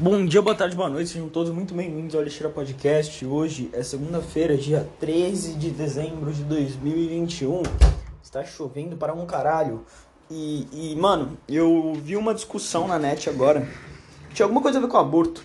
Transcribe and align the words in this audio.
Bom 0.00 0.24
dia, 0.24 0.40
boa 0.40 0.54
tarde, 0.54 0.76
boa 0.76 0.88
noite, 0.88 1.10
sejam 1.10 1.28
todos 1.28 1.52
muito 1.52 1.74
bem-vindos 1.74 2.14
ao 2.14 2.20
Alexandre 2.20 2.52
Podcast. 2.52 3.26
Hoje 3.26 3.68
é 3.72 3.82
segunda-feira, 3.82 4.56
dia 4.56 4.88
13 5.00 5.54
de 5.54 5.70
dezembro 5.70 6.32
de 6.32 6.44
2021. 6.44 7.64
Está 8.22 8.44
chovendo 8.44 8.96
para 8.96 9.12
um 9.12 9.26
caralho. 9.26 9.84
E, 10.30 10.68
e, 10.72 10.94
mano, 10.94 11.36
eu 11.48 11.94
vi 11.94 12.16
uma 12.16 12.32
discussão 12.32 12.86
na 12.86 12.96
net 12.96 13.28
agora. 13.28 13.68
Tinha 14.32 14.46
alguma 14.46 14.62
coisa 14.62 14.78
a 14.78 14.80
ver 14.80 14.86
com 14.86 14.98
aborto. 14.98 15.42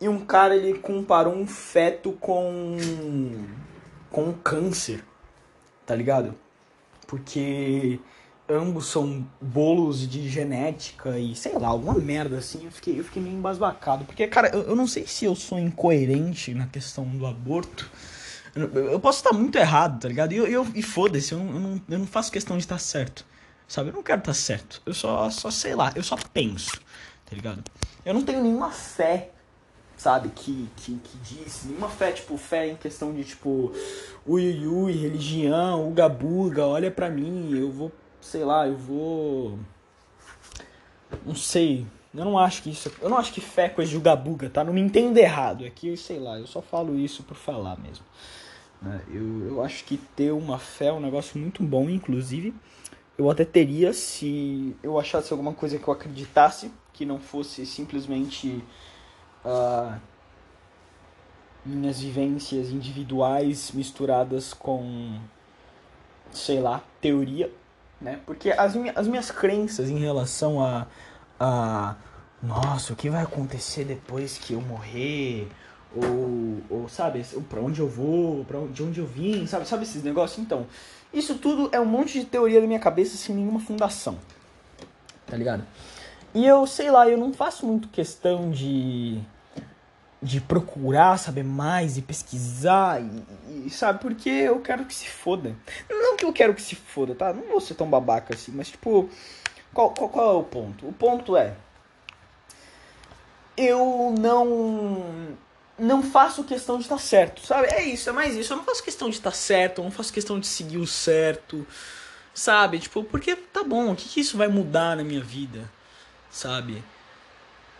E 0.00 0.08
um 0.08 0.24
cara, 0.24 0.54
ele 0.54 0.78
comparou 0.78 1.34
um 1.34 1.44
feto 1.44 2.12
com. 2.12 2.76
com 4.12 4.32
câncer. 4.32 5.04
Tá 5.84 5.96
ligado? 5.96 6.36
Porque 7.04 7.98
ambos 8.48 8.86
são 8.86 9.26
bolos 9.40 10.08
de 10.08 10.28
genética 10.28 11.18
e 11.18 11.34
sei 11.34 11.52
lá, 11.58 11.68
alguma 11.68 11.94
merda 11.94 12.38
assim. 12.38 12.64
Eu 12.64 12.70
fiquei, 12.70 12.98
eu 12.98 13.04
fiquei 13.04 13.22
meio 13.22 13.36
embasbacado. 13.36 14.04
Porque, 14.04 14.26
cara, 14.26 14.48
eu, 14.48 14.62
eu 14.62 14.76
não 14.76 14.86
sei 14.86 15.06
se 15.06 15.24
eu 15.24 15.34
sou 15.34 15.58
incoerente 15.58 16.54
na 16.54 16.66
questão 16.66 17.04
do 17.04 17.26
aborto. 17.26 17.90
Eu, 18.54 18.92
eu 18.92 19.00
posso 19.00 19.18
estar 19.18 19.32
muito 19.32 19.58
errado, 19.58 20.00
tá 20.00 20.08
ligado? 20.08 20.32
E, 20.32 20.36
eu, 20.36 20.46
eu, 20.46 20.66
e 20.74 20.82
foda-se, 20.82 21.32
eu, 21.32 21.38
eu, 21.38 21.44
não, 21.44 21.82
eu 21.88 21.98
não 21.98 22.06
faço 22.06 22.32
questão 22.32 22.56
de 22.56 22.62
estar 22.64 22.78
certo. 22.78 23.24
Sabe? 23.66 23.90
Eu 23.90 23.94
não 23.94 24.02
quero 24.02 24.20
estar 24.20 24.34
certo. 24.34 24.80
Eu 24.86 24.94
só, 24.94 25.28
só 25.30 25.50
sei 25.50 25.74
lá, 25.74 25.92
eu 25.94 26.02
só 26.02 26.16
penso, 26.32 26.80
tá 27.26 27.36
ligado? 27.36 27.62
Eu 28.04 28.14
não 28.14 28.22
tenho 28.22 28.42
nenhuma 28.42 28.70
fé 28.70 29.30
sabe, 29.98 30.28
que, 30.28 30.68
que, 30.76 30.94
que 30.94 31.18
diz, 31.24 31.64
nenhuma 31.64 31.88
fé, 31.88 32.12
tipo, 32.12 32.36
fé 32.36 32.68
em 32.68 32.76
questão 32.76 33.12
de, 33.12 33.24
tipo, 33.24 33.72
ui, 34.24 34.64
ui, 34.64 34.66
ui 34.68 34.92
religião, 34.92 35.88
uga 35.88 36.08
buga, 36.08 36.64
olha 36.64 36.88
pra 36.88 37.10
mim, 37.10 37.50
eu 37.58 37.72
vou 37.72 37.92
sei 38.28 38.44
lá, 38.44 38.66
eu 38.68 38.76
vou. 38.76 39.58
Não 41.24 41.34
sei. 41.34 41.86
Eu 42.14 42.24
não 42.24 42.38
acho 42.38 42.62
que 42.62 42.70
isso. 42.70 42.92
Eu 43.00 43.08
não 43.08 43.18
acho 43.18 43.32
que 43.32 43.40
fé 43.40 43.64
é 43.64 43.68
coisa 43.68 43.90
de 43.90 43.96
ugabuga, 43.96 44.50
tá? 44.50 44.62
Não 44.62 44.72
me 44.72 44.80
entenda 44.80 45.20
errado. 45.20 45.64
É 45.64 45.70
que, 45.70 45.96
sei 45.96 46.18
lá, 46.18 46.38
eu 46.38 46.46
só 46.46 46.60
falo 46.60 46.98
isso 46.98 47.22
por 47.22 47.36
falar 47.36 47.78
mesmo. 47.78 48.04
Né? 48.80 49.00
Eu, 49.08 49.48
eu 49.48 49.62
acho 49.62 49.84
que 49.84 49.96
ter 49.96 50.32
uma 50.32 50.58
fé 50.58 50.86
é 50.86 50.92
um 50.92 51.00
negócio 51.00 51.38
muito 51.38 51.62
bom, 51.62 51.88
inclusive. 51.88 52.54
Eu 53.16 53.30
até 53.30 53.44
teria 53.44 53.92
se 53.92 54.76
eu 54.82 54.98
achasse 54.98 55.32
alguma 55.32 55.52
coisa 55.52 55.78
que 55.78 55.88
eu 55.88 55.92
acreditasse, 55.92 56.70
que 56.92 57.04
não 57.04 57.18
fosse 57.18 57.66
simplesmente 57.66 58.62
uh, 59.44 59.98
minhas 61.64 62.00
vivências 62.00 62.70
individuais 62.70 63.72
misturadas 63.72 64.54
com, 64.54 65.18
sei 66.30 66.60
lá, 66.60 66.82
teoria 67.00 67.50
né? 68.00 68.20
Porque 68.26 68.50
as, 68.50 68.74
minhas, 68.74 68.96
as 68.96 69.08
minhas 69.08 69.30
crenças 69.30 69.88
em 69.90 69.98
relação 69.98 70.64
a, 70.64 70.86
a 71.38 71.96
nossa, 72.42 72.92
o 72.92 72.96
que 72.96 73.10
vai 73.10 73.22
acontecer 73.22 73.84
depois 73.84 74.38
que 74.38 74.54
eu 74.54 74.60
morrer? 74.60 75.48
Ou, 75.94 76.58
ou 76.68 76.88
sabe, 76.88 77.24
para 77.48 77.60
onde 77.60 77.80
eu 77.80 77.88
vou, 77.88 78.44
para 78.44 78.60
de 78.66 78.82
onde 78.82 79.00
eu 79.00 79.06
vim, 79.06 79.46
sabe, 79.46 79.66
sabe 79.66 79.84
esses 79.84 80.02
negócios? 80.02 80.38
Então, 80.38 80.66
isso 81.12 81.36
tudo 81.36 81.70
é 81.72 81.80
um 81.80 81.86
monte 81.86 82.20
de 82.20 82.26
teoria 82.26 82.60
da 82.60 82.66
minha 82.66 82.78
cabeça 82.78 83.16
sem 83.16 83.34
nenhuma 83.34 83.58
fundação. 83.58 84.18
Tá 85.26 85.36
ligado? 85.36 85.64
E 86.34 86.46
eu, 86.46 86.66
sei 86.66 86.90
lá, 86.90 87.08
eu 87.08 87.16
não 87.16 87.32
faço 87.32 87.66
muito 87.66 87.88
questão 87.88 88.50
de 88.50 89.18
de 90.20 90.40
procurar 90.40 91.16
saber 91.16 91.44
mais 91.44 91.96
e 91.96 92.02
pesquisar 92.02 93.00
e, 93.00 93.66
e, 93.66 93.70
sabe 93.70 94.00
porque 94.00 94.28
eu 94.28 94.60
quero 94.60 94.84
que 94.84 94.94
se 94.94 95.08
foda. 95.08 95.54
Não 95.88 96.16
que 96.16 96.24
eu 96.24 96.32
quero 96.32 96.54
que 96.54 96.62
se 96.62 96.74
foda 96.74 97.14
tá? 97.14 97.32
Não 97.32 97.44
vou 97.44 97.60
ser 97.60 97.74
tão 97.74 97.88
babaca 97.88 98.34
assim 98.34 98.50
mas 98.52 98.68
tipo 98.68 99.08
qual, 99.72 99.90
qual, 99.90 100.08
qual 100.08 100.30
é 100.30 100.38
o 100.38 100.42
ponto? 100.42 100.88
O 100.88 100.92
ponto 100.92 101.36
é 101.36 101.54
eu 103.56 104.14
não 104.18 105.36
não 105.78 106.02
faço 106.02 106.42
questão 106.42 106.78
de 106.78 106.82
estar 106.82 106.98
certo 106.98 107.46
sabe? 107.46 107.68
É 107.68 107.84
isso 107.84 108.10
é 108.10 108.12
mais 108.12 108.34
isso. 108.34 108.52
Eu 108.52 108.56
não 108.56 108.64
faço 108.64 108.82
questão 108.82 109.08
de 109.08 109.16
estar 109.16 109.32
certo 109.32 109.78
eu 109.78 109.84
não 109.84 109.92
faço 109.92 110.12
questão 110.12 110.40
de 110.40 110.48
seguir 110.48 110.78
o 110.78 110.86
certo 110.86 111.64
sabe? 112.34 112.80
Tipo 112.80 113.04
porque 113.04 113.36
tá 113.36 113.62
bom 113.62 113.92
o 113.92 113.96
que, 113.96 114.08
que 114.08 114.20
isso 114.20 114.36
vai 114.36 114.48
mudar 114.48 114.96
na 114.96 115.04
minha 115.04 115.22
vida 115.22 115.70
sabe? 116.28 116.82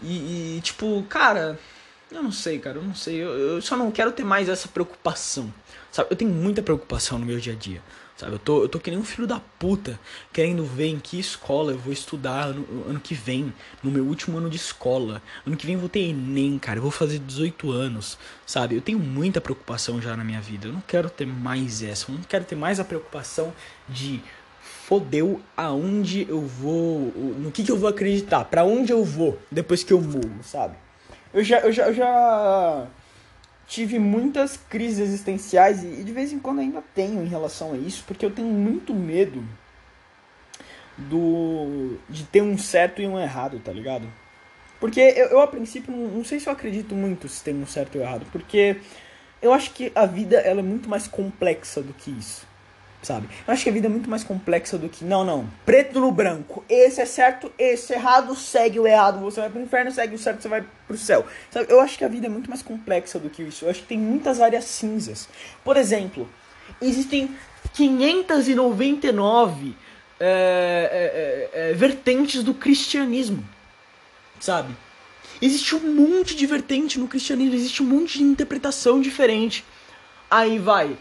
E, 0.01 0.59
e 0.59 0.61
tipo 0.61 1.03
cara 1.09 1.59
eu 2.11 2.23
não 2.23 2.33
sei, 2.33 2.59
cara, 2.59 2.79
eu 2.79 2.83
não 2.83 2.95
sei. 2.95 3.17
Eu, 3.17 3.29
eu, 3.31 3.63
só 3.63 3.77
não 3.77 3.91
quero 3.91 4.13
ter 4.13 4.25
mais 4.25 4.49
essa 4.49 4.69
preocupação. 4.69 5.53
Sabe? 5.93 6.09
Eu 6.11 6.17
tenho 6.17 6.31
muita 6.31 6.63
preocupação 6.63 7.19
no 7.19 7.27
meu 7.27 7.39
dia 7.39 7.53
a 7.53 7.57
dia. 7.57 7.83
Sabe? 8.17 8.33
Eu 8.33 8.39
tô, 8.39 8.63
eu 8.63 8.69
tô 8.69 8.81
que 8.81 8.91
nem 8.91 8.99
um 8.99 9.05
filho 9.05 9.29
da 9.29 9.41
puta 9.59 9.99
querendo 10.33 10.65
ver 10.65 10.89
em 10.89 10.99
que 10.99 11.21
escola 11.21 11.73
eu 11.73 11.79
vou 11.79 11.93
estudar 11.93 12.47
ano, 12.47 12.67
ano 12.89 12.99
que 12.99 13.15
vem, 13.15 13.53
no 13.83 13.91
meu 13.91 14.05
último 14.05 14.39
ano 14.39 14.51
de 14.51 14.57
escola. 14.57 15.23
Ano 15.47 15.57
que 15.57 15.67
vem 15.67 15.75
eu 15.75 15.81
vou 15.81 15.89
ter 15.89 16.01
Enem, 16.01 16.59
cara. 16.59 16.79
Eu 16.79 16.83
vou 16.83 16.91
fazer 16.91 17.19
18 17.19 17.71
anos. 17.71 18.19
Sabe? 18.47 18.75
Eu 18.75 18.81
tenho 18.81 18.99
muita 18.99 19.41
preocupação 19.41 20.01
já 20.01 20.17
na 20.17 20.25
minha 20.25 20.41
vida. 20.41 20.69
Eu 20.69 20.73
não 20.73 20.81
quero 20.81 21.11
ter 21.11 21.27
mais 21.27 21.83
essa. 21.83 22.11
Eu 22.11 22.17
não 22.17 22.25
quero 22.25 22.45
ter 22.45 22.57
mais 22.57 22.81
a 22.81 22.85
preocupação 22.85 23.53
de 23.89 24.23
fodeu 24.89 25.43
aonde 25.55 26.27
eu 26.29 26.41
vou, 26.41 27.13
no 27.39 27.53
que, 27.53 27.63
que 27.63 27.71
eu 27.71 27.77
vou 27.77 27.91
acreditar, 27.91 28.47
para 28.47 28.65
onde 28.65 28.91
eu 28.91 29.05
vou 29.05 29.39
depois 29.53 29.85
que 29.85 29.93
eu 29.93 30.01
morro, 30.01 30.43
sabe? 30.43 30.77
Eu 31.33 31.45
já, 31.45 31.61
eu 31.61 31.73
já, 31.73 31.87
eu 31.87 31.95
já 31.95 32.87
tive 33.67 33.99
muitas 33.99 34.57
crises 34.57 35.01
existenciais 35.01 35.85
e 35.85 36.03
de 36.03 36.13
vez 36.13 36.33
em 36.33 36.39
quando 36.39 36.61
ainda 36.61 36.83
tenho 36.95 37.23
em 37.23 37.29
relação 37.29 37.75
a 37.75 37.77
isso, 37.77 38.03
porque 38.07 38.25
eu 38.25 38.31
tenho 38.31 38.49
muito 38.49 38.95
medo 38.95 39.45
do 40.97 41.99
de 42.09 42.25
ter 42.25 42.43
um 42.43 42.57
certo 42.57 43.03
e 43.03 43.07
um 43.07 43.21
errado, 43.21 43.61
tá 43.61 43.71
ligado? 43.71 44.11
Porque 44.81 45.01
eu, 45.01 45.27
eu 45.29 45.41
a 45.41 45.47
princípio 45.47 45.95
não, 45.95 46.09
não 46.09 46.25
sei 46.25 46.41
se 46.41 46.49
eu 46.49 46.53
acredito 46.53 46.95
muito 46.95 47.29
se 47.29 47.45
tem 47.45 47.55
um 47.55 47.67
certo 47.67 47.97
e 47.97 48.01
um 48.01 48.03
errado, 48.03 48.27
porque 48.33 48.81
eu 49.43 49.53
acho 49.53 49.73
que 49.73 49.93
a 49.95 50.07
vida 50.07 50.39
ela 50.39 50.61
é 50.61 50.63
muito 50.63 50.89
mais 50.89 51.07
complexa 51.07 51.83
do 51.83 51.93
que 51.93 52.11
isso 52.11 52.48
sabe? 53.03 53.29
Eu 53.47 53.53
acho 53.53 53.63
que 53.63 53.71
a 53.71 53.73
vida 53.73 53.87
é 53.87 53.91
muito 53.91 54.11
mais 54.11 54.25
complexa 54.25 54.77
do 54.77 54.89
que, 54.89 55.05
não, 55.05 55.25
não, 55.25 55.49
preto 55.65 56.01
no 56.01 56.11
branco, 56.11 56.65
esse 56.69 57.01
é 57.01 57.07
certo, 57.07 57.53
esse 57.59 57.93
é 57.93 57.97
errado, 57.97 58.35
segue 58.35 58.81
o 58.81 58.87
errado, 58.87 59.21
você 59.21 59.41
vai 59.41 59.51
pro 59.51 59.61
inferno, 59.61 59.91
segue 59.91 60.15
o 60.15 60.19
certo, 60.19 60.43
você 60.43 60.49
vai 60.49 60.65
pro 60.87 60.97
céu. 60.97 61.27
Sabe? 61.51 61.71
Eu 61.71 61.81
acho 61.81 61.97
que 61.97 62.05
a 62.05 62.09
vida 62.09 62.27
é 62.27 62.31
muito 62.31 62.51
mais 62.51 62.63
complexa 62.63 63.19
do 63.19 63.31
que 63.31 63.43
isso. 63.43 63.65
Eu 63.65 63.71
acho 63.71 63.81
que 63.81 63.87
tem 63.87 63.99
muitas 63.99 64.41
áreas 64.41 64.65
cinzas. 64.65 65.29
Por 65.65 65.77
exemplo, 65.77 66.29
existem 66.81 67.31
599 67.75 69.75
é, 70.21 71.51
é, 71.55 71.71
é, 71.71 71.73
vertentes 71.75 72.43
do 72.43 72.53
cristianismo, 72.53 73.45
sabe? 74.41 74.75
Existe 75.41 75.77
um 75.77 75.95
monte 75.95 76.35
de 76.35 76.47
vertente 76.47 76.99
no 76.99 77.07
cristianismo, 77.07 77.55
existe 77.55 77.83
um 77.83 77.87
monte 77.87 78.19
de 78.19 78.25
interpretação 78.25 79.01
diferente. 79.01 79.65
Aí 80.29 80.59
vai, 80.59 80.97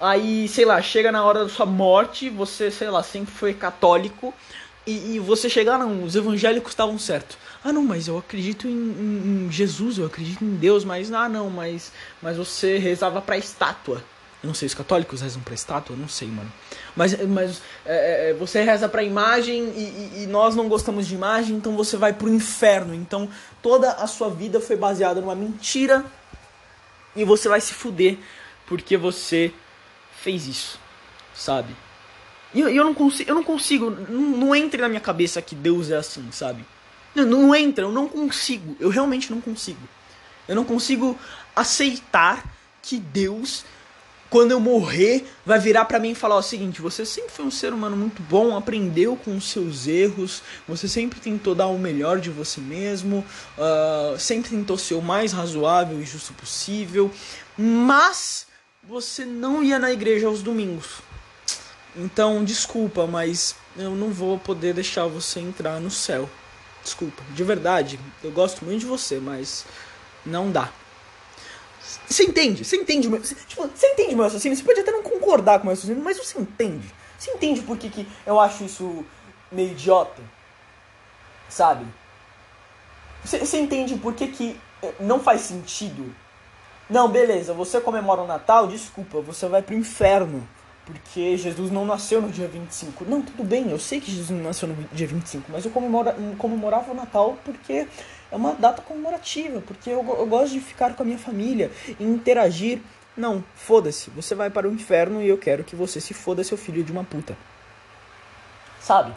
Aí, 0.00 0.48
sei 0.48 0.64
lá, 0.64 0.80
chega 0.80 1.12
na 1.12 1.22
hora 1.22 1.44
da 1.44 1.50
sua 1.50 1.66
morte, 1.66 2.30
você, 2.30 2.70
sei 2.70 2.88
lá, 2.88 3.02
sempre 3.02 3.32
foi 3.32 3.52
católico. 3.52 4.32
E, 4.86 5.16
e 5.16 5.18
você 5.18 5.50
chegar, 5.50 5.78
não, 5.78 6.04
os 6.04 6.16
evangélicos 6.16 6.72
estavam 6.72 6.98
certos. 6.98 7.36
Ah, 7.62 7.70
não, 7.70 7.84
mas 7.84 8.08
eu 8.08 8.16
acredito 8.16 8.66
em, 8.66 8.70
em, 8.70 9.46
em, 9.46 9.52
Jesus, 9.52 9.98
eu 9.98 10.06
acredito 10.06 10.42
em 10.42 10.56
Deus, 10.56 10.84
mas, 10.84 11.12
ah, 11.12 11.28
não, 11.28 11.50
mas, 11.50 11.92
mas 12.22 12.38
você 12.38 12.78
rezava 12.78 13.20
pra 13.20 13.36
estátua. 13.36 14.02
Eu 14.42 14.46
não 14.46 14.54
sei, 14.54 14.64
os 14.64 14.74
católicos 14.74 15.20
rezam 15.20 15.42
pra 15.42 15.52
estátua? 15.52 15.94
Eu 15.94 16.00
não 16.00 16.08
sei, 16.08 16.28
mano. 16.28 16.50
Mas, 16.96 17.14
mas 17.28 17.60
é, 17.84 18.30
é, 18.30 18.32
você 18.32 18.62
reza 18.62 18.88
pra 18.88 19.02
imagem 19.02 19.64
e, 19.64 19.80
e, 19.80 20.22
e, 20.22 20.26
nós 20.26 20.56
não 20.56 20.66
gostamos 20.66 21.06
de 21.06 21.14
imagem, 21.14 21.56
então 21.56 21.76
você 21.76 21.98
vai 21.98 22.14
pro 22.14 22.32
inferno. 22.32 22.94
Então 22.94 23.28
toda 23.62 23.92
a 23.92 24.06
sua 24.06 24.30
vida 24.30 24.58
foi 24.60 24.76
baseada 24.76 25.20
numa 25.20 25.34
mentira 25.34 26.06
e 27.14 27.22
você 27.22 27.50
vai 27.50 27.60
se 27.60 27.74
fuder 27.74 28.16
porque 28.66 28.96
você 28.96 29.52
fez 30.22 30.46
isso, 30.46 30.78
sabe? 31.34 31.74
E 32.52 32.60
eu, 32.60 32.68
eu, 32.68 32.84
não 32.84 32.94
consigo, 32.94 33.30
eu 33.30 33.34
não 33.34 33.44
consigo, 33.44 33.90
não, 33.90 34.20
não 34.20 34.56
entra 34.56 34.82
na 34.82 34.88
minha 34.88 35.00
cabeça 35.00 35.40
que 35.40 35.54
Deus 35.54 35.90
é 35.90 35.96
assim, 35.96 36.30
sabe? 36.32 36.64
Não, 37.14 37.24
não 37.24 37.54
entra, 37.54 37.84
eu 37.84 37.92
não 37.92 38.08
consigo, 38.08 38.76
eu 38.78 38.88
realmente 38.88 39.30
não 39.30 39.40
consigo. 39.40 39.80
Eu 40.48 40.56
não 40.56 40.64
consigo 40.64 41.18
aceitar 41.54 42.44
que 42.82 42.98
Deus, 42.98 43.64
quando 44.28 44.50
eu 44.50 44.58
morrer, 44.58 45.24
vai 45.46 45.58
virar 45.60 45.84
para 45.84 46.00
mim 46.00 46.10
e 46.10 46.14
falar 46.14 46.36
o 46.36 46.42
seguinte: 46.42 46.82
você 46.82 47.06
sempre 47.06 47.30
foi 47.30 47.44
um 47.44 47.50
ser 47.50 47.72
humano 47.72 47.96
muito 47.96 48.20
bom, 48.22 48.56
aprendeu 48.56 49.16
com 49.16 49.36
os 49.36 49.48
seus 49.48 49.86
erros, 49.86 50.42
você 50.66 50.88
sempre 50.88 51.20
tentou 51.20 51.54
dar 51.54 51.66
o 51.66 51.78
melhor 51.78 52.18
de 52.18 52.30
você 52.30 52.60
mesmo, 52.60 53.24
uh, 53.56 54.18
sempre 54.18 54.50
tentou 54.50 54.76
ser 54.76 54.94
o 54.94 55.02
mais 55.02 55.32
razoável 55.32 56.00
e 56.00 56.04
justo 56.04 56.32
possível, 56.32 57.12
mas 57.56 58.49
você 58.90 59.24
não 59.24 59.62
ia 59.62 59.78
na 59.78 59.92
igreja 59.92 60.26
aos 60.26 60.42
domingos. 60.42 61.00
Então, 61.94 62.44
desculpa, 62.44 63.06
mas 63.06 63.54
eu 63.76 63.92
não 63.92 64.10
vou 64.10 64.36
poder 64.36 64.74
deixar 64.74 65.06
você 65.06 65.38
entrar 65.38 65.80
no 65.80 65.92
céu. 65.92 66.28
Desculpa, 66.82 67.22
de 67.30 67.44
verdade, 67.44 68.00
eu 68.22 68.32
gosto 68.32 68.64
muito 68.64 68.80
de 68.80 68.86
você, 68.86 69.20
mas 69.20 69.64
não 70.26 70.50
dá. 70.50 70.72
Você 72.08 72.24
entende? 72.24 72.64
Você 72.64 72.76
entende 72.76 73.06
o 73.06 73.12
meu. 73.12 73.22
Você, 73.22 73.36
tipo, 73.36 73.64
você 73.68 73.86
entende 73.86 74.14
meu 74.16 74.24
raciocínio? 74.24 74.56
Você 74.56 74.64
pode 74.64 74.80
até 74.80 74.90
não 74.90 75.04
concordar 75.04 75.60
com 75.60 75.64
o 75.64 75.66
meu 75.66 75.74
raciocínio, 75.74 76.02
mas 76.02 76.18
você 76.18 76.40
entende. 76.40 76.92
Você 77.16 77.30
entende 77.30 77.62
por 77.62 77.76
que, 77.78 77.88
que 77.90 78.08
eu 78.26 78.40
acho 78.40 78.64
isso 78.64 79.04
meio 79.52 79.70
idiota? 79.70 80.20
Sabe? 81.48 81.86
Você 83.24 83.58
entende 83.58 83.96
por 83.96 84.14
que, 84.14 84.28
que 84.28 84.60
eh, 84.82 84.94
não 84.98 85.20
faz 85.20 85.42
sentido? 85.42 86.12
Não, 86.90 87.08
beleza, 87.08 87.54
você 87.54 87.80
comemora 87.80 88.20
o 88.20 88.26
Natal, 88.26 88.66
desculpa, 88.66 89.20
você 89.20 89.46
vai 89.46 89.62
pro 89.62 89.76
inferno. 89.76 90.46
Porque 90.84 91.36
Jesus 91.36 91.70
não 91.70 91.84
nasceu 91.86 92.20
no 92.20 92.30
dia 92.30 92.48
25. 92.48 93.04
Não, 93.04 93.22
tudo 93.22 93.44
bem, 93.44 93.70
eu 93.70 93.78
sei 93.78 94.00
que 94.00 94.10
Jesus 94.10 94.30
não 94.30 94.42
nasceu 94.42 94.66
no 94.66 94.74
dia 94.92 95.06
25, 95.06 95.52
mas 95.52 95.64
eu 95.64 95.70
comemora, 95.70 96.16
comemorava 96.36 96.90
o 96.90 96.94
Natal 96.94 97.38
porque 97.44 97.86
é 98.32 98.36
uma 98.36 98.54
data 98.54 98.82
comemorativa, 98.82 99.60
porque 99.60 99.88
eu, 99.88 99.98
eu 99.98 100.26
gosto 100.26 100.52
de 100.52 100.60
ficar 100.60 100.96
com 100.96 101.04
a 101.04 101.06
minha 101.06 101.18
família 101.18 101.70
e 101.86 102.02
interagir. 102.02 102.80
Não, 103.16 103.44
foda-se, 103.54 104.10
você 104.10 104.34
vai 104.34 104.50
para 104.50 104.68
o 104.68 104.72
inferno 104.72 105.22
e 105.22 105.28
eu 105.28 105.38
quero 105.38 105.62
que 105.62 105.76
você 105.76 106.00
se 106.00 106.12
foda, 106.12 106.42
seu 106.42 106.56
filho 106.58 106.82
de 106.82 106.90
uma 106.90 107.04
puta. 107.04 107.36
Sabe? 108.80 109.14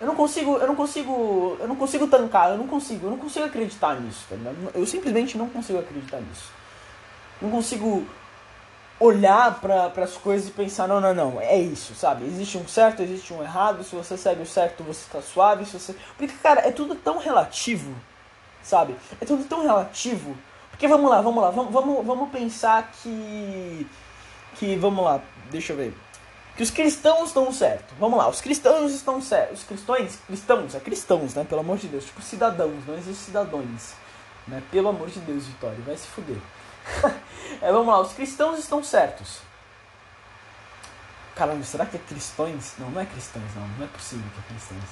Eu 0.00 0.06
não 0.06 0.14
consigo, 0.14 0.56
eu 0.56 0.68
não 0.68 0.76
consigo, 0.76 1.56
eu 1.58 1.66
não 1.66 1.74
consigo 1.74 2.06
tancar, 2.06 2.50
eu 2.50 2.58
não 2.58 2.68
consigo, 2.68 3.06
eu 3.06 3.10
não 3.10 3.18
consigo 3.18 3.44
acreditar 3.44 4.00
nisso, 4.00 4.24
tá 4.28 4.36
Eu 4.74 4.86
simplesmente 4.86 5.36
não 5.36 5.48
consigo 5.48 5.80
acreditar 5.80 6.20
nisso. 6.20 6.59
Não 7.40 7.50
consigo 7.50 8.06
olhar 8.98 9.60
para 9.60 10.04
as 10.04 10.16
coisas 10.16 10.48
e 10.48 10.52
pensar, 10.52 10.86
não, 10.86 11.00
não, 11.00 11.14
não, 11.14 11.40
é 11.40 11.58
isso, 11.58 11.94
sabe? 11.94 12.26
Existe 12.26 12.58
um 12.58 12.68
certo, 12.68 13.02
existe 13.02 13.32
um 13.32 13.42
errado, 13.42 13.82
se 13.82 13.96
você 13.96 14.16
segue 14.16 14.42
o 14.42 14.46
certo, 14.46 14.84
você 14.84 15.10
tá 15.10 15.22
suave, 15.22 15.64
se 15.64 15.78
você... 15.78 15.94
Porque, 16.18 16.34
cara, 16.42 16.60
é 16.68 16.70
tudo 16.70 16.94
tão 16.94 17.18
relativo, 17.18 17.94
sabe? 18.62 18.94
É 19.18 19.24
tudo 19.24 19.44
tão 19.44 19.62
relativo. 19.62 20.36
Porque, 20.70 20.86
vamos 20.86 21.10
lá, 21.10 21.22
vamos 21.22 21.42
lá, 21.42 21.50
vamos, 21.50 21.72
vamos, 21.72 22.06
vamos 22.06 22.30
pensar 22.30 22.92
que... 23.02 23.86
Que, 24.56 24.76
vamos 24.76 25.02
lá, 25.02 25.20
deixa 25.50 25.72
eu 25.72 25.76
ver 25.76 25.94
que 26.60 26.64
os 26.64 26.70
cristãos 26.70 27.28
estão 27.28 27.50
certos. 27.54 27.96
Vamos 27.98 28.18
lá, 28.18 28.28
os 28.28 28.42
cristãos 28.42 28.92
estão 28.92 29.18
certos. 29.22 29.60
Os 29.60 29.64
cristãos, 29.66 30.16
cristãos, 30.26 30.74
é 30.74 30.80
cristãos, 30.80 31.34
né? 31.34 31.42
Pelo 31.48 31.62
amor 31.62 31.78
de 31.78 31.88
Deus. 31.88 32.04
Tipo, 32.04 32.20
cidadãos, 32.20 32.84
não 32.86 32.98
existe 32.98 33.24
cidadãos. 33.24 33.94
Né? 34.46 34.62
Pelo 34.70 34.90
amor 34.90 35.08
de 35.08 35.20
Deus, 35.20 35.46
Vitória, 35.46 35.78
vai 35.86 35.96
se 35.96 36.06
fuder. 36.08 36.36
é, 37.60 37.72
vamos 37.72 37.88
lá, 37.88 38.00
os 38.00 38.12
cristãos 38.12 38.58
estão 38.58 38.82
certos. 38.82 39.38
Caramba, 41.34 41.64
será 41.64 41.86
que 41.86 41.96
é 41.96 42.00
cristãos? 42.00 42.74
Não, 42.78 42.90
não 42.90 43.00
é 43.00 43.06
cristãos, 43.06 43.54
não. 43.54 43.66
Não 43.66 43.84
é 43.84 43.88
possível 43.88 44.26
que 44.34 44.40
é 44.40 44.54
cristãos. 44.54 44.90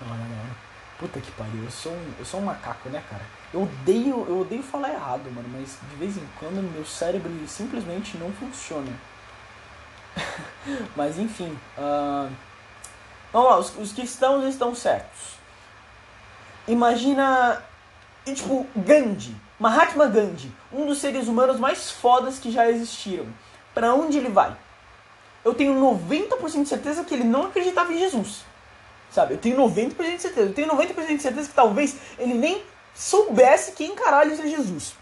Não, 0.00 0.08
não, 0.08 0.16
não. 0.16 0.56
Puta 0.98 1.20
que 1.20 1.30
pariu, 1.32 1.64
eu 1.64 1.70
sou 1.70 1.92
um, 1.92 2.12
eu 2.18 2.24
sou 2.24 2.40
um 2.40 2.44
macaco, 2.44 2.88
né, 2.88 3.02
cara? 3.10 3.22
Eu 3.52 3.62
odeio, 3.62 4.26
eu 4.28 4.40
odeio 4.40 4.62
falar 4.62 4.92
errado, 4.92 5.30
mano, 5.30 5.48
mas 5.52 5.76
de 5.90 5.96
vez 5.96 6.16
em 6.16 6.28
quando 6.38 6.62
meu 6.72 6.84
cérebro 6.84 7.30
simplesmente 7.46 8.16
não 8.16 8.32
funciona. 8.32 8.92
Mas 10.96 11.18
enfim. 11.18 11.58
Uh... 11.76 12.30
Vamos 13.32 13.50
lá, 13.50 13.58
os, 13.58 13.78
os 13.78 13.92
cristãos 13.92 14.44
estão 14.44 14.74
certos. 14.74 15.34
Imagina. 16.68 17.62
E, 18.26 18.34
tipo, 18.34 18.66
Gandhi. 18.76 19.36
Mahatma 19.58 20.06
Gandhi. 20.06 20.52
Um 20.72 20.86
dos 20.86 20.98
seres 20.98 21.28
humanos 21.28 21.58
mais 21.58 21.90
fodas 21.90 22.38
que 22.38 22.50
já 22.50 22.68
existiram. 22.70 23.26
Para 23.72 23.94
onde 23.94 24.18
ele 24.18 24.28
vai? 24.28 24.56
Eu 25.44 25.54
tenho 25.54 25.74
90% 25.74 26.62
de 26.62 26.68
certeza 26.68 27.04
que 27.04 27.14
ele 27.14 27.24
não 27.24 27.46
acreditava 27.46 27.92
em 27.92 27.98
Jesus. 27.98 28.44
Sabe? 29.10 29.34
Eu 29.34 29.38
tenho 29.38 29.56
90% 29.56 29.94
de 29.96 30.22
certeza. 30.22 30.48
Eu 30.48 30.54
tenho 30.54 30.68
90% 30.68 31.16
de 31.16 31.22
certeza 31.22 31.48
que 31.48 31.54
talvez 31.54 31.96
ele 32.18 32.34
nem 32.34 32.62
soubesse 32.94 33.72
quem 33.72 33.94
caralho 33.94 34.32
é 34.32 34.48
Jesus. 34.48 34.94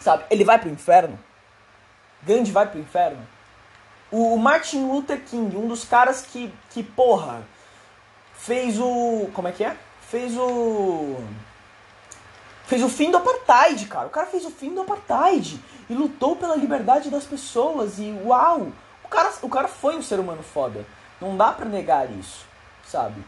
Sabe? 0.00 0.24
Ele 0.30 0.44
vai 0.44 0.58
pro 0.58 0.70
inferno. 0.70 1.18
Gandhi 2.22 2.50
vai 2.50 2.66
pro 2.66 2.80
inferno. 2.80 3.26
O 4.10 4.36
Martin 4.36 4.86
Luther 4.86 5.20
King, 5.24 5.56
um 5.56 5.68
dos 5.68 5.84
caras 5.84 6.22
que, 6.22 6.52
que 6.70 6.82
porra, 6.82 7.42
fez 8.34 8.78
o. 8.78 9.30
Como 9.32 9.48
é 9.48 9.52
que 9.52 9.64
é? 9.64 9.76
Fez 10.08 10.36
o. 10.36 11.16
Fez 12.72 12.82
o 12.82 12.88
fim 12.88 13.10
do 13.10 13.18
apartheid, 13.18 13.84
cara. 13.86 14.06
O 14.06 14.10
cara 14.10 14.26
fez 14.26 14.46
o 14.46 14.50
fim 14.50 14.74
do 14.74 14.80
apartheid 14.80 15.62
e 15.90 15.94
lutou 15.94 16.36
pela 16.36 16.56
liberdade 16.56 17.10
das 17.10 17.24
pessoas. 17.24 17.98
E 17.98 18.10
uau! 18.24 18.72
O 19.04 19.08
cara, 19.08 19.30
o 19.42 19.48
cara 19.48 19.68
foi 19.68 19.94
um 19.94 20.02
ser 20.02 20.18
humano 20.18 20.42
foda. 20.42 20.86
Não 21.20 21.36
dá 21.36 21.52
pra 21.52 21.66
negar 21.66 22.10
isso, 22.10 22.46
sabe? 22.86 23.22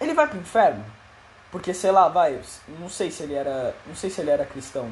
Ele 0.00 0.14
vai 0.14 0.28
pro 0.28 0.38
inferno? 0.38 0.84
Porque, 1.50 1.74
sei 1.74 1.90
lá, 1.90 2.08
vai. 2.08 2.40
Não 2.78 2.88
sei 2.88 3.10
se 3.10 3.24
ele 3.24 3.34
era. 3.34 3.74
Não 3.84 3.96
sei 3.96 4.10
se 4.10 4.20
ele 4.20 4.30
era 4.30 4.46
cristão. 4.46 4.88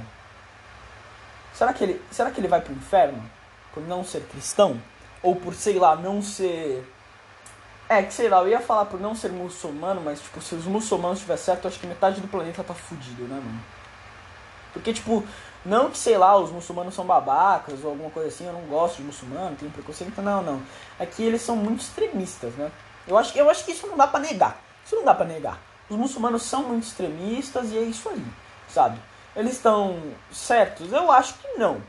Será 1.55 1.73
que 1.73 1.85
ele, 1.85 2.03
será 2.11 2.33
que 2.33 2.41
ele 2.41 2.49
vai 2.49 2.61
pro 2.61 2.73
inferno? 2.73 3.23
Por 3.73 3.87
não 3.87 4.03
ser 4.03 4.23
cristão? 4.23 4.81
ou 5.23 5.37
por, 5.37 5.55
sei 5.55 5.79
lá, 5.79 5.95
não 5.95 6.21
ser. 6.21 6.85
É, 7.89 8.03
que 8.03 8.13
sei 8.13 8.29
lá, 8.29 8.41
eu 8.41 8.49
ia 8.49 8.61
falar 8.61 8.87
por 8.87 8.99
não 8.99 9.15
ser 9.15 9.31
muçulmano, 9.31 10.01
mas, 10.01 10.21
tipo, 10.21 10.41
se 10.41 10.55
os 10.55 10.65
muçulmanos 10.65 11.21
tiver 11.21 11.37
certo, 11.37 11.69
acho 11.69 11.79
que 11.79 11.87
metade 11.87 12.21
do 12.21 12.27
planeta 12.27 12.65
tá 12.65 12.75
fudido, 12.75 13.23
né, 13.25 13.37
mano? 13.37 13.61
Porque, 14.73 14.93
tipo, 14.93 15.25
não 15.65 15.91
que, 15.91 15.99
sei 15.99 16.17
lá, 16.17 16.37
os 16.37 16.51
muçulmanos 16.51 16.95
são 16.95 17.05
babacas 17.05 17.83
ou 17.85 17.91
alguma 17.91 18.11
coisa 18.11 18.29
assim, 18.29 18.47
eu 18.47 18.53
não 18.53 18.63
gosto 18.63 18.97
de 18.97 19.03
muçulmano, 19.05 19.57
tenho 19.57 19.71
preconceito, 19.71 20.21
não, 20.23 20.43
não. 20.43 20.63
É 20.99 21.07
que 21.07 21.23
eles 21.23 21.43
são 21.43 21.57
muito 21.57 21.81
extremistas, 21.81 22.55
né? 22.55 22.71
Eu 23.07 23.19
acho, 23.19 23.37
eu 23.37 23.51
acho 23.51 23.65
que 23.65 23.73
isso 23.73 23.87
não 23.87 23.97
dá 23.97 24.07
pra 24.07 24.21
negar. 24.21 24.61
Isso 24.85 24.97
não 24.97 25.05
dá 25.05 25.15
pra 25.15 25.27
negar. 25.27 25.59
Os 25.89 25.97
muçulmanos 25.97 26.43
são 26.43 26.63
muito 26.63 26.85
extremistas 26.85 27.71
e 27.73 27.79
é 27.79 27.83
isso 27.83 28.09
aí, 28.09 28.25
sabe? 28.69 28.99
Eles 29.37 29.53
estão 29.53 30.01
certos? 30.31 30.93
Eu 30.93 31.11
acho 31.11 31.35
que 31.35 31.49
não. 31.59 31.83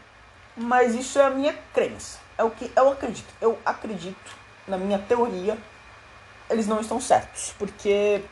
Mas 0.55 0.93
isso 0.93 1.17
é 1.19 1.25
a 1.25 1.29
minha 1.29 1.53
crença 1.73 2.23
é 2.37 2.43
o 2.43 2.51
que 2.51 2.71
eu 2.75 2.91
acredito. 2.91 3.33
Eu 3.41 3.57
acredito, 3.65 4.35
na 4.67 4.77
minha 4.77 4.99
teoria, 4.99 5.57
eles 6.49 6.67
não 6.67 6.79
estão 6.79 6.99
certos. 6.99 7.53
Porque. 7.57 8.23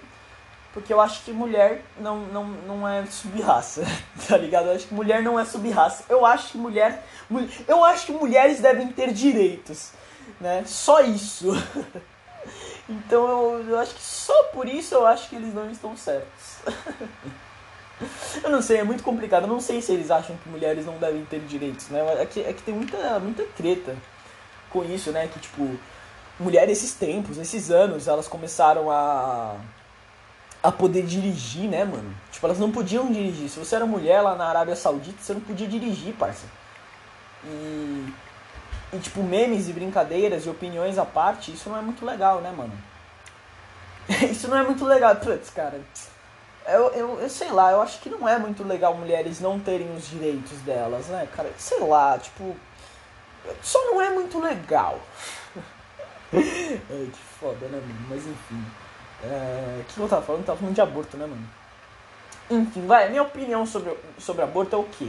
Porque 0.74 0.94
eu 0.94 1.02
acho 1.02 1.24
que 1.24 1.32
mulher 1.32 1.84
não, 2.00 2.20
não, 2.28 2.46
não 2.46 2.88
é 2.88 3.06
subraça, 3.06 3.84
tá 4.28 4.38
ligado? 4.38 4.68
Eu 4.68 4.76
acho 4.76 4.88
que 4.88 4.94
mulher 4.94 5.22
não 5.22 5.40
é 5.40 5.44
subraça. 5.44 6.06
Eu 6.08 6.26
acho 6.26 6.50
que 6.54 6.58
mulher. 6.58 7.04
Eu 7.68 7.84
acho 7.84 8.06
que 8.06 8.12
mulheres 8.14 8.60
devem 8.60 8.88
ter 8.92 9.12
direitos. 9.12 9.92
Né? 10.40 10.64
Só 10.66 11.02
isso. 11.02 11.52
Então 12.90 13.26
eu, 13.28 13.70
eu 13.70 13.80
acho 13.80 13.94
que 13.96 14.02
só 14.02 14.44
por 14.46 14.68
isso 14.68 14.96
eu 14.96 15.06
acho 15.06 15.30
que 15.30 15.36
eles 15.36 15.54
não 15.54 15.70
estão 15.72 15.96
certos. 15.96 16.58
Eu 18.44 18.50
não 18.50 18.64
sei, 18.64 18.78
é 18.78 18.84
muito 18.84 19.04
complicado. 19.04 19.44
Eu 19.44 19.48
não 19.48 19.62
sei 19.62 19.80
se 19.80 19.92
eles 19.92 20.10
acham 20.10 20.36
que 20.36 20.50
mulheres 20.50 20.86
não 20.88 20.98
devem 20.98 21.24
ter 21.26 21.40
direitos, 21.42 21.88
né? 21.90 22.02
É 22.20 22.26
que, 22.26 22.40
é 22.40 22.52
que 22.52 22.64
tem 22.64 22.74
muita, 22.74 23.20
muita 23.20 23.44
treta 23.56 23.96
com 24.72 24.84
isso, 24.84 25.12
né? 25.12 25.30
Que, 25.32 25.40
tipo, 25.40 25.78
mulheres 26.40 26.80
esses 26.80 26.96
tempos, 26.96 27.38
esses 27.38 27.70
anos, 27.70 28.08
elas 28.08 28.28
começaram 28.28 28.90
a 28.90 29.56
a 30.64 30.72
poder 30.72 31.04
dirigir, 31.04 31.68
né, 31.70 31.84
mano? 31.84 32.16
Tipo, 32.32 32.46
elas 32.46 32.60
não 32.60 32.72
podiam 32.72 33.12
dirigir. 33.12 33.50
Se 33.50 33.60
você 33.60 33.76
era 33.76 33.86
mulher 33.86 34.22
lá 34.22 34.36
na 34.36 34.46
Arábia 34.46 34.76
Saudita, 34.76 35.18
você 35.20 35.34
não 35.34 35.42
podia 35.42 35.68
dirigir, 35.68 36.14
parça. 36.14 36.46
E, 37.44 38.14
e 38.94 39.00
tipo, 39.00 39.24
memes 39.24 39.68
e 39.68 39.74
brincadeiras 39.74 40.46
e 40.46 40.50
opiniões 40.50 40.98
à 40.98 41.06
parte, 41.06 41.52
isso 41.52 41.70
não 41.70 41.78
é 41.78 41.82
muito 41.82 42.06
legal, 42.06 42.42
né, 42.42 42.54
mano? 42.56 42.74
isso 44.30 44.48
não 44.48 44.58
é 44.58 44.64
muito 44.64 44.86
legal. 44.86 45.16
Putz, 45.16 45.50
cara. 45.50 45.82
Eu, 46.68 46.90
eu, 46.90 47.20
eu, 47.22 47.30
sei 47.30 47.52
lá, 47.52 47.72
eu 47.72 47.82
acho 47.82 48.00
que 48.00 48.10
não 48.10 48.30
é 48.30 48.38
muito 48.38 48.64
legal 48.64 48.94
mulheres 48.96 49.40
não 49.40 49.60
terem 49.60 49.92
os 49.96 50.08
direitos 50.08 50.60
delas, 50.60 51.08
né, 51.08 51.28
cara? 51.36 51.52
Sei 51.58 51.80
lá, 51.80 52.20
tipo. 52.20 52.56
Só 53.64 53.84
não 53.86 54.00
é 54.00 54.12
muito 54.12 54.40
legal. 54.40 55.00
Ai, 56.32 57.10
que 57.12 57.20
foda, 57.40 57.66
né, 57.66 57.82
mano? 57.82 58.06
Mas 58.08 58.28
enfim. 58.28 58.64
É... 59.24 59.82
O 59.82 59.84
que 59.86 60.00
eu 60.00 60.08
tava 60.08 60.22
falando? 60.22 60.42
Eu 60.42 60.46
tava 60.46 60.60
falando 60.60 60.76
de 60.76 60.82
aborto, 60.82 61.18
né, 61.18 61.26
mano? 61.26 61.48
Enfim, 62.50 62.86
vai, 62.86 63.10
minha 63.10 63.24
opinião 63.24 63.66
sobre, 63.66 63.96
sobre 64.18 64.44
aborto 64.44 64.76
é 64.76 64.80
o 64.80 64.84
quê? 64.84 65.08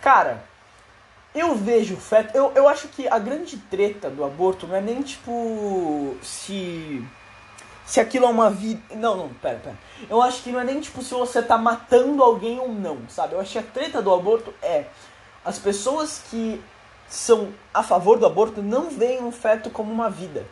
Cara, 0.00 0.44
eu 1.34 1.54
vejo 1.54 1.94
o 1.94 2.00
feto. 2.00 2.36
Eu, 2.36 2.52
eu 2.54 2.68
acho 2.68 2.88
que 2.88 3.08
a 3.08 3.18
grande 3.18 3.56
treta 3.56 4.10
do 4.10 4.24
aborto 4.24 4.66
não 4.66 4.76
é 4.76 4.80
nem 4.80 5.02
tipo 5.02 6.16
se 6.22 7.02
se 7.84 8.00
aquilo 8.00 8.26
é 8.26 8.28
uma 8.28 8.50
vida. 8.50 8.80
Não, 8.94 9.16
não, 9.16 9.28
pera, 9.34 9.58
pera. 9.58 9.78
Eu 10.08 10.22
acho 10.22 10.42
que 10.42 10.50
não 10.50 10.60
é 10.60 10.64
nem 10.64 10.80
tipo 10.80 11.02
se 11.02 11.14
você 11.14 11.42
tá 11.42 11.58
matando 11.58 12.22
alguém 12.22 12.58
ou 12.58 12.68
não, 12.68 12.98
sabe? 13.08 13.34
Eu 13.34 13.40
acho 13.40 13.52
que 13.52 13.58
a 13.58 13.62
treta 13.62 14.02
do 14.02 14.12
aborto 14.12 14.52
é 14.62 14.86
as 15.44 15.58
pessoas 15.58 16.22
que 16.30 16.62
são 17.08 17.52
a 17.74 17.82
favor 17.82 18.18
do 18.18 18.26
aborto 18.26 18.62
não 18.62 18.88
veem 18.88 19.24
o 19.24 19.32
feto 19.32 19.70
como 19.70 19.92
uma 19.92 20.08
vida, 20.08 20.46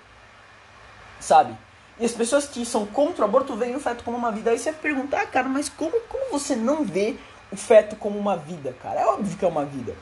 sabe? 1.18 1.56
E 2.00 2.04
as 2.06 2.12
pessoas 2.12 2.46
que 2.46 2.64
são 2.64 2.86
contra 2.86 3.22
o 3.22 3.28
aborto 3.28 3.54
veem 3.54 3.76
o 3.76 3.80
feto 3.80 4.02
como 4.02 4.16
uma 4.16 4.32
vida. 4.32 4.50
Aí 4.50 4.58
você 4.58 4.72
pergunta, 4.72 5.18
ah, 5.18 5.26
cara, 5.26 5.48
mas 5.48 5.68
como, 5.68 5.92
como 6.08 6.30
você 6.30 6.56
não 6.56 6.82
vê 6.82 7.14
o 7.52 7.56
feto 7.56 7.94
como 7.94 8.18
uma 8.18 8.36
vida, 8.36 8.74
cara? 8.82 9.00
É 9.00 9.06
óbvio 9.06 9.36
que 9.36 9.44
é 9.44 9.48
uma 9.48 9.66
vida. 9.66 9.94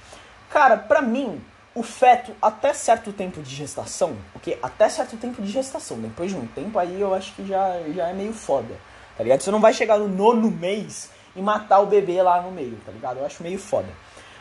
Cara, 0.48 0.76
pra 0.76 1.02
mim, 1.02 1.42
o 1.74 1.82
feto 1.82 2.32
até 2.40 2.72
certo 2.72 3.12
tempo 3.12 3.42
de 3.42 3.54
gestação, 3.54 4.16
porque 4.32 4.56
até 4.62 4.88
certo 4.88 5.16
tempo 5.16 5.42
de 5.42 5.50
gestação, 5.50 5.98
depois 5.98 6.30
de 6.30 6.36
um 6.36 6.46
tempo 6.46 6.78
aí 6.78 7.00
eu 7.00 7.12
acho 7.14 7.34
que 7.34 7.46
já, 7.46 7.80
já 7.94 8.08
é 8.08 8.12
meio 8.12 8.32
foda, 8.32 8.74
tá 9.16 9.22
ligado? 9.22 9.40
Você 9.42 9.50
não 9.50 9.60
vai 9.60 9.72
chegar 9.72 9.98
no 9.98 10.08
nono 10.08 10.50
mês 10.50 11.10
e 11.34 11.42
matar 11.42 11.80
o 11.80 11.86
bebê 11.86 12.22
lá 12.22 12.40
no 12.40 12.50
meio, 12.50 12.78
tá 12.86 12.92
ligado? 12.92 13.18
Eu 13.18 13.26
acho 13.26 13.42
meio 13.42 13.58
foda. 13.58 13.88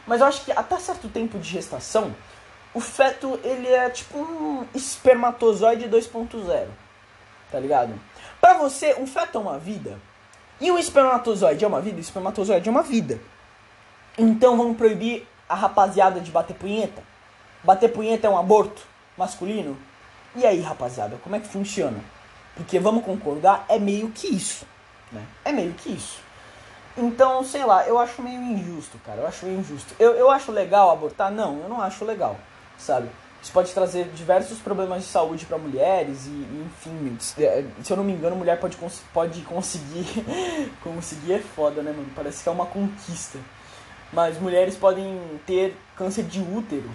Mas 0.05 0.21
eu 0.21 0.27
acho 0.27 0.45
que 0.45 0.51
até 0.51 0.79
certo 0.79 1.09
tempo 1.09 1.37
de 1.37 1.49
gestação, 1.49 2.15
o 2.73 2.79
feto 2.79 3.39
ele 3.43 3.67
é 3.67 3.89
tipo 3.89 4.17
um 4.19 4.65
espermatozoide 4.73 5.89
2.0, 5.89 6.67
tá 7.51 7.59
ligado? 7.59 7.93
Pra 8.39 8.53
você, 8.53 8.95
um 8.99 9.07
feto 9.07 9.37
é 9.37 9.41
uma 9.41 9.57
vida? 9.57 9.97
E 10.59 10.71
o 10.71 10.77
espermatozoide 10.77 11.63
é 11.63 11.67
uma 11.67 11.81
vida? 11.81 11.97
O 11.97 12.01
espermatozoide 12.01 12.67
é 12.67 12.71
uma 12.71 12.83
vida. 12.83 13.19
Então 14.17 14.57
vamos 14.57 14.77
proibir 14.77 15.27
a 15.47 15.55
rapaziada 15.55 16.19
de 16.19 16.31
bater 16.31 16.55
punheta? 16.55 17.03
Bater 17.63 17.91
punheta 17.91 18.27
é 18.27 18.29
um 18.29 18.37
aborto 18.37 18.81
masculino? 19.17 19.77
E 20.35 20.45
aí, 20.45 20.61
rapaziada, 20.61 21.17
como 21.23 21.35
é 21.35 21.39
que 21.39 21.47
funciona? 21.47 21.99
Porque 22.55 22.79
vamos 22.79 23.03
concordar, 23.03 23.65
é 23.69 23.79
meio 23.79 24.09
que 24.09 24.27
isso. 24.27 24.65
Né? 25.11 25.23
É 25.45 25.51
meio 25.51 25.73
que 25.73 25.89
isso. 25.89 26.19
Então, 26.97 27.43
sei 27.43 27.63
lá, 27.63 27.87
eu 27.87 27.99
acho 27.99 28.21
meio 28.21 28.41
injusto, 28.41 28.97
cara. 29.05 29.21
Eu 29.21 29.27
acho 29.27 29.45
meio 29.45 29.59
injusto. 29.59 29.93
Eu, 29.99 30.13
eu 30.13 30.31
acho 30.31 30.51
legal 30.51 30.89
abortar? 30.89 31.31
Não, 31.31 31.59
eu 31.59 31.69
não 31.69 31.79
acho 31.79 32.03
legal, 32.03 32.35
sabe? 32.77 33.07
Isso 33.41 33.51
pode 33.51 33.71
trazer 33.71 34.09
diversos 34.15 34.57
problemas 34.59 35.03
de 35.03 35.09
saúde 35.09 35.45
para 35.45 35.57
mulheres 35.57 36.25
e, 36.25 36.65
enfim, 36.65 37.17
é, 37.39 37.63
se 37.83 37.93
eu 37.93 37.97
não 37.97 38.03
me 38.03 38.11
engano, 38.13 38.35
mulher 38.35 38.59
pode, 38.59 38.77
pode 39.13 39.41
conseguir. 39.41 40.05
conseguir 40.83 41.33
é 41.33 41.39
foda, 41.39 41.81
né, 41.81 41.91
mano? 41.91 42.09
Parece 42.15 42.43
que 42.43 42.49
é 42.49 42.51
uma 42.51 42.65
conquista. 42.65 43.39
Mas 44.11 44.39
mulheres 44.39 44.75
podem 44.75 45.19
ter 45.45 45.77
câncer 45.95 46.23
de 46.23 46.39
útero 46.39 46.89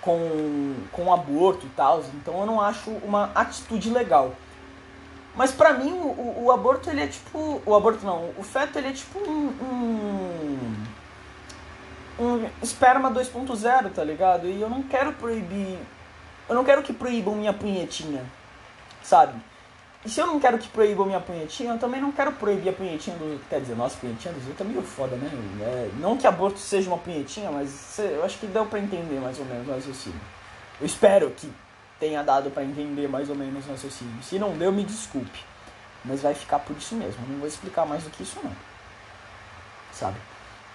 com, 0.00 0.74
com 0.92 1.12
aborto 1.12 1.66
e 1.66 1.70
tal. 1.70 2.02
Então 2.14 2.40
eu 2.40 2.46
não 2.46 2.60
acho 2.60 2.90
uma 2.90 3.32
atitude 3.34 3.90
legal. 3.90 4.32
Mas 5.34 5.52
pra 5.52 5.74
mim 5.74 5.92
o, 5.92 6.44
o, 6.44 6.52
aborto 6.52 6.88
ele 6.88 7.02
é 7.02 7.06
tipo. 7.06 7.60
O 7.66 7.74
aborto 7.74 8.06
não, 8.06 8.30
o 8.38 8.42
feto 8.42 8.78
ele 8.78 8.88
é 8.88 8.92
tipo 8.92 9.18
um. 9.18 9.48
um, 9.48 10.45
um 12.18 12.48
esperma 12.62 13.10
2.0, 13.10 13.92
tá 13.92 14.04
ligado? 14.04 14.46
E 14.46 14.60
eu 14.60 14.68
não 14.68 14.82
quero 14.82 15.12
proibir. 15.12 15.78
Eu 16.48 16.54
não 16.54 16.64
quero 16.64 16.82
que 16.82 16.92
proíbam 16.92 17.34
minha 17.34 17.52
punhetinha, 17.52 18.24
sabe? 19.02 19.34
E 20.04 20.08
se 20.08 20.20
eu 20.20 20.26
não 20.26 20.38
quero 20.38 20.56
que 20.56 20.68
proíbam 20.68 21.06
minha 21.06 21.20
punhetinha, 21.20 21.72
eu 21.72 21.78
também 21.78 22.00
não 22.00 22.12
quero 22.12 22.30
proibir 22.32 22.68
a 22.68 22.72
punhetinha 22.72 23.16
do. 23.16 23.40
Quer 23.48 23.60
dizer, 23.60 23.74
nossa, 23.74 23.96
punhetinha 23.96 24.32
dos 24.32 24.46
outros 24.46 24.60
é 24.60 24.70
meio 24.70 24.82
foda, 24.82 25.16
né? 25.16 25.28
É, 25.62 25.90
não 25.98 26.16
que 26.16 26.26
aborto 26.26 26.58
seja 26.60 26.88
uma 26.88 26.98
punhetinha, 26.98 27.50
mas 27.50 27.98
eu 27.98 28.24
acho 28.24 28.38
que 28.38 28.46
deu 28.46 28.64
pra 28.66 28.78
entender 28.78 29.20
mais 29.20 29.38
ou 29.38 29.44
menos 29.44 29.66
o 29.66 29.72
raciocínio. 29.72 30.20
Eu 30.80 30.86
espero 30.86 31.30
que 31.30 31.52
tenha 31.98 32.22
dado 32.22 32.50
para 32.50 32.62
entender 32.62 33.08
mais 33.08 33.28
ou 33.28 33.34
menos 33.34 33.66
o 33.66 33.70
raciocínio. 33.70 34.22
Se 34.22 34.38
não 34.38 34.56
deu, 34.56 34.70
me 34.70 34.84
desculpe. 34.84 35.44
Mas 36.04 36.22
vai 36.22 36.34
ficar 36.34 36.60
por 36.60 36.76
isso 36.76 36.94
mesmo. 36.94 37.24
Eu 37.24 37.32
não 37.32 37.38
vou 37.38 37.48
explicar 37.48 37.84
mais 37.84 38.04
do 38.04 38.10
que 38.10 38.22
isso, 38.22 38.38
não. 38.44 38.52
Sabe? 39.92 40.16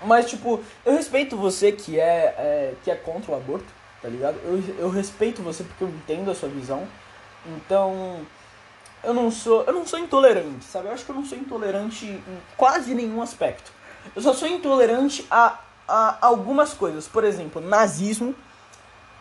Mas, 0.04 0.30
tipo, 0.30 0.60
eu 0.86 0.94
respeito 0.94 1.38
você 1.38 1.72
que 1.72 2.00
é, 2.00 2.36
é 2.38 2.74
que 2.84 2.90
é 2.90 2.96
contra 2.96 3.32
o 3.32 3.36
aborto, 3.36 3.68
tá 4.02 4.08
ligado? 4.08 4.38
Eu, 4.44 4.62
eu 4.78 4.90
respeito 4.90 5.42
você 5.44 5.64
porque 5.64 5.84
eu 5.84 5.90
entendo 5.90 6.32
a 6.32 6.36
sua 6.36 6.50
visão. 6.50 6.88
Então, 7.46 8.26
eu 9.04 9.14
não 9.14 9.32
sou, 9.32 9.64
eu 9.64 9.74
não 9.74 9.86
sou 9.86 10.00
intolerante, 10.00 10.66
sabe? 10.66 10.88
Eu 10.88 10.94
acho 10.94 11.06
que 11.06 11.12
eu 11.12 11.16
não 11.16 11.26
sou 11.26 11.38
intolerante 11.38 12.06
em 12.06 12.42
quase 12.58 12.94
nenhum 12.94 13.22
aspecto. 13.22 13.72
Eu 14.16 14.22
só 14.22 14.34
sou 14.34 14.48
intolerante 14.48 15.26
a, 15.30 15.60
a 15.88 16.18
algumas 16.22 16.74
coisas. 16.74 17.08
Por 17.08 17.24
exemplo, 17.24 17.62
nazismo, 17.62 18.36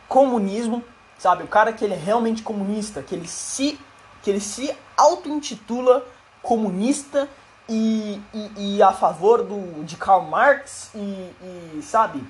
comunismo, 0.08 0.82
sabe? 1.18 1.44
O 1.44 1.48
cara 1.48 1.72
que 1.72 1.84
ele 1.84 1.94
é 1.94 1.98
realmente 1.98 2.42
comunista, 2.42 3.02
que 3.02 3.14
ele 3.14 3.28
se, 3.28 3.78
que 4.22 4.30
ele 4.30 4.40
se 4.40 4.74
auto-intitula 4.96 6.06
comunista 6.42 7.28
e, 7.70 8.20
e, 8.34 8.76
e, 8.76 8.82
a 8.82 8.92
favor 8.92 9.44
do, 9.44 9.84
de 9.84 9.96
Karl 9.96 10.22
Marx 10.22 10.90
e, 10.92 10.98
e, 10.98 11.80
sabe? 11.82 12.20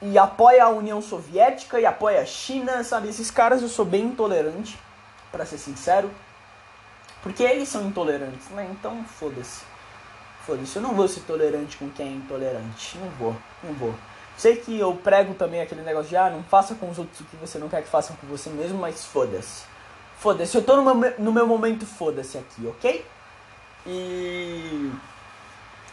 E 0.00 0.18
apoia 0.18 0.64
a 0.64 0.68
União 0.70 1.02
Soviética 1.02 1.78
e 1.78 1.84
apoia 1.84 2.22
a 2.22 2.24
China, 2.24 2.82
sabe? 2.82 3.08
Esses 3.08 3.30
caras 3.30 3.60
eu 3.60 3.68
sou 3.68 3.84
bem 3.84 4.06
intolerante, 4.06 4.78
para 5.30 5.44
ser 5.44 5.58
sincero. 5.58 6.10
Porque 7.22 7.42
eles 7.42 7.68
são 7.68 7.86
intolerantes, 7.86 8.48
né? 8.50 8.66
Então 8.70 9.04
foda-se. 9.04 9.62
Foda-se, 10.46 10.76
eu 10.76 10.82
não 10.82 10.94
vou 10.94 11.06
ser 11.06 11.20
tolerante 11.20 11.76
com 11.76 11.90
quem 11.90 12.08
é 12.08 12.12
intolerante. 12.12 12.96
Não 12.96 13.10
vou, 13.10 13.36
não 13.62 13.74
vou. 13.74 13.94
Sei 14.38 14.56
que 14.56 14.78
eu 14.78 14.94
prego 14.94 15.34
também 15.34 15.60
aquele 15.60 15.82
negócio 15.82 16.08
de 16.08 16.16
ah, 16.16 16.30
não 16.30 16.42
faça 16.44 16.74
com 16.74 16.88
os 16.88 16.98
outros 16.98 17.20
o 17.20 17.24
que 17.24 17.36
você 17.36 17.58
não 17.58 17.68
quer 17.68 17.82
que 17.82 17.88
façam 17.88 18.16
com 18.16 18.26
você 18.26 18.48
mesmo, 18.48 18.78
mas 18.78 19.04
foda-se. 19.04 19.64
Foda-se, 20.18 20.56
eu 20.56 20.62
tô 20.62 20.76
no 20.76 20.94
meu, 20.94 21.14
no 21.18 21.32
meu 21.32 21.46
momento 21.46 21.84
foda-se 21.84 22.38
aqui, 22.38 22.66
ok? 22.66 23.04
E. 23.86 24.92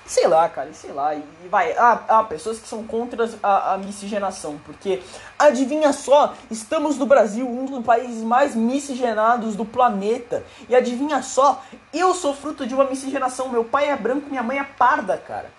Sei 0.05 0.27
lá, 0.27 0.49
cara, 0.49 0.73
sei 0.73 0.91
lá. 0.91 1.15
E 1.15 1.23
vai. 1.49 1.71
Ah, 1.77 2.03
ah 2.09 2.23
pessoas 2.23 2.59
que 2.59 2.67
são 2.67 2.83
contra 2.83 3.29
a, 3.41 3.73
a 3.73 3.77
miscigenação. 3.77 4.59
Porque, 4.65 5.01
adivinha 5.39 5.93
só, 5.93 6.33
estamos 6.51 6.97
no 6.97 7.05
Brasil, 7.05 7.47
um 7.47 7.65
dos 7.65 7.85
países 7.85 8.21
mais 8.21 8.55
miscigenados 8.55 9.55
do 9.55 9.63
planeta. 9.63 10.43
E 10.67 10.75
adivinha 10.75 11.21
só, 11.21 11.63
eu 11.93 12.13
sou 12.13 12.33
fruto 12.33 12.65
de 12.67 12.73
uma 12.73 12.83
miscigenação. 12.83 13.49
Meu 13.49 13.63
pai 13.63 13.89
é 13.89 13.95
branco, 13.95 14.29
minha 14.29 14.43
mãe 14.43 14.59
é 14.59 14.63
parda, 14.63 15.17
cara. 15.17 15.49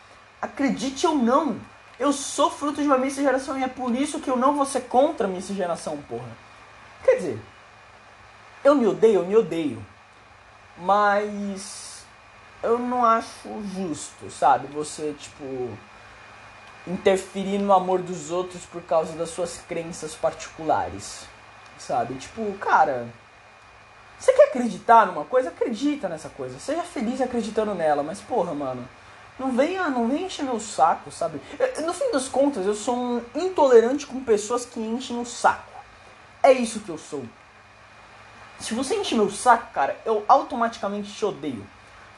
Acredite 0.43 1.07
ou 1.07 1.14
não. 1.14 1.57
Eu 1.99 2.12
sou 2.12 2.50
fruto 2.50 2.83
de 2.83 2.87
uma 2.88 2.99
miscigenação 2.99 3.59
e 3.59 3.62
é 3.62 3.69
por 3.69 3.95
isso 3.95 4.21
que 4.21 4.29
eu 4.29 4.37
não 4.37 4.55
vou 4.55 4.67
ser 4.67 4.83
contra 4.83 5.26
a 5.26 5.31
miscigenação, 5.31 5.97
porra. 6.09 6.29
Quer 7.05 7.17
dizer, 7.17 7.41
eu 8.64 8.75
me 8.75 8.87
odeio, 8.87 9.21
eu 9.21 9.26
me 9.26 9.37
odeio. 9.37 9.85
Mas 10.76 11.84
eu 12.64 12.78
não 12.78 13.04
acho 13.04 13.49
justo, 13.75 14.30
sabe? 14.30 14.66
Você, 14.68 15.14
tipo, 15.18 15.71
interferir 16.87 17.59
no 17.59 17.73
amor 17.73 18.00
dos 18.00 18.30
outros 18.30 18.64
por 18.64 18.83
causa 18.83 19.12
das 19.12 19.30
suas 19.30 19.59
crenças 19.68 20.14
particulares. 20.14 21.26
Sabe? 21.78 22.14
Tipo, 22.14 22.52
cara, 22.59 23.06
você 24.18 24.33
quer 24.33 24.49
acreditar 24.49 25.06
numa 25.06 25.25
coisa? 25.25 25.50
Acredita 25.50 26.09
nessa 26.09 26.28
coisa. 26.28 26.59
Seja 26.59 26.83
feliz 26.83 27.21
acreditando 27.21 27.75
nela, 27.75 28.02
mas 28.02 28.21
porra, 28.21 28.54
mano 28.54 28.88
não 29.38 29.50
venha, 29.50 29.88
não 29.88 30.09
venha 30.09 30.26
encher 30.26 30.44
meu 30.44 30.61
saco, 30.61 31.11
sabe? 31.11 31.40
No 31.85 31.92
fim 31.92 32.11
das 32.12 32.28
contas, 32.28 32.66
eu 32.66 32.75
sou 32.75 32.97
um 32.97 33.23
intolerante 33.35 34.06
com 34.06 34.23
pessoas 34.23 34.64
que 34.64 34.80
enchem 34.80 35.18
o 35.21 35.25
saco. 35.25 35.73
É 36.42 36.52
isso 36.52 36.80
que 36.80 36.88
eu 36.88 36.99
sou. 36.99 37.25
Se 38.59 38.75
você 38.75 38.94
enche 38.94 39.14
meu 39.14 39.30
saco, 39.30 39.73
cara, 39.73 39.99
eu 40.04 40.25
automaticamente 40.28 41.12
te 41.12 41.25
odeio, 41.25 41.66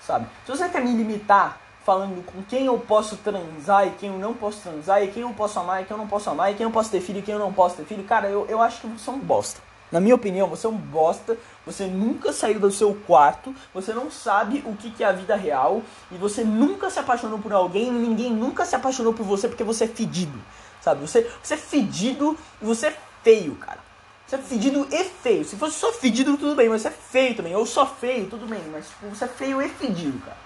sabe? 0.06 0.26
Se 0.44 0.52
você 0.52 0.68
quer 0.68 0.82
me 0.82 0.92
limitar 0.92 1.60
falando 1.84 2.24
com 2.24 2.42
quem 2.42 2.66
eu 2.66 2.78
posso 2.78 3.16
transar 3.18 3.86
e 3.86 3.90
quem 3.92 4.10
eu 4.10 4.18
não 4.18 4.34
posso 4.34 4.60
transar, 4.60 5.02
e 5.02 5.08
quem 5.08 5.22
eu 5.22 5.30
posso 5.30 5.58
amar 5.58 5.82
e 5.82 5.84
quem 5.84 5.94
eu 5.94 5.98
não 5.98 6.08
posso 6.08 6.30
amar, 6.30 6.50
e 6.50 6.54
quem 6.54 6.64
eu 6.64 6.70
posso 6.70 6.90
ter 6.90 7.00
filho 7.00 7.20
e 7.20 7.22
quem 7.22 7.34
eu 7.34 7.38
não 7.38 7.52
posso 7.52 7.76
ter 7.76 7.84
filho, 7.84 8.02
cara, 8.04 8.28
eu, 8.28 8.46
eu 8.48 8.60
acho 8.60 8.80
que 8.80 8.86
você 8.86 9.08
é 9.08 9.12
um 9.12 9.18
bosta. 9.18 9.60
Na 9.90 10.00
minha 10.00 10.16
opinião, 10.16 10.48
você 10.48 10.66
é 10.66 10.70
um 10.70 10.76
bosta, 10.76 11.38
você 11.64 11.86
nunca 11.86 12.32
saiu 12.32 12.58
do 12.58 12.72
seu 12.72 12.92
quarto, 13.06 13.54
você 13.72 13.92
não 13.92 14.10
sabe 14.10 14.64
o 14.66 14.74
que, 14.74 15.02
é 15.02 15.06
a 15.06 15.12
vida 15.12 15.36
real, 15.36 15.80
e 16.10 16.16
você 16.16 16.42
nunca 16.42 16.90
se 16.90 16.98
apaixonou 16.98 17.38
por 17.38 17.52
alguém, 17.52 17.86
e 17.86 17.90
ninguém 17.92 18.32
nunca 18.32 18.64
se 18.64 18.74
apaixonou 18.74 19.14
por 19.14 19.24
você 19.24 19.46
porque 19.46 19.62
você 19.62 19.84
é 19.84 19.88
fedido, 19.88 20.36
sabe? 20.80 21.02
Você, 21.02 21.30
você 21.40 21.54
é 21.54 21.56
fedido 21.56 22.36
e 22.60 22.64
você 22.64 22.88
é 22.88 22.96
feio, 23.22 23.54
cara. 23.54 23.85
Você 24.26 24.36
é 24.36 24.38
fedido 24.38 24.88
e 24.90 25.04
feio. 25.04 25.44
Se 25.44 25.56
fosse 25.56 25.78
só 25.78 25.92
fedido, 25.92 26.36
tudo 26.36 26.56
bem, 26.56 26.68
mas 26.68 26.82
você 26.82 26.88
é 26.88 26.90
feio 26.90 27.36
também. 27.36 27.54
Ou 27.54 27.64
só 27.64 27.86
feio, 27.86 28.28
tudo 28.28 28.46
bem, 28.46 28.60
mas 28.72 28.88
tipo, 28.88 29.08
você 29.08 29.24
é 29.24 29.28
feio 29.28 29.62
e 29.62 29.68
fedido, 29.68 30.18
cara. 30.20 30.36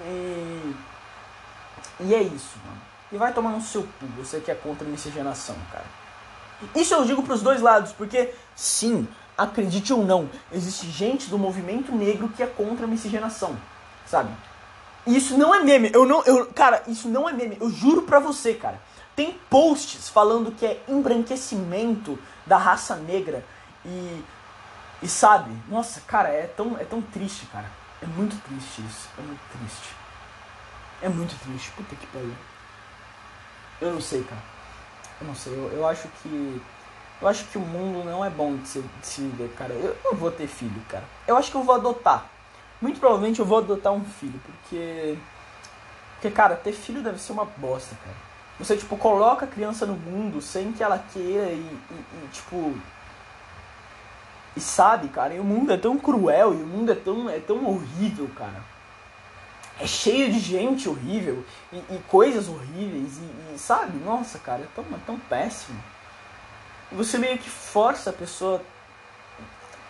E, 0.00 0.74
e 2.00 2.14
é 2.14 2.22
isso, 2.22 2.58
mano. 2.64 2.80
E 3.12 3.16
vai 3.16 3.32
tomar 3.32 3.50
no 3.50 3.60
seu 3.60 3.82
cu, 3.82 4.06
você 4.16 4.40
que 4.40 4.50
é 4.50 4.54
contra 4.54 4.86
a 4.86 4.90
miscigenação, 4.90 5.56
cara. 5.70 5.84
Isso 6.74 6.94
eu 6.94 7.04
digo 7.04 7.22
para 7.22 7.34
os 7.34 7.42
dois 7.42 7.60
lados, 7.60 7.92
porque 7.92 8.32
sim, 8.56 9.06
acredite 9.36 9.92
ou 9.92 10.04
não, 10.04 10.28
existe 10.50 10.90
gente 10.90 11.28
do 11.28 11.38
movimento 11.38 11.92
negro 11.92 12.28
que 12.28 12.42
é 12.42 12.46
contra 12.46 12.86
a 12.86 12.88
miscigenação, 12.88 13.56
sabe? 14.06 14.30
isso 15.06 15.36
não 15.36 15.54
é 15.54 15.62
meme, 15.62 15.90
eu 15.92 16.06
não, 16.06 16.22
eu, 16.24 16.46
cara, 16.46 16.82
isso 16.86 17.08
não 17.08 17.28
é 17.28 17.32
meme, 17.32 17.58
eu 17.60 17.68
juro 17.70 18.02
pra 18.02 18.18
você, 18.18 18.54
cara. 18.54 18.80
Tem 19.14 19.38
posts 19.50 20.08
falando 20.08 20.50
que 20.50 20.64
é 20.64 20.82
embranquecimento 20.88 22.18
da 22.46 22.56
raça 22.56 22.96
negra 22.96 23.44
e 23.84 24.24
e 25.02 25.08
sabe? 25.08 25.50
Nossa, 25.68 26.00
cara, 26.02 26.28
é 26.28 26.46
tão 26.46 26.78
é 26.78 26.84
tão 26.84 27.02
triste, 27.02 27.46
cara. 27.46 27.70
É 28.02 28.06
muito 28.06 28.36
triste 28.42 28.82
isso, 28.82 29.08
é 29.18 29.22
muito 29.22 29.40
triste. 29.50 29.94
É 31.02 31.08
muito 31.08 31.38
triste, 31.40 31.70
puta 31.72 31.94
que 31.94 32.06
pariu. 32.06 32.34
Eu 33.80 33.92
não 33.92 34.00
sei, 34.00 34.22
cara. 34.24 34.42
Eu 35.20 35.26
não 35.26 35.34
sei, 35.34 35.52
eu, 35.52 35.70
eu 35.72 35.86
acho 35.86 36.08
que. 36.22 36.62
Eu 37.20 37.28
acho 37.28 37.44
que 37.44 37.56
o 37.56 37.60
mundo 37.60 38.04
não 38.04 38.24
é 38.24 38.28
bom 38.28 38.56
de 38.56 38.68
se, 38.68 38.80
de 38.80 39.06
se 39.06 39.50
cara. 39.56 39.72
Eu 39.74 39.96
não 40.04 40.14
vou 40.14 40.30
ter 40.30 40.46
filho, 40.46 40.80
cara. 40.88 41.04
Eu 41.26 41.36
acho 41.36 41.50
que 41.50 41.56
eu 41.56 41.62
vou 41.62 41.74
adotar. 41.74 42.26
Muito 42.80 43.00
provavelmente 43.00 43.40
eu 43.40 43.46
vou 43.46 43.58
adotar 43.58 43.92
um 43.92 44.04
filho, 44.04 44.40
porque. 44.44 45.18
Porque, 46.14 46.30
cara, 46.30 46.56
ter 46.56 46.72
filho 46.72 47.02
deve 47.02 47.18
ser 47.18 47.32
uma 47.32 47.44
bosta, 47.44 47.94
cara. 48.02 48.16
Você, 48.58 48.76
tipo, 48.76 48.96
coloca 48.96 49.44
a 49.44 49.48
criança 49.48 49.84
no 49.84 49.94
mundo 49.94 50.40
sem 50.40 50.72
que 50.72 50.82
ela 50.82 50.98
queira 51.12 51.50
e, 51.50 51.56
e, 51.56 52.24
e 52.24 52.28
tipo. 52.32 52.74
E 54.56 54.60
sabe, 54.60 55.08
cara, 55.08 55.34
e 55.34 55.40
o 55.40 55.44
mundo 55.44 55.72
é 55.72 55.76
tão 55.76 55.98
cruel 55.98 56.54
e 56.54 56.62
o 56.62 56.66
mundo 56.66 56.92
é 56.92 56.94
tão, 56.94 57.28
é 57.28 57.40
tão 57.40 57.66
horrível, 57.66 58.30
cara 58.36 58.62
é 59.80 59.86
cheio 59.86 60.32
de 60.32 60.38
gente 60.38 60.88
horrível 60.88 61.44
e, 61.72 61.76
e 61.76 62.02
coisas 62.08 62.48
horríveis 62.48 63.18
e, 63.52 63.58
sabe, 63.58 63.98
nossa 63.98 64.38
cara, 64.38 64.62
é 64.62 64.68
tão, 64.74 64.84
é 64.84 64.98
tão 65.04 65.18
péssimo. 65.18 65.82
Você 66.92 67.18
meio 67.18 67.38
que 67.38 67.50
força 67.50 68.10
a 68.10 68.12
pessoa 68.12 68.62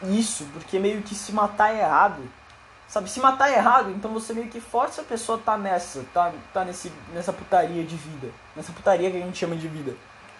isso, 0.02 0.46
porque 0.52 0.78
meio 0.78 1.02
que 1.02 1.14
se 1.14 1.32
matar 1.32 1.74
é 1.74 1.80
errado, 1.80 2.22
Sabe, 2.94 3.10
se 3.10 3.18
matar 3.18 3.50
é 3.50 3.56
errado, 3.56 3.90
então 3.90 4.12
você 4.12 4.32
meio 4.32 4.46
que 4.46 4.60
força 4.60 5.00
a 5.00 5.04
pessoa 5.04 5.36
a 5.36 5.40
tá 5.40 5.58
nessa, 5.58 6.04
tá, 6.14 6.32
tá 6.52 6.64
nesse, 6.64 6.92
nessa 7.12 7.32
putaria 7.32 7.82
de 7.82 7.96
vida. 7.96 8.30
Nessa 8.54 8.72
putaria 8.72 9.10
que 9.10 9.16
a 9.16 9.20
gente 9.20 9.36
chama 9.36 9.56
de 9.56 9.66
vida, 9.66 9.96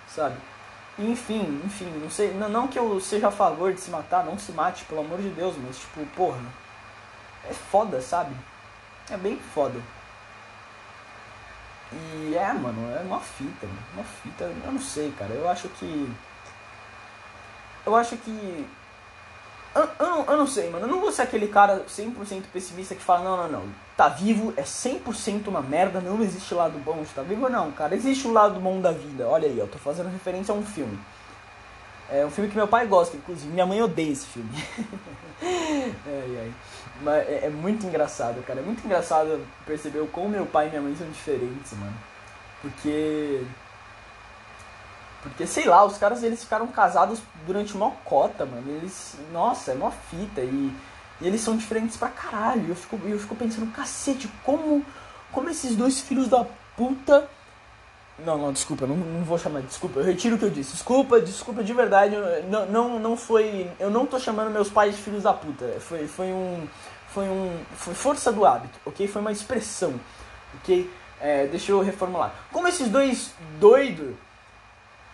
sabe? 0.06 0.37
Enfim, 0.96 1.61
enfim, 1.64 1.90
não 2.00 2.08
sei, 2.08 2.32
não, 2.32 2.49
não 2.49 2.68
que 2.68 2.78
eu 2.78 3.00
seja 3.00 3.26
a 3.26 3.32
favor 3.32 3.75
de 3.75 3.80
se 3.80 3.90
matar, 3.90 4.25
não 4.25 4.38
se 4.38 4.52
mate, 4.52 4.84
pelo 4.84 5.00
amor 5.00 5.20
de 5.20 5.30
Deus, 5.30 5.56
mas 5.66 5.80
tipo, 5.80 6.06
porra, 6.14 6.38
é 7.50 7.52
foda, 7.52 8.00
sabe? 8.00 8.32
É 9.11 9.16
bem 9.16 9.37
foda. 9.37 9.80
E 11.92 12.37
é, 12.37 12.52
mano, 12.52 12.88
é 12.96 13.00
uma 13.00 13.18
fita, 13.18 13.66
uma 13.94 14.04
fita, 14.04 14.44
eu 14.44 14.73
não 14.73 14.80
sei, 14.80 15.11
cara, 15.18 15.34
eu 15.34 15.49
acho 15.49 15.68
que. 15.70 16.14
Eu 17.84 17.96
acho 17.96 18.16
que. 18.16 18.68
Eu, 19.75 19.88
eu, 19.99 20.25
eu 20.26 20.37
não 20.37 20.47
sei, 20.47 20.71
mano, 20.71 20.87
eu 20.87 20.90
não 20.90 21.00
vou 21.00 21.11
ser 21.11 21.23
aquele 21.23 21.49
cara 21.49 21.85
100% 21.88 22.45
pessimista 22.52 22.95
que 22.95 23.02
fala: 23.02 23.25
não, 23.25 23.37
não, 23.37 23.49
não, 23.61 23.69
tá 23.97 24.09
vivo 24.09 24.54
é 24.57 24.62
100% 24.62 25.49
uma 25.49 25.61
merda, 25.61 26.00
não 26.00 26.23
existe 26.23 26.54
lado 26.54 26.78
bom 26.78 27.02
de 27.02 27.09
tá 27.09 27.23
vivo, 27.23 27.49
não, 27.49 27.73
cara, 27.73 27.95
existe 27.95 28.26
o 28.28 28.33
lado 28.33 28.61
bom 28.61 28.81
da 28.81 28.93
vida. 28.93 29.28
Olha 29.28 29.49
aí, 29.49 29.59
eu 29.59 29.66
tô 29.66 29.78
fazendo 29.78 30.11
referência 30.11 30.52
a 30.52 30.57
um 30.57 30.64
filme. 30.64 30.99
É 32.11 32.25
um 32.25 32.31
filme 32.31 32.50
que 32.50 32.57
meu 32.57 32.69
pai 32.69 32.87
gosta, 32.87 33.16
inclusive, 33.16 33.50
minha 33.52 33.66
mãe 33.66 33.83
odeia 33.83 34.12
esse 34.12 34.26
filme. 34.26 34.50
Mas 37.02 37.28
é, 37.28 37.47
é, 37.47 37.50
muito 37.50 37.85
engraçado, 37.87 38.43
cara. 38.45 38.61
É 38.61 38.62
muito 38.62 38.85
engraçado 38.85 39.45
perceber 39.66 40.07
como 40.09 40.28
meu 40.28 40.47
pai 40.47 40.66
e 40.66 40.71
minha 40.71 40.83
mãe 40.83 40.95
são 40.97 41.09
diferentes, 41.09 41.73
mano. 41.73 41.95
Porque. 42.62 43.43
Porque, 45.25 45.47
sei 45.47 45.64
lá, 45.66 45.85
os 45.85 45.99
caras 45.99 46.23
eles 46.23 46.45
ficaram 46.45 46.69
casados 46.69 47.21
durante 47.47 47.75
uma 47.75 47.90
cota, 48.04 48.47
mano. 48.47 48.71
Eles. 48.71 49.16
Nossa, 49.33 49.73
é 49.73 49.75
uma 49.75 49.90
fita. 49.90 50.40
E, 50.40 50.73
e 51.21 51.26
eles 51.26 51.40
são 51.40 51.57
diferentes 51.57 51.97
pra 51.97 52.09
caralho. 52.09 52.69
Eu 52.69 52.76
fico, 52.76 53.00
eu 53.04 53.19
fico 53.19 53.35
pensando, 53.35 53.73
cacete, 53.73 54.28
como. 54.45 54.85
Como 55.33 55.50
esses 55.50 55.75
dois 55.75 56.00
filhos 56.00 56.28
da 56.28 56.47
puta 56.76 57.28
não, 58.19 58.38
não, 58.38 58.52
desculpa, 58.52 58.87
não, 58.87 58.97
não 58.97 59.25
vou 59.25 59.37
chamar, 59.37 59.61
desculpa, 59.62 59.99
eu 59.99 60.04
retiro 60.04 60.37
o 60.37 60.38
que 60.38 60.45
eu 60.45 60.50
disse. 60.50 60.73
Desculpa, 60.73 61.21
desculpa 61.21 61.64
de 61.64 61.73
verdade, 61.73 62.14
não, 62.49 62.66
não, 62.66 62.99
não 63.00 63.16
foi. 63.16 63.69
Eu 63.81 63.90
não 63.90 64.07
tô 64.07 64.21
chamando 64.21 64.52
meus 64.52 64.69
pais 64.69 64.97
de 64.97 65.02
filhos 65.02 65.25
da 65.25 65.33
puta. 65.33 65.66
Foi, 65.81 66.07
foi 66.07 66.26
um. 66.26 66.66
Foi 67.09 67.25
um. 67.25 67.59
Foi 67.76 67.95
força 67.95 68.31
do 68.33 68.47
hábito, 68.47 68.78
ok? 68.87 69.09
Foi 69.09 69.21
uma 69.21 69.33
expressão, 69.33 69.95
ok? 70.61 70.88
É, 71.21 71.47
deixa 71.47 71.73
eu 71.73 71.81
reformular. 71.81 72.33
Como 72.52 72.69
esses 72.69 72.88
dois 72.88 73.33
doidos 73.59 74.14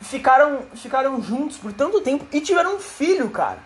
ficaram, 0.00 0.62
ficaram 0.74 1.22
juntos 1.22 1.56
por 1.56 1.72
tanto 1.72 2.00
tempo 2.00 2.26
e 2.32 2.40
tiveram 2.40 2.76
um 2.76 2.80
filho, 2.80 3.30
cara. 3.30 3.58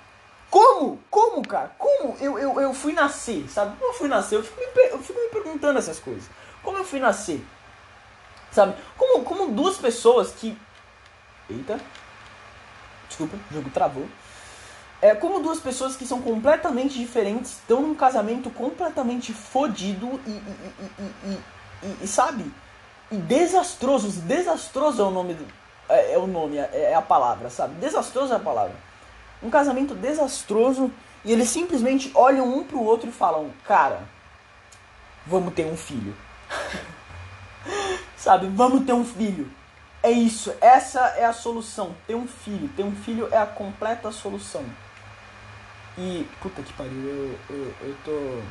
Como? 0.50 1.00
Como, 1.10 1.46
cara? 1.46 1.72
Como 1.78 2.16
eu, 2.20 2.38
eu, 2.38 2.60
eu 2.60 2.74
fui 2.74 2.92
nascer, 2.92 3.48
sabe? 3.48 3.76
Como 3.76 3.92
eu 3.92 3.98
fui 3.98 4.08
nascer? 4.08 4.36
Eu 4.36 4.44
fico, 4.44 4.60
me, 4.60 4.82
eu 4.88 4.98
fico 5.00 5.18
me 5.20 5.28
perguntando 5.28 5.78
essas 5.78 5.98
coisas. 5.98 6.28
Como 6.62 6.78
eu 6.78 6.84
fui 6.84 7.00
nascer? 7.00 7.44
Sabe? 8.50 8.76
Como, 8.96 9.24
como 9.24 9.52
duas 9.52 9.76
pessoas 9.76 10.32
que. 10.32 10.56
Eita. 11.50 11.80
Desculpa, 13.08 13.36
o 13.50 13.54
jogo 13.54 13.70
travou. 13.70 14.06
É 15.02 15.14
como 15.14 15.40
duas 15.40 15.58
pessoas 15.60 15.96
que 15.96 16.06
são 16.06 16.22
completamente 16.22 16.96
diferentes 16.96 17.52
estão 17.52 17.82
num 17.82 17.94
casamento 17.94 18.48
completamente 18.48 19.34
fodido 19.34 20.20
e, 20.26 20.30
e, 20.30 20.42
e, 20.98 21.38
e, 21.82 22.04
e, 22.04 22.06
sabe? 22.06 22.50
E 23.10 23.16
desastroso. 23.16 24.08
Desastroso 24.22 25.02
é 25.02 25.04
o 25.04 25.10
nome 25.10 25.34
do, 25.34 25.46
é, 25.88 26.12
é, 26.12 26.18
o 26.18 26.26
nome, 26.26 26.58
é, 26.58 26.90
é 26.90 26.94
a 26.94 27.02
palavra, 27.02 27.50
sabe? 27.50 27.74
Desastroso 27.76 28.32
é 28.32 28.36
a 28.36 28.40
palavra. 28.40 28.74
Um 29.42 29.50
casamento 29.50 29.94
desastroso 29.94 30.90
e 31.24 31.32
eles 31.32 31.48
simplesmente 31.48 32.10
olham 32.14 32.46
um 32.46 32.64
pro 32.64 32.82
outro 32.82 33.08
e 33.08 33.12
falam: 33.12 33.50
"Cara, 33.66 34.00
vamos 35.26 35.54
ter 35.54 35.66
um 35.66 35.76
filho". 35.76 36.14
Sabe? 38.16 38.48
Vamos 38.48 38.86
ter 38.86 38.94
um 38.94 39.04
filho. 39.04 39.50
É 40.02 40.10
isso. 40.10 40.54
Essa 40.60 41.00
é 41.16 41.26
a 41.26 41.32
solução. 41.32 41.94
Ter 42.06 42.14
um 42.14 42.26
filho. 42.26 42.68
Ter 42.74 42.82
um 42.82 42.94
filho 42.94 43.28
é 43.30 43.36
a 43.36 43.46
completa 43.46 44.10
solução. 44.10 44.64
E. 45.98 46.26
Puta 46.40 46.62
que 46.62 46.72
pariu. 46.72 46.92
Eu, 46.92 47.38
eu, 47.50 47.74
eu 47.82 47.96
tô. 48.02 48.42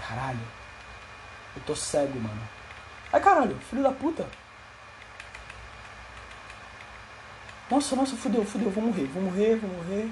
Caralho. 0.00 0.40
Eu 1.54 1.62
tô 1.62 1.76
cego, 1.76 2.18
mano. 2.18 2.40
Ai 3.12 3.20
caralho, 3.20 3.56
filho 3.68 3.82
da 3.82 3.90
puta. 3.90 4.26
Nossa, 7.70 7.94
nossa, 7.94 8.16
fudeu, 8.16 8.44
fudeu, 8.44 8.68
vou 8.68 8.82
morrer, 8.82 9.04
vou 9.04 9.22
morrer, 9.22 9.56
vou 9.56 9.70
morrer. 9.70 10.10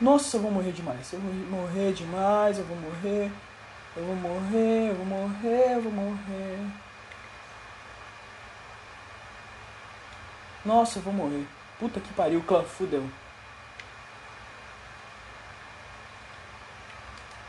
Nossa, 0.00 0.36
eu 0.36 0.40
vou 0.40 0.52
morrer 0.52 0.70
demais. 0.70 1.12
Eu 1.12 1.18
vou 1.18 1.32
morrer 1.32 1.92
demais, 1.92 2.58
eu 2.58 2.64
vou 2.64 2.76
morrer. 2.76 3.32
Eu 3.96 4.04
vou 4.04 4.14
morrer, 4.14 4.90
eu 4.90 4.94
vou 4.94 5.04
morrer, 5.04 5.74
eu 5.74 5.82
vou 5.82 5.92
morrer. 5.92 6.58
Nossa, 10.64 11.00
eu 11.00 11.02
vou 11.02 11.12
morrer. 11.12 11.44
Puta 11.80 11.98
que 11.98 12.12
pariu, 12.12 12.40
clã, 12.44 12.62
fudeu. 12.62 13.08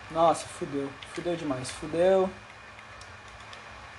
Nossa, 0.09 0.47
fudeu. 0.47 0.89
Fudeu 1.13 1.35
demais, 1.35 1.69
fudeu. 1.69 2.27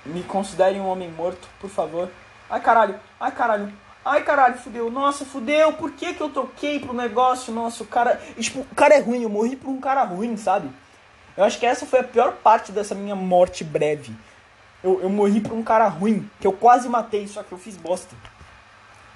Me 0.05 0.23
considere 0.23 0.77
um 0.77 0.87
homem 0.87 1.09
morto, 1.09 1.47
por 1.61 1.69
favor. 1.69 2.11
Ai, 2.49 2.59
caralho. 2.59 2.99
Ai, 3.17 3.31
caralho. 3.31 3.71
Ai, 4.03 4.23
caralho, 4.23 4.57
fudeu. 4.57 4.89
Nossa, 4.89 5.25
fudeu. 5.25 5.73
Por 5.73 5.91
que 5.91 6.13
que 6.13 6.21
eu 6.21 6.29
troquei 6.29 6.79
pro 6.79 6.93
negócio? 6.93 7.53
Nossa, 7.53 7.83
o 7.83 7.87
cara... 7.87 8.19
Tipo, 8.39 8.61
o 8.61 8.75
cara 8.75 8.95
é 8.95 8.99
ruim. 8.99 9.23
Eu 9.23 9.29
morri 9.29 9.55
por 9.55 9.69
um 9.69 9.79
cara 9.79 10.03
ruim, 10.03 10.35
sabe? 10.37 10.69
Eu 11.37 11.43
acho 11.43 11.59
que 11.59 11.65
essa 11.65 11.85
foi 11.85 11.99
a 11.99 12.03
pior 12.03 12.33
parte 12.33 12.71
dessa 12.71 12.93
minha 12.95 13.15
morte 13.15 13.63
breve. 13.63 14.13
Eu, 14.83 15.01
eu 15.01 15.09
morri 15.09 15.39
por 15.39 15.53
um 15.53 15.63
cara 15.63 15.87
ruim, 15.87 16.29
que 16.39 16.47
eu 16.47 16.53
quase 16.53 16.89
matei, 16.89 17.27
só 17.27 17.43
que 17.43 17.51
eu 17.51 17.57
fiz 17.57 17.77
bosta. 17.77 18.15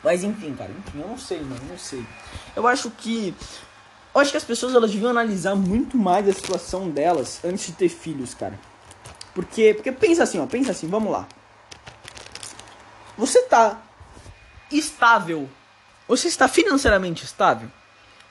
Mas 0.03 0.23
enfim, 0.23 0.53
cara, 0.53 0.69
enfim, 0.71 1.01
eu 1.01 1.07
não 1.07 1.17
sei, 1.17 1.39
mano, 1.41 1.61
não 1.67 1.77
sei. 1.77 2.05
Eu 2.55 2.67
acho 2.67 2.91
que. 2.91 3.33
Eu 4.13 4.21
acho 4.21 4.31
que 4.31 4.37
as 4.37 4.43
pessoas 4.43 4.75
elas 4.75 4.91
deviam 4.91 5.09
analisar 5.09 5.55
muito 5.55 5.97
mais 5.97 6.29
a 6.29 6.33
situação 6.33 6.89
delas 6.89 7.43
antes 7.43 7.65
de 7.65 7.73
ter 7.73 7.89
filhos, 7.89 8.33
cara. 8.33 8.57
Porque, 9.33 9.73
porque 9.73 9.91
pensa 9.91 10.23
assim, 10.23 10.39
ó, 10.39 10.45
pensa 10.45 10.71
assim, 10.71 10.87
vamos 10.87 11.11
lá. 11.11 11.27
Você 13.17 13.41
tá 13.43 13.81
estável. 14.71 15.49
Você 16.07 16.27
está 16.27 16.47
financeiramente 16.47 17.23
estável? 17.23 17.71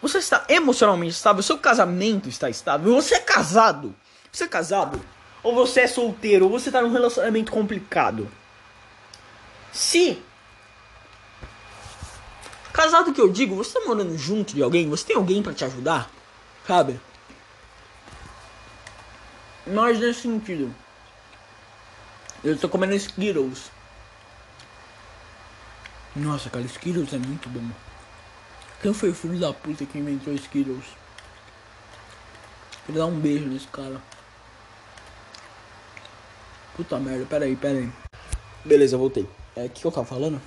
Você 0.00 0.18
está 0.18 0.44
emocionalmente 0.48 1.14
estável? 1.14 1.42
Seu 1.42 1.58
casamento 1.58 2.28
está 2.28 2.50
estável? 2.50 2.94
Você 2.94 3.14
é 3.16 3.20
casado? 3.20 3.94
Você 4.30 4.44
é 4.44 4.48
casado? 4.48 5.00
Ou 5.42 5.54
você 5.54 5.80
é 5.80 5.86
solteiro? 5.86 6.46
Ou 6.46 6.50
você 6.50 6.68
está 6.68 6.80
num 6.80 6.92
relacionamento 6.92 7.50
complicado? 7.50 8.30
Se 9.72 10.22
Casado 12.74 13.12
que 13.12 13.20
eu 13.20 13.30
digo, 13.30 13.54
você 13.54 13.78
tá 13.78 13.86
morando 13.86 14.18
junto 14.18 14.52
de 14.52 14.60
alguém, 14.60 14.90
você 14.90 15.06
tem 15.06 15.14
alguém 15.14 15.40
para 15.40 15.54
te 15.54 15.64
ajudar, 15.64 16.10
sabe? 16.66 17.00
Mas 19.64 20.00
nesse 20.00 20.22
sentido. 20.22 20.74
Eu 22.42 22.58
tô 22.58 22.68
comendo 22.68 22.92
Skittles. 22.94 23.70
Nossa, 26.16 26.48
cara, 26.48 26.64
Skittles 26.64 27.12
é 27.12 27.18
muito 27.18 27.48
bom. 27.48 27.68
Quem 28.80 28.94
foi 28.94 29.10
o 29.10 29.14
filho 29.14 29.38
da 29.38 29.52
puta 29.52 29.84
que 29.84 29.98
inventou 29.98 30.32
Skittles? 30.34 30.84
Queria 32.86 33.00
dar 33.00 33.06
um 33.06 33.18
beijo 33.18 33.46
nesse 33.46 33.66
cara. 33.66 34.00
Puta 36.76 37.00
merda, 37.00 37.26
peraí, 37.26 37.56
peraí. 37.56 37.90
Beleza, 38.64 38.96
voltei. 38.96 39.28
É, 39.56 39.64
o 39.64 39.70
que 39.70 39.84
eu 39.84 39.90
tava 39.90 40.06
falando? 40.06 40.40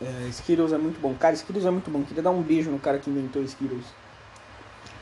É, 0.00 0.28
Skittles 0.28 0.72
é 0.72 0.78
muito 0.78 0.98
bom. 0.98 1.14
Cara, 1.14 1.34
Skittles 1.34 1.66
é 1.66 1.70
muito 1.70 1.90
bom. 1.90 2.02
Queria 2.02 2.22
dar 2.22 2.30
um 2.30 2.40
beijo 2.40 2.70
no 2.70 2.78
cara 2.78 2.98
que 2.98 3.10
inventou 3.10 3.42
Skittles. 3.42 3.84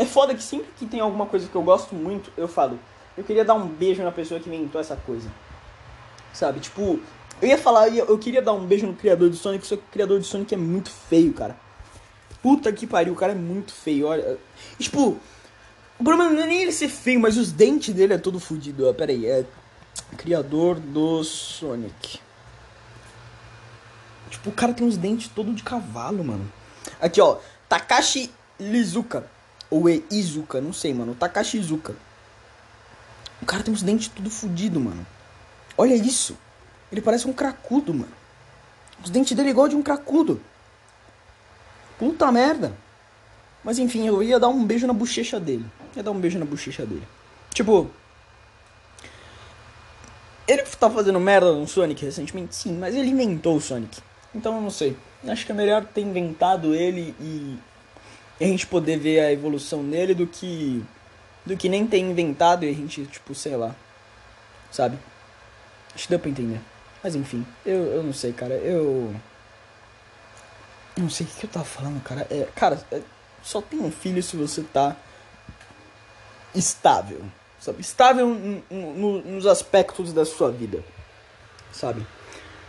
É 0.01 0.05
foda 0.05 0.35
que 0.35 0.43
sempre 0.43 0.69
que 0.77 0.87
tem 0.87 0.99
alguma 0.99 1.27
coisa 1.27 1.49
que 1.49 1.55
eu 1.55 1.63
gosto 1.63 1.95
muito, 1.95 2.33
eu 2.37 2.49
falo. 2.49 2.81
Eu 3.17 3.23
queria 3.23 3.45
dar 3.45 3.55
um 3.55 3.69
beijo 3.69 4.03
na 4.03 4.11
pessoa 4.11 4.41
que 4.41 4.49
inventou 4.49 4.81
essa 4.81 4.97
coisa. 4.97 5.31
Sabe? 6.33 6.59
Tipo, 6.59 7.01
eu 7.41 7.49
ia 7.49 7.59
falar, 7.59 7.89
eu 7.89 8.19
queria 8.19 8.43
dar 8.43 8.53
um 8.53 8.67
beijo 8.67 8.87
no 8.87 8.95
criador 8.95 9.31
de 9.31 9.37
Sonic, 9.37 9.67
só 9.67 9.77
que 9.77 9.83
o 9.83 9.93
criador 9.93 10.21
de 10.21 10.27
Sonic 10.27 10.55
é 10.55 10.57
muito 10.57 10.91
feio, 10.91 11.33
cara. 11.33 11.57
Puta 12.43 12.73
que 12.73 12.87
pariu, 12.87 13.13
o 13.13 13.17
cara 13.17 13.33
é 13.33 13.37
muito 13.37 13.73
feio. 13.73 14.07
Olha. 14.07 14.39
tipo, 14.79 15.19
o 15.99 16.05
problema 16.05 16.31
não 16.31 16.43
é 16.43 16.47
nem 16.47 16.63
ele 16.63 16.73
ser 16.73 16.89
feio, 16.89 17.21
mas 17.21 17.37
os 17.37 17.51
dentes 17.51 17.95
dele 17.95 18.15
é 18.15 18.19
todo 18.19 18.39
fodido. 18.39 18.93
Pera 18.95 19.13
aí, 19.13 19.27
é. 19.27 19.45
Criador 20.17 20.79
do 20.79 21.23
Sonic. 21.25 22.21
Tipo, 24.31 24.51
o 24.51 24.53
cara 24.53 24.73
tem 24.73 24.87
uns 24.87 24.97
dentes 24.97 25.29
todo 25.29 25.53
de 25.53 25.63
cavalo, 25.63 26.23
mano. 26.25 26.51
Aqui, 27.01 27.21
ó. 27.21 27.39
Takashi 27.69 28.31
Lizuka. 28.59 29.29
Ou 29.71 29.89
é 29.89 30.01
Izuka, 30.11 30.61
não 30.61 30.73
sei, 30.73 30.95
mano. 30.95 31.15
Takashi 31.15 31.59
Izuka. 31.59 31.95
O 33.43 33.47
cara 33.47 33.63
tem 33.63 33.73
uns 33.73 33.83
dentes 33.83 34.09
tudo 34.09 34.31
fodido, 34.31 34.81
mano. 34.81 35.07
Olha 35.77 35.95
isso. 35.95 36.37
Ele 36.91 37.01
parece 37.01 37.29
um 37.29 37.33
cracudo, 37.33 37.93
mano. 37.93 38.13
Os 39.05 39.11
dentes 39.11 39.37
dele 39.37 39.49
é 39.49 39.51
igual 39.53 39.69
de 39.69 39.77
um 39.77 39.83
cracudo. 39.83 40.41
Puta 41.99 42.31
merda. 42.33 42.73
Mas 43.63 43.79
enfim, 43.79 44.07
eu 44.07 44.23
ia 44.23 44.39
dar 44.39 44.49
um 44.49 44.65
beijo 44.65 44.87
na 44.87 44.93
bochecha 44.93 45.39
dele. 45.39 45.65
Ia 45.97 46.03
dar 46.03 46.11
um 46.11 46.21
beijo 46.21 46.39
na 46.39 46.45
bochecha 46.45 46.87
dele. 46.87 47.07
Tipo. 47.53 47.91
Ele 50.47 50.63
tá 50.63 50.89
fazendo 50.89 51.21
merda 51.21 51.53
no 51.53 51.69
Sonic 51.69 52.03
recentemente? 52.05 52.55
Sim, 52.55 52.79
mas 52.79 52.95
ele 52.95 53.11
inventou 53.11 53.57
o 53.57 53.61
Sonic. 53.61 54.01
Então 54.35 54.55
eu 54.55 54.63
não 54.63 54.71
sei. 54.71 54.97
Acho 55.27 55.45
que 55.45 55.53
é 55.53 55.55
melhor 55.55 55.85
ter 55.85 56.01
inventado 56.01 56.75
ele 56.75 57.15
e, 57.21 57.59
a 58.41 58.45
gente 58.45 58.67
poder 58.67 58.99
ver 58.99 59.21
a 59.21 59.33
evolução 59.33 59.83
nele 59.83 60.15
do 60.15 60.27
que. 60.27 60.83
do 61.45 61.57
que 61.57 61.69
nem 61.69 61.87
ter 61.87 61.99
inventado 61.99 62.65
e 62.65 62.71
a 62.71 62.73
gente, 62.73 63.05
tipo, 63.07 63.35
sei 63.35 63.57
lá. 63.57 63.75
Sabe? 64.71 64.99
Acho 65.95 66.05
que 66.05 66.11
deu 66.11 66.19
pra 66.19 66.31
entender. 66.31 66.61
Mas 67.09 67.17
enfim, 67.17 67.47
eu, 67.65 67.85
eu 67.87 68.03
não 68.03 68.13
sei, 68.13 68.35
cara. 68.35 68.53
Eu. 68.57 69.15
Não 70.95 71.09
sei 71.09 71.25
o 71.25 71.31
que 71.31 71.47
eu 71.47 71.51
tava 71.51 71.65
falando, 71.65 72.03
cara. 72.03 72.27
É, 72.31 72.47
cara, 72.55 72.79
é, 72.93 73.01
só 73.43 73.63
tem 73.63 73.81
um 73.81 73.91
filho 73.91 74.23
se 74.23 74.37
você 74.37 74.63
tá 74.63 74.95
estável. 76.55 77.23
Sabe? 77.59 77.81
Estável 77.81 78.29
no, 78.71 79.23
nos 79.23 79.47
aspectos 79.47 80.13
da 80.13 80.27
sua 80.27 80.51
vida. 80.51 80.85
Sabe? 81.73 82.07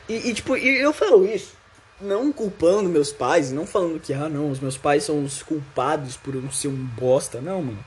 E, 0.07 0.29
e 0.29 0.33
tipo, 0.33 0.55
eu 0.55 0.93
falo 0.93 1.25
isso 1.25 1.59
não 1.99 2.31
culpando 2.31 2.87
meus 2.87 3.11
pais, 3.11 3.51
não 3.51 3.67
falando 3.67 3.99
que, 3.99 4.13
ah, 4.13 4.29
não, 4.29 4.49
os 4.49 4.61
meus 4.61 4.77
pais 4.77 5.03
são 5.03 5.21
os 5.21 5.43
culpados 5.43 6.15
por 6.15 6.33
eu 6.33 6.49
ser 6.49 6.69
um 6.69 6.85
bosta. 6.97 7.41
Não, 7.41 7.61
mano. 7.61 7.85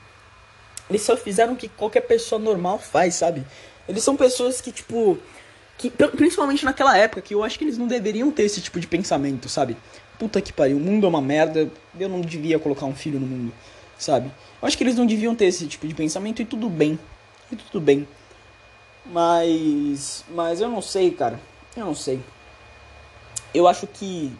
Eles 0.87 1.01
só 1.01 1.17
fizeram 1.17 1.53
o 1.53 1.55
que 1.55 1.67
qualquer 1.67 2.01
pessoa 2.01 2.37
normal 2.37 2.77
faz, 2.77 3.15
sabe? 3.15 3.43
Eles 3.89 4.03
são 4.03 4.15
pessoas 4.15 4.61
que, 4.61 4.71
tipo. 4.71 5.17
Que, 5.77 5.89
principalmente 5.89 6.63
naquela 6.63 6.97
época, 6.97 7.21
que 7.21 7.33
eu 7.33 7.43
acho 7.43 7.57
que 7.57 7.65
eles 7.65 7.77
não 7.77 7.87
deveriam 7.87 8.31
ter 8.31 8.43
esse 8.43 8.61
tipo 8.61 8.79
de 8.79 8.87
pensamento, 8.87 9.49
sabe? 9.49 9.75
Puta 10.17 10.41
que 10.41 10.53
pariu, 10.53 10.77
o 10.77 10.79
mundo 10.79 11.05
é 11.05 11.09
uma 11.09 11.21
merda, 11.21 11.69
eu 11.99 12.09
não 12.09 12.21
devia 12.21 12.59
colocar 12.59 12.85
um 12.85 12.95
filho 12.95 13.19
no 13.19 13.25
mundo, 13.25 13.53
sabe? 13.97 14.31
Eu 14.61 14.67
acho 14.67 14.77
que 14.77 14.83
eles 14.83 14.95
não 14.95 15.05
deviam 15.05 15.35
ter 15.35 15.45
esse 15.45 15.67
tipo 15.67 15.87
de 15.87 15.93
pensamento 15.93 16.41
e 16.41 16.45
tudo 16.45 16.69
bem. 16.69 16.97
E 17.51 17.55
tudo 17.55 17.81
bem. 17.81 18.07
Mas. 19.05 20.23
Mas 20.29 20.61
eu 20.61 20.69
não 20.69 20.81
sei, 20.81 21.11
cara. 21.11 21.39
Eu 21.75 21.85
não 21.85 21.95
sei. 21.95 22.21
Eu 23.53 23.67
acho 23.67 23.87
que. 23.87 24.31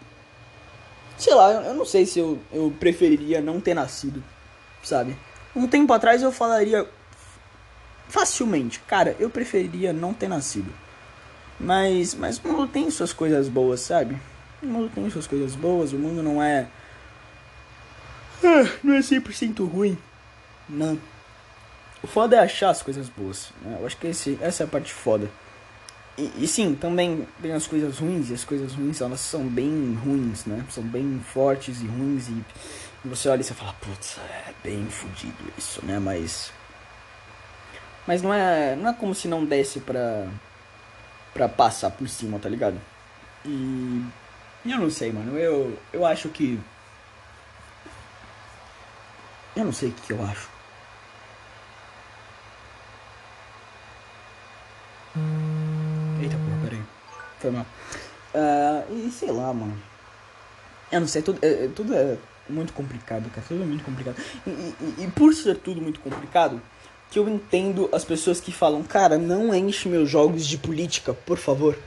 Sei 1.18 1.34
lá, 1.34 1.52
eu 1.52 1.74
não 1.74 1.86
sei 1.86 2.06
se 2.06 2.20
eu, 2.20 2.40
eu 2.52 2.74
preferiria 2.80 3.42
não 3.42 3.60
ter 3.60 3.74
nascido, 3.74 4.24
sabe? 4.82 5.16
Um 5.56 5.68
tempo 5.68 5.94
atrás 5.94 6.24
eu 6.24 6.32
falaria 6.32 6.88
facilmente, 8.08 8.80
cara, 8.80 9.16
eu 9.20 9.30
preferiria 9.30 9.94
não 9.94 10.14
ter 10.14 10.28
nascido. 10.28 10.74
Mas, 11.60 12.14
mas 12.16 12.38
o 12.40 12.48
mundo 12.48 12.68
tem 12.68 12.90
suas 12.90 13.14
coisas 13.14 13.48
boas, 13.48 13.80
sabe? 13.82 14.18
O 14.62 14.66
mundo 14.66 14.92
tem 14.94 15.10
suas 15.10 15.28
coisas 15.28 15.56
boas, 15.56 15.94
o 15.94 15.98
mundo 15.98 16.22
não 16.24 16.42
é. 16.42 16.68
Ah, 18.44 18.70
não 18.84 18.94
é 18.94 19.00
100% 19.00 19.68
ruim. 19.70 19.98
Não. 20.68 21.00
O 22.02 22.08
foda 22.08 22.36
é 22.36 22.40
achar 22.40 22.70
as 22.70 22.82
coisas 22.82 23.08
boas. 23.08 23.50
Né? 23.62 23.78
Eu 23.80 23.86
acho 23.86 23.98
que 23.98 24.08
esse, 24.08 24.38
essa 24.42 24.64
é 24.64 24.66
a 24.66 24.70
parte 24.70 24.92
foda. 24.92 25.30
E, 26.18 26.32
e, 26.38 26.48
sim, 26.48 26.76
também 26.76 27.28
tem 27.42 27.54
as 27.54 27.66
coisas 27.66 27.98
ruins, 27.98 28.30
e 28.30 28.34
as 28.34 28.44
coisas 28.44 28.74
ruins 28.74 29.02
elas 29.02 29.20
são 29.20 29.48
bem 29.48 29.98
ruins, 30.04 30.46
né? 30.46 30.64
São 30.70 30.84
bem 30.84 31.20
fortes 31.34 31.82
e 31.82 31.88
ruins, 31.88 32.28
e 32.28 32.44
você 33.04 33.30
olha 33.30 33.42
e 33.42 33.44
você 33.44 33.54
fala, 33.54 33.74
putz, 33.74 34.20
é 34.20 34.54
bem 34.64 34.86
fodido 34.90 35.52
isso, 35.58 35.84
né? 35.84 35.98
Mas. 35.98 36.52
Mas 38.06 38.22
não 38.22 38.34
é, 38.34 38.76
não 38.76 38.90
é 38.90 38.94
como 38.94 39.16
se 39.16 39.28
não 39.28 39.44
desse 39.44 39.80
pra. 39.80 40.28
Pra 41.34 41.50
passar 41.50 41.92
por 41.92 42.08
cima, 42.08 42.40
tá 42.40 42.48
ligado? 42.48 42.80
E. 43.46 44.06
Eu 44.66 44.78
não 44.78 44.90
sei, 44.90 45.12
mano. 45.12 45.38
Eu, 45.38 45.78
eu 45.92 46.06
acho 46.06 46.30
que. 46.30 46.60
Eu 49.56 49.66
não 49.66 49.74
sei 49.74 49.90
o 49.90 49.94
que 49.94 50.14
eu 50.14 50.24
acho. 50.26 50.50
Eita 56.22 56.36
porra, 56.38 56.58
peraí. 56.64 56.84
Foi 57.40 57.52
mal. 57.52 57.66
Uh, 58.34 59.08
e 59.08 59.12
sei 59.12 59.32
lá, 59.32 59.54
mano. 59.54 59.78
Eu 60.92 61.02
não 61.02 61.08
sei, 61.08 61.22
tudo 61.22 61.40
é, 61.42 61.68
tudo 61.76 61.94
é 61.94 62.18
muito 62.50 62.74
complicado, 62.74 63.30
cara. 63.30 63.46
Tudo 63.48 63.64
é 63.64 63.66
muito 63.66 63.84
complicado. 63.84 64.16
E, 64.46 64.50
e, 64.50 64.96
e, 65.04 65.12
por 65.12 65.34
ser 65.34 65.58
tudo 65.58 65.82
muito 65.82 66.00
complicado, 66.00 66.62
que 67.14 67.20
eu 67.20 67.30
entendo 67.30 67.88
as 67.92 68.04
pessoas 68.04 68.42
que 68.42 68.52
falam, 68.52 68.82
cara, 68.82 69.20
não 69.20 69.54
enche 69.54 69.88
meus 69.88 70.10
jogos 70.10 70.48
de 70.48 70.58
política, 70.58 71.14
por 71.14 71.38
favor. 71.38 71.78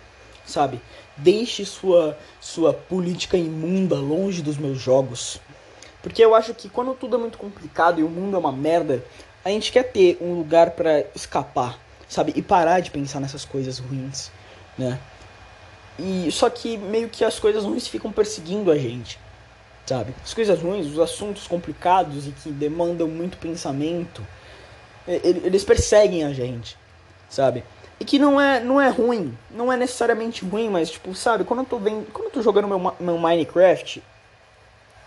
Sabe? 0.46 0.80
Deixe 1.16 1.64
sua, 1.64 2.16
sua 2.40 2.72
política 2.72 3.36
imunda 3.36 3.96
longe 3.96 4.40
dos 4.40 4.56
meus 4.56 4.78
jogos. 4.78 5.40
Porque 6.00 6.24
eu 6.24 6.32
acho 6.32 6.54
que 6.54 6.68
quando 6.68 6.94
tudo 6.94 7.16
é 7.16 7.18
muito 7.18 7.38
complicado 7.38 7.98
e 7.98 8.04
o 8.04 8.08
mundo 8.08 8.36
é 8.36 8.38
uma 8.38 8.52
merda, 8.52 9.04
a 9.44 9.48
gente 9.48 9.72
quer 9.72 9.82
ter 9.82 10.16
um 10.20 10.34
lugar 10.34 10.70
para 10.70 11.04
escapar, 11.12 11.76
sabe? 12.08 12.32
E 12.36 12.40
parar 12.40 12.78
de 12.78 12.92
pensar 12.92 13.18
nessas 13.18 13.44
coisas 13.44 13.80
ruins, 13.80 14.30
né? 14.78 14.96
E 15.98 16.30
só 16.30 16.48
que 16.48 16.76
meio 16.76 17.08
que 17.08 17.24
as 17.24 17.40
coisas 17.40 17.64
ruins 17.64 17.88
ficam 17.88 18.12
perseguindo 18.12 18.70
a 18.70 18.78
gente, 18.78 19.18
sabe? 19.86 20.14
As 20.22 20.32
coisas 20.32 20.60
ruins, 20.60 20.86
os 20.86 21.00
assuntos 21.00 21.48
complicados 21.48 22.28
e 22.28 22.30
que 22.30 22.50
demandam 22.50 23.08
muito 23.08 23.36
pensamento, 23.38 24.24
eles 25.06 25.64
perseguem 25.64 26.24
a 26.24 26.32
gente, 26.32 26.76
sabe? 27.28 27.64
E 27.98 28.04
que 28.04 28.18
não 28.18 28.40
é, 28.40 28.60
não 28.60 28.80
é 28.80 28.88
ruim, 28.88 29.36
não 29.50 29.72
é 29.72 29.76
necessariamente 29.76 30.44
ruim, 30.44 30.68
mas 30.68 30.90
tipo, 30.90 31.14
sabe, 31.14 31.44
quando 31.44 31.60
eu 31.60 31.66
tô 31.66 31.78
vendo, 31.78 32.06
quando 32.12 32.26
eu 32.26 32.30
tô 32.30 32.42
jogando 32.42 32.68
meu, 32.68 32.94
meu 33.00 33.18
Minecraft, 33.18 34.02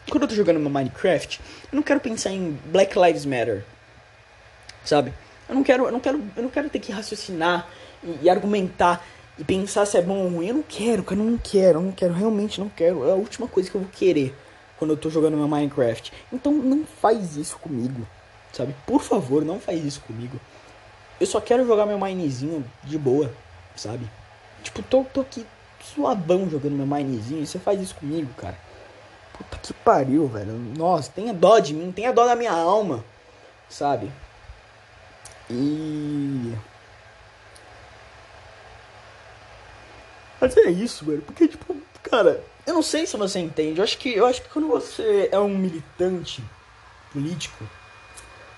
quando 0.09 0.23
eu 0.23 0.29
tô 0.29 0.35
jogando 0.35 0.59
meu 0.59 0.69
Minecraft, 0.69 1.39
eu 1.71 1.75
não 1.75 1.83
quero 1.83 1.99
pensar 1.99 2.31
em 2.31 2.57
Black 2.65 2.97
Lives 2.97 3.25
Matter. 3.25 3.63
Sabe? 4.83 5.13
Eu 5.47 5.55
não 5.55 5.63
quero, 5.63 5.85
eu 5.85 5.91
não 5.91 5.99
quero, 5.99 6.23
eu 6.35 6.43
não 6.43 6.49
quero 6.49 6.69
ter 6.69 6.79
que 6.79 6.91
raciocinar 6.91 7.67
e, 8.03 8.19
e 8.23 8.29
argumentar 8.29 9.05
e 9.37 9.43
pensar 9.43 9.85
se 9.85 9.97
é 9.97 10.01
bom 10.01 10.17
ou 10.17 10.29
ruim. 10.29 10.47
Eu 10.47 10.53
não 10.55 10.63
quero, 10.63 11.03
cara, 11.03 11.19
eu 11.19 11.25
não 11.25 11.37
quero, 11.37 11.79
eu 11.79 11.81
não 11.81 11.91
quero, 11.91 12.13
realmente 12.13 12.59
não 12.59 12.69
quero. 12.69 13.07
É 13.07 13.11
a 13.11 13.15
última 13.15 13.47
coisa 13.47 13.69
que 13.69 13.75
eu 13.75 13.81
vou 13.81 13.89
querer 13.91 14.33
quando 14.77 14.91
eu 14.91 14.97
tô 14.97 15.09
jogando 15.09 15.37
meu 15.37 15.47
Minecraft. 15.47 16.11
Então 16.33 16.51
não 16.51 16.85
faz 16.85 17.35
isso 17.35 17.57
comigo, 17.57 18.07
sabe? 18.51 18.75
Por 18.85 19.01
favor, 19.01 19.43
não 19.43 19.59
faz 19.59 19.83
isso 19.83 20.01
comigo. 20.01 20.39
Eu 21.19 21.27
só 21.27 21.41
quero 21.41 21.65
jogar 21.65 21.85
meu 21.85 21.99
minezinho 21.99 22.65
de 22.83 22.97
boa, 22.97 23.31
sabe? 23.75 24.09
Tipo, 24.63 24.81
tô, 24.83 25.03
tô 25.03 25.21
aqui 25.21 25.45
suavão 25.83 26.49
jogando 26.49 26.73
meu 26.73 26.85
minezinho 26.85 27.43
e 27.43 27.47
você 27.47 27.59
faz 27.59 27.81
isso 27.81 27.95
comigo, 27.95 28.33
cara. 28.35 28.57
Puta 29.33 29.57
que 29.57 29.73
pariu, 29.73 30.27
velho. 30.27 30.53
Nossa, 30.77 31.11
tenha 31.11 31.33
dó 31.33 31.59
de 31.59 31.73
mim, 31.73 31.91
tenha 31.91 32.11
dó 32.11 32.25
da 32.25 32.35
minha 32.35 32.51
alma, 32.51 33.03
sabe? 33.69 34.11
E. 35.49 36.53
Mas 40.39 40.55
é 40.57 40.69
isso, 40.69 41.05
velho. 41.05 41.21
Porque, 41.21 41.47
tipo, 41.47 41.75
cara, 42.03 42.43
eu 42.65 42.73
não 42.73 42.83
sei 42.83 43.05
se 43.05 43.17
você 43.17 43.39
entende. 43.39 43.79
Eu 43.79 43.83
acho 43.83 43.97
que, 43.97 44.13
eu 44.13 44.25
acho 44.25 44.41
que 44.41 44.49
quando 44.49 44.67
você 44.67 45.29
é 45.31 45.39
um 45.39 45.57
militante 45.57 46.43
político, 47.11 47.67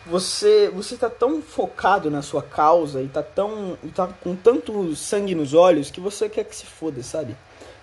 você 0.06 0.70
você 0.74 0.98
tá 0.98 1.10
tão 1.10 1.42
focado 1.42 2.10
na 2.10 2.22
sua 2.22 2.42
causa 2.42 3.02
e 3.02 3.08
tá 3.08 3.22
tão 3.22 3.78
tá 3.94 4.08
com 4.08 4.36
tanto 4.36 4.96
sangue 4.96 5.36
nos 5.36 5.54
olhos 5.54 5.92
que 5.92 6.00
você 6.00 6.28
quer 6.28 6.44
que 6.44 6.56
se 6.56 6.66
foda, 6.66 7.04
sabe? 7.04 7.36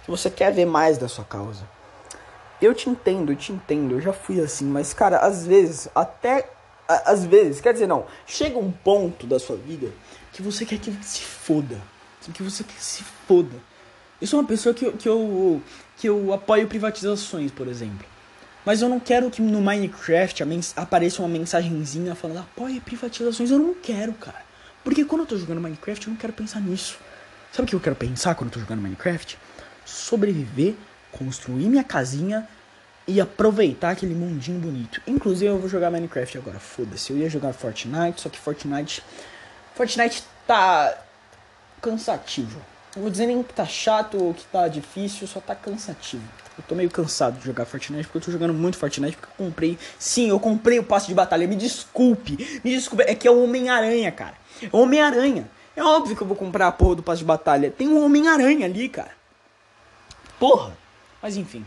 Que 0.05 0.11
você 0.11 0.31
quer 0.31 0.53
ver 0.53 0.67
mais 0.67 0.99
da 0.99 1.09
sua 1.09 1.25
causa. 1.25 1.69
Eu 2.61 2.75
te 2.75 2.91
entendo, 2.91 3.33
eu 3.33 3.37
te 3.37 3.53
entendo, 3.53 3.95
eu 3.95 4.01
já 4.01 4.13
fui 4.13 4.41
assim, 4.41 4.65
mas 4.65 4.93
cara, 4.93 5.19
às 5.19 5.47
vezes, 5.47 5.89
até 5.95 6.51
às 6.89 7.25
vezes, 7.25 7.61
quer 7.61 7.73
dizer, 7.73 7.87
não, 7.87 8.07
chega 8.27 8.59
um 8.59 8.73
ponto 8.73 9.27
da 9.27 9.39
sua 9.39 9.57
vida 9.57 9.93
que 10.33 10.43
você 10.43 10.65
quer 10.65 10.79
que 10.79 10.91
se 11.05 11.21
foda, 11.21 11.81
que 12.33 12.43
você 12.43 12.65
quer 12.65 12.75
que 12.75 12.85
se 12.85 13.05
foda. 13.27 13.55
Eu 14.21 14.27
sou 14.27 14.41
uma 14.41 14.49
pessoa 14.49 14.75
que, 14.75 14.91
que 14.93 15.09
eu 15.09 15.63
que 15.97 16.09
eu 16.09 16.33
apoio 16.33 16.69
privatizações, 16.69 17.51
por 17.51 17.67
exemplo. 17.67 18.07
Mas 18.69 18.83
eu 18.83 18.89
não 18.91 19.01
quero 19.01 19.31
que 19.31 19.41
no 19.41 19.63
Minecraft 19.63 20.45
apareça 20.77 21.23
uma 21.23 21.29
mensagenzinha 21.29 22.15
falando 22.15 22.41
apoie 22.41 22.79
privatizações. 22.81 23.51
Eu 23.51 23.59
não 23.59 23.73
quero, 23.73 24.13
cara. 24.13 24.43
Porque 24.85 25.07
quando 25.07 25.23
eu 25.23 25.27
tô 25.27 25.39
jogando 25.39 25.59
Minecraft, 25.59 26.07
eu 26.07 26.11
não 26.11 26.19
quero 26.19 26.35
pensar 26.35 26.61
nisso. 26.61 26.99
Sabe 27.51 27.65
o 27.65 27.67
que 27.67 27.75
eu 27.75 27.81
quero 27.81 27.97
pensar 27.97 28.35
quando 28.35 28.49
eu 28.49 28.53
tô 28.53 28.61
jogando 28.61 28.83
Minecraft? 28.83 29.39
Sobreviver 29.87 30.75
construir 31.11 31.65
minha 31.65 31.83
casinha 31.83 32.47
e 33.07 33.23
aproveitar 33.23 33.93
aquele 33.93 34.15
mundinho 34.15 34.61
bonito. 34.61 35.01
Inclusive 35.07 35.47
eu 35.47 35.59
vou 35.59 35.71
jogar 35.71 35.91
Minecraft 35.91 36.37
agora, 36.37 36.59
foda-se. 36.59 37.11
Eu 37.11 37.17
ia 37.17 37.31
jogar 37.31 37.55
Fortnite, 37.55 38.21
só 38.21 38.29
que 38.29 38.39
Fortnite 38.39 39.03
Fortnite 39.75 40.25
tá 40.47 40.95
cansativo. 41.81 42.61
Não 42.95 43.01
vou 43.01 43.11
dizer 43.11 43.25
nem 43.25 43.43
que 43.43 43.55
tá 43.55 43.65
chato 43.65 44.23
ou 44.23 44.35
que 44.35 44.45
tá 44.45 44.69
difícil, 44.69 45.27
só 45.27 45.41
tá 45.41 45.55
cansativo. 45.55 46.48
Eu 46.59 46.65
tô 46.67 46.75
meio 46.75 46.91
cansado 46.91 47.39
de 47.39 47.47
jogar 47.47 47.65
Fortnite 47.65 48.05
porque 48.05 48.19
eu 48.19 48.23
tô 48.23 48.33
jogando 48.33 48.53
muito 48.53 48.77
Fortnite 48.77 49.17
porque 49.17 49.31
eu 49.31 49.47
comprei. 49.47 49.79
Sim, 49.97 50.29
eu 50.29 50.41
comprei 50.41 50.81
o 50.81 50.83
passe 50.83 51.07
de 51.07 51.15
batalha. 51.15 51.47
Me 51.47 51.55
desculpe. 51.55 52.61
Me 52.65 52.75
desculpe. 52.75 53.05
É 53.05 53.15
que 53.15 53.29
é 53.29 53.31
o 53.31 53.45
Homem-Aranha, 53.45 54.11
cara. 54.11 54.35
É 54.61 54.69
o 54.73 54.81
Homem-Aranha. 54.81 55.49
É 55.77 55.83
óbvio 55.85 56.17
que 56.17 56.23
eu 56.23 56.27
vou 56.27 56.37
comprar 56.37 56.67
a 56.67 56.73
porra 56.73 56.97
do 56.97 57.03
passe 57.05 57.21
de 57.21 57.25
batalha. 57.25 57.71
Tem 57.71 57.87
um 57.87 58.05
Homem-Aranha 58.05 58.67
ali, 58.67 58.89
cara. 58.89 59.13
Porra. 60.41 60.77
Mas 61.23 61.37
enfim. 61.37 61.65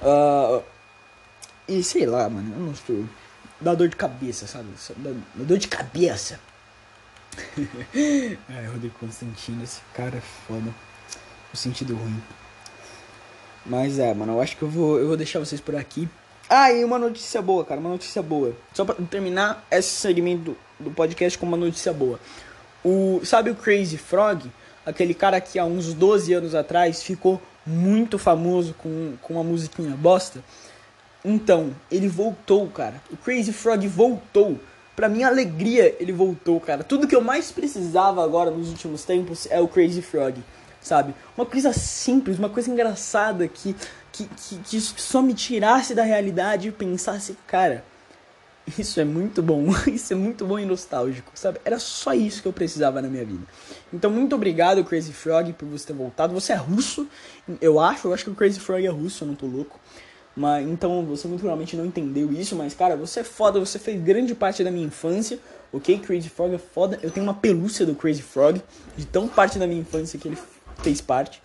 Uh, 0.00 0.62
e 1.66 1.82
sei 1.82 2.06
lá, 2.06 2.28
mano, 2.28 2.54
eu 2.54 2.60
não 2.60 2.74
sou. 2.76 3.04
Dá 3.60 3.74
dor 3.74 3.88
de 3.88 3.96
cabeça, 3.96 4.46
sabe? 4.46 4.68
Dá, 4.98 5.10
dá 5.34 5.44
dor 5.44 5.58
de 5.58 5.66
cabeça. 5.66 6.38
é, 7.58 8.66
Rodrigo 8.68 8.94
Constantino, 9.00 9.64
esse 9.64 9.80
cara 9.94 10.16
é 10.16 10.20
foda. 10.20 10.72
No 11.52 11.58
sentido 11.58 11.96
ruim. 11.96 12.22
Mas 13.68 13.98
é, 13.98 14.14
mano, 14.14 14.32
eu 14.32 14.40
acho 14.40 14.56
que 14.56 14.62
eu 14.62 14.68
vou, 14.68 14.98
eu 14.98 15.06
vou 15.06 15.16
deixar 15.16 15.38
vocês 15.38 15.60
por 15.60 15.76
aqui. 15.76 16.08
Ah, 16.48 16.72
e 16.72 16.82
uma 16.82 16.98
notícia 16.98 17.42
boa, 17.42 17.62
cara, 17.62 17.78
uma 17.78 17.90
notícia 17.90 18.22
boa. 18.22 18.54
Só 18.72 18.84
pra 18.84 18.94
terminar 19.10 19.66
esse 19.70 19.90
segmento 19.90 20.56
do, 20.80 20.90
podcast 20.90 21.38
com 21.38 21.44
uma 21.44 21.58
notícia 21.58 21.92
boa. 21.92 22.18
O, 22.82 23.20
sabe 23.22 23.50
o 23.50 23.54
Crazy 23.54 23.98
Frog? 23.98 24.50
Aquele 24.86 25.12
cara 25.12 25.38
que 25.42 25.58
há 25.58 25.64
uns 25.66 25.92
12 25.92 26.32
anos 26.32 26.54
atrás 26.54 27.02
ficou 27.02 27.40
muito 27.66 28.18
famoso 28.18 28.74
com, 28.78 29.12
com 29.20 29.34
uma 29.34 29.44
musiquinha 29.44 29.94
bosta. 29.94 30.42
Então, 31.22 31.74
ele 31.90 32.08
voltou, 32.08 32.66
cara. 32.68 33.02
O 33.10 33.16
Crazy 33.18 33.52
Frog 33.52 33.86
voltou. 33.86 34.58
Pra 34.96 35.08
minha 35.08 35.28
alegria, 35.28 35.94
ele 36.00 36.10
voltou, 36.10 36.58
cara. 36.58 36.82
Tudo 36.82 37.06
que 37.06 37.14
eu 37.14 37.20
mais 37.20 37.52
precisava 37.52 38.24
agora 38.24 38.50
nos 38.50 38.70
últimos 38.70 39.04
tempos 39.04 39.46
é 39.50 39.60
o 39.60 39.68
Crazy 39.68 40.00
Frog, 40.00 40.42
sabe? 40.88 41.14
Uma 41.36 41.44
coisa 41.44 41.72
simples, 41.72 42.38
uma 42.38 42.48
coisa 42.48 42.70
engraçada 42.70 43.46
que, 43.46 43.76
que, 44.10 44.24
que, 44.24 44.56
que 44.56 44.80
só 44.80 45.20
me 45.20 45.34
tirasse 45.34 45.94
da 45.94 46.02
realidade 46.02 46.68
e 46.68 46.72
pensasse, 46.72 47.36
cara, 47.46 47.84
isso 48.78 48.98
é 48.98 49.04
muito 49.04 49.42
bom, 49.42 49.66
isso 49.86 50.12
é 50.12 50.16
muito 50.16 50.46
bom 50.46 50.58
e 50.58 50.64
nostálgico, 50.64 51.30
sabe? 51.34 51.60
Era 51.64 51.78
só 51.78 52.14
isso 52.14 52.42
que 52.42 52.48
eu 52.48 52.52
precisava 52.52 53.00
na 53.02 53.08
minha 53.08 53.24
vida. 53.24 53.44
Então, 53.92 54.10
muito 54.10 54.34
obrigado, 54.34 54.82
Crazy 54.84 55.12
Frog, 55.12 55.52
por 55.52 55.68
você 55.68 55.86
ter 55.86 55.92
voltado. 55.92 56.34
Você 56.34 56.52
é 56.52 56.56
russo, 56.56 57.06
eu 57.60 57.78
acho, 57.78 58.08
eu 58.08 58.14
acho 58.14 58.24
que 58.24 58.30
o 58.30 58.34
Crazy 58.34 58.58
Frog 58.58 58.84
é 58.84 58.90
russo, 58.90 59.24
eu 59.24 59.28
não 59.28 59.34
tô 59.34 59.46
louco. 59.46 59.78
Mas, 60.34 60.68
então, 60.68 61.04
você 61.04 61.26
muito 61.26 61.40
provavelmente 61.40 61.76
não 61.76 61.84
entendeu 61.84 62.32
isso, 62.32 62.54
mas, 62.54 62.72
cara, 62.72 62.96
você 62.96 63.20
é 63.20 63.24
foda, 63.24 63.58
você 63.58 63.78
fez 63.78 64.00
grande 64.00 64.34
parte 64.34 64.62
da 64.62 64.70
minha 64.70 64.86
infância, 64.86 65.38
ok? 65.72 65.98
Crazy 65.98 66.28
Frog 66.28 66.54
é 66.54 66.58
foda. 66.58 66.98
Eu 67.02 67.10
tenho 67.10 67.26
uma 67.26 67.34
pelúcia 67.34 67.84
do 67.84 67.94
Crazy 67.94 68.22
Frog, 68.22 68.62
de 68.96 69.04
tão 69.04 69.26
parte 69.26 69.58
da 69.58 69.66
minha 69.66 69.80
infância 69.80 70.18
que 70.18 70.28
ele 70.28 70.38
fez 70.78 71.00
parte. 71.00 71.42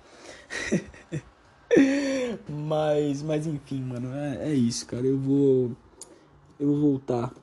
mas, 2.50 3.22
mas 3.22 3.48
enfim, 3.48 3.82
mano, 3.82 4.14
é, 4.14 4.50
é 4.50 4.54
isso, 4.54 4.86
cara. 4.86 5.06
Eu 5.06 5.18
vou 5.18 5.72
eu 6.60 6.68
vou 6.68 6.80
voltar 6.80 7.34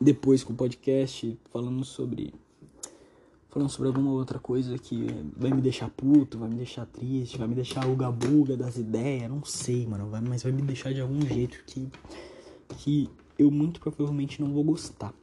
depois 0.00 0.44
com 0.44 0.52
o 0.52 0.56
podcast 0.56 1.38
falando 1.50 1.84
sobre 1.84 2.34
falando 3.48 3.70
sobre 3.70 3.88
alguma 3.88 4.10
outra 4.10 4.38
coisa 4.38 4.76
que 4.78 5.06
vai 5.36 5.50
me 5.50 5.62
deixar 5.62 5.88
puto, 5.88 6.38
vai 6.38 6.48
me 6.48 6.56
deixar 6.56 6.86
triste, 6.86 7.38
vai 7.38 7.46
me 7.46 7.54
deixar 7.54 7.86
o 7.86 7.94
gabuga 7.94 8.56
das 8.56 8.76
ideias, 8.76 9.30
não 9.30 9.44
sei, 9.44 9.86
mano, 9.86 10.08
vai, 10.08 10.20
mas 10.20 10.42
vai 10.42 10.50
me 10.50 10.62
deixar 10.62 10.92
de 10.92 11.00
algum 11.00 11.20
jeito 11.22 11.62
que 11.64 11.88
que 12.78 13.08
eu 13.38 13.50
muito 13.50 13.80
provavelmente 13.80 14.40
não 14.40 14.52
vou 14.52 14.64
gostar. 14.64 15.14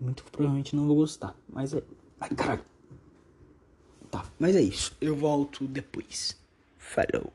Muito 0.00 0.24
provavelmente 0.24 0.74
não 0.74 0.86
vou 0.86 0.96
gostar, 0.96 1.36
mas 1.48 1.72
é, 1.72 1.82
ai 2.20 2.30
caralho. 2.30 2.64
Tá, 4.10 4.24
mas 4.38 4.56
é 4.56 4.60
isso. 4.60 4.96
Eu 5.00 5.16
volto 5.16 5.64
depois. 5.64 6.36
Falou. 6.78 7.32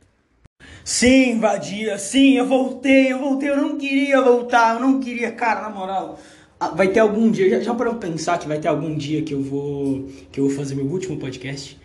Sim, 0.84 1.40
vadia, 1.40 1.98
sim, 1.98 2.38
eu 2.38 2.48
voltei, 2.48 3.12
eu 3.12 3.20
voltei, 3.20 3.50
eu 3.50 3.58
não 3.58 3.78
queria 3.78 4.22
voltar, 4.22 4.76
eu 4.76 4.82
não 4.82 5.00
queria, 5.00 5.32
cara, 5.32 5.62
na 5.62 5.70
moral. 5.70 6.20
Ah, 6.60 6.70
vai 6.70 6.90
ter 6.90 7.00
algum 7.00 7.32
dia, 7.32 7.50
já, 7.50 7.60
já 7.60 7.74
parou 7.74 7.96
pensar 7.96 8.38
que 8.38 8.48
vai 8.48 8.60
ter 8.60 8.68
algum 8.68 8.96
dia 8.96 9.24
que 9.24 9.34
eu 9.34 9.42
vou 9.42 10.08
que 10.32 10.40
eu 10.40 10.48
vou 10.48 10.56
fazer 10.56 10.76
meu 10.76 10.86
último 10.86 11.18
podcast? 11.18 11.80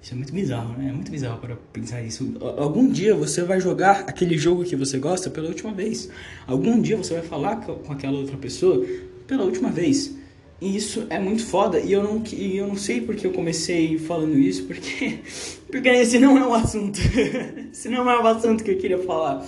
Isso 0.00 0.12
é 0.12 0.16
muito 0.16 0.32
bizarro, 0.32 0.76
né? 0.78 0.90
É 0.90 0.92
muito 0.92 1.10
bizarro 1.10 1.38
para 1.40 1.56
pensar 1.72 2.02
isso. 2.02 2.34
Algum 2.56 2.88
dia 2.88 3.14
você 3.14 3.42
vai 3.42 3.60
jogar 3.60 4.04
aquele 4.06 4.38
jogo 4.38 4.64
que 4.64 4.76
você 4.76 4.98
gosta 4.98 5.28
pela 5.28 5.48
última 5.48 5.72
vez. 5.72 6.08
Algum 6.46 6.80
dia 6.80 6.96
você 6.96 7.14
vai 7.14 7.22
falar 7.22 7.56
com 7.56 7.92
aquela 7.92 8.18
outra 8.18 8.36
pessoa 8.36 8.84
pela 9.26 9.44
última 9.44 9.70
vez. 9.70 10.14
E 10.60 10.76
isso 10.76 11.06
é 11.08 11.18
muito 11.18 11.46
foda. 11.46 11.78
E 11.78 11.92
eu 11.92 12.02
não, 12.02 12.22
e 12.32 12.56
eu 12.56 12.66
não 12.66 12.76
sei 12.76 13.00
porque 13.00 13.26
eu 13.26 13.32
comecei 13.32 13.96
falando 13.98 14.38
isso, 14.38 14.64
porque, 14.64 15.18
porque 15.70 15.88
esse 15.88 16.18
não 16.18 16.36
é 16.36 16.46
um 16.46 16.54
assunto. 16.54 16.98
esse 17.72 17.88
não 17.88 18.10
é 18.10 18.20
um 18.20 18.26
assunto 18.26 18.64
que 18.64 18.72
eu 18.72 18.78
queria 18.78 18.98
falar. 18.98 19.46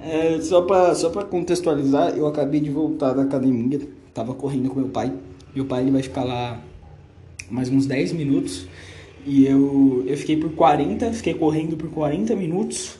É, 0.00 0.40
só, 0.40 0.62
pra, 0.62 0.94
só 0.94 1.10
pra 1.10 1.24
contextualizar, 1.24 2.16
eu 2.16 2.26
acabei 2.26 2.60
de 2.60 2.70
voltar 2.70 3.12
da 3.12 3.22
academia. 3.22 3.80
Tava 4.12 4.34
correndo 4.34 4.68
com 4.70 4.80
meu 4.80 4.88
pai. 4.88 5.12
Meu 5.54 5.64
pai 5.64 5.82
ele 5.82 5.90
vai 5.90 6.02
ficar 6.02 6.24
lá 6.24 6.62
mais 7.50 7.70
uns 7.70 7.86
10 7.86 8.12
minutos. 8.12 8.66
E 9.26 9.46
eu, 9.46 10.04
eu 10.06 10.16
fiquei 10.16 10.36
por 10.36 10.50
40, 10.52 11.12
fiquei 11.14 11.34
correndo 11.34 11.76
por 11.76 11.88
40 11.88 12.36
minutos. 12.36 12.98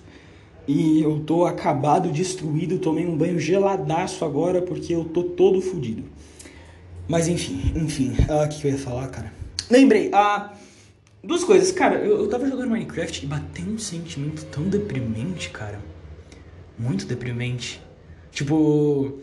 E 0.67 1.03
eu 1.03 1.21
tô 1.21 1.45
acabado, 1.45 2.09
destruído, 2.09 2.79
tomei 2.79 3.07
um 3.07 3.15
banho 3.15 3.39
geladaço 3.39 4.25
agora 4.25 4.63
porque 4.63 4.95
eu 4.95 5.05
tô 5.05 5.23
todo 5.23 5.61
fodido. 5.61 6.05
Mas 7.09 7.29
enfim, 7.29 7.73
enfim. 7.75 8.15
Ah, 8.29 8.45
o 8.45 8.49
que, 8.49 8.61
que 8.61 8.67
eu 8.67 8.73
ia 8.73 8.79
falar, 8.79 9.09
cara? 9.09 9.33
Lembrei, 9.71 10.11
ah, 10.13 10.53
duas 11.23 11.45
coisas. 11.45 11.71
Cara, 11.73 11.97
eu, 11.97 12.19
eu 12.19 12.29
tava 12.29 12.49
jogando 12.49 12.71
Minecraft 12.71 13.25
e 13.25 13.29
bateu 13.29 13.67
um 13.67 13.79
sentimento 13.79 14.45
tão 14.47 14.65
deprimente, 14.65 15.51
cara. 15.51 15.81
Muito 16.79 17.07
deprimente. 17.07 17.81
Tipo, 18.33 19.19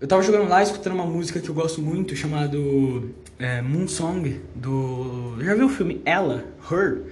eu 0.00 0.06
tava 0.06 0.22
jogando 0.22 0.48
lá, 0.48 0.62
escutando 0.62 0.94
uma 0.94 1.06
música 1.06 1.40
que 1.40 1.48
eu 1.48 1.54
gosto 1.54 1.80
muito, 1.80 2.14
chamado 2.14 3.10
é, 3.38 3.62
Moon 3.62 3.88
Song, 3.88 4.40
do... 4.54 5.36
Já 5.40 5.54
viu 5.54 5.66
o 5.66 5.70
filme 5.70 6.00
Ella? 6.04 6.44
Her? 6.70 7.02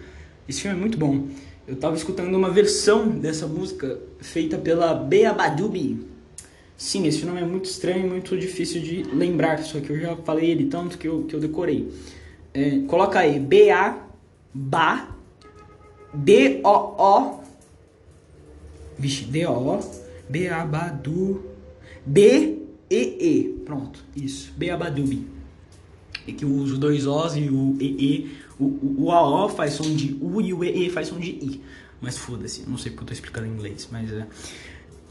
Esse 0.48 0.62
filme 0.62 0.76
é 0.76 0.80
muito 0.80 0.98
bom. 0.98 1.26
Eu 1.66 1.76
tava 1.76 1.96
escutando 1.96 2.34
uma 2.34 2.50
versão 2.50 3.08
dessa 3.08 3.46
música 3.46 3.98
feita 4.20 4.58
pela 4.58 4.94
Bea 4.94 5.32
Badubi, 5.32 6.06
Sim, 6.82 7.06
esse 7.06 7.24
nome 7.24 7.40
é 7.40 7.44
muito 7.44 7.66
estranho 7.66 8.06
e 8.06 8.10
muito 8.10 8.36
difícil 8.36 8.82
de 8.82 9.04
lembrar, 9.04 9.62
só 9.62 9.78
que 9.78 9.88
eu 9.88 10.00
já 10.00 10.16
falei 10.16 10.50
ele 10.50 10.66
tanto 10.66 10.98
que 10.98 11.06
eu, 11.06 11.22
que 11.22 11.36
eu 11.36 11.38
decorei. 11.38 11.88
É, 12.52 12.80
coloca 12.88 13.20
aí, 13.20 13.38
B-A, 13.38 14.04
Ba, 14.52 15.16
D-O-O, 16.12 17.40
vixe, 18.98 19.26
D-O-O, 19.26 19.78
B-A, 20.28 20.64
Badu, 20.64 21.44
B-E-E, 22.04 23.62
pronto, 23.64 24.04
isso, 24.16 24.52
B-A-Badubi. 24.56 25.28
É 26.26 26.32
que 26.32 26.44
eu 26.44 26.50
uso 26.50 26.78
dois 26.78 27.06
O's 27.06 27.36
e 27.36 27.48
o 27.48 27.76
E-E, 27.78 28.38
o, 28.58 28.64
o, 28.64 28.94
o 29.04 29.12
A-O 29.12 29.48
faz 29.48 29.74
som 29.74 29.84
de 29.84 30.18
U 30.20 30.40
e 30.40 30.52
o 30.52 30.64
E-E 30.64 30.90
faz 30.90 31.06
som 31.06 31.20
de 31.20 31.30
I. 31.30 31.62
Mas 32.00 32.18
foda-se, 32.18 32.68
não 32.68 32.76
sei 32.76 32.90
porque 32.90 33.04
eu 33.04 33.06
tô 33.06 33.12
explicando 33.12 33.46
em 33.46 33.50
inglês, 33.50 33.88
mas 33.92 34.12
é... 34.12 34.26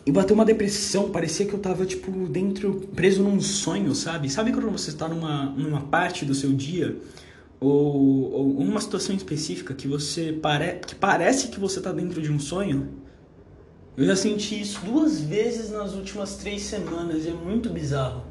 E 0.06 0.12
bateu 0.12 0.34
uma 0.34 0.46
depressão, 0.46 1.12
parecia 1.12 1.46
que 1.46 1.54
eu 1.54 1.60
tava, 1.60 1.86
tipo, 1.86 2.12
dentro, 2.28 2.90
preso 2.96 3.22
num 3.22 3.40
sonho, 3.40 3.94
sabe? 3.94 4.30
Sabe 4.30 4.52
quando 4.52 4.70
você 4.72 4.92
tá 4.94 5.08
numa, 5.08 5.46
numa 5.52 5.82
parte 5.82 6.26
do 6.26 6.34
seu 6.34 6.52
dia, 6.52 6.98
ou, 7.60 8.32
ou 8.32 8.58
uma 8.58 8.82
situação 8.82 9.16
específica 9.16 9.76
que 9.76 9.88
você 9.88 10.34
pare, 10.34 10.80
que 10.80 10.96
parece 10.96 11.50
que 11.50 11.60
você 11.60 11.80
tá 11.80 11.92
dentro 11.92 12.20
de 12.20 12.32
um 12.32 12.40
sonho? 12.40 12.90
Eu 13.96 14.08
já 14.08 14.16
senti 14.16 14.60
isso 14.60 14.80
duas 14.84 15.22
vezes 15.22 15.70
nas 15.70 15.94
últimas 15.94 16.36
três 16.38 16.64
semanas, 16.64 17.26
e 17.26 17.30
é 17.30 17.34
muito 17.34 17.70
bizarro. 17.70 18.24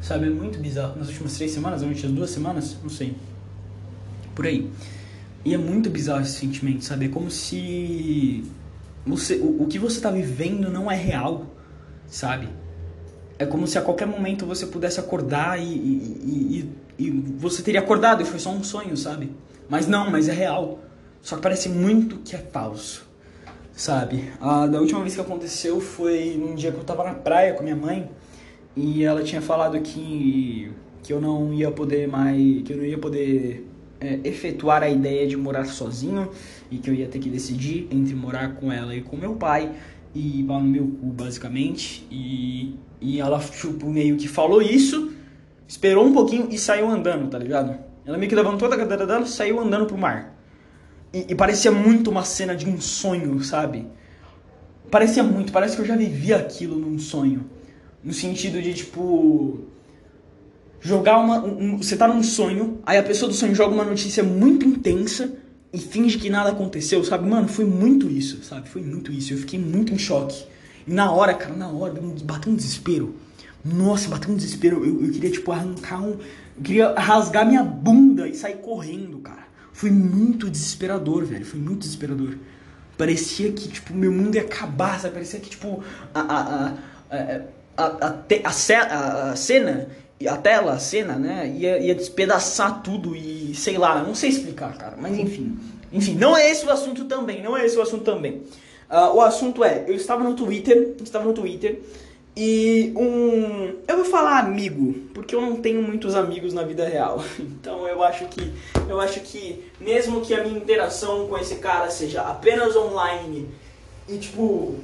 Sabe, 0.00 0.28
é 0.28 0.30
muito 0.30 0.60
bizarro. 0.60 0.96
Nas 0.96 1.08
últimas 1.08 1.36
três 1.36 1.50
semanas, 1.50 1.82
nas 1.82 1.90
últimas 1.90 2.14
duas 2.14 2.30
semanas, 2.30 2.76
não 2.80 2.90
sei. 2.90 3.14
Por 4.36 4.46
aí. 4.46 4.70
E 5.44 5.52
é 5.52 5.58
muito 5.58 5.90
bizarro 5.90 6.22
esse 6.22 6.38
sentimento, 6.38 6.84
sabe? 6.84 7.06
É 7.06 7.08
como 7.08 7.30
se 7.30 8.44
você, 9.06 9.36
o, 9.36 9.62
o 9.62 9.66
que 9.66 9.78
você 9.78 9.96
está 9.96 10.10
vivendo 10.10 10.70
não 10.70 10.90
é 10.90 10.96
real, 10.96 11.46
sabe? 12.06 12.48
É 13.38 13.46
como 13.46 13.66
se 13.66 13.78
a 13.78 13.82
qualquer 13.82 14.06
momento 14.06 14.44
você 14.44 14.66
pudesse 14.66 15.00
acordar 15.00 15.58
e, 15.58 15.64
e, 15.64 16.74
e, 16.98 17.06
e, 17.06 17.10
você 17.10 17.62
teria 17.62 17.80
acordado 17.80 18.22
e 18.22 18.24
foi 18.24 18.38
só 18.38 18.50
um 18.50 18.62
sonho, 18.62 18.96
sabe? 18.96 19.32
Mas 19.68 19.86
não, 19.86 20.10
mas 20.10 20.28
é 20.28 20.32
real. 20.32 20.80
Só 21.22 21.36
que 21.36 21.42
parece 21.42 21.68
muito 21.68 22.18
que 22.18 22.34
é 22.34 22.38
falso, 22.38 23.06
sabe? 23.72 24.30
A, 24.40 24.66
da 24.66 24.80
última 24.80 25.00
vez 25.00 25.14
que 25.14 25.20
aconteceu 25.20 25.80
foi 25.80 26.36
num 26.36 26.54
dia 26.54 26.70
que 26.70 26.78
eu 26.78 26.84
tava 26.84 27.04
na 27.04 27.14
praia 27.14 27.54
com 27.54 27.62
minha 27.62 27.76
mãe 27.76 28.10
e 28.76 29.04
ela 29.04 29.22
tinha 29.22 29.40
falado 29.40 29.80
que, 29.80 30.70
que 31.02 31.12
eu 31.12 31.20
não 31.20 31.52
ia 31.52 31.70
poder 31.70 32.06
mais. 32.08 32.62
que 32.62 32.72
eu 32.72 32.76
não 32.76 32.84
ia 32.84 32.98
poder 32.98 33.69
é, 34.00 34.18
efetuar 34.24 34.82
a 34.82 34.88
ideia 34.88 35.26
de 35.26 35.36
morar 35.36 35.66
sozinho 35.66 36.30
e 36.70 36.78
que 36.78 36.88
eu 36.88 36.94
ia 36.94 37.06
ter 37.06 37.18
que 37.18 37.28
decidir 37.28 37.86
entre 37.90 38.14
morar 38.14 38.54
com 38.54 38.72
ela 38.72 38.94
e 38.94 39.02
com 39.02 39.16
meu 39.16 39.34
pai 39.34 39.70
e 40.14 40.42
pau 40.44 40.60
no 40.60 40.68
meu 40.68 40.86
cu, 40.86 41.06
basicamente. 41.06 42.06
E, 42.10 42.76
e 43.00 43.20
ela, 43.20 43.38
tipo, 43.38 43.86
meio 43.88 44.16
que 44.16 44.26
falou 44.26 44.62
isso, 44.62 45.12
esperou 45.68 46.06
um 46.06 46.12
pouquinho 46.12 46.48
e 46.50 46.58
saiu 46.58 46.88
andando, 46.88 47.28
tá 47.28 47.38
ligado? 47.38 47.78
Ela 48.04 48.16
meio 48.16 48.28
que 48.28 48.34
levantou 48.34 48.68
da 48.68 48.76
cadeira 48.76 49.06
dela 49.06 49.24
e 49.24 49.28
saiu 49.28 49.60
andando 49.60 49.86
pro 49.86 49.98
mar. 49.98 50.34
E, 51.12 51.26
e, 51.28 51.34
parecia 51.34 51.70
muito 51.70 52.10
uma 52.10 52.24
cena 52.24 52.56
de 52.56 52.68
um 52.68 52.80
sonho, 52.80 53.42
sabe? 53.42 53.86
Parecia 54.90 55.22
muito, 55.22 55.52
parece 55.52 55.76
que 55.76 55.82
eu 55.82 55.86
já 55.86 55.96
vivi 55.96 56.32
aquilo 56.32 56.78
num 56.78 56.98
sonho. 56.98 57.48
No 58.02 58.12
sentido 58.12 58.62
de, 58.62 58.72
tipo 58.72 59.66
jogar 60.80 61.18
uma. 61.18 61.44
Um, 61.44 61.78
você 61.78 61.96
tá 61.96 62.08
num 62.08 62.22
sonho, 62.22 62.80
aí 62.84 62.98
a 62.98 63.02
pessoa 63.02 63.28
do 63.28 63.34
sonho 63.34 63.54
joga 63.54 63.74
uma 63.74 63.84
notícia 63.84 64.22
muito 64.22 64.66
intensa 64.66 65.32
e 65.72 65.78
finge 65.78 66.18
que 66.18 66.28
nada 66.28 66.50
aconteceu, 66.50 67.04
sabe? 67.04 67.28
Mano, 67.28 67.46
foi 67.46 67.64
muito 67.64 68.10
isso, 68.10 68.42
sabe? 68.42 68.68
Foi 68.68 68.82
muito 68.82 69.12
isso. 69.12 69.32
Eu 69.32 69.38
fiquei 69.38 69.58
muito 69.58 69.92
em 69.92 69.98
choque. 69.98 70.44
E 70.86 70.92
na 70.92 71.12
hora, 71.12 71.34
cara, 71.34 71.54
na 71.54 71.68
hora, 71.68 71.94
bateu 72.24 72.52
um 72.52 72.56
desespero. 72.56 73.14
Nossa, 73.64 74.08
bateu 74.08 74.32
um 74.32 74.36
desespero. 74.36 74.84
Eu, 74.84 75.04
eu 75.04 75.12
queria, 75.12 75.30
tipo, 75.30 75.52
arrancar 75.52 76.02
um. 76.02 76.12
Eu 76.56 76.62
queria 76.62 76.94
rasgar 76.94 77.46
minha 77.46 77.62
bunda 77.62 78.26
e 78.26 78.34
sair 78.34 78.56
correndo, 78.56 79.18
cara. 79.18 79.44
Foi 79.72 79.90
muito 79.90 80.50
desesperador, 80.50 81.24
velho. 81.24 81.44
Foi 81.44 81.60
muito 81.60 81.80
desesperador. 81.80 82.36
Parecia 82.98 83.52
que, 83.52 83.68
tipo, 83.68 83.94
meu 83.94 84.10
mundo 84.10 84.34
ia 84.34 84.42
acabar, 84.42 84.98
sabe? 84.98 85.14
Parecia 85.14 85.38
que, 85.38 85.50
tipo, 85.50 85.82
a. 86.12 86.20
a, 86.20 86.40
a, 86.40 86.74
a, 87.10 87.50
a, 87.76 87.86
a, 87.86 88.48
a, 88.48 89.30
a 89.30 89.36
cena 89.36 89.88
a 90.28 90.36
tela, 90.36 90.72
a 90.72 90.78
cena, 90.78 91.16
né, 91.16 91.52
ia, 91.56 91.78
ia 91.78 91.94
despedaçar 91.94 92.82
tudo 92.82 93.16
e 93.16 93.54
sei 93.54 93.78
lá, 93.78 94.02
não 94.02 94.14
sei 94.14 94.30
explicar, 94.30 94.76
cara, 94.76 94.96
mas 95.00 95.18
enfim. 95.18 95.58
Enfim, 95.92 96.14
não 96.14 96.36
é 96.36 96.50
esse 96.50 96.64
o 96.64 96.70
assunto 96.70 97.06
também, 97.06 97.42
não 97.42 97.56
é 97.56 97.66
esse 97.66 97.76
o 97.76 97.82
assunto 97.82 98.04
também. 98.04 98.42
Uh, 98.90 99.14
o 99.16 99.20
assunto 99.20 99.64
é, 99.64 99.84
eu 99.88 99.94
estava 99.94 100.22
no 100.22 100.34
Twitter, 100.34 100.94
estava 101.02 101.24
no 101.24 101.32
Twitter 101.32 101.80
e 102.36 102.92
um, 102.96 103.74
eu 103.88 103.96
vou 103.96 104.04
falar 104.04 104.38
amigo, 104.38 104.94
porque 105.12 105.34
eu 105.34 105.40
não 105.40 105.56
tenho 105.56 105.82
muitos 105.82 106.14
amigos 106.14 106.52
na 106.52 106.62
vida 106.62 106.86
real. 106.86 107.22
Então 107.38 107.86
eu 107.86 108.02
acho 108.02 108.26
que 108.26 108.52
eu 108.88 109.00
acho 109.00 109.20
que 109.20 109.64
mesmo 109.80 110.20
que 110.22 110.32
a 110.32 110.42
minha 110.42 110.56
interação 110.56 111.26
com 111.28 111.36
esse 111.38 111.56
cara 111.56 111.90
seja 111.90 112.22
apenas 112.22 112.74
online 112.74 113.48
e 114.08 114.16
tipo 114.16 114.76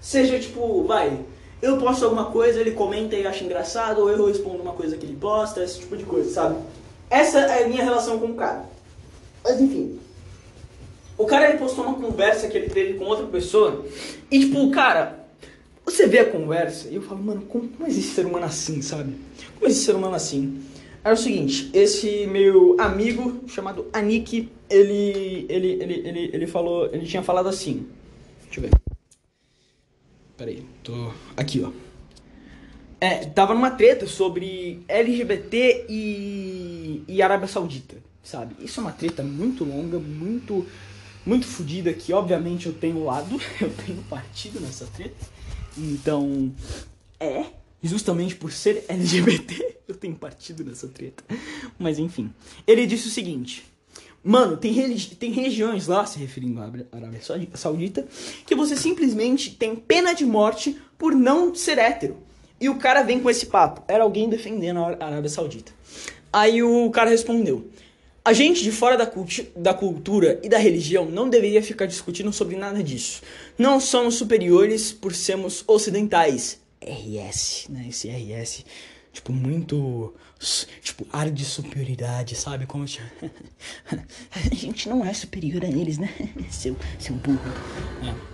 seja 0.00 0.38
tipo, 0.38 0.84
vai, 0.84 1.18
eu 1.62 1.76
posto 1.76 2.04
alguma 2.04 2.26
coisa, 2.26 2.60
ele 2.60 2.72
comenta 2.72 3.14
e 3.16 3.26
acha 3.26 3.44
engraçado, 3.44 4.00
ou 4.00 4.10
eu 4.10 4.26
respondo 4.26 4.62
uma 4.62 4.72
coisa 4.72 4.96
que 4.96 5.04
ele 5.04 5.16
posta, 5.16 5.62
esse 5.62 5.80
tipo 5.80 5.96
de 5.96 6.04
coisa, 6.04 6.30
sabe? 6.30 6.56
Essa 7.10 7.40
é 7.40 7.64
a 7.64 7.68
minha 7.68 7.84
relação 7.84 8.18
com 8.18 8.26
o 8.26 8.34
cara. 8.34 8.64
Mas 9.44 9.60
enfim. 9.60 9.98
O 11.18 11.26
cara 11.26 11.50
ele 11.50 11.58
postou 11.58 11.84
uma 11.84 11.94
conversa 11.94 12.48
que 12.48 12.56
ele 12.56 12.70
teve 12.70 12.94
com 12.94 13.04
outra 13.04 13.26
pessoa. 13.26 13.84
E 14.30 14.40
tipo, 14.40 14.70
cara, 14.70 15.20
você 15.84 16.06
vê 16.06 16.20
a 16.20 16.30
conversa 16.30 16.88
e 16.88 16.94
eu 16.94 17.02
falo, 17.02 17.22
mano, 17.22 17.42
como, 17.42 17.68
como 17.68 17.88
existe 17.88 18.14
ser 18.14 18.24
humano 18.24 18.46
assim, 18.46 18.80
sabe? 18.80 19.14
Como 19.54 19.66
existe 19.66 19.86
ser 19.86 19.96
humano 19.96 20.14
assim? 20.14 20.62
Era 21.02 21.14
o 21.14 21.18
seguinte, 21.18 21.70
esse 21.74 22.26
meu 22.26 22.76
amigo 22.78 23.48
chamado 23.48 23.86
Anik, 23.92 24.50
ele, 24.68 25.46
ele, 25.48 25.68
ele, 25.80 26.08
ele, 26.08 26.30
ele 26.32 26.46
falou, 26.46 26.86
ele 26.92 27.06
tinha 27.06 27.22
falado 27.22 27.48
assim. 27.48 27.86
Deixa 28.44 28.60
eu 28.60 28.62
ver. 28.64 28.89
Peraí, 30.40 30.64
tô. 30.82 31.12
Aqui, 31.36 31.62
ó. 31.62 31.70
É, 32.98 33.26
tava 33.26 33.52
numa 33.52 33.72
treta 33.72 34.06
sobre 34.06 34.82
LGBT 34.88 35.84
e, 35.86 37.04
e 37.06 37.20
Arábia 37.20 37.46
Saudita, 37.46 37.98
sabe? 38.22 38.56
Isso 38.58 38.80
é 38.80 38.82
uma 38.82 38.92
treta 38.92 39.22
muito 39.22 39.64
longa, 39.64 39.98
muito 39.98 40.66
muito 41.26 41.46
fodida 41.46 41.92
que 41.92 42.10
obviamente 42.14 42.68
eu 42.68 42.72
tenho 42.72 43.04
lado, 43.04 43.38
eu 43.60 43.70
tenho 43.84 44.02
partido 44.04 44.58
nessa 44.60 44.86
treta. 44.86 45.26
Então, 45.76 46.50
é, 47.20 47.44
justamente 47.82 48.34
por 48.34 48.50
ser 48.50 48.86
LGBT, 48.88 49.76
eu 49.86 49.94
tenho 49.94 50.14
partido 50.14 50.64
nessa 50.64 50.88
treta. 50.88 51.22
Mas 51.78 51.98
enfim, 51.98 52.32
ele 52.66 52.86
disse 52.86 53.08
o 53.08 53.10
seguinte: 53.10 53.69
Mano, 54.22 54.56
tem, 54.56 54.96
tem 55.18 55.30
regiões 55.30 55.86
lá, 55.86 56.04
se 56.04 56.18
referindo 56.18 56.60
à 56.60 56.70
Arábia 56.92 57.20
Saudita, 57.54 58.06
que 58.46 58.54
você 58.54 58.76
simplesmente 58.76 59.54
tem 59.54 59.74
pena 59.74 60.12
de 60.12 60.26
morte 60.26 60.76
por 60.98 61.14
não 61.14 61.54
ser 61.54 61.78
hétero. 61.78 62.18
E 62.60 62.68
o 62.68 62.76
cara 62.76 63.02
vem 63.02 63.20
com 63.20 63.30
esse 63.30 63.46
papo. 63.46 63.82
Era 63.88 64.04
alguém 64.04 64.28
defendendo 64.28 64.80
a 64.80 65.06
Arábia 65.06 65.30
Saudita. 65.30 65.72
Aí 66.30 66.62
o 66.62 66.90
cara 66.90 67.08
respondeu: 67.08 67.70
A 68.22 68.34
gente 68.34 68.62
de 68.62 68.70
fora 68.70 68.98
da, 68.98 69.10
da 69.56 69.72
cultura 69.72 70.38
e 70.42 70.48
da 70.48 70.58
religião 70.58 71.06
não 71.06 71.30
deveria 71.30 71.62
ficar 71.62 71.86
discutindo 71.86 72.30
sobre 72.30 72.56
nada 72.56 72.82
disso. 72.82 73.22
Não 73.56 73.80
somos 73.80 74.16
superiores 74.16 74.92
por 74.92 75.14
sermos 75.14 75.64
ocidentais. 75.66 76.60
RS, 76.82 77.68
né? 77.70 77.86
Esse 77.88 78.08
RS 78.08 78.64
tipo, 79.12 79.32
muito. 79.32 80.14
Tipo, 80.80 81.06
ar 81.12 81.30
de 81.30 81.44
superioridade, 81.44 82.34
sabe? 82.34 82.64
Como. 82.64 82.86
a 84.32 84.54
gente 84.54 84.88
não 84.88 85.04
é 85.04 85.12
superior 85.12 85.62
a 85.62 85.68
eles, 85.68 85.98
né? 85.98 86.08
seu, 86.50 86.74
seu 86.98 87.14
burro. 87.14 87.38
É. 88.02 88.30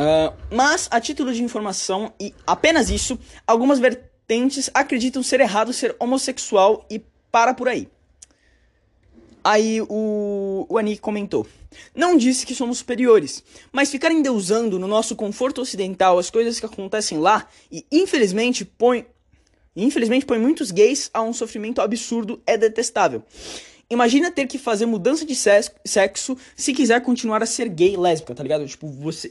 Uh, 0.00 0.32
mas, 0.52 0.86
a 0.88 1.00
título 1.00 1.32
de 1.34 1.42
informação, 1.42 2.12
e 2.20 2.32
apenas 2.46 2.90
isso, 2.90 3.18
algumas 3.44 3.80
vertentes 3.80 4.70
acreditam 4.72 5.20
ser 5.20 5.40
errado 5.40 5.72
ser 5.72 5.96
homossexual 5.98 6.86
e 6.88 7.02
para 7.32 7.52
por 7.52 7.66
aí. 7.66 7.88
Aí 9.42 9.80
o, 9.88 10.64
o 10.68 10.78
Anik 10.78 11.00
comentou: 11.00 11.44
Não 11.92 12.16
disse 12.16 12.46
que 12.46 12.54
somos 12.54 12.78
superiores, 12.78 13.42
mas 13.72 13.90
ficar 13.90 14.12
endeusando 14.12 14.78
no 14.78 14.86
nosso 14.86 15.16
conforto 15.16 15.60
ocidental 15.60 16.20
as 16.20 16.30
coisas 16.30 16.60
que 16.60 16.66
acontecem 16.66 17.18
lá 17.18 17.48
e 17.72 17.84
infelizmente 17.90 18.64
põe 18.64 19.04
e 19.78 19.84
infelizmente 19.84 20.26
põe 20.26 20.40
muitos 20.40 20.72
gays 20.72 21.08
a 21.14 21.22
um 21.22 21.32
sofrimento 21.32 21.80
absurdo 21.80 22.42
é 22.44 22.58
detestável. 22.58 23.22
Imagina 23.88 24.28
ter 24.28 24.48
que 24.48 24.58
fazer 24.58 24.86
mudança 24.86 25.24
de 25.24 25.36
sexo 25.36 26.36
se 26.56 26.74
quiser 26.74 27.00
continuar 27.00 27.44
a 27.44 27.46
ser 27.46 27.68
gay 27.68 27.96
lésbica, 27.96 28.34
tá 28.34 28.42
ligado? 28.42 28.66
Tipo, 28.66 28.88
você 28.88 29.30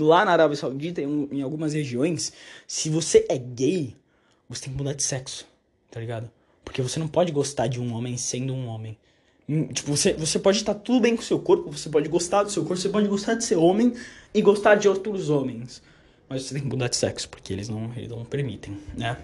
lá 0.00 0.24
na 0.24 0.32
Arábia 0.32 0.56
Saudita, 0.56 1.00
em, 1.00 1.28
em 1.30 1.40
algumas 1.40 1.72
regiões, 1.72 2.32
se 2.66 2.90
você 2.90 3.24
é 3.28 3.38
gay, 3.38 3.94
você 4.48 4.64
tem 4.64 4.72
que 4.72 4.76
mudar 4.76 4.92
de 4.92 5.04
sexo, 5.04 5.46
tá 5.88 6.00
ligado? 6.00 6.28
Porque 6.64 6.82
você 6.82 6.98
não 6.98 7.06
pode 7.06 7.30
gostar 7.30 7.68
de 7.68 7.80
um 7.80 7.94
homem 7.94 8.16
sendo 8.16 8.52
um 8.52 8.66
homem. 8.66 8.98
Hum, 9.48 9.68
tipo, 9.68 9.96
você, 9.96 10.14
você 10.14 10.40
pode 10.40 10.58
estar 10.58 10.74
tudo 10.74 10.98
bem 10.98 11.14
com 11.14 11.22
o 11.22 11.24
seu 11.24 11.38
corpo, 11.38 11.70
você 11.70 11.88
pode 11.88 12.08
gostar 12.08 12.42
do 12.42 12.50
seu 12.50 12.64
corpo, 12.64 12.82
você 12.82 12.88
pode 12.88 13.06
gostar 13.06 13.34
de 13.34 13.44
ser 13.44 13.54
homem 13.54 13.94
e 14.34 14.42
gostar 14.42 14.74
de 14.74 14.88
outros 14.88 15.30
homens. 15.30 15.80
Mas 16.28 16.42
você 16.42 16.54
tem 16.54 16.64
que 16.64 16.68
mudar 16.68 16.88
de 16.88 16.96
sexo, 16.96 17.28
porque 17.28 17.52
eles 17.52 17.68
não, 17.68 17.92
eles 17.94 18.10
não 18.10 18.24
permitem, 18.24 18.76
né? 18.96 19.16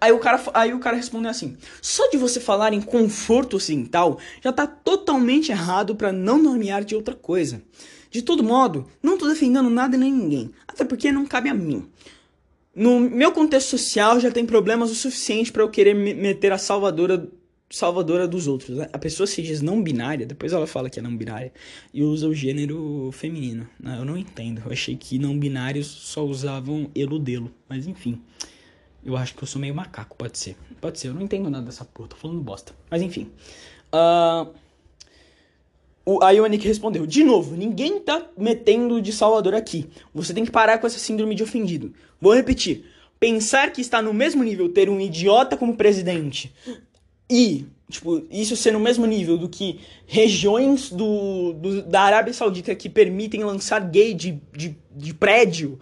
Aí 0.00 0.12
o, 0.12 0.18
cara, 0.18 0.42
aí 0.54 0.72
o 0.72 0.78
cara 0.78 0.96
respondeu 0.96 1.30
assim: 1.30 1.56
só 1.82 2.08
de 2.08 2.16
você 2.16 2.40
falar 2.40 2.72
em 2.72 2.80
conforto 2.80 3.56
ocidental 3.56 4.18
já 4.42 4.52
tá 4.52 4.66
totalmente 4.66 5.50
errado 5.50 5.94
para 5.94 6.12
não 6.12 6.42
nomear 6.42 6.84
de 6.84 6.94
outra 6.94 7.14
coisa. 7.14 7.62
De 8.10 8.22
todo 8.22 8.42
modo, 8.42 8.86
não 9.02 9.18
tô 9.18 9.28
defendendo 9.28 9.68
nada 9.68 9.96
nem 9.96 10.10
ninguém, 10.10 10.50
até 10.66 10.84
porque 10.84 11.12
não 11.12 11.26
cabe 11.26 11.50
a 11.50 11.54
mim. 11.54 11.86
No 12.74 13.00
meu 13.00 13.32
contexto 13.32 13.70
social 13.70 14.18
já 14.20 14.30
tem 14.30 14.46
problemas 14.46 14.90
o 14.90 14.94
suficiente 14.94 15.52
para 15.52 15.62
eu 15.62 15.68
querer 15.68 15.94
me 15.94 16.14
meter 16.14 16.52
a 16.52 16.58
salvadora 16.58 17.28
salvadora 17.70 18.26
dos 18.26 18.46
outros. 18.46 18.76
Né? 18.76 18.88
A 18.92 18.98
pessoa 18.98 19.26
se 19.26 19.42
diz 19.42 19.60
não 19.60 19.82
binária, 19.82 20.26
depois 20.26 20.52
ela 20.52 20.66
fala 20.66 20.88
que 20.88 20.98
é 20.98 21.02
não 21.02 21.16
binária 21.16 21.52
e 21.92 22.02
usa 22.02 22.28
o 22.28 22.34
gênero 22.34 23.10
feminino. 23.12 23.68
Né? 23.78 23.96
Eu 23.98 24.04
não 24.04 24.16
entendo. 24.16 24.62
Eu 24.64 24.72
achei 24.72 24.96
que 24.96 25.18
não 25.18 25.38
binários 25.38 25.86
só 25.86 26.24
usavam 26.24 26.90
eludelo, 26.94 27.50
mas 27.68 27.86
enfim. 27.86 28.20
Eu 29.08 29.16
acho 29.16 29.34
que 29.34 29.42
eu 29.42 29.48
sou 29.48 29.58
meio 29.58 29.74
macaco, 29.74 30.14
pode 30.18 30.36
ser. 30.36 30.54
Pode 30.82 30.98
ser, 30.98 31.08
eu 31.08 31.14
não 31.14 31.22
entendo 31.22 31.48
nada 31.48 31.64
dessa 31.64 31.82
porra, 31.82 32.10
tô 32.10 32.16
falando 32.16 32.42
bosta. 32.42 32.74
Mas 32.90 33.00
enfim. 33.00 33.30
Uh, 33.90 34.52
o, 36.04 36.22
a 36.22 36.30
Ionic 36.30 36.68
respondeu: 36.68 37.06
De 37.06 37.24
novo, 37.24 37.56
ninguém 37.56 38.00
tá 38.00 38.26
metendo 38.36 39.00
de 39.00 39.10
Salvador 39.10 39.54
aqui. 39.54 39.88
Você 40.12 40.34
tem 40.34 40.44
que 40.44 40.50
parar 40.50 40.76
com 40.76 40.86
essa 40.86 40.98
síndrome 40.98 41.34
de 41.34 41.42
ofendido. 41.42 41.94
Vou 42.20 42.34
repetir. 42.34 42.84
Pensar 43.18 43.72
que 43.72 43.80
está 43.80 44.02
no 44.02 44.12
mesmo 44.12 44.44
nível 44.44 44.68
ter 44.68 44.90
um 44.90 45.00
idiota 45.00 45.56
como 45.56 45.74
presidente 45.74 46.54
e, 47.30 47.64
tipo, 47.90 48.26
isso 48.30 48.56
ser 48.56 48.72
no 48.72 48.78
mesmo 48.78 49.06
nível 49.06 49.38
do 49.38 49.48
que 49.48 49.80
regiões 50.06 50.90
do, 50.90 51.54
do 51.54 51.82
da 51.82 52.02
Arábia 52.02 52.34
Saudita 52.34 52.74
que 52.74 52.90
permitem 52.90 53.42
lançar 53.42 53.80
gay 53.80 54.12
de, 54.12 54.38
de, 54.52 54.76
de 54.94 55.14
prédio 55.14 55.80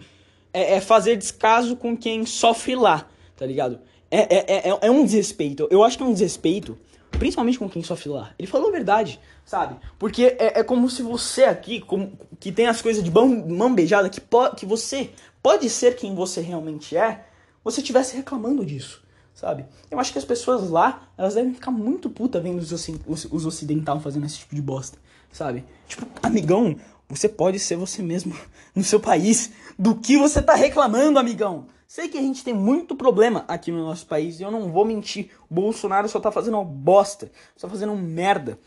é, 0.53 0.75
é 0.75 0.81
fazer 0.81 1.17
descaso 1.17 1.75
com 1.75 1.95
quem 1.95 2.25
sofre 2.25 2.75
lá, 2.75 3.07
tá 3.37 3.45
ligado? 3.45 3.79
É, 4.09 4.35
é, 4.35 4.69
é, 4.69 4.79
é 4.81 4.91
um 4.91 5.05
desrespeito. 5.05 5.67
Eu 5.69 5.83
acho 5.83 5.97
que 5.97 6.03
é 6.03 6.05
um 6.05 6.11
desrespeito, 6.11 6.77
principalmente 7.11 7.59
com 7.59 7.69
quem 7.69 7.83
sofre 7.83 8.09
lá. 8.09 8.33
Ele 8.37 8.47
falou 8.47 8.69
a 8.69 8.71
verdade, 8.71 9.19
sabe? 9.45 9.77
Porque 9.99 10.35
é, 10.39 10.59
é 10.59 10.63
como 10.63 10.89
se 10.89 11.01
você 11.01 11.43
aqui, 11.43 11.79
como, 11.81 12.17
que 12.39 12.51
tem 12.51 12.67
as 12.67 12.81
coisas 12.81 13.03
de 13.03 13.11
mão, 13.11 13.27
mão 13.47 13.73
beijada, 13.73 14.09
que, 14.09 14.21
que 14.57 14.65
você 14.65 15.11
pode 15.41 15.69
ser 15.69 15.95
quem 15.95 16.15
você 16.15 16.41
realmente 16.41 16.97
é, 16.97 17.25
você 17.63 17.81
estivesse 17.81 18.15
reclamando 18.15 18.65
disso, 18.65 19.03
sabe? 19.33 19.65
Eu 19.91 19.99
acho 19.99 20.11
que 20.11 20.17
as 20.17 20.25
pessoas 20.25 20.69
lá, 20.69 21.09
elas 21.17 21.35
devem 21.35 21.53
ficar 21.53 21.71
muito 21.71 22.09
puta 22.09 22.39
vendo 22.39 22.59
os, 22.59 22.71
os, 22.71 23.25
os 23.29 23.45
ocidentais 23.45 24.01
fazendo 24.01 24.25
esse 24.25 24.39
tipo 24.39 24.55
de 24.55 24.61
bosta, 24.61 24.97
sabe? 25.31 25.63
Tipo, 25.87 26.07
amigão, 26.23 26.75
você 27.09 27.29
pode 27.29 27.59
ser 27.59 27.75
você 27.75 28.01
mesmo 28.01 28.35
no 28.73 28.83
seu 28.83 28.99
país. 28.99 29.51
Do 29.77 29.95
que 29.95 30.17
você 30.17 30.41
tá 30.41 30.55
reclamando, 30.55 31.19
amigão? 31.19 31.67
Sei 31.87 32.09
que 32.09 32.17
a 32.17 32.21
gente 32.21 32.43
tem 32.43 32.53
muito 32.53 32.97
problema 32.97 33.45
aqui 33.47 33.71
no 33.71 33.85
nosso 33.85 34.05
país 34.05 34.39
e 34.39 34.43
eu 34.43 34.51
não 34.51 34.69
vou 34.71 34.83
mentir. 34.83 35.29
O 35.49 35.53
Bolsonaro 35.53 36.09
só 36.09 36.19
tá 36.19 36.29
fazendo 36.29 36.55
uma 36.55 36.65
bosta, 36.65 37.31
só 37.55 37.69
fazendo 37.69 37.95
merda. 37.95 38.59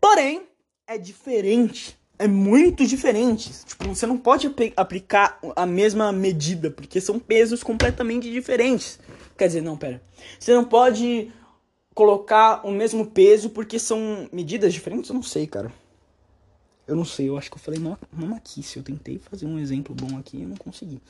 Porém, 0.00 0.42
é 0.88 0.98
diferente. 0.98 1.96
É 2.18 2.26
muito 2.26 2.84
diferente. 2.84 3.52
Tipo, 3.64 3.94
você 3.94 4.06
não 4.06 4.18
pode 4.18 4.52
aplicar 4.76 5.38
a 5.54 5.64
mesma 5.64 6.10
medida, 6.10 6.68
porque 6.68 7.00
são 7.00 7.20
pesos 7.20 7.62
completamente 7.62 8.28
diferentes. 8.28 8.98
Quer 9.38 9.46
dizer, 9.46 9.60
não, 9.60 9.76
pera. 9.76 10.02
Você 10.40 10.52
não 10.52 10.64
pode 10.64 11.30
colocar 11.94 12.66
o 12.66 12.72
mesmo 12.72 13.06
peso 13.06 13.50
porque 13.50 13.78
são 13.78 14.28
medidas 14.32 14.72
diferentes? 14.72 15.10
Eu 15.10 15.14
não 15.14 15.22
sei, 15.22 15.46
cara. 15.46 15.72
Eu 16.88 16.96
não 16.96 17.04
sei, 17.04 17.28
eu 17.28 17.38
acho 17.38 17.50
que 17.50 17.56
eu 17.56 17.60
falei 17.60 17.80
mamaquice. 18.12 18.78
Eu 18.78 18.82
tentei 18.82 19.18
fazer 19.18 19.46
um 19.46 19.58
exemplo 19.58 19.94
bom 19.94 20.18
aqui 20.18 20.38
e 20.38 20.46
não 20.46 20.56
consegui. 20.56 21.00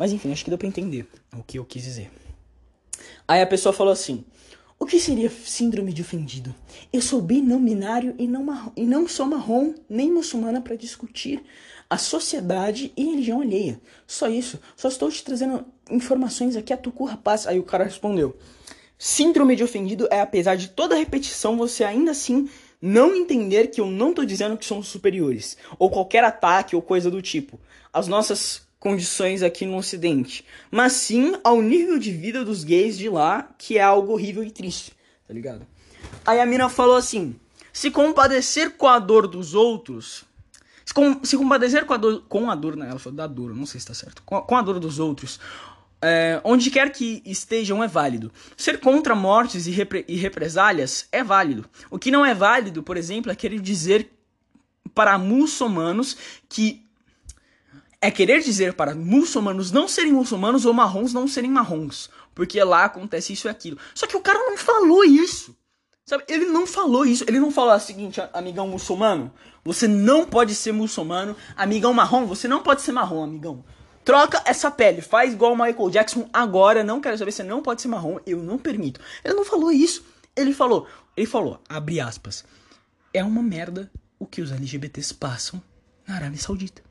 Mas 0.00 0.14
enfim, 0.14 0.32
acho 0.32 0.42
que 0.42 0.50
deu 0.50 0.56
pra 0.56 0.66
entender 0.66 1.06
o 1.36 1.42
que 1.42 1.58
eu 1.58 1.64
quis 1.66 1.82
dizer. 1.82 2.10
Aí 3.28 3.42
a 3.42 3.46
pessoa 3.46 3.70
falou 3.70 3.92
assim: 3.92 4.24
O 4.78 4.86
que 4.86 4.98
seria 4.98 5.28
síndrome 5.28 5.92
de 5.92 6.00
ofendido? 6.00 6.54
Eu 6.90 7.02
sou 7.02 7.20
binominário 7.20 8.14
e 8.18 8.26
não, 8.26 8.42
marrom, 8.42 8.72
e 8.74 8.86
não 8.86 9.06
sou 9.06 9.26
marrom 9.26 9.74
nem 9.90 10.10
muçulmana 10.10 10.62
para 10.62 10.74
discutir 10.74 11.42
a 11.90 11.98
sociedade 11.98 12.94
e 12.96 13.04
religião 13.10 13.42
alheia. 13.42 13.78
Só 14.06 14.26
isso. 14.26 14.58
Só 14.74 14.88
estou 14.88 15.10
te 15.10 15.22
trazendo 15.22 15.66
informações 15.90 16.56
aqui 16.56 16.72
a 16.72 16.78
tucu, 16.78 17.04
rapaz. 17.04 17.46
Aí 17.46 17.58
o 17.58 17.62
cara 17.62 17.84
respondeu: 17.84 18.34
Síndrome 18.96 19.54
de 19.54 19.62
ofendido 19.62 20.08
é 20.10 20.22
apesar 20.22 20.54
de 20.54 20.68
toda 20.68 20.96
repetição, 20.96 21.58
você 21.58 21.84
ainda 21.84 22.12
assim 22.12 22.48
não 22.80 23.14
entender 23.14 23.66
que 23.66 23.82
eu 23.82 23.86
não 23.86 24.14
tô 24.14 24.24
dizendo 24.24 24.56
que 24.56 24.64
somos 24.64 24.88
superiores, 24.88 25.58
ou 25.78 25.90
qualquer 25.90 26.24
ataque 26.24 26.74
ou 26.74 26.80
coisa 26.80 27.10
do 27.10 27.20
tipo. 27.20 27.60
As 27.92 28.08
nossas 28.08 28.69
condições 28.80 29.42
aqui 29.42 29.66
no 29.66 29.76
ocidente, 29.76 30.44
mas 30.70 30.94
sim 30.94 31.34
ao 31.44 31.60
nível 31.60 31.98
de 31.98 32.10
vida 32.10 32.42
dos 32.42 32.64
gays 32.64 32.96
de 32.96 33.10
lá, 33.10 33.50
que 33.58 33.76
é 33.76 33.82
algo 33.82 34.12
horrível 34.12 34.42
e 34.42 34.50
triste, 34.50 34.92
tá 35.28 35.34
ligado? 35.34 35.66
Aí 36.26 36.40
a 36.40 36.46
mina 36.46 36.68
falou 36.70 36.96
assim: 36.96 37.36
se 37.72 37.90
compadecer 37.90 38.72
com 38.72 38.88
a 38.88 38.98
dor 38.98 39.28
dos 39.28 39.54
outros, 39.54 40.24
se, 40.84 40.94
com, 40.94 41.22
se 41.22 41.36
compadecer 41.36 41.84
com 41.84 41.92
a 41.92 41.96
dor, 41.98 42.24
com 42.26 42.50
a 42.50 42.54
dor, 42.54 42.74
né? 42.74 42.88
Ela 42.88 42.98
falou 42.98 43.16
da 43.16 43.26
dor, 43.26 43.54
não 43.54 43.66
sei 43.66 43.78
se 43.78 43.86
tá 43.86 43.94
certo. 43.94 44.22
Com, 44.24 44.40
com 44.40 44.56
a 44.56 44.62
dor 44.62 44.80
dos 44.80 44.98
outros, 44.98 45.38
é, 46.00 46.40
onde 46.42 46.70
quer 46.70 46.90
que 46.90 47.22
estejam 47.26 47.84
é 47.84 47.88
válido. 47.88 48.32
Ser 48.56 48.80
contra 48.80 49.14
mortes 49.14 49.66
e, 49.66 49.70
repre, 49.70 50.06
e 50.08 50.16
represálias 50.16 51.06
é 51.12 51.22
válido. 51.22 51.68
O 51.90 51.98
que 51.98 52.10
não 52.10 52.24
é 52.24 52.34
válido, 52.34 52.82
por 52.82 52.96
exemplo, 52.96 53.30
é 53.30 53.34
querer 53.34 53.60
dizer 53.60 54.10
para 54.94 55.18
muçulmanos 55.18 56.16
que 56.48 56.89
é 58.00 58.10
querer 58.10 58.40
dizer 58.40 58.72
para 58.72 58.94
muçulmanos 58.94 59.70
não 59.70 59.86
serem 59.86 60.12
muçulmanos 60.12 60.64
ou 60.64 60.72
marrons 60.72 61.12
não 61.12 61.28
serem 61.28 61.50
marrons. 61.50 62.08
Porque 62.34 62.62
lá 62.62 62.84
acontece 62.84 63.32
isso 63.32 63.48
e 63.48 63.50
aquilo. 63.50 63.78
Só 63.94 64.06
que 64.06 64.16
o 64.16 64.20
cara 64.20 64.38
não 64.38 64.56
falou 64.56 65.04
isso. 65.04 65.54
Sabe? 66.06 66.24
Ele 66.26 66.46
não 66.46 66.66
falou 66.66 67.04
isso. 67.04 67.24
Ele 67.28 67.38
não 67.38 67.50
falou 67.50 67.74
o 67.74 67.80
seguinte, 67.80 68.20
amigão 68.32 68.66
muçulmano. 68.66 69.30
Você 69.64 69.86
não 69.86 70.24
pode 70.24 70.54
ser 70.54 70.72
muçulmano. 70.72 71.36
Amigão 71.56 71.92
marrom, 71.92 72.24
você 72.24 72.48
não 72.48 72.62
pode 72.62 72.80
ser 72.82 72.92
marrom, 72.92 73.22
amigão. 73.22 73.64
Troca 74.04 74.42
essa 74.46 74.70
pele. 74.70 75.02
Faz 75.02 75.34
igual 75.34 75.52
o 75.52 75.56
Michael 75.56 75.90
Jackson 75.90 76.28
agora. 76.32 76.82
Não 76.82 77.00
quero 77.00 77.18
saber. 77.18 77.32
Você 77.32 77.42
não 77.42 77.62
pode 77.62 77.82
ser 77.82 77.88
marrom. 77.88 78.18
Eu 78.26 78.38
não 78.38 78.56
permito. 78.56 79.00
Ele 79.22 79.34
não 79.34 79.44
falou 79.44 79.70
isso. 79.70 80.04
Ele 80.34 80.54
falou. 80.54 80.86
Ele 81.16 81.26
falou, 81.26 81.60
abre 81.68 82.00
aspas. 82.00 82.44
É 83.12 83.22
uma 83.22 83.42
merda 83.42 83.90
o 84.18 84.24
que 84.24 84.40
os 84.40 84.50
LGBTs 84.50 85.14
passam 85.14 85.60
na 86.06 86.14
Arábia 86.14 86.40
Saudita. 86.40 86.89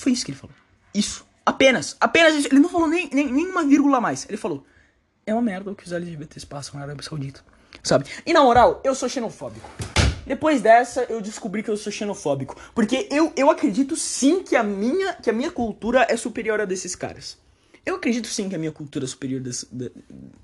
Foi 0.00 0.12
isso 0.12 0.24
que 0.24 0.30
ele 0.30 0.38
falou. 0.38 0.56
Isso. 0.94 1.26
Apenas. 1.44 1.94
Apenas 2.00 2.34
isso. 2.34 2.48
Ele 2.48 2.60
não 2.60 2.70
falou 2.70 2.88
nem, 2.88 3.10
nem, 3.12 3.30
nem 3.30 3.46
uma 3.46 3.64
vírgula 3.64 3.98
a 3.98 4.00
mais. 4.00 4.26
Ele 4.26 4.38
falou. 4.38 4.64
É 5.26 5.34
uma 5.34 5.42
merda 5.42 5.70
o 5.70 5.74
que 5.74 5.84
os 5.84 5.92
LGBTs 5.92 6.46
passam 6.46 6.78
na 6.78 6.86
Arábia 6.86 7.02
Saudita. 7.02 7.44
Sabe? 7.82 8.06
E 8.24 8.32
na 8.32 8.42
moral, 8.42 8.80
eu 8.82 8.94
sou 8.94 9.10
xenofóbico. 9.10 9.68
Depois 10.26 10.62
dessa, 10.62 11.04
eu 11.10 11.20
descobri 11.20 11.62
que 11.62 11.68
eu 11.68 11.76
sou 11.76 11.92
xenofóbico. 11.92 12.56
Porque 12.74 13.08
eu, 13.10 13.30
eu 13.36 13.50
acredito 13.50 13.94
sim 13.94 14.42
que 14.42 14.56
a, 14.56 14.62
minha, 14.62 15.12
que 15.14 15.28
a 15.28 15.34
minha 15.34 15.50
cultura 15.50 16.06
é 16.08 16.16
superior 16.16 16.62
a 16.62 16.64
desses 16.64 16.96
caras. 16.96 17.36
Eu 17.84 17.96
acredito 17.96 18.28
sim 18.28 18.48
que 18.48 18.54
a 18.54 18.58
minha 18.58 18.72
cultura 18.72 19.04
é 19.04 19.08
superior 19.08 19.40
desse, 19.40 19.66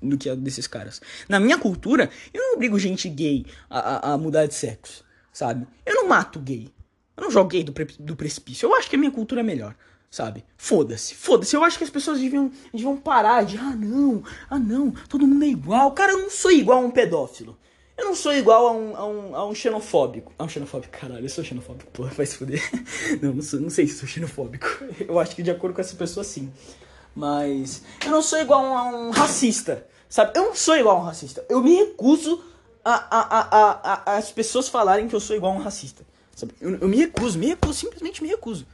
do 0.01 0.17
que 0.19 0.29
a 0.29 0.35
desses 0.35 0.67
caras. 0.67 1.01
Na 1.27 1.39
minha 1.39 1.57
cultura, 1.57 2.11
eu 2.31 2.41
não 2.41 2.53
obrigo 2.53 2.77
gente 2.77 3.09
gay 3.09 3.43
a, 3.69 3.79
a, 3.79 4.13
a 4.13 4.17
mudar 4.17 4.45
de 4.45 4.53
sexo, 4.53 5.03
sabe? 5.33 5.67
Eu 5.83 5.95
não 5.95 6.07
mato 6.07 6.39
gay. 6.39 6.71
Eu 7.17 7.23
não 7.23 7.31
joguei 7.31 7.63
do, 7.63 7.73
pre 7.73 7.85
do 7.99 8.15
precipício. 8.15 8.67
Eu 8.67 8.75
acho 8.75 8.87
que 8.87 8.95
a 8.95 8.99
minha 8.99 9.11
cultura 9.11 9.41
é 9.41 9.43
melhor, 9.43 9.75
sabe? 10.09 10.45
Foda-se, 10.55 11.15
foda-se. 11.15 11.55
Eu 11.55 11.63
acho 11.63 11.77
que 11.77 11.83
as 11.83 11.89
pessoas 11.89 12.19
deviam, 12.19 12.51
deviam 12.71 12.95
parar 12.95 13.43
de, 13.43 13.57
ah, 13.57 13.75
não, 13.75 14.23
ah, 14.49 14.59
não, 14.59 14.91
todo 15.09 15.25
mundo 15.25 15.43
é 15.43 15.47
igual. 15.47 15.91
Cara, 15.93 16.11
eu 16.11 16.19
não 16.19 16.29
sou 16.29 16.51
igual 16.51 16.83
a 16.83 16.85
um 16.85 16.91
pedófilo. 16.91 17.57
Eu 17.97 18.05
não 18.05 18.15
sou 18.15 18.31
igual 18.31 18.67
a 18.67 18.71
um, 18.71 18.95
a 18.95 19.05
um, 19.07 19.35
a 19.35 19.47
um 19.47 19.55
xenofóbico. 19.55 20.31
A 20.37 20.43
um 20.43 20.49
xenofóbico, 20.49 20.95
caralho, 20.95 21.25
eu 21.25 21.29
sou 21.29 21.43
xenofóbico, 21.43 21.89
porra, 21.89 22.11
vai 22.11 22.27
se 22.27 22.37
fuder. 22.37 22.61
Não, 23.19 23.33
não, 23.33 23.41
sou, 23.41 23.59
não 23.59 23.71
sei 23.71 23.87
se 23.87 23.97
sou 23.97 24.07
xenofóbico. 24.07 24.67
Eu 25.07 25.19
acho 25.19 25.35
que 25.35 25.41
de 25.41 25.49
acordo 25.49 25.73
com 25.73 25.81
essa 25.81 25.95
pessoa, 25.95 26.23
sim. 26.23 26.51
Mas 27.15 27.81
eu 28.05 28.11
não 28.11 28.21
sou 28.21 28.37
igual 28.37 28.63
a 28.63 28.83
um 28.83 29.09
racista, 29.09 29.87
sabe? 30.07 30.37
Eu 30.37 30.43
não 30.43 30.55
sou 30.55 30.77
igual 30.77 30.97
a 30.97 30.99
um 30.99 31.03
racista. 31.03 31.43
Eu 31.49 31.63
me 31.63 31.73
recuso 31.73 32.43
a, 32.85 32.93
a, 32.93 33.21
a, 33.21 33.39
a, 33.39 34.13
a 34.13 34.17
as 34.17 34.31
pessoas 34.31 34.67
falarem 34.67 35.07
que 35.07 35.15
eu 35.15 35.19
sou 35.19 35.35
igual 35.35 35.53
a 35.53 35.55
um 35.55 35.59
racista. 35.59 36.05
Sabe? 36.37 36.53
Eu, 36.61 36.75
eu 36.75 36.87
me 36.87 36.97
recuso, 36.97 37.39
me 37.39 37.47
recuso, 37.47 37.73
simplesmente 37.79 38.21
me 38.21 38.29
recuso. 38.29 38.67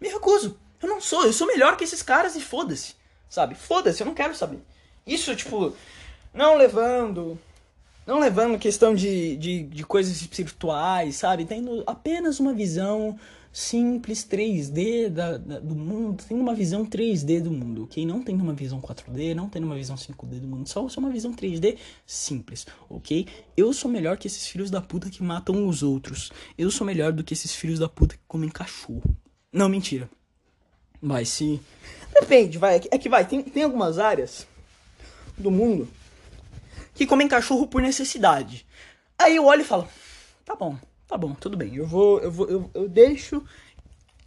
Me 0.00 0.08
recuso. 0.08 0.58
Eu 0.82 0.88
não 0.88 1.02
sou, 1.02 1.26
eu 1.26 1.34
sou 1.34 1.46
melhor 1.46 1.76
que 1.76 1.84
esses 1.84 2.02
caras 2.02 2.34
e 2.34 2.40
foda-se. 2.40 2.94
Sabe? 3.28 3.54
Foda-se, 3.54 4.02
eu 4.02 4.06
não 4.06 4.14
quero 4.14 4.34
saber. 4.34 4.58
Isso, 5.06 5.36
tipo, 5.36 5.76
não 6.32 6.56
levando. 6.56 7.38
Não 8.06 8.18
levando 8.18 8.58
questão 8.58 8.94
de, 8.94 9.36
de, 9.36 9.64
de 9.64 9.84
coisas 9.84 10.18
espirituais, 10.22 11.16
sabe? 11.16 11.44
Tendo 11.44 11.84
apenas 11.86 12.40
uma 12.40 12.54
visão 12.54 13.20
simples 13.52 14.24
3D 14.24 15.08
da, 15.08 15.36
da, 15.36 15.58
do 15.58 15.74
mundo, 15.74 16.22
tem 16.22 16.38
uma 16.38 16.54
visão 16.54 16.86
3D 16.86 17.40
do 17.40 17.50
mundo, 17.50 17.84
ok? 17.84 18.06
Não 18.06 18.22
tem 18.22 18.36
uma 18.36 18.52
visão 18.52 18.80
4D, 18.80 19.34
não 19.34 19.48
tem 19.48 19.62
uma 19.62 19.74
visão 19.74 19.96
5D 19.96 20.38
do 20.40 20.46
mundo, 20.46 20.68
só, 20.68 20.88
só 20.88 21.00
uma 21.00 21.10
visão 21.10 21.32
3D 21.32 21.76
simples, 22.06 22.66
ok? 22.88 23.26
Eu 23.56 23.72
sou 23.72 23.90
melhor 23.90 24.16
que 24.16 24.26
esses 24.26 24.46
filhos 24.46 24.70
da 24.70 24.80
puta 24.80 25.10
que 25.10 25.22
matam 25.22 25.66
os 25.66 25.82
outros. 25.82 26.30
Eu 26.56 26.70
sou 26.70 26.86
melhor 26.86 27.12
do 27.12 27.24
que 27.24 27.34
esses 27.34 27.54
filhos 27.54 27.78
da 27.78 27.88
puta 27.88 28.16
que 28.16 28.22
comem 28.28 28.48
cachorro. 28.48 29.02
Não, 29.52 29.68
mentira. 29.68 30.08
Vai, 31.02 31.24
se. 31.24 31.60
Depende, 32.12 32.58
vai. 32.58 32.80
É 32.90 32.98
que 32.98 33.08
vai, 33.08 33.26
tem, 33.26 33.42
tem 33.42 33.62
algumas 33.62 33.98
áreas 33.98 34.46
do 35.36 35.50
mundo 35.50 35.88
que 36.94 37.06
comem 37.06 37.26
cachorro 37.26 37.66
por 37.66 37.80
necessidade. 37.80 38.66
Aí 39.18 39.36
eu 39.36 39.46
olho 39.46 39.62
e 39.62 39.64
falo, 39.64 39.88
tá 40.44 40.54
bom, 40.54 40.78
tá 41.10 41.18
bom, 41.18 41.34
tudo 41.34 41.56
bem, 41.56 41.74
eu 41.74 41.84
vou, 41.84 42.20
eu 42.20 42.30
vou, 42.30 42.48
eu, 42.48 42.70
eu 42.72 42.88
deixo, 42.88 43.44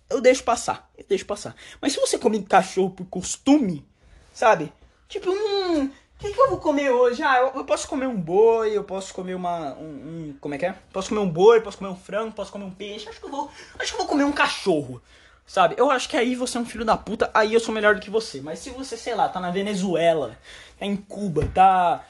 eu 0.09 0.19
deixo 0.19 0.43
passar, 0.43 0.91
eu 0.97 1.05
deixo 1.07 1.25
passar. 1.25 1.55
Mas 1.79 1.93
se 1.93 1.99
você 1.99 2.19
come 2.19 2.43
cachorro 2.43 2.89
por 2.89 3.05
costume, 3.05 3.87
sabe? 4.33 4.71
Tipo, 5.07 5.31
hum, 5.31 5.85
o 5.85 6.19
que, 6.19 6.33
que, 6.33 6.41
eu 6.41 6.49
vou 6.49 6.59
comer 6.59 6.91
hoje? 6.91 7.23
Ah, 7.23 7.37
eu, 7.37 7.53
eu, 7.55 7.63
posso 7.63 7.87
comer 7.87 8.07
um 8.07 8.19
boi, 8.19 8.75
eu 8.75 8.83
posso 8.83 9.13
comer 9.13 9.33
uma, 9.33 9.75
um, 9.75 9.85
um, 9.85 10.37
como 10.41 10.55
é 10.55 10.57
que 10.57 10.65
é? 10.65 10.75
Posso 10.91 11.07
comer 11.07 11.21
um 11.21 11.29
boi, 11.29 11.61
posso 11.61 11.77
comer 11.77 11.89
um 11.89 11.95
frango, 11.95 12.33
posso 12.33 12.51
comer 12.51 12.65
um 12.65 12.71
peixe. 12.71 13.07
Acho 13.07 13.19
que 13.21 13.25
eu 13.27 13.31
vou, 13.31 13.49
acho 13.79 13.91
que 13.91 13.95
eu 13.95 13.99
vou 13.99 14.07
comer 14.07 14.25
um 14.25 14.33
cachorro. 14.33 15.01
Sabe? 15.47 15.75
Eu 15.77 15.89
acho 15.89 16.09
que 16.09 16.17
aí 16.17 16.35
você 16.35 16.57
é 16.57 16.61
um 16.61 16.65
filho 16.65 16.85
da 16.85 16.97
puta, 16.97 17.29
aí 17.33 17.53
eu 17.53 17.59
sou 17.59 17.73
melhor 17.73 17.95
do 17.95 18.01
que 18.01 18.09
você. 18.09 18.41
Mas 18.41 18.59
se 18.59 18.69
você, 18.71 18.97
sei 18.97 19.15
lá, 19.15 19.29
tá 19.29 19.39
na 19.39 19.51
Venezuela, 19.51 20.37
tá 20.77 20.85
em 20.85 20.97
Cuba, 20.97 21.49
tá 21.53 22.05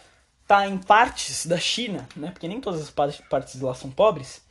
tá 0.48 0.68
em 0.68 0.78
partes 0.78 1.46
da 1.46 1.58
China, 1.58 2.08
né? 2.16 2.32
Porque 2.32 2.48
nem 2.48 2.60
todas 2.60 2.82
as 2.82 2.90
partes 2.90 3.62
lá 3.62 3.74
são 3.76 3.90
pobres. 3.92 4.42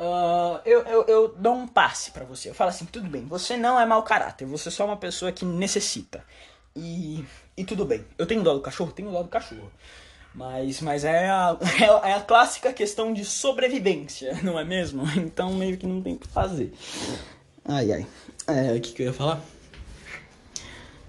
Uh, 0.00 0.58
eu, 0.64 0.80
eu, 0.84 1.04
eu 1.06 1.28
dou 1.36 1.52
um 1.52 1.68
passe 1.68 2.10
para 2.10 2.24
você. 2.24 2.48
Eu 2.48 2.54
falo 2.54 2.70
assim, 2.70 2.86
tudo 2.86 3.06
bem, 3.06 3.26
você 3.26 3.54
não 3.58 3.78
é 3.78 3.84
mau 3.84 4.02
caráter, 4.02 4.46
você 4.46 4.70
é 4.70 4.72
só 4.72 4.86
uma 4.86 4.96
pessoa 4.96 5.30
que 5.30 5.44
necessita. 5.44 6.24
E, 6.74 7.22
e 7.54 7.64
tudo 7.64 7.84
bem. 7.84 8.02
Eu 8.16 8.26
tenho 8.26 8.42
dó 8.42 8.54
do 8.54 8.62
cachorro? 8.62 8.92
Tenho 8.92 9.10
dó 9.10 9.22
do 9.22 9.28
cachorro. 9.28 9.70
Mas, 10.34 10.80
mas 10.80 11.04
é, 11.04 11.28
a, 11.28 11.54
é 12.04 12.14
a 12.14 12.20
clássica 12.22 12.72
questão 12.72 13.12
de 13.12 13.26
sobrevivência, 13.26 14.38
não 14.42 14.58
é 14.58 14.64
mesmo? 14.64 15.04
Então 15.18 15.52
meio 15.52 15.76
que 15.76 15.86
não 15.86 16.00
tem 16.00 16.14
o 16.14 16.18
que 16.18 16.28
fazer. 16.28 16.72
Ai, 17.62 17.92
ai. 17.92 18.06
É, 18.46 18.72
o 18.72 18.80
que, 18.80 18.92
que 18.92 19.02
eu 19.02 19.06
ia 19.08 19.12
falar? 19.12 19.38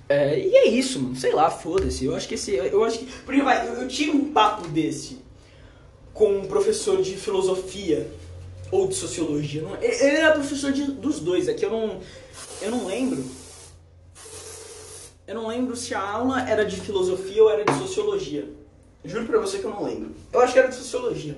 É, 0.09 0.37
e 0.37 0.53
é 0.53 0.67
isso, 0.67 0.99
mano. 0.99 1.15
Sei 1.15 1.31
lá, 1.31 1.49
foda-se. 1.49 2.03
Eu 2.03 2.13
acho 2.13 2.27
que 2.27 2.33
esse. 2.35 2.51
Eu 2.53 2.83
acho 2.83 2.99
que. 2.99 3.05
Porque 3.05 3.41
vai, 3.41 3.65
eu, 3.65 3.75
eu 3.75 3.87
tive 3.87 4.11
um 4.11 4.33
papo 4.33 4.67
desse 4.67 5.21
com 6.13 6.39
um 6.39 6.45
professor 6.45 7.01
de 7.01 7.15
filosofia 7.15 8.11
ou 8.71 8.87
de 8.87 8.95
sociologia. 8.95 9.61
Não, 9.61 9.75
ele 9.81 10.17
era 10.17 10.33
professor 10.33 10.71
de, 10.71 10.83
dos 10.83 11.19
dois, 11.19 11.47
é 11.47 11.53
que 11.53 11.65
eu 11.65 11.69
não, 11.69 11.99
eu 12.61 12.71
não 12.71 12.85
lembro. 12.87 13.23
Eu 15.27 15.35
não 15.35 15.47
lembro 15.47 15.75
se 15.75 15.93
a 15.93 16.01
aula 16.01 16.47
era 16.49 16.65
de 16.65 16.79
filosofia 16.79 17.43
ou 17.43 17.49
era 17.49 17.63
de 17.63 17.77
sociologia. 17.77 18.49
Juro 19.03 19.25
pra 19.25 19.39
você 19.39 19.59
que 19.59 19.65
eu 19.65 19.71
não 19.71 19.83
lembro. 19.83 20.11
Eu 20.31 20.41
acho 20.41 20.53
que 20.53 20.59
era 20.59 20.67
de 20.67 20.75
sociologia. 20.75 21.35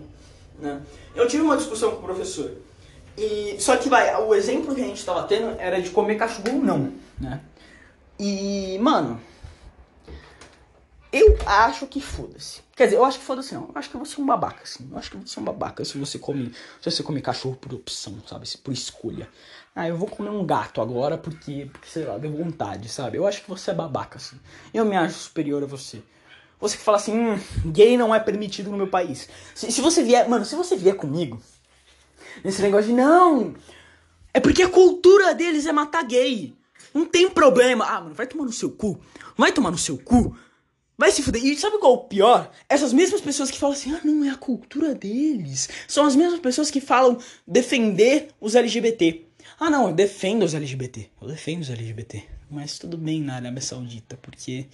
Né? 0.60 0.82
Eu 1.16 1.28
tive 1.28 1.44
uma 1.44 1.58
discussão 1.58 1.92
com 1.92 1.98
o 1.98 2.04
professor. 2.04 2.52
E, 3.18 3.56
só 3.60 3.78
que 3.78 3.90
vai, 3.90 4.16
o 4.22 4.34
exemplo 4.34 4.74
que 4.74 4.82
a 4.82 4.86
gente 4.86 5.06
tava 5.06 5.24
tendo 5.24 5.56
era 5.60 5.82
de 5.82 5.90
comer 5.92 6.16
cachorro 6.16 6.56
ou 6.56 6.64
não, 6.64 6.92
né? 7.20 7.42
E, 8.20 8.78
mano, 8.80 9.20
eu 11.14 11.38
acho 11.46 11.86
que 11.86 12.02
foda-se. 12.02 12.62
Quer 12.76 12.86
dizer, 12.86 12.98
eu 12.98 13.06
acho 13.06 13.20
que 13.20 13.26
foda-se 13.26 13.54
não. 13.54 13.66
Eu 13.66 13.72
acho 13.76 13.88
que 13.88 13.98
você 13.98 14.20
é 14.20 14.24
um 14.24 14.26
babaca, 14.26 14.64
assim. 14.64 14.90
Eu 14.92 14.98
acho 14.98 15.12
que 15.12 15.18
você 15.18 15.38
é 15.38 15.42
um 15.42 15.46
babaca 15.46 15.86
se 15.86 15.96
você 15.96 16.18
come. 16.18 16.52
Se 16.82 16.90
você 16.90 17.04
come 17.04 17.22
cachorro 17.22 17.56
por 17.56 17.72
opção, 17.72 18.18
sabe? 18.28 18.50
Por 18.58 18.74
escolha. 18.74 19.30
Ah, 19.76 19.88
eu 19.88 19.96
vou 19.96 20.08
comer 20.08 20.32
um 20.32 20.44
gato 20.44 20.82
agora 20.82 21.16
porque, 21.16 21.70
porque, 21.72 21.88
sei 21.88 22.06
lá, 22.06 22.18
deu 22.18 22.32
vontade, 22.32 22.90
sabe? 22.90 23.18
Eu 23.18 23.28
acho 23.28 23.44
que 23.44 23.50
você 23.50 23.70
é 23.70 23.74
babaca, 23.76 24.18
assim. 24.18 24.40
Eu 24.74 24.86
me 24.86 24.96
acho 24.96 25.20
superior 25.20 25.62
a 25.62 25.68
você. 25.68 26.02
Você 26.60 26.78
que 26.78 26.84
fala 26.84 26.98
assim, 26.98 27.16
hum, 27.16 27.40
gay 27.66 27.96
não 27.96 28.14
é 28.14 28.20
permitido 28.20 28.72
no 28.72 28.78
meu 28.78 28.88
país. 28.88 29.30
Se, 29.54 29.72
se 29.72 29.82
você 29.82 30.02
vier, 30.02 30.28
mano, 30.28 30.46
se 30.46 30.56
você 30.56 30.76
vier 30.76 30.96
comigo, 30.96 31.40
nesse 32.44 32.62
negócio 32.62 32.88
de 32.88 32.94
não, 32.94 33.54
é 34.34 34.40
porque 34.40 34.64
a 34.64 34.70
cultura 34.70 35.36
deles 35.36 35.68
é 35.68 35.72
matar 35.72 36.04
gay. 36.04 36.56
Não 36.94 37.06
tem 37.06 37.30
problema. 37.30 37.86
Ah, 37.86 38.02
mano, 38.02 38.16
vai 38.16 38.26
tomar 38.26 38.46
no 38.46 38.52
seu 38.52 38.72
cu. 38.72 39.00
Vai 39.38 39.52
tomar 39.52 39.72
no 39.72 39.78
seu 39.78 39.98
cu. 39.98 40.36
Vai 40.98 41.12
se 41.12 41.24
fuder. 41.24 41.44
E 41.44 41.58
sabe 41.58 41.80
qual 41.80 41.94
é 41.94 41.96
o 41.96 42.00
pior? 42.00 42.52
Essas 42.70 42.94
mesmas 42.94 43.22
pessoas 43.22 43.50
que 43.50 43.60
falam 43.60 43.76
assim, 43.76 43.94
ah, 43.94 44.02
não, 44.04 44.24
é 44.24 44.30
a 44.30 44.36
cultura 44.36 44.94
deles. 44.94 45.70
São 45.88 46.06
as 46.06 46.16
mesmas 46.16 46.40
pessoas 46.40 46.70
que 46.70 46.80
falam 46.80 47.18
defender 47.48 48.30
os 48.40 48.56
LGBT. 48.56 49.26
Ah, 49.60 49.70
não, 49.70 49.88
eu 49.88 49.94
defendo 49.94 50.44
os 50.44 50.54
LGBT. 50.54 51.10
Eu 51.22 51.28
defendo 51.28 51.62
os 51.62 51.70
LGBT. 51.70 52.24
Mas 52.50 52.78
tudo 52.78 52.98
bem 52.98 53.22
na 53.22 53.36
Arábia 53.36 53.62
Saudita, 53.62 54.18
porque 54.22 54.68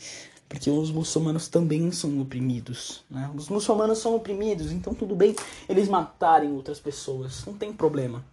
porque 0.49 0.67
os 0.67 0.91
muçulmanos 0.91 1.47
também 1.47 1.91
são 1.91 2.19
oprimidos, 2.19 3.03
né? 3.09 3.29
Os 3.35 3.49
muçulmanos 3.49 3.99
são 3.99 4.15
oprimidos, 4.15 4.71
então 4.71 4.95
tudo 4.95 5.15
bem 5.15 5.35
eles 5.69 5.87
matarem 5.87 6.51
outras 6.51 6.79
pessoas, 6.79 7.45
não 7.45 7.53
tem 7.53 7.71
problema. 7.71 8.25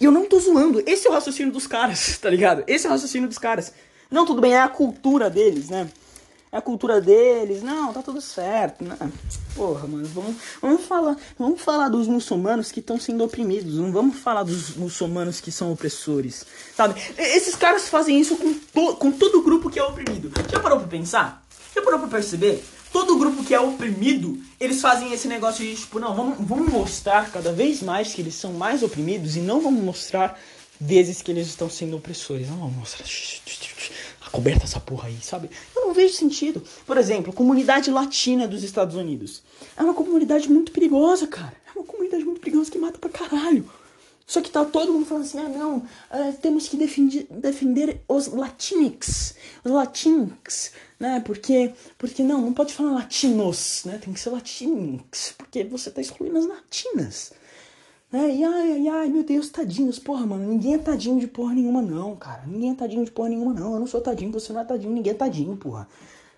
E 0.00 0.04
eu 0.06 0.10
não 0.10 0.26
tô 0.26 0.40
zoando, 0.40 0.82
esse 0.86 1.06
é 1.06 1.10
o 1.10 1.12
raciocínio 1.12 1.52
dos 1.52 1.66
caras, 1.66 2.16
tá 2.18 2.30
ligado? 2.30 2.64
Esse 2.66 2.86
é 2.86 2.88
o 2.88 2.92
raciocínio 2.92 3.28
dos 3.28 3.36
caras. 3.36 3.74
Não, 4.10 4.24
tudo 4.24 4.40
bem, 4.40 4.54
é 4.54 4.60
a 4.62 4.68
cultura 4.68 5.28
deles, 5.28 5.68
né? 5.68 5.88
É 6.52 6.56
a 6.56 6.60
cultura 6.60 7.00
deles, 7.00 7.62
não, 7.62 7.92
tá 7.92 8.02
tudo 8.02 8.20
certo. 8.20 8.84
Né? 8.84 8.96
Porra, 9.54 9.86
mano, 9.86 10.06
vamos, 10.08 10.36
vamos 10.60 10.84
falar, 10.84 11.16
vamos 11.38 11.60
falar 11.60 11.88
dos 11.88 12.08
muçulmanos 12.08 12.72
que 12.72 12.80
estão 12.80 12.98
sendo 12.98 13.24
oprimidos, 13.24 13.74
não 13.74 13.92
vamos 13.92 14.18
falar 14.18 14.42
dos 14.42 14.76
muçulmanos 14.76 15.40
que 15.40 15.52
são 15.52 15.72
opressores, 15.72 16.44
sabe? 16.76 17.00
Esses 17.16 17.54
caras 17.54 17.88
fazem 17.88 18.18
isso 18.18 18.36
com, 18.36 18.54
to, 18.54 18.96
com 18.96 19.12
todo 19.12 19.42
grupo 19.42 19.70
que 19.70 19.78
é 19.78 19.84
oprimido. 19.84 20.30
Já 20.50 20.60
parou 20.60 20.78
pra 20.78 20.88
pensar? 20.88 21.44
Já 21.74 21.82
parou 21.82 22.00
pra 22.00 22.08
perceber? 22.08 22.64
Todo 22.92 23.18
grupo 23.18 23.44
que 23.44 23.54
é 23.54 23.60
oprimido, 23.60 24.36
eles 24.58 24.80
fazem 24.80 25.12
esse 25.12 25.28
negócio 25.28 25.64
de 25.64 25.76
tipo, 25.76 26.00
não, 26.00 26.14
vamos, 26.14 26.38
vamos 26.40 26.72
mostrar 26.72 27.30
cada 27.30 27.52
vez 27.52 27.80
mais 27.80 28.12
que 28.12 28.20
eles 28.20 28.34
são 28.34 28.54
mais 28.54 28.82
oprimidos 28.82 29.36
e 29.36 29.40
não 29.40 29.60
vamos 29.60 29.82
mostrar 29.84 30.36
vezes 30.80 31.22
que 31.22 31.30
eles 31.30 31.46
estão 31.46 31.70
sendo 31.70 31.96
opressores. 31.96 32.48
Não 32.48 32.56
vamos 32.56 32.76
mostrar 32.76 33.04
coberta 34.30 34.64
essa 34.64 34.80
porra 34.80 35.08
aí, 35.08 35.18
sabe? 35.22 35.50
Eu 35.74 35.86
não 35.86 35.94
vejo 35.94 36.14
sentido. 36.14 36.62
Por 36.86 36.96
exemplo, 36.96 37.32
comunidade 37.32 37.90
latina 37.90 38.46
dos 38.48 38.62
Estados 38.62 38.96
Unidos. 38.96 39.42
É 39.76 39.82
uma 39.82 39.94
comunidade 39.94 40.50
muito 40.50 40.72
perigosa, 40.72 41.26
cara. 41.26 41.54
É 41.66 41.78
uma 41.78 41.84
comunidade 41.84 42.24
muito 42.24 42.40
perigosa 42.40 42.70
que 42.70 42.78
mata 42.78 42.98
pra 42.98 43.10
caralho. 43.10 43.68
Só 44.30 44.40
que 44.40 44.48
tá 44.48 44.64
todo 44.64 44.92
mundo 44.92 45.06
falando 45.06 45.24
assim, 45.24 45.38
ah 45.40 45.48
não, 45.48 45.78
uh, 45.78 46.32
temos 46.40 46.68
que 46.68 46.76
defender, 46.76 47.26
defender 47.28 48.00
os 48.06 48.28
latinx, 48.28 49.34
os 49.64 49.72
latinx, 49.72 50.70
né? 51.00 51.20
Porque, 51.26 51.72
porque 51.98 52.22
não, 52.22 52.40
não 52.40 52.52
pode 52.52 52.72
falar 52.72 52.92
latinos, 52.92 53.82
né? 53.84 53.98
Tem 53.98 54.12
que 54.12 54.20
ser 54.20 54.30
latinx, 54.30 55.34
porque 55.36 55.64
você 55.64 55.90
tá 55.90 56.00
excluindo 56.00 56.38
as 56.38 56.46
latinas. 56.46 57.32
Né? 58.12 58.36
E 58.36 58.44
ai, 58.44 58.88
ai, 58.88 59.08
meu 59.08 59.22
Deus, 59.22 59.48
tadinhos. 59.50 59.98
Porra, 59.98 60.26
mano, 60.26 60.46
ninguém 60.46 60.74
é 60.74 60.78
tadinho 60.78 61.20
de 61.20 61.26
porra 61.26 61.54
nenhuma, 61.54 61.80
não, 61.80 62.16
cara. 62.16 62.44
Ninguém 62.46 62.72
é 62.72 62.74
tadinho 62.74 63.04
de 63.04 63.10
porra 63.10 63.28
nenhuma, 63.28 63.54
não. 63.54 63.74
Eu 63.74 63.80
não 63.80 63.86
sou 63.86 64.00
tadinho, 64.00 64.32
você 64.32 64.52
não 64.52 64.60
é 64.60 64.64
tadinho, 64.64 64.92
ninguém 64.92 65.12
é 65.12 65.16
tadinho, 65.16 65.56
porra. 65.56 65.86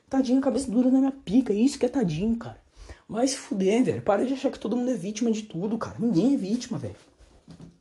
Tadinho, 0.09 0.41
cabeça 0.41 0.70
dura 0.70 0.91
na 0.91 0.99
minha 0.99 1.12
pica. 1.12 1.53
Isso 1.53 1.79
que 1.79 1.87
é 1.87 1.89
tadinho, 1.89 2.37
cara. 2.37 2.61
Vai 3.09 3.27
se 3.27 3.37
fuder, 3.37 3.85
velho. 3.85 4.03
Para 4.03 4.27
de 4.27 4.35
achar 4.35 4.51
que 4.51 4.59
todo 4.59 4.77
mundo 4.77 4.91
é 4.91 4.95
vítima 4.95 5.31
de 5.31 5.43
tudo, 5.43 5.79
cara. 5.79 5.97
Ninguém 5.99 6.35
é 6.35 6.37
vítima, 6.37 6.79
velho. 6.79 6.97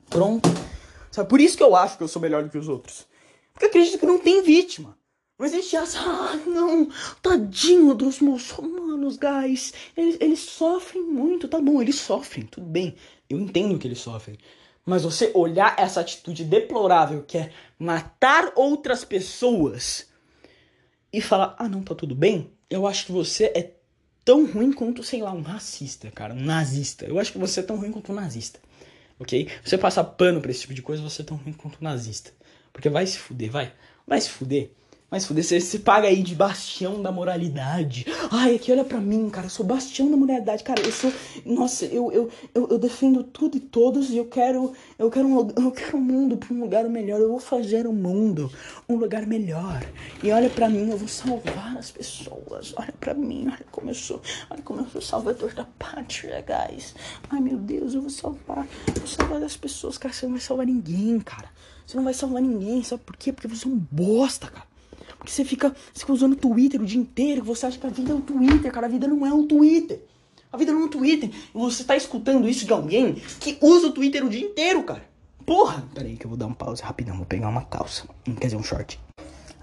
Pronto. 0.09 0.49
Sabe, 1.11 1.29
por 1.29 1.41
isso 1.41 1.57
que 1.57 1.63
eu 1.63 1.75
acho 1.75 1.97
que 1.97 2.03
eu 2.03 2.07
sou 2.07 2.21
melhor 2.21 2.43
do 2.43 2.49
que 2.49 2.57
os 2.57 2.69
outros. 2.69 3.05
Porque 3.51 3.65
eu 3.65 3.69
acredito 3.69 3.99
que 3.99 4.05
não 4.05 4.17
tem 4.17 4.41
vítima. 4.41 4.97
Não 5.37 5.45
existe 5.45 5.75
essa, 5.75 5.99
ah, 5.99 6.35
não, 6.45 6.87
tadinho 7.21 7.95
dos 7.95 8.19
muçulmanos, 8.19 9.17
guys. 9.17 9.73
Eles, 9.97 10.17
eles 10.19 10.39
sofrem 10.39 11.01
muito, 11.01 11.47
tá 11.47 11.59
bom, 11.59 11.81
eles 11.81 11.95
sofrem, 11.95 12.45
tudo 12.45 12.67
bem. 12.67 12.95
Eu 13.31 13.39
entendo 13.39 13.77
que 13.77 13.87
eles 13.87 13.99
sofrem. 13.99 14.37
Mas 14.85 15.03
você 15.03 15.31
olhar 15.33 15.75
essa 15.77 16.01
atitude 16.01 16.43
deplorável 16.43 17.23
que 17.23 17.37
é 17.37 17.51
matar 17.77 18.51
outras 18.55 19.05
pessoas 19.05 20.07
e 21.13 21.21
falar, 21.21 21.55
ah 21.57 21.69
não, 21.69 21.83
tá 21.83 21.93
tudo 21.93 22.15
bem, 22.15 22.51
eu 22.69 22.87
acho 22.87 23.05
que 23.05 23.11
você 23.11 23.45
é 23.55 23.73
tão 24.23 24.45
ruim 24.45 24.71
quanto, 24.71 25.03
sei 25.03 25.21
lá, 25.21 25.31
um 25.31 25.41
racista, 25.41 26.09
cara, 26.11 26.33
um 26.33 26.39
nazista. 26.39 27.05
Eu 27.05 27.19
acho 27.19 27.31
que 27.31 27.37
você 27.37 27.59
é 27.59 27.63
tão 27.63 27.77
ruim 27.77 27.91
quanto 27.91 28.11
um 28.11 28.15
nazista. 28.15 28.59
Ok? 29.19 29.47
Você 29.63 29.77
passar 29.77 30.03
pano 30.03 30.41
pra 30.41 30.49
esse 30.49 30.61
tipo 30.61 30.73
de 30.73 30.81
coisa, 30.81 31.03
você 31.03 31.21
é 31.21 31.25
tão 31.25 31.37
ruim 31.37 31.53
quanto 31.53 31.77
um 31.79 31.83
nazista. 31.83 32.31
Porque 32.73 32.89
vai 32.89 33.05
se 33.05 33.17
fuder, 33.17 33.51
vai. 33.51 33.73
Vai 34.07 34.19
se 34.19 34.29
fuder. 34.29 34.71
Mas 35.11 35.25
foda 35.25 35.43
você 35.43 35.59
se 35.59 35.79
paga 35.79 36.07
aí 36.07 36.23
de 36.23 36.33
bastião 36.33 37.01
da 37.01 37.11
moralidade. 37.11 38.05
Ai, 38.31 38.55
aqui 38.55 38.71
olha 38.71 38.85
pra 38.85 38.97
mim, 38.97 39.29
cara, 39.29 39.47
eu 39.47 39.49
sou 39.49 39.65
bastião 39.65 40.09
da 40.09 40.15
moralidade. 40.15 40.63
Cara, 40.63 40.81
eu 40.81 40.89
sou. 40.89 41.11
Nossa, 41.45 41.83
eu, 41.83 42.09
eu, 42.13 42.29
eu, 42.55 42.69
eu 42.69 42.79
defendo 42.79 43.21
tudo 43.21 43.57
e 43.57 43.59
todos 43.59 44.09
e 44.09 44.15
eu 44.15 44.23
quero. 44.23 44.71
Eu 44.97 45.11
quero 45.11 45.27
um, 45.27 45.49
eu 45.57 45.71
quero 45.73 45.97
um 45.97 46.01
mundo 46.01 46.37
pra 46.37 46.53
um 46.53 46.61
lugar 46.61 46.85
melhor. 46.85 47.19
Eu 47.19 47.27
vou 47.27 47.41
fazer 47.41 47.85
o 47.85 47.89
um 47.89 47.93
mundo 47.93 48.49
um 48.87 48.95
lugar 48.95 49.27
melhor. 49.27 49.85
E 50.23 50.31
olha 50.31 50.49
pra 50.49 50.69
mim, 50.69 50.89
eu 50.89 50.97
vou 50.97 51.09
salvar 51.09 51.75
as 51.75 51.91
pessoas. 51.91 52.73
Olha 52.77 52.93
pra 52.97 53.13
mim, 53.13 53.47
olha 53.47 53.65
como 53.69 53.89
eu 53.89 53.95
sou. 53.95 54.21
Olha 54.49 54.61
como 54.61 54.79
eu 54.79 54.87
sou 54.87 55.01
salvador 55.01 55.53
da 55.53 55.65
pátria, 55.77 56.41
guys. 56.41 56.95
Ai 57.29 57.41
meu 57.41 57.57
Deus, 57.57 57.93
eu 57.93 57.99
vou 57.99 58.09
salvar. 58.09 58.65
Eu 58.87 58.93
vou 58.93 59.07
salvar 59.07 59.43
as 59.43 59.57
pessoas, 59.57 59.97
cara. 59.97 60.13
Você 60.13 60.25
não 60.25 60.35
vai 60.35 60.41
salvar 60.41 60.65
ninguém, 60.65 61.19
cara. 61.19 61.49
Você 61.85 61.97
não 61.97 62.05
vai 62.05 62.13
salvar 62.13 62.41
ninguém. 62.41 62.81
Sabe 62.81 63.03
por 63.03 63.17
quê? 63.17 63.33
Porque 63.33 63.49
você 63.49 63.67
é 63.67 63.71
um 63.71 63.77
bosta, 63.77 64.47
cara. 64.47 64.70
Porque 65.21 65.31
você 65.31 65.45
fica, 65.45 65.69
você 65.93 65.99
fica 65.99 66.13
usando 66.13 66.33
o 66.33 66.35
Twitter 66.35 66.81
o 66.81 66.85
dia 66.85 66.99
inteiro, 66.99 67.43
você 67.43 67.67
acha 67.67 67.77
que 67.77 67.85
a 67.85 67.91
vida 67.91 68.11
é 68.11 68.15
o 68.15 68.21
Twitter, 68.21 68.71
cara. 68.71 68.87
A 68.87 68.89
vida 68.89 69.07
não 69.07 69.23
é 69.23 69.31
o 69.31 69.43
Twitter. 69.43 70.01
A 70.51 70.57
vida 70.57 70.71
não 70.71 70.81
é 70.81 70.85
o 70.85 70.89
Twitter. 70.89 71.29
E 71.29 71.57
você 71.57 71.83
tá 71.83 71.95
escutando 71.95 72.49
isso 72.49 72.65
de 72.65 72.73
alguém 72.73 73.13
que 73.39 73.55
usa 73.61 73.87
o 73.87 73.91
Twitter 73.91 74.25
o 74.25 74.29
dia 74.29 74.43
inteiro, 74.43 74.83
cara. 74.83 75.03
Porra! 75.45 75.83
Pera 75.93 76.07
aí 76.07 76.17
que 76.17 76.25
eu 76.25 76.29
vou 76.29 76.37
dar 76.37 76.47
uma 76.47 76.55
pausa 76.55 76.83
rapidão, 76.83 77.17
vou 77.17 77.25
pegar 77.27 77.49
uma 77.49 77.63
calça. 77.63 78.05
Quer 78.25 78.47
dizer, 78.47 78.55
um 78.57 78.63
short. 78.63 78.99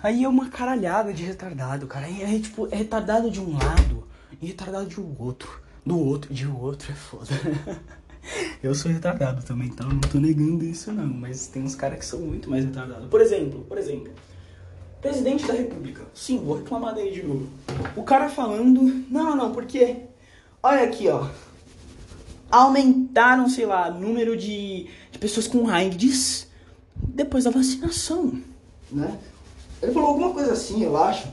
Aí 0.00 0.22
é 0.22 0.28
uma 0.28 0.48
caralhada 0.48 1.12
de 1.12 1.24
retardado, 1.24 1.88
cara. 1.88 2.06
Aí 2.06 2.22
é 2.22 2.38
tipo, 2.38 2.68
é 2.70 2.76
retardado 2.76 3.28
de 3.28 3.40
um 3.40 3.52
lado 3.58 4.06
e 4.40 4.46
retardado 4.46 4.86
de 4.86 5.00
um 5.00 5.12
outro. 5.18 5.60
Do 5.84 5.98
outro, 5.98 6.32
de 6.32 6.46
outro 6.46 6.92
é 6.92 6.94
foda. 6.94 7.26
eu 8.62 8.76
sou 8.76 8.92
retardado 8.92 9.42
também, 9.42 9.66
então 9.66 9.88
não 9.88 10.00
tô 10.00 10.20
negando 10.20 10.64
isso 10.64 10.92
não. 10.92 11.08
Mas 11.08 11.48
tem 11.48 11.64
uns 11.64 11.74
caras 11.74 11.98
que 11.98 12.06
são 12.06 12.20
muito 12.20 12.48
mais 12.48 12.64
retardados. 12.64 13.08
Por 13.08 13.20
exemplo, 13.20 13.64
por 13.64 13.76
exemplo. 13.76 14.12
Presidente 15.00 15.46
da 15.46 15.52
República. 15.52 16.04
Sim, 16.12 16.38
vou 16.44 16.56
reclamar 16.56 16.94
dele 16.94 17.12
de 17.12 17.22
novo. 17.22 17.48
O 17.96 18.02
cara 18.02 18.28
falando. 18.28 18.82
Não, 19.08 19.36
não, 19.36 19.52
porque. 19.52 19.96
Olha 20.62 20.82
aqui, 20.82 21.08
ó. 21.08 21.28
Aumentaram, 22.50 23.48
sei 23.48 23.66
lá, 23.66 23.90
número 23.90 24.36
de, 24.36 24.88
de 25.12 25.18
pessoas 25.18 25.46
com 25.46 25.68
AIDS 25.68 26.48
depois 26.96 27.44
da 27.44 27.50
vacinação. 27.50 28.42
Né? 28.90 29.18
Ele 29.80 29.92
falou 29.92 30.08
alguma 30.08 30.32
coisa 30.32 30.52
assim, 30.52 30.82
eu 30.82 30.96
acho. 30.96 31.28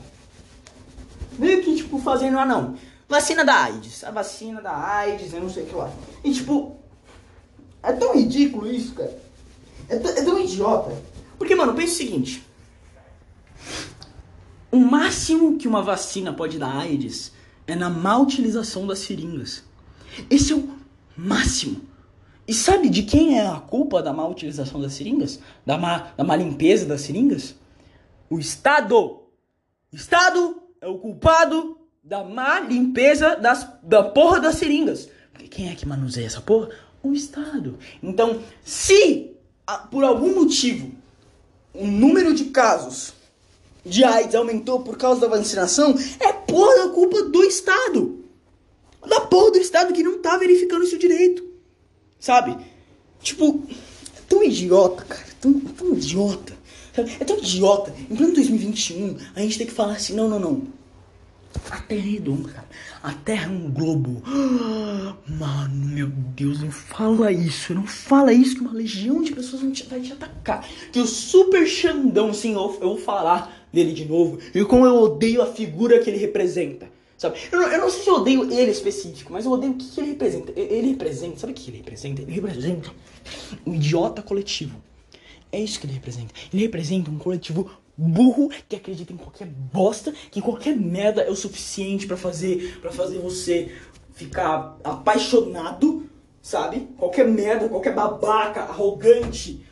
Meio 1.38 1.62
que, 1.62 1.74
tipo, 1.74 1.98
fazendo, 1.98 2.38
ah 2.38 2.46
não. 2.46 2.76
Vacina 3.08 3.44
da 3.44 3.64
AIDS. 3.64 4.04
A 4.04 4.12
vacina 4.12 4.60
da 4.60 4.76
AIDS, 4.76 5.32
eu 5.32 5.40
não 5.40 5.50
sei 5.50 5.64
o 5.64 5.66
que 5.66 5.74
lá. 5.74 5.90
E 6.22 6.32
tipo. 6.32 6.76
É 7.82 7.92
tão 7.92 8.14
ridículo 8.14 8.70
isso, 8.70 8.94
cara. 8.94 9.16
É, 9.88 9.96
é 9.96 10.24
tão 10.24 10.38
idiota. 10.38 10.92
Porque, 11.36 11.54
mano, 11.54 11.74
pensa 11.74 11.92
o 11.92 11.96
seguinte. 11.96 12.45
O 14.70 14.78
máximo 14.78 15.56
que 15.56 15.68
uma 15.68 15.82
vacina 15.82 16.32
pode 16.32 16.58
dar 16.58 16.76
AIDS 16.76 17.32
é 17.66 17.74
na 17.74 17.88
má 17.88 18.16
utilização 18.18 18.86
das 18.86 18.98
seringas. 19.00 19.64
Esse 20.30 20.52
é 20.52 20.56
o 20.56 20.68
máximo. 21.16 21.80
E 22.46 22.54
sabe 22.54 22.88
de 22.88 23.02
quem 23.02 23.38
é 23.38 23.46
a 23.46 23.58
culpa 23.58 24.02
da 24.02 24.12
má 24.12 24.26
utilização 24.26 24.80
das 24.80 24.92
seringas? 24.92 25.40
Da 25.64 25.76
má, 25.76 26.12
da 26.16 26.22
má 26.22 26.36
limpeza 26.36 26.86
das 26.86 27.00
seringas? 27.00 27.54
O 28.30 28.38
Estado! 28.38 29.22
O 29.92 29.96
Estado 29.96 30.62
é 30.80 30.86
o 30.86 30.98
culpado 30.98 31.78
da 32.02 32.22
má 32.22 32.60
limpeza 32.60 33.34
das, 33.34 33.68
da 33.82 34.04
porra 34.04 34.40
das 34.40 34.56
seringas. 34.56 35.08
Porque 35.32 35.48
quem 35.48 35.70
é 35.70 35.74
que 35.74 35.86
manuseia 35.86 36.26
essa 36.26 36.40
porra? 36.40 36.70
O 37.02 37.12
Estado. 37.12 37.78
Então, 38.02 38.40
se 38.64 39.32
por 39.90 40.04
algum 40.04 40.34
motivo 40.34 40.92
o 41.74 41.86
número 41.86 42.32
de 42.32 42.46
casos 42.46 43.15
de 43.86 44.04
AIDS 44.04 44.34
aumentou 44.34 44.80
por 44.80 44.96
causa 44.96 45.20
da 45.20 45.28
vacinação, 45.28 45.94
é 46.20 46.32
porra 46.32 46.86
da 46.86 46.88
culpa 46.90 47.22
do 47.22 47.42
Estado. 47.44 48.24
Da 49.06 49.20
porra 49.20 49.52
do 49.52 49.58
Estado 49.58 49.94
que 49.94 50.02
não 50.02 50.18
tá 50.18 50.36
verificando 50.36 50.84
isso 50.84 50.98
direito. 50.98 51.44
Sabe? 52.18 52.56
Tipo, 53.20 53.62
é 54.16 54.20
tão 54.28 54.42
idiota, 54.42 55.04
cara. 55.04 55.26
Tão, 55.40 55.52
tão 55.60 55.92
idiota. 55.92 56.56
É 56.96 57.24
tão 57.24 57.38
idiota. 57.38 57.94
Em 58.10 58.16
pleno 58.16 58.34
2021, 58.34 59.16
a 59.34 59.40
gente 59.40 59.58
tem 59.58 59.66
que 59.66 59.72
falar 59.72 59.92
assim: 59.94 60.14
não, 60.14 60.28
não, 60.28 60.40
não. 60.40 60.62
A 61.70 61.80
Terra 61.80 62.06
é 62.06 62.10
redonda, 62.10 62.48
cara. 62.48 62.68
A 63.02 63.12
Terra 63.12 63.46
é 63.46 63.48
um 63.48 63.70
globo. 63.70 64.22
Mano, 65.28 65.86
meu 65.86 66.08
Deus, 66.08 66.60
não 66.60 66.70
fala 66.70 67.30
isso. 67.32 67.74
Não 67.74 67.86
fala 67.86 68.32
isso 68.32 68.56
que 68.56 68.60
uma 68.60 68.72
legião 68.72 69.22
de 69.22 69.32
pessoas 69.32 69.62
vai 69.62 70.00
te 70.00 70.12
atacar. 70.12 70.66
Que 70.92 71.00
o 71.00 71.06
super 71.06 71.66
Xandão, 71.66 72.34
sim, 72.34 72.54
eu 72.54 72.78
vou 72.80 72.98
falar 72.98 73.55
dele 73.76 73.92
de 73.92 74.06
novo 74.06 74.38
e 74.54 74.64
como 74.64 74.86
eu 74.86 74.94
odeio 74.94 75.42
a 75.42 75.46
figura 75.46 76.00
que 76.00 76.08
ele 76.08 76.18
representa. 76.18 76.88
Sabe? 77.18 77.38
Eu, 77.52 77.62
eu 77.62 77.80
não 77.80 77.90
sei 77.90 78.02
se 78.02 78.08
eu 78.08 78.14
odeio 78.16 78.52
ele 78.52 78.70
específico, 78.70 79.32
mas 79.32 79.44
eu 79.44 79.52
odeio 79.52 79.72
o 79.72 79.76
que, 79.76 79.86
que 79.86 80.00
ele 80.00 80.10
representa. 80.10 80.52
Ele 80.54 80.88
representa, 80.88 81.38
sabe 81.38 81.52
o 81.52 81.56
que 81.56 81.70
ele 81.70 81.78
representa? 81.78 82.22
Ele 82.22 82.32
representa 82.32 82.90
um 83.66 83.74
idiota 83.74 84.22
coletivo. 84.22 84.82
É 85.52 85.60
isso 85.60 85.78
que 85.78 85.86
ele 85.86 85.94
representa. 85.94 86.34
Ele 86.52 86.62
representa 86.62 87.10
um 87.10 87.18
coletivo 87.18 87.70
burro 87.96 88.50
que 88.68 88.76
acredita 88.76 89.12
em 89.12 89.16
qualquer 89.16 89.46
bosta, 89.46 90.12
que 90.30 90.42
qualquer 90.42 90.76
merda 90.76 91.22
é 91.22 91.30
o 91.30 91.36
suficiente 91.36 92.06
para 92.06 92.16
fazer 92.16 92.78
para 92.80 92.92
fazer 92.92 93.18
você 93.18 93.72
ficar 94.12 94.76
apaixonado, 94.84 96.06
sabe? 96.42 96.88
Qualquer 96.98 97.26
merda, 97.26 97.68
qualquer 97.68 97.94
babaca, 97.94 98.60
arrogante, 98.62 99.64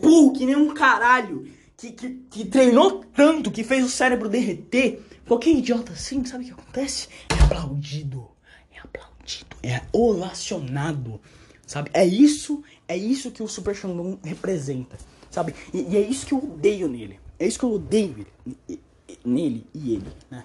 burro 0.00 0.32
que 0.32 0.46
nem 0.46 0.54
um 0.54 0.72
caralho, 0.72 1.46
que, 1.82 1.90
que, 1.90 2.10
que 2.30 2.44
treinou 2.44 3.04
tanto, 3.14 3.50
que 3.50 3.64
fez 3.64 3.84
o 3.84 3.88
cérebro 3.88 4.28
derreter. 4.28 5.02
Qualquer 5.26 5.50
idiota 5.50 5.92
assim, 5.92 6.24
sabe 6.24 6.44
o 6.44 6.46
que 6.46 6.52
acontece? 6.52 7.08
É 7.28 7.42
aplaudido, 7.42 8.28
é 8.72 8.78
aplaudido, 8.78 9.56
é 9.62 9.82
ovacionado, 9.92 11.20
sabe? 11.66 11.90
É 11.92 12.06
isso, 12.06 12.62
é 12.86 12.96
isso 12.96 13.32
que 13.32 13.42
o 13.42 13.48
Super 13.48 13.74
Xandão 13.74 14.18
representa, 14.22 14.96
sabe? 15.30 15.54
E, 15.72 15.82
e 15.82 15.96
é 15.96 16.00
isso 16.00 16.26
que 16.26 16.34
eu 16.34 16.38
odeio 16.38 16.86
nele. 16.86 17.18
É 17.38 17.46
isso 17.46 17.58
que 17.58 17.64
eu 17.64 17.72
odeio 17.72 18.26
ele, 18.68 18.80
nele 19.24 19.66
e 19.74 19.94
ele, 19.94 20.12
né? 20.30 20.44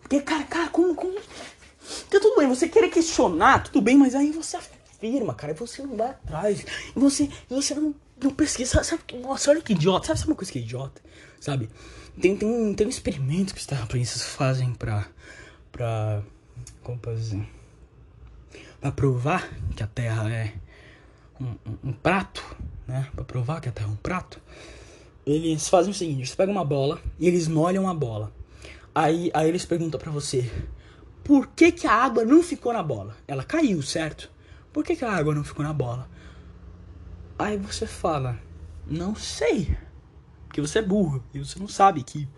Porque, 0.00 0.20
cara, 0.20 0.44
cara, 0.44 0.68
como, 0.70 0.94
como... 0.94 1.18
Então, 2.08 2.20
tudo 2.20 2.36
bem, 2.36 2.48
você 2.48 2.66
querer 2.68 2.88
questionar, 2.88 3.64
tudo 3.64 3.82
bem, 3.82 3.96
mas 3.96 4.14
aí 4.14 4.30
você 4.30 4.56
afirma, 4.56 5.34
cara, 5.34 5.52
e 5.52 5.56
você 5.56 5.82
não 5.82 5.96
vai 5.96 6.10
atrás, 6.10 6.64
e 6.96 6.98
você, 6.98 7.28
você 7.48 7.74
não, 7.74 7.94
não 8.22 8.30
pesquisa, 8.30 8.82
sabe, 8.82 9.02
nossa, 9.20 9.50
olha 9.50 9.62
que 9.62 9.72
idiota, 9.72 10.06
sabe, 10.06 10.18
sabe 10.18 10.30
uma 10.30 10.36
coisa 10.36 10.52
que 10.52 10.58
é 10.58 10.62
idiota, 10.62 11.02
sabe? 11.40 11.68
Tem, 12.20 12.36
tem, 12.36 12.74
tem 12.74 12.86
um 12.86 12.90
experimento 12.90 13.54
que 13.54 13.60
os 13.60 13.66
terraplanistas 13.66 14.22
fazem 14.22 14.72
pra, 14.72 15.06
pra, 15.72 16.22
como 16.82 16.98
posso 16.98 17.16
dizer, 17.16 17.48
pra 18.80 18.92
provar 18.92 19.48
que 19.74 19.82
a 19.82 19.86
Terra 19.86 20.30
é 20.30 20.54
um, 21.40 21.46
um, 21.46 21.78
um 21.84 21.92
prato, 21.92 22.44
né, 22.86 23.08
pra 23.14 23.24
provar 23.24 23.60
que 23.60 23.68
a 23.68 23.72
Terra 23.72 23.88
é 23.88 23.92
um 23.92 23.96
prato, 23.96 24.40
eles 25.26 25.68
fazem 25.68 25.90
o 25.90 25.94
seguinte: 25.94 26.18
eles 26.18 26.34
pegam 26.34 26.54
uma 26.54 26.64
bola 26.64 27.00
e 27.18 27.26
eles 27.26 27.48
molham 27.48 27.88
a 27.88 27.94
bola. 27.94 28.32
Aí, 28.94 29.30
aí 29.34 29.48
eles 29.48 29.64
perguntam 29.64 29.98
para 29.98 30.12
você: 30.12 30.50
por 31.24 31.48
que, 31.48 31.72
que 31.72 31.86
a 31.86 31.92
água 31.92 32.24
não 32.24 32.42
ficou 32.42 32.72
na 32.72 32.82
bola? 32.82 33.16
Ela 33.26 33.42
caiu, 33.42 33.82
certo? 33.82 34.30
Por 34.72 34.84
que, 34.84 34.94
que 34.94 35.04
a 35.04 35.12
água 35.12 35.34
não 35.34 35.44
ficou 35.44 35.64
na 35.64 35.72
bola? 35.72 36.08
Aí 37.38 37.56
você 37.56 37.86
fala: 37.86 38.38
não 38.86 39.14
sei. 39.14 39.76
Porque 40.46 40.60
você 40.60 40.78
é 40.78 40.82
burro 40.82 41.22
e 41.32 41.38
você 41.38 41.58
não 41.58 41.66
sabe 41.66 42.02
que, 42.02 42.28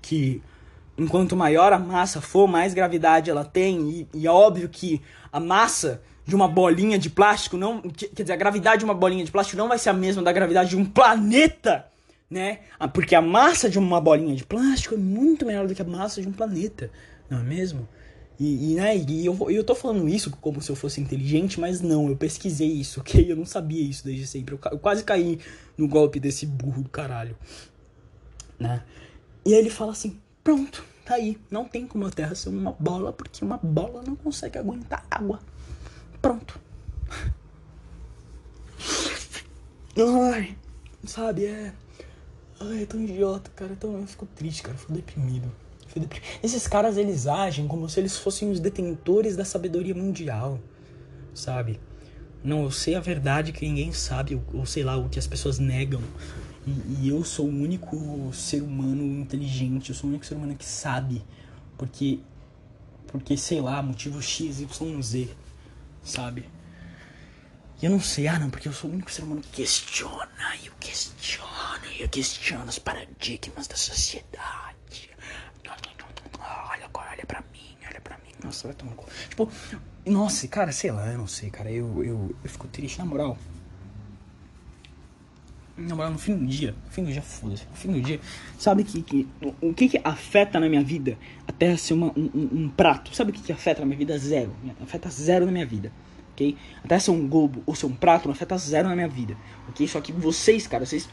que 0.00 0.42
enquanto 0.96 1.36
maior 1.36 1.72
a 1.72 1.78
massa 1.78 2.20
for, 2.20 2.46
mais 2.46 2.72
gravidade 2.72 3.30
ela 3.30 3.44
tem. 3.44 3.90
E, 3.90 4.08
e 4.14 4.26
é 4.26 4.30
óbvio 4.30 4.68
que 4.68 5.02
a 5.32 5.38
massa 5.38 6.02
de 6.24 6.34
uma 6.34 6.48
bolinha 6.48 6.98
de 6.98 7.10
plástico 7.10 7.56
não. 7.56 7.82
Quer 7.82 8.22
dizer, 8.22 8.32
a 8.32 8.36
gravidade 8.36 8.78
de 8.78 8.84
uma 8.84 8.94
bolinha 8.94 9.24
de 9.24 9.30
plástico 9.30 9.58
não 9.58 9.68
vai 9.68 9.78
ser 9.78 9.90
a 9.90 9.94
mesma 9.94 10.22
da 10.22 10.32
gravidade 10.32 10.70
de 10.70 10.76
um 10.76 10.84
planeta, 10.84 11.86
né? 12.30 12.60
Ah, 12.78 12.88
porque 12.88 13.14
a 13.14 13.20
massa 13.20 13.68
de 13.68 13.78
uma 13.78 14.00
bolinha 14.00 14.34
de 14.34 14.44
plástico 14.44 14.94
é 14.94 14.98
muito 14.98 15.44
menor 15.44 15.66
do 15.66 15.74
que 15.74 15.82
a 15.82 15.84
massa 15.84 16.22
de 16.22 16.28
um 16.28 16.32
planeta, 16.32 16.90
não 17.28 17.40
é 17.40 17.42
mesmo? 17.42 17.88
E, 18.40 18.72
e, 18.72 18.74
né, 18.74 18.96
e 18.96 19.26
eu, 19.26 19.50
eu 19.50 19.62
tô 19.62 19.74
falando 19.74 20.08
isso 20.08 20.30
como 20.40 20.62
se 20.62 20.72
eu 20.72 20.74
fosse 20.74 20.98
inteligente, 20.98 21.60
mas 21.60 21.82
não, 21.82 22.08
eu 22.08 22.16
pesquisei 22.16 22.68
isso, 22.68 22.98
ok? 23.00 23.30
Eu 23.30 23.36
não 23.36 23.44
sabia 23.44 23.82
isso 23.82 24.02
desde 24.02 24.26
sempre. 24.26 24.54
Eu, 24.54 24.60
eu 24.72 24.78
quase 24.78 25.04
caí 25.04 25.38
no 25.76 25.86
golpe 25.86 26.18
desse 26.18 26.46
burro 26.46 26.82
do 26.82 26.88
caralho, 26.88 27.36
né? 28.58 28.82
E 29.44 29.52
aí 29.52 29.60
ele 29.60 29.68
fala 29.68 29.92
assim: 29.92 30.18
pronto, 30.42 30.82
tá 31.04 31.16
aí. 31.16 31.36
Não 31.50 31.66
tem 31.66 31.86
como 31.86 32.06
a 32.06 32.10
Terra 32.10 32.34
ser 32.34 32.48
uma 32.48 32.72
bola, 32.80 33.12
porque 33.12 33.44
uma 33.44 33.58
bola 33.58 34.02
não 34.06 34.16
consegue 34.16 34.58
aguentar 34.58 35.04
água. 35.10 35.38
Pronto. 36.22 36.58
Ai, 39.98 40.56
sabe, 41.04 41.44
é. 41.44 41.74
Ai, 42.58 42.84
é 42.84 42.86
tão 42.86 43.02
idiota, 43.02 43.50
cara. 43.54 43.76
Tão... 43.76 43.98
Eu 43.98 44.06
fico 44.06 44.24
triste, 44.24 44.62
cara. 44.62 44.74
Eu 44.74 44.80
fico 44.80 44.94
deprimido. 44.94 45.52
Esses 46.42 46.66
caras, 46.66 46.96
eles 46.96 47.26
agem 47.26 47.66
como 47.66 47.88
se 47.88 48.00
eles 48.00 48.16
fossem 48.16 48.50
os 48.50 48.60
detentores 48.60 49.36
da 49.36 49.44
sabedoria 49.44 49.94
mundial, 49.94 50.60
sabe? 51.34 51.80
Não, 52.42 52.62
eu 52.62 52.70
sei 52.70 52.94
a 52.94 53.00
verdade 53.00 53.52
que 53.52 53.66
ninguém 53.66 53.92
sabe, 53.92 54.34
ou, 54.34 54.60
ou 54.60 54.66
sei 54.66 54.82
lá, 54.82 54.96
o 54.96 55.08
que 55.08 55.18
as 55.18 55.26
pessoas 55.26 55.58
negam. 55.58 56.02
E, 56.66 57.04
e, 57.04 57.08
eu 57.08 57.24
sou 57.24 57.46
o 57.46 57.48
único 57.48 58.30
ser 58.32 58.62
humano 58.62 59.02
inteligente, 59.20 59.90
eu 59.90 59.94
sou 59.94 60.08
o 60.08 60.10
único 60.10 60.24
ser 60.24 60.34
humano 60.34 60.54
que 60.54 60.64
sabe. 60.64 61.22
Porque, 61.76 62.20
porque 63.06 63.36
sei 63.36 63.60
lá, 63.60 63.82
motivo 63.82 64.22
X, 64.22 64.60
Y, 64.60 65.02
Z 65.02 65.28
sabe? 66.02 66.48
E 67.80 67.86
eu 67.86 67.90
não 67.90 68.00
sei, 68.00 68.28
ah 68.28 68.38
não, 68.38 68.50
porque 68.50 68.68
eu 68.68 68.72
sou 68.72 68.90
o 68.90 68.92
único 68.92 69.10
ser 69.10 69.22
humano 69.22 69.40
que 69.40 69.62
questiona, 69.62 70.56
eu 70.64 70.72
questiono, 70.78 71.86
eu 71.98 72.08
questiono 72.08 72.66
os 72.66 72.78
paradigmas 72.78 73.66
da 73.66 73.76
sociedade. 73.76 74.69
Olha, 77.20 77.26
pra 77.26 77.40
mim, 77.52 77.76
olha 77.86 78.00
pra 78.00 78.16
mim. 78.16 78.32
Nossa, 78.42 78.66
vai 78.66 78.74
tomar 78.74 78.94
Tipo, 79.28 79.50
nossa, 80.06 80.48
cara, 80.48 80.72
sei 80.72 80.90
lá, 80.90 81.06
eu 81.08 81.18
não 81.18 81.26
sei, 81.26 81.50
cara, 81.50 81.70
eu, 81.70 82.02
eu, 82.02 82.34
eu 82.42 82.50
fico 82.50 82.66
triste, 82.66 82.98
na 82.98 83.04
moral. 83.04 83.36
Na 85.76 85.94
moral, 85.94 86.12
no 86.12 86.18
fim 86.18 86.36
do 86.36 86.46
dia, 86.46 86.74
no 86.84 86.90
fim 86.90 87.04
do 87.04 87.12
dia, 87.12 87.20
foda-se, 87.20 87.66
no 87.66 87.76
fim 87.76 87.92
do 87.92 88.00
dia, 88.00 88.20
sabe 88.58 88.84
que, 88.84 89.02
que, 89.02 89.28
o, 89.60 89.74
que 89.74 89.88
que 89.88 90.00
afeta 90.02 90.58
na 90.58 90.68
minha 90.68 90.82
vida 90.82 91.18
até 91.46 91.76
ser 91.76 91.94
uma, 91.94 92.06
um, 92.16 92.30
um, 92.34 92.48
um, 92.52 92.68
prato? 92.70 93.14
Sabe 93.14 93.30
o 93.30 93.34
que 93.34 93.42
que 93.42 93.52
afeta 93.52 93.80
na 93.80 93.86
minha 93.86 93.98
vida? 93.98 94.18
Zero. 94.18 94.54
Afeta 94.82 95.10
zero 95.10 95.44
na 95.44 95.52
minha 95.52 95.66
vida, 95.66 95.92
ok? 96.32 96.56
Até 96.82 96.98
ser 96.98 97.10
um 97.10 97.28
globo 97.28 97.62
ou 97.66 97.74
ser 97.74 97.86
um 97.86 97.94
prato 97.94 98.26
não 98.28 98.32
afeta 98.32 98.56
zero 98.56 98.88
na 98.88 98.94
minha 98.94 99.08
vida, 99.08 99.36
ok? 99.68 99.86
Só 99.86 100.00
que 100.00 100.12
vocês, 100.12 100.66
cara, 100.66 100.86
vocês 100.86 101.06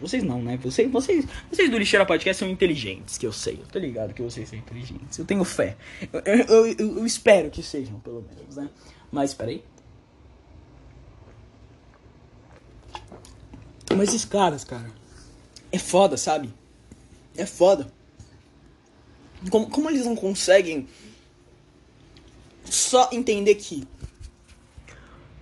vocês 0.00 0.22
não, 0.22 0.42
né? 0.42 0.56
Vocês, 0.58 0.90
vocês, 0.90 1.24
vocês 1.50 1.70
do 1.70 1.78
Lixeira 1.78 2.04
Podcast 2.04 2.40
são 2.40 2.48
inteligentes, 2.48 3.16
que 3.16 3.26
eu 3.26 3.32
sei. 3.32 3.54
Eu 3.54 3.66
tô 3.66 3.78
ligado 3.78 4.12
que 4.12 4.22
vocês 4.22 4.48
são 4.48 4.58
inteligentes. 4.58 5.18
Eu 5.18 5.24
tenho 5.24 5.42
fé. 5.44 5.76
Eu, 6.12 6.20
eu, 6.20 6.66
eu, 6.66 6.98
eu 6.98 7.06
espero 7.06 7.50
que 7.50 7.62
sejam, 7.62 7.98
pelo 8.00 8.22
menos, 8.22 8.56
né? 8.56 8.68
Mas, 9.10 9.32
peraí. 9.32 9.64
Mas 13.96 14.10
esses 14.10 14.24
caras, 14.24 14.64
cara, 14.64 14.90
é 15.72 15.78
foda, 15.78 16.16
sabe? 16.16 16.52
É 17.36 17.46
foda. 17.46 17.90
Como, 19.50 19.70
como 19.70 19.88
eles 19.88 20.04
não 20.04 20.16
conseguem 20.16 20.86
só 22.64 23.08
entender 23.12 23.54
que 23.54 23.86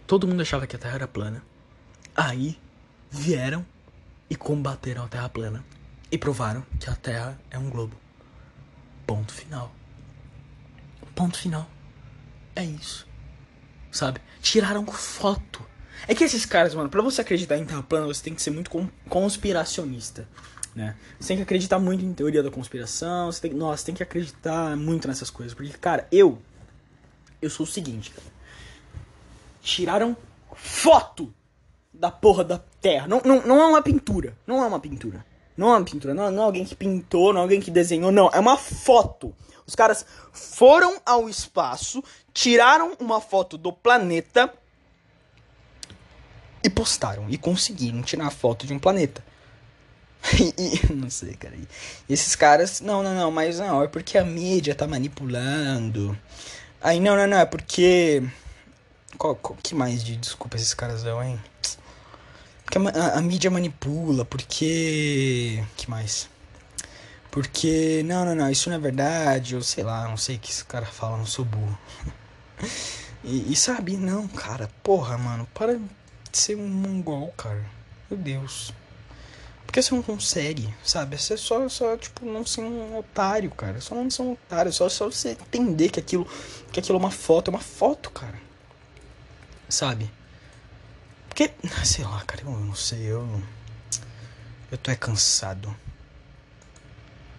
todo 0.07 0.29
mundo 0.29 0.43
achava 0.43 0.67
que 0.67 0.77
a 0.77 0.79
Terra 0.79 0.97
era 0.97 1.09
plana. 1.09 1.43
Aí 2.15 2.57
vieram 3.11 3.67
e 4.29 4.37
combateram 4.37 5.05
a 5.05 5.09
Terra 5.09 5.29
plana 5.29 5.65
e 6.11 6.19
provaram 6.19 6.65
que 6.79 6.89
a 6.89 6.95
Terra 6.95 7.39
é 7.51 7.59
um 7.59 7.71
globo. 7.71 7.97
Ponto 9.07 9.33
final. 9.33 9.75
Ponto 11.15 11.39
final. 11.39 11.69
É 12.57 12.65
isso. 12.65 13.07
Sabe? 13.91 14.21
Tiraram 14.41 14.87
foto 14.87 15.65
é 16.07 16.15
que 16.15 16.25
esses 16.25 16.45
caras, 16.45 16.75
mano, 16.75 16.89
pra 16.89 17.01
você 17.03 17.21
acreditar 17.21 17.57
em 17.57 17.65
terra 17.65 17.83
plana, 17.83 18.07
você 18.07 18.23
tem 18.23 18.35
que 18.35 18.43
ser 18.43 18.51
muito 18.51 18.71
conspiracionista, 19.09 20.29
né? 20.75 20.97
Você 21.19 21.29
tem 21.29 21.37
que 21.39 21.43
acreditar 21.43 21.79
muito 21.79 22.05
em 22.05 22.13
teoria 22.13 22.43
da 22.43 22.51
conspiração, 22.51 23.31
você 23.33 23.43
tem, 23.43 23.55
nossa, 23.55 23.87
tem 23.87 23.95
que 23.95 24.03
acreditar 24.03 24.77
muito 24.77 25.09
nessas 25.09 25.31
coisas. 25.31 25.55
Porque, 25.55 25.73
cara, 25.79 26.07
eu, 26.13 26.43
eu 27.41 27.49
sou 27.49 27.65
o 27.65 27.69
seguinte, 27.69 28.11
cara. 28.11 28.35
Tiraram 29.63 30.17
foto 30.55 31.33
da 32.05 32.11
porra 32.11 32.45
da 32.45 32.61
terra. 32.83 33.09
Não, 33.09 33.23
não, 33.25 33.41
não 33.47 33.63
é 33.63 33.67
uma 33.67 33.83
pintura, 33.83 34.37
não 34.47 34.63
é 34.63 34.67
uma 34.67 34.79
pintura. 34.79 35.25
Não 35.57 35.69
é 35.69 35.77
uma 35.79 35.85
pintura, 35.85 36.13
não, 36.13 36.31
não 36.31 36.43
é 36.43 36.47
alguém 36.47 36.65
que 36.65 36.75
pintou, 36.75 37.33
não 37.33 37.41
é 37.41 37.43
alguém 37.45 37.61
que 37.61 37.71
desenhou, 37.71 38.13
não. 38.13 38.29
É 38.29 38.39
uma 38.39 38.59
foto. 38.59 39.35
Os 39.67 39.75
caras 39.75 40.05
foram 40.33 41.01
ao 41.07 41.29
espaço, 41.31 42.05
tiraram 42.35 42.95
uma 43.01 43.23
foto 43.23 43.57
do 43.57 43.73
planeta 43.73 44.53
e 46.63 46.69
postaram. 46.69 47.31
E 47.31 47.39
conseguiram 47.39 48.03
tirar 48.03 48.27
a 48.27 48.31
foto 48.31 48.67
de 48.67 48.75
um 48.75 48.79
planeta. 48.79 49.25
E, 50.41 50.55
e, 50.57 50.93
não 50.93 51.11
sei, 51.11 51.35
cara. 51.35 51.55
E 51.55 51.67
esses 52.13 52.35
caras. 52.35 52.81
Não, 52.81 53.03
não, 53.03 53.15
não, 53.15 53.31
mas 53.31 53.59
não, 53.59 53.83
é 53.83 53.89
porque 53.89 54.17
a 54.17 54.25
mídia 54.25 54.75
tá 54.75 54.87
manipulando. 54.87 56.19
Aí, 56.81 56.99
não, 56.99 57.15
não, 57.15 57.27
não, 57.27 57.39
é 57.39 57.45
porque. 57.45 58.23
Qual, 59.19 59.37
qual 59.37 59.59
que 59.63 59.75
mais 59.75 60.03
de 60.03 60.17
desculpa 60.17 60.57
esses 60.57 60.73
caras 60.73 61.03
dão, 61.03 61.23
hein? 61.23 61.39
Porque 62.65 62.79
a, 62.79 62.91
a, 62.91 63.19
a 63.19 63.23
mídia 63.23 63.51
manipula, 63.51 64.25
porque. 64.25 65.63
que 65.77 65.89
mais? 65.91 66.29
Porque. 67.31 68.03
Não, 68.05 68.25
não, 68.25 68.35
não, 68.35 68.51
isso 68.51 68.69
não 68.69 68.77
é 68.77 68.81
verdade, 68.81 69.57
ou 69.57 69.63
sei 69.63 69.85
lá, 69.85 70.09
não 70.09 70.17
sei 70.17 70.37
o 70.37 70.39
que 70.39 70.51
esse 70.51 70.65
cara 70.65 70.87
fala, 70.87 71.17
não 71.17 71.27
sou 71.27 71.45
burro. 71.45 71.79
E, 73.27 73.51
e 73.51 73.57
sabe, 73.57 73.97
não, 73.97 74.29
cara, 74.29 74.69
porra, 74.83 75.17
mano, 75.17 75.49
para 75.55 75.79
de 75.79 76.39
ser 76.39 76.57
um 76.57 76.69
mongol, 76.69 77.33
cara. 77.37 77.65
Meu 78.11 78.19
Deus. 78.19 78.71
Porque 79.65 79.83
você 79.83 79.95
não 79.95 80.03
consegue, 80.03 80.73
sabe? 80.85 81.17
Você 81.17 81.37
só, 81.37 81.69
só, 81.69 81.97
tipo, 81.97 82.27
não 82.27 82.45
ser 82.45 82.61
um 82.61 82.99
otário, 82.99 83.51
cara. 83.51 83.81
Só 83.81 83.95
não 83.95 84.11
ser 84.11 84.23
um 84.23 84.33
otário. 84.33 84.73
Só, 84.73 84.89
só 84.89 85.07
você 85.07 85.31
entender 85.31 85.89
que 85.89 85.99
aquilo, 85.99 86.27
que 86.71 86.79
aquilo 86.79 86.99
é 86.99 87.01
uma 87.01 87.11
foto. 87.11 87.51
É 87.51 87.55
uma 87.55 87.61
foto, 87.61 88.11
cara. 88.11 88.39
Sabe? 89.69 90.11
Porque, 91.35 91.51
sei 91.85 92.05
lá, 92.05 92.23
cara, 92.25 92.43
eu 92.43 92.51
não 92.53 92.77
sei. 92.77 93.11
Eu, 93.11 93.43
Eu 94.71 94.79
tô 94.79 94.89
é 94.89 94.95
cansado. 94.95 95.75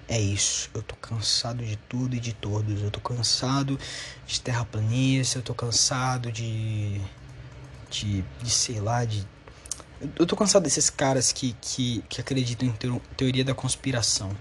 É 0.06 0.20
isso. 0.20 0.70
Eu 0.74 0.84
tô 0.84 0.98
cansado 0.98 1.64
de 1.64 1.78
tudo 1.78 2.14
e 2.14 2.20
de 2.20 2.34
todos. 2.34 2.82
Eu 2.82 2.91
tô 2.91 3.00
cansado 3.00 3.80
de 4.28 4.41
terraplanista, 4.41 5.39
eu 5.39 5.41
tô 5.41 5.54
cansado 5.54 6.30
de. 6.30 7.00
de. 7.89 8.22
de 8.43 8.50
sei 8.50 8.82
lá, 8.82 9.06
de. 9.06 9.26
Eu 10.20 10.26
tô 10.26 10.36
cansado 10.36 10.64
desses 10.64 10.89
caras 10.89 11.32
que, 11.32 11.56
que, 11.62 12.04
que 12.10 12.20
acreditam 12.20 12.68
em 12.68 13.00
teoria 13.16 13.46
da 13.46 13.56
conspiração. 13.56 14.36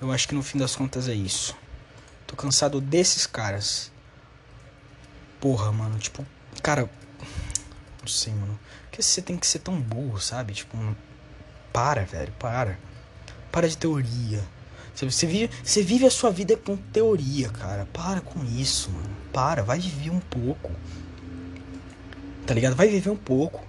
Eu 0.00 0.10
acho 0.10 0.26
que 0.26 0.34
no 0.34 0.42
fim 0.42 0.58
das 0.58 0.74
contas 0.74 1.06
é 1.06 1.14
isso. 1.14 1.54
Tô 2.26 2.34
cansado 2.34 2.80
desses 2.80 3.28
caras. 3.28 3.92
Porra, 5.40 5.70
mano, 5.70 6.00
tipo, 6.00 6.26
cara. 6.60 6.90
Não 8.02 8.08
sei, 8.08 8.34
mano. 8.34 8.58
Porque 8.82 9.00
você 9.00 9.22
tem 9.22 9.36
que 9.36 9.46
ser 9.46 9.60
tão 9.60 9.80
burro, 9.80 10.20
sabe? 10.20 10.52
Tipo, 10.52 10.76
para, 11.72 12.04
velho, 12.04 12.32
para. 12.38 12.78
Para 13.50 13.68
de 13.68 13.78
teoria. 13.78 14.42
Você 14.94 15.26
vive, 15.26 15.50
você 15.64 15.82
vive 15.82 16.04
a 16.04 16.10
sua 16.10 16.30
vida 16.30 16.56
com 16.56 16.76
teoria, 16.76 17.48
cara. 17.48 17.86
Para 17.92 18.20
com 18.20 18.44
isso, 18.44 18.90
mano. 18.90 19.16
Para, 19.32 19.62
vai 19.62 19.78
viver 19.78 20.10
um 20.10 20.20
pouco. 20.20 20.70
Tá 22.46 22.52
ligado? 22.52 22.74
Vai 22.74 22.88
viver 22.88 23.10
um 23.10 23.16
pouco. 23.16 23.64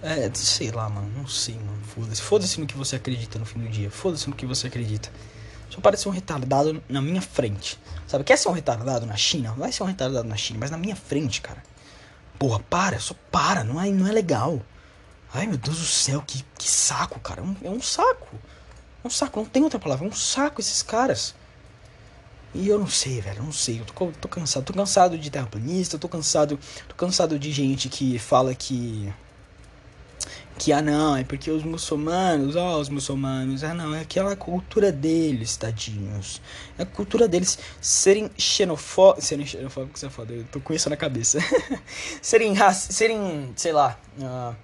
É, 0.00 0.30
sei 0.34 0.70
lá, 0.70 0.88
mano. 0.88 1.10
Não 1.16 1.26
sei, 1.26 1.56
mano. 1.56 1.82
Foda-se. 1.84 2.22
Foda-se 2.22 2.60
no 2.60 2.66
que 2.66 2.76
você 2.76 2.96
acredita 2.96 3.38
no 3.38 3.44
fim 3.44 3.58
do 3.58 3.68
dia. 3.68 3.90
Foda-se 3.90 4.30
no 4.30 4.36
que 4.36 4.46
você 4.46 4.68
acredita. 4.68 5.10
Só 5.68 5.80
parece 5.80 6.08
um 6.08 6.12
retardado 6.12 6.82
na 6.88 7.02
minha 7.02 7.20
frente. 7.20 7.78
Sabe? 8.06 8.24
Quer 8.24 8.38
ser 8.38 8.48
um 8.48 8.52
retardado 8.52 9.04
na 9.04 9.16
China? 9.16 9.52
Vai 9.52 9.72
ser 9.72 9.82
um 9.82 9.86
retardado 9.86 10.28
na 10.28 10.36
China, 10.36 10.60
mas 10.60 10.70
na 10.70 10.78
minha 10.78 10.94
frente, 10.96 11.40
cara. 11.40 11.62
Porra, 12.42 12.58
para, 12.58 12.98
só 12.98 13.14
para, 13.30 13.62
não 13.62 13.80
é, 13.80 13.88
não 13.88 14.08
é 14.08 14.10
legal. 14.10 14.60
Ai, 15.32 15.46
meu 15.46 15.56
Deus 15.56 15.78
do 15.78 15.84
céu, 15.84 16.20
que, 16.26 16.44
que 16.58 16.68
saco, 16.68 17.20
cara. 17.20 17.40
É 17.40 17.44
um, 17.44 17.56
é 17.62 17.70
um 17.70 17.80
saco. 17.80 18.36
É 19.04 19.06
um 19.06 19.10
saco, 19.10 19.38
não 19.38 19.46
tem 19.46 19.62
outra 19.62 19.78
palavra. 19.78 20.04
É 20.04 20.08
um 20.08 20.12
saco 20.12 20.60
esses 20.60 20.82
caras. 20.82 21.36
E 22.52 22.66
eu 22.66 22.80
não 22.80 22.88
sei, 22.88 23.20
velho, 23.20 23.38
eu 23.38 23.44
não 23.44 23.52
sei. 23.52 23.78
Eu 23.78 23.84
tô, 23.84 24.10
tô 24.20 24.26
cansado. 24.26 24.64
Tô 24.64 24.72
cansado 24.72 25.16
de 25.16 25.30
terraplanista, 25.30 25.96
tô 26.00 26.08
cansado. 26.08 26.58
Tô 26.88 26.96
cansado 26.96 27.38
de 27.38 27.52
gente 27.52 27.88
que 27.88 28.18
fala 28.18 28.56
que 28.56 29.14
que 30.58 30.72
ah 30.72 30.82
não, 30.82 31.16
é 31.16 31.24
porque 31.24 31.50
os 31.50 31.62
muçulmanos, 31.62 32.56
ó, 32.56 32.78
os 32.78 32.88
muçulmanos, 32.88 33.64
ah 33.64 33.74
não, 33.74 33.94
é 33.94 34.02
aquela 34.02 34.36
cultura 34.36 34.92
deles, 34.92 35.56
tadinhos. 35.56 36.40
É 36.78 36.82
a 36.82 36.86
cultura 36.86 37.26
deles 37.26 37.58
serem 37.80 38.30
xenofóbicos, 38.36 39.24
serem 39.24 39.46
xenofóbicos 39.46 40.04
é 40.04 40.10
foda, 40.10 40.32
eu 40.32 40.44
tô 40.44 40.60
com 40.60 40.72
isso 40.72 40.88
na 40.88 40.96
cabeça. 40.96 41.38
serem, 42.22 42.54
serem, 42.72 43.52
sei 43.56 43.72
lá, 43.72 43.98
uh, 44.18 44.54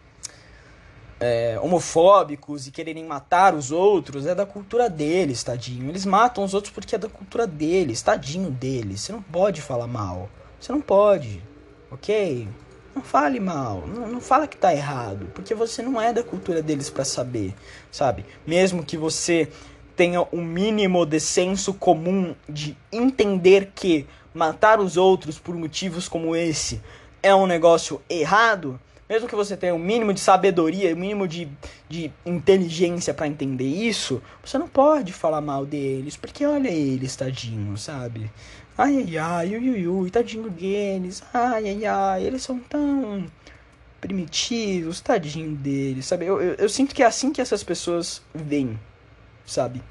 é, 1.20 1.58
homofóbicos 1.60 2.66
e 2.66 2.70
quererem 2.70 3.04
matar 3.04 3.54
os 3.54 3.72
outros, 3.72 4.26
é 4.26 4.34
da 4.34 4.46
cultura 4.46 4.88
deles, 4.88 5.42
tadinho. 5.42 5.88
Eles 5.88 6.06
matam 6.06 6.44
os 6.44 6.54
outros 6.54 6.72
porque 6.72 6.94
é 6.94 6.98
da 6.98 7.08
cultura 7.08 7.46
deles, 7.46 8.02
tadinho 8.02 8.50
deles. 8.50 9.00
Você 9.00 9.12
não 9.12 9.22
pode 9.22 9.60
falar 9.60 9.86
mal. 9.86 10.28
Você 10.60 10.72
não 10.72 10.80
pode, 10.80 11.42
ok? 11.90 12.48
Não 12.98 13.04
fale 13.04 13.38
mal, 13.38 13.86
não, 13.86 14.08
não 14.08 14.20
fala 14.20 14.48
que 14.48 14.56
tá 14.56 14.74
errado, 14.74 15.30
porque 15.32 15.54
você 15.54 15.82
não 15.82 16.02
é 16.02 16.12
da 16.12 16.20
cultura 16.20 16.60
deles 16.60 16.90
para 16.90 17.04
saber, 17.04 17.54
sabe? 17.92 18.26
Mesmo 18.44 18.84
que 18.84 18.96
você 18.96 19.48
tenha 19.94 20.20
o 20.20 20.28
um 20.32 20.44
mínimo 20.44 21.06
de 21.06 21.20
senso 21.20 21.72
comum 21.72 22.34
de 22.48 22.76
entender 22.90 23.70
que 23.72 24.04
matar 24.34 24.80
os 24.80 24.96
outros 24.96 25.38
por 25.38 25.54
motivos 25.54 26.08
como 26.08 26.34
esse 26.34 26.82
é 27.22 27.32
um 27.32 27.46
negócio 27.46 28.02
errado, 28.10 28.80
mesmo 29.08 29.28
que 29.28 29.36
você 29.36 29.56
tenha 29.56 29.74
o 29.74 29.76
um 29.76 29.80
mínimo 29.80 30.12
de 30.12 30.18
sabedoria, 30.18 30.92
o 30.92 30.96
um 30.96 30.98
mínimo 30.98 31.28
de, 31.28 31.48
de 31.88 32.10
inteligência 32.26 33.14
para 33.14 33.28
entender 33.28 33.64
isso, 33.64 34.20
você 34.44 34.58
não 34.58 34.66
pode 34.66 35.12
falar 35.12 35.40
mal 35.40 35.64
deles, 35.64 36.16
porque 36.16 36.44
olha 36.44 36.68
eles, 36.68 37.14
tadinho, 37.14 37.78
sabe? 37.78 38.28
Ai, 38.78 38.96
ai, 38.96 39.18
ai, 39.18 39.56
ui, 39.56 39.70
ui, 39.70 39.88
ui, 39.88 40.10
tadinho 40.10 40.48
deles. 40.48 41.20
Ai, 41.34 41.68
ai, 41.68 41.84
ai, 41.84 42.22
eles 42.22 42.42
são 42.42 42.60
tão 42.60 43.26
primitivos, 44.00 45.00
tadinho 45.00 45.56
deles, 45.56 46.06
sabe? 46.06 46.26
Eu, 46.26 46.40
eu, 46.40 46.54
eu 46.54 46.68
sinto 46.68 46.94
que 46.94 47.02
é 47.02 47.06
assim 47.06 47.32
que 47.32 47.40
essas 47.40 47.64
pessoas 47.64 48.22
veem, 48.32 48.78
sabe? 49.44 49.82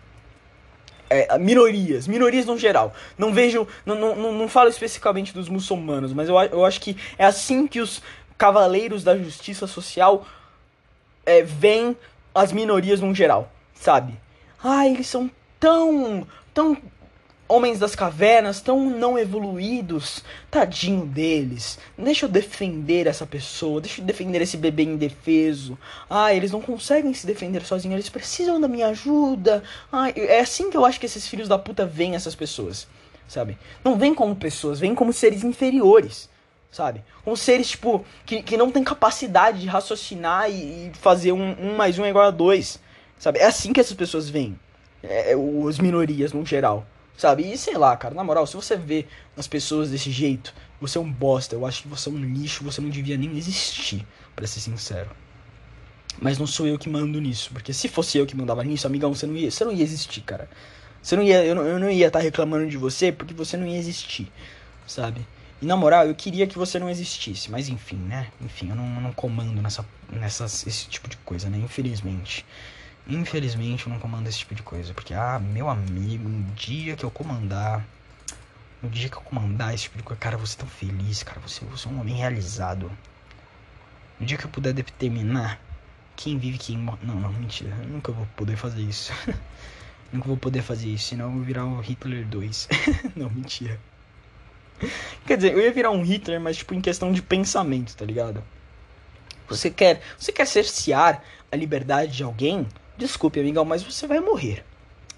É, 1.09 1.37
minorias, 1.37 2.07
minorias 2.07 2.45
no 2.45 2.57
geral. 2.57 2.93
Não 3.17 3.33
vejo, 3.33 3.67
não, 3.85 3.95
não, 3.95 4.31
não 4.31 4.47
falo 4.47 4.69
especificamente 4.69 5.33
dos 5.33 5.49
muçulmanos, 5.49 6.13
mas 6.13 6.29
eu, 6.29 6.39
eu 6.39 6.63
acho 6.63 6.79
que 6.79 6.95
é 7.17 7.25
assim 7.25 7.67
que 7.67 7.81
os 7.81 8.01
cavaleiros 8.37 9.03
da 9.03 9.17
justiça 9.17 9.67
social 9.67 10.25
é, 11.25 11.43
veem 11.43 11.93
as 12.33 12.53
minorias 12.53 13.01
no 13.01 13.13
geral, 13.13 13.51
sabe? 13.73 14.13
Ai, 14.63 14.93
eles 14.93 15.07
são 15.07 15.29
tão, 15.59 16.25
tão 16.53 16.77
homens 17.47 17.79
das 17.79 17.95
cavernas 17.95 18.61
tão 18.61 18.89
não 18.89 19.17
evoluídos. 19.17 20.23
Tadinho 20.51 21.05
deles. 21.05 21.79
Deixa 21.97 22.25
eu 22.25 22.29
defender 22.29 23.07
essa 23.07 23.25
pessoa. 23.25 23.81
Deixa 23.81 24.01
eu 24.01 24.05
defender 24.05 24.41
esse 24.41 24.57
bebê 24.57 24.83
indefeso. 24.83 25.77
Ah, 26.09 26.33
eles 26.33 26.51
não 26.51 26.61
conseguem 26.61 27.13
se 27.13 27.25
defender 27.25 27.63
sozinhos. 27.63 27.95
Eles 27.95 28.09
precisam 28.09 28.59
da 28.59 28.67
minha 28.67 28.87
ajuda. 28.87 29.63
Ah, 29.91 30.09
é 30.09 30.39
assim 30.39 30.69
que 30.69 30.77
eu 30.77 30.85
acho 30.85 30.99
que 30.99 31.05
esses 31.05 31.27
filhos 31.27 31.47
da 31.47 31.57
puta 31.57 31.85
veem 31.85 32.15
essas 32.15 32.35
pessoas. 32.35 32.87
Sabe? 33.27 33.57
Não 33.83 33.97
vêm 33.97 34.13
como 34.13 34.35
pessoas, 34.35 34.79
vêm 34.79 34.95
como 34.95 35.11
seres 35.11 35.43
inferiores. 35.43 36.29
Sabe? 36.71 37.03
Como 37.23 37.35
seres, 37.35 37.69
tipo, 37.69 38.05
que, 38.25 38.41
que 38.41 38.57
não 38.57 38.71
têm 38.71 38.83
capacidade 38.83 39.61
de 39.61 39.67
raciocinar 39.67 40.49
e, 40.49 40.87
e 40.87 40.91
fazer 40.93 41.31
um, 41.31 41.55
um 41.59 41.75
mais 41.75 41.97
um 41.97 42.05
igual 42.05 42.25
a 42.25 42.31
dois. 42.31 42.79
Sabe? 43.17 43.39
É 43.39 43.45
assim 43.45 43.73
que 43.73 43.79
essas 43.79 43.95
pessoas 43.95 44.29
veem. 44.29 44.57
É, 45.01 45.33
as 45.67 45.79
minorias 45.79 46.33
no 46.33 46.45
geral. 46.45 46.85
Sabe? 47.17 47.51
E 47.51 47.57
sei 47.57 47.75
lá, 47.75 47.97
cara, 47.97 48.13
na 48.13 48.23
moral, 48.23 48.45
se 48.45 48.55
você 48.55 48.77
vê 48.77 49.07
as 49.35 49.47
pessoas 49.47 49.89
desse 49.89 50.11
jeito, 50.11 50.53
você 50.79 50.99
é 50.99 51.01
um 51.01 51.11
bosta. 51.11 51.55
Eu 51.55 51.65
acho 51.65 51.81
que 51.81 51.87
você 51.87 52.09
é 52.09 52.11
um 52.11 52.23
lixo, 52.23 52.63
você 52.63 52.79
não 52.79 52.89
devia 52.89 53.17
nem 53.17 53.35
existir, 53.35 54.05
para 54.35 54.45
ser 54.45 54.59
sincero. 54.59 55.09
Mas 56.21 56.37
não 56.37 56.45
sou 56.45 56.67
eu 56.67 56.77
que 56.77 56.87
mando 56.87 57.19
nisso, 57.19 57.49
porque 57.51 57.73
se 57.73 57.87
fosse 57.87 58.17
eu 58.17 58.25
que 58.25 58.35
mandava 58.35 58.63
nisso, 58.63 58.87
amigão, 58.87 59.13
você 59.13 59.25
não 59.25 59.35
ia, 59.35 59.49
você 59.49 59.65
não 59.65 59.71
ia 59.71 59.83
existir, 59.83 60.21
cara. 60.21 60.47
Você 61.01 61.15
não 61.15 61.23
ia, 61.23 61.43
eu 61.43 61.55
não, 61.55 61.63
eu 61.63 61.79
não 61.79 61.89
ia 61.89 62.07
estar 62.07 62.19
tá 62.19 62.23
reclamando 62.23 62.67
de 62.69 62.77
você 62.77 63.11
porque 63.11 63.33
você 63.33 63.57
não 63.57 63.67
ia 63.67 63.77
existir, 63.77 64.31
sabe? 64.85 65.25
E 65.61 65.65
na 65.65 65.75
moral, 65.75 66.05
eu 66.05 66.13
queria 66.13 66.45
que 66.45 66.57
você 66.57 66.77
não 66.77 66.89
existisse, 66.89 67.49
mas 67.49 67.67
enfim, 67.67 67.97
né? 67.97 68.27
Enfim, 68.41 68.69
eu 68.69 68.75
não, 68.75 68.95
eu 68.95 69.01
não 69.01 69.11
comando 69.11 69.59
nessa, 69.59 69.85
nessas, 70.11 70.65
esse 70.67 70.87
tipo 70.87 71.07
de 71.07 71.17
coisa, 71.17 71.49
né? 71.49 71.57
Infelizmente. 71.57 72.45
Infelizmente 73.09 73.85
eu 73.85 73.93
não 73.93 73.99
comando 73.99 74.27
esse 74.27 74.39
tipo 74.39 74.53
de 74.53 74.63
coisa. 74.63 74.93
Porque, 74.93 75.13
ah, 75.13 75.39
meu 75.39 75.69
amigo, 75.69 76.27
no 76.27 76.43
dia 76.53 76.95
que 76.95 77.03
eu 77.03 77.11
comandar. 77.11 77.85
No 78.81 78.89
dia 78.89 79.09
que 79.09 79.15
eu 79.15 79.21
comandar 79.21 79.73
esse 79.73 79.83
tipo 79.83 79.97
de 79.97 80.03
coisa, 80.03 80.19
cara, 80.19 80.37
você 80.37 80.57
tão 80.57 80.67
feliz, 80.67 81.23
cara. 81.23 81.39
Você, 81.39 81.63
você 81.65 81.87
é 81.87 81.91
um 81.91 81.99
homem 81.99 82.15
realizado. 82.15 82.91
No 84.19 84.25
dia 84.25 84.37
que 84.37 84.45
eu 84.45 84.49
puder 84.49 84.73
determinar 84.73 85.59
quem 86.15 86.37
vive 86.37 86.57
quem 86.57 86.77
morre. 86.77 86.99
Não, 87.03 87.15
não, 87.15 87.31
mentira. 87.31 87.73
Eu 87.81 87.89
nunca 87.89 88.11
vou 88.11 88.27
poder 88.35 88.57
fazer 88.57 88.81
isso. 88.81 89.13
nunca 90.11 90.27
vou 90.27 90.37
poder 90.37 90.61
fazer 90.61 90.89
isso, 90.89 91.09
senão 91.09 91.25
eu 91.25 91.31
vou 91.31 91.41
virar 91.43 91.65
o 91.65 91.79
Hitler 91.79 92.25
2. 92.25 92.67
não, 93.15 93.29
mentira. 93.29 93.79
Quer 95.25 95.37
dizer, 95.37 95.53
eu 95.53 95.61
ia 95.61 95.71
virar 95.71 95.91
um 95.91 96.03
Hitler, 96.03 96.39
mas 96.39 96.57
tipo 96.57 96.73
em 96.73 96.81
questão 96.81 97.11
de 97.11 97.21
pensamento, 97.21 97.95
tá 97.95 98.05
ligado? 98.05 98.43
Você 99.47 99.71
quer, 99.71 100.01
você 100.17 100.31
quer 100.31 100.45
cercear 100.45 101.23
a 101.51 101.55
liberdade 101.55 102.17
de 102.17 102.23
alguém? 102.23 102.67
Desculpe, 102.97 103.39
amigão, 103.39 103.63
mas 103.63 103.83
você 103.83 104.07
vai 104.07 104.19
morrer. 104.19 104.63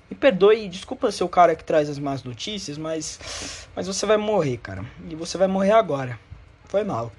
Me 0.09 0.17
perdoe, 0.17 0.67
desculpa 0.67 1.11
ser 1.11 1.23
o 1.23 1.29
cara 1.29 1.55
que 1.55 1.63
traz 1.63 1.89
as 1.89 1.99
más 1.99 2.23
notícias, 2.23 2.77
mas 2.77 3.67
mas 3.75 3.87
você 3.87 4.05
vai 4.05 4.17
morrer, 4.17 4.57
cara. 4.57 4.83
E 5.09 5.15
você 5.15 5.37
vai 5.37 5.47
morrer 5.47 5.71
agora. 5.71 6.19
Foi 6.65 6.83
mal. 6.83 7.11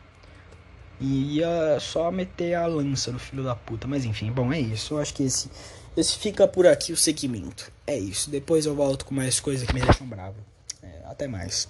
E 1.00 1.38
ia 1.38 1.78
só 1.80 2.11
meter 2.11 2.54
a 2.54 2.66
lança 2.66 3.11
no 3.11 3.18
filho 3.18 3.42
da 3.42 3.54
puta, 3.54 3.86
mas 3.86 4.04
enfim, 4.04 4.30
bom, 4.30 4.52
é 4.52 4.61
isso. 4.61 4.94
Eu 4.94 4.98
acho 4.98 5.14
que 5.14 5.22
esse 5.22 5.50
esse 5.96 6.18
fica 6.18 6.46
por 6.46 6.66
aqui 6.66 6.92
o 6.92 6.96
segmento. 6.96 7.70
É 7.86 7.98
isso. 7.98 8.30
Depois 8.30 8.66
eu 8.66 8.74
volto 8.74 9.04
com 9.04 9.14
mais 9.14 9.40
coisas 9.40 9.66
que 9.66 9.74
me 9.74 9.80
deixam 9.80 10.06
bravo. 10.06 10.36
É, 10.82 11.02
até 11.06 11.26
mais. 11.26 11.68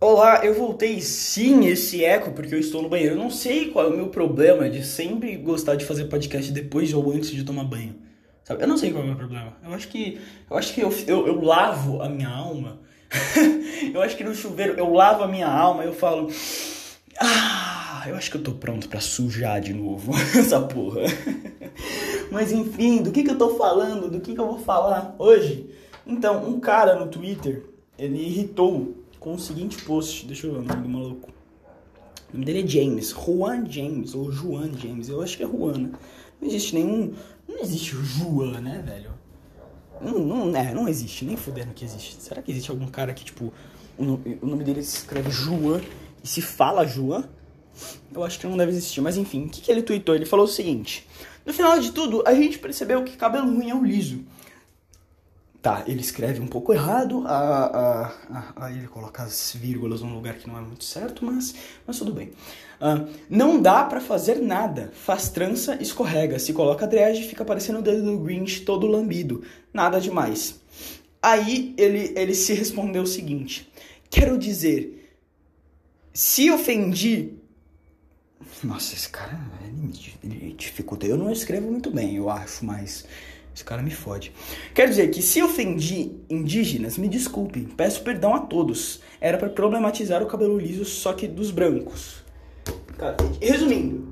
Olá, 0.00 0.44
eu 0.44 0.54
voltei 0.54 1.00
sim 1.00 1.66
esse 1.66 2.04
eco 2.04 2.30
porque 2.30 2.54
eu 2.54 2.60
estou 2.60 2.80
no 2.80 2.88
banheiro. 2.88 3.16
Eu 3.16 3.18
não 3.18 3.30
sei 3.30 3.72
qual 3.72 3.86
é 3.86 3.88
o 3.88 3.96
meu 3.96 4.06
problema 4.06 4.70
de 4.70 4.86
sempre 4.86 5.36
gostar 5.36 5.74
de 5.74 5.84
fazer 5.84 6.04
podcast 6.04 6.52
depois 6.52 6.94
ou 6.94 7.10
antes 7.10 7.30
de 7.30 7.42
tomar 7.42 7.64
banho. 7.64 7.96
Sabe? 8.44 8.62
Eu 8.62 8.68
não 8.68 8.76
sei 8.76 8.92
qual 8.92 9.02
é 9.02 9.06
o 9.06 9.08
meu 9.08 9.16
problema. 9.16 9.56
Eu 9.60 9.74
acho 9.74 9.88
que 9.88 10.20
eu 10.48 10.56
acho 10.56 10.72
que 10.72 10.82
eu, 10.82 10.94
eu, 11.08 11.26
eu 11.26 11.40
lavo 11.40 12.00
a 12.00 12.08
minha 12.08 12.28
alma. 12.28 12.78
eu 13.92 14.00
acho 14.00 14.16
que 14.16 14.22
no 14.22 14.32
chuveiro 14.36 14.74
eu 14.74 14.92
lavo 14.92 15.24
a 15.24 15.26
minha 15.26 15.48
alma 15.48 15.82
e 15.82 15.88
eu 15.88 15.92
falo 15.92 16.30
ah, 17.20 18.04
eu 18.06 18.14
acho 18.14 18.30
que 18.30 18.36
eu 18.36 18.42
tô 18.42 18.52
pronto 18.52 18.88
para 18.88 19.00
sujar 19.00 19.60
de 19.60 19.72
novo 19.72 20.12
essa 20.38 20.60
porra. 20.60 21.02
Mas 22.30 22.52
enfim, 22.52 23.02
do 23.02 23.10
que 23.10 23.24
que 23.24 23.30
eu 23.32 23.38
tô 23.38 23.56
falando? 23.56 24.08
Do 24.08 24.20
que 24.20 24.32
que 24.32 24.40
eu 24.40 24.46
vou 24.46 24.60
falar 24.60 25.16
hoje? 25.18 25.68
Então, 26.06 26.48
um 26.48 26.60
cara 26.60 26.94
no 26.94 27.08
Twitter, 27.08 27.64
ele 27.98 28.24
irritou 28.24 28.97
com 29.18 29.34
o 29.34 29.38
seguinte 29.38 29.82
post. 29.82 30.26
Deixa 30.26 30.46
eu 30.46 30.52
ver 30.52 30.58
o 30.58 30.62
nome 30.62 30.82
do 30.82 30.88
maluco. 30.88 31.30
O 32.30 32.34
nome 32.34 32.44
dele 32.44 32.62
é 32.62 32.66
James, 32.66 33.10
Juan 33.10 33.64
James, 33.70 34.14
ou 34.14 34.30
Juan 34.30 34.70
James, 34.76 35.08
eu 35.08 35.22
acho 35.22 35.36
que 35.36 35.42
é 35.42 35.46
Juan. 35.46 35.78
Né? 35.78 35.90
Não 36.40 36.48
existe 36.48 36.74
nenhum. 36.74 37.14
Não 37.48 37.58
existe 37.60 37.96
o 37.96 38.04
Juan, 38.04 38.60
né, 38.60 38.82
velho? 38.84 39.10
Não, 40.00 40.18
não, 40.18 40.56
é, 40.56 40.72
não 40.72 40.86
existe, 40.86 41.24
nem 41.24 41.36
fudendo 41.36 41.72
que 41.74 41.84
existe. 41.84 42.16
Será 42.20 42.42
que 42.42 42.50
existe 42.50 42.70
algum 42.70 42.86
cara 42.86 43.12
que, 43.12 43.24
tipo, 43.24 43.52
o, 43.96 44.04
nome 44.46 44.62
dele 44.62 44.82
se 44.82 44.98
escreve 44.98 45.30
Juan 45.30 45.80
e 46.22 46.28
se 46.28 46.40
fala 46.40 46.86
Juan? 46.86 47.24
Eu 48.12 48.22
acho 48.24 48.38
que 48.38 48.46
não 48.46 48.56
deve 48.56 48.72
existir, 48.72 49.00
mas 49.00 49.16
enfim, 49.16 49.46
o 49.46 49.48
que, 49.48 49.60
que 49.60 49.70
ele 49.70 49.82
tweetou? 49.82 50.14
Ele 50.14 50.26
falou 50.26 50.44
o 50.44 50.48
seguinte: 50.48 51.06
No 51.44 51.52
final 51.52 51.78
de 51.78 51.92
tudo, 51.92 52.22
a 52.26 52.34
gente 52.34 52.58
percebeu 52.58 53.02
que 53.04 53.16
cabelo 53.16 53.46
ruim 53.46 53.70
é 53.70 53.74
o 53.74 53.84
liso. 53.84 54.24
Tá, 55.60 55.82
ele 55.88 56.00
escreve 56.00 56.40
um 56.40 56.46
pouco 56.46 56.72
errado, 56.72 57.24
a, 57.26 58.12
a, 58.56 58.70
ele 58.70 58.86
coloca 58.86 59.24
as 59.24 59.56
vírgulas 59.58 60.02
num 60.02 60.14
lugar 60.14 60.34
que 60.34 60.46
não 60.46 60.56
é 60.56 60.60
muito 60.60 60.84
certo, 60.84 61.24
mas, 61.24 61.52
mas 61.84 61.98
tudo 61.98 62.12
bem. 62.12 62.30
Uh, 62.80 63.12
não 63.28 63.60
dá 63.60 63.82
para 63.84 64.00
fazer 64.00 64.36
nada. 64.36 64.92
Faz 64.94 65.28
trança, 65.30 65.76
escorrega. 65.82 66.38
Se 66.38 66.52
coloca 66.52 66.86
dread, 66.86 67.24
fica 67.24 67.44
parecendo 67.44 67.80
o 67.80 67.82
dedo 67.82 68.04
do 68.04 68.18
Grinch 68.18 68.60
todo 68.60 68.86
lambido. 68.86 69.42
Nada 69.74 70.00
demais. 70.00 70.60
Aí 71.20 71.74
ele, 71.76 72.12
ele 72.14 72.34
se 72.36 72.54
respondeu 72.54 73.02
o 73.02 73.06
seguinte: 73.06 73.68
Quero 74.08 74.38
dizer, 74.38 75.12
se 76.12 76.50
ofendi. 76.52 77.32
Nossa, 78.62 78.94
esse 78.94 79.08
cara 79.08 79.38
ele, 79.66 80.14
ele 80.22 80.54
dificulta. 80.56 81.04
Eu 81.04 81.16
não 81.16 81.32
escrevo 81.32 81.70
muito 81.70 81.90
bem, 81.90 82.16
eu 82.16 82.30
acho, 82.30 82.64
mas 82.64 83.04
esse 83.58 83.64
cara 83.64 83.82
me 83.82 83.90
fode. 83.90 84.32
Quer 84.72 84.88
dizer 84.88 85.10
que 85.10 85.20
se 85.20 85.42
ofendi 85.42 86.12
indígenas, 86.30 86.96
me 86.96 87.08
desculpe, 87.08 87.68
peço 87.76 88.02
perdão 88.02 88.34
a 88.34 88.40
todos. 88.40 89.00
Era 89.20 89.36
para 89.36 89.48
problematizar 89.48 90.22
o 90.22 90.26
cabelo 90.26 90.56
liso, 90.56 90.84
só 90.84 91.12
que 91.12 91.26
dos 91.26 91.50
brancos. 91.50 92.22
Cara, 92.96 93.16
resumindo, 93.40 94.06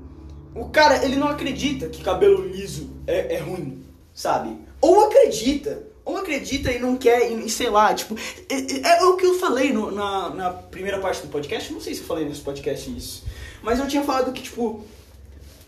o 0.53 0.65
cara 0.65 1.05
ele 1.05 1.15
não 1.15 1.29
acredita 1.29 1.87
que 1.87 2.03
cabelo 2.03 2.45
liso 2.45 2.89
é, 3.07 3.35
é 3.35 3.39
ruim, 3.39 3.83
sabe? 4.13 4.57
Ou 4.81 5.05
acredita, 5.05 5.81
ou 6.03 6.17
acredita 6.17 6.69
e 6.71 6.79
não 6.79 6.97
quer, 6.97 7.31
e, 7.31 7.49
sei 7.49 7.69
lá, 7.69 7.93
tipo, 7.93 8.17
é, 8.49 8.53
é, 8.53 8.97
é, 8.99 9.03
o 9.05 9.15
que 9.15 9.25
eu 9.25 9.39
falei 9.39 9.71
no, 9.71 9.91
na, 9.91 10.29
na 10.29 10.49
primeira 10.49 10.99
parte 10.99 11.21
do 11.21 11.29
podcast, 11.29 11.71
não 11.71 11.79
sei 11.79 11.93
se 11.93 12.01
eu 12.01 12.05
falei 12.05 12.25
nesse 12.25 12.41
podcast 12.41 12.89
isso, 12.89 13.23
mas 13.61 13.79
eu 13.79 13.87
tinha 13.87 14.03
falado 14.03 14.33
que, 14.33 14.41
tipo, 14.41 14.83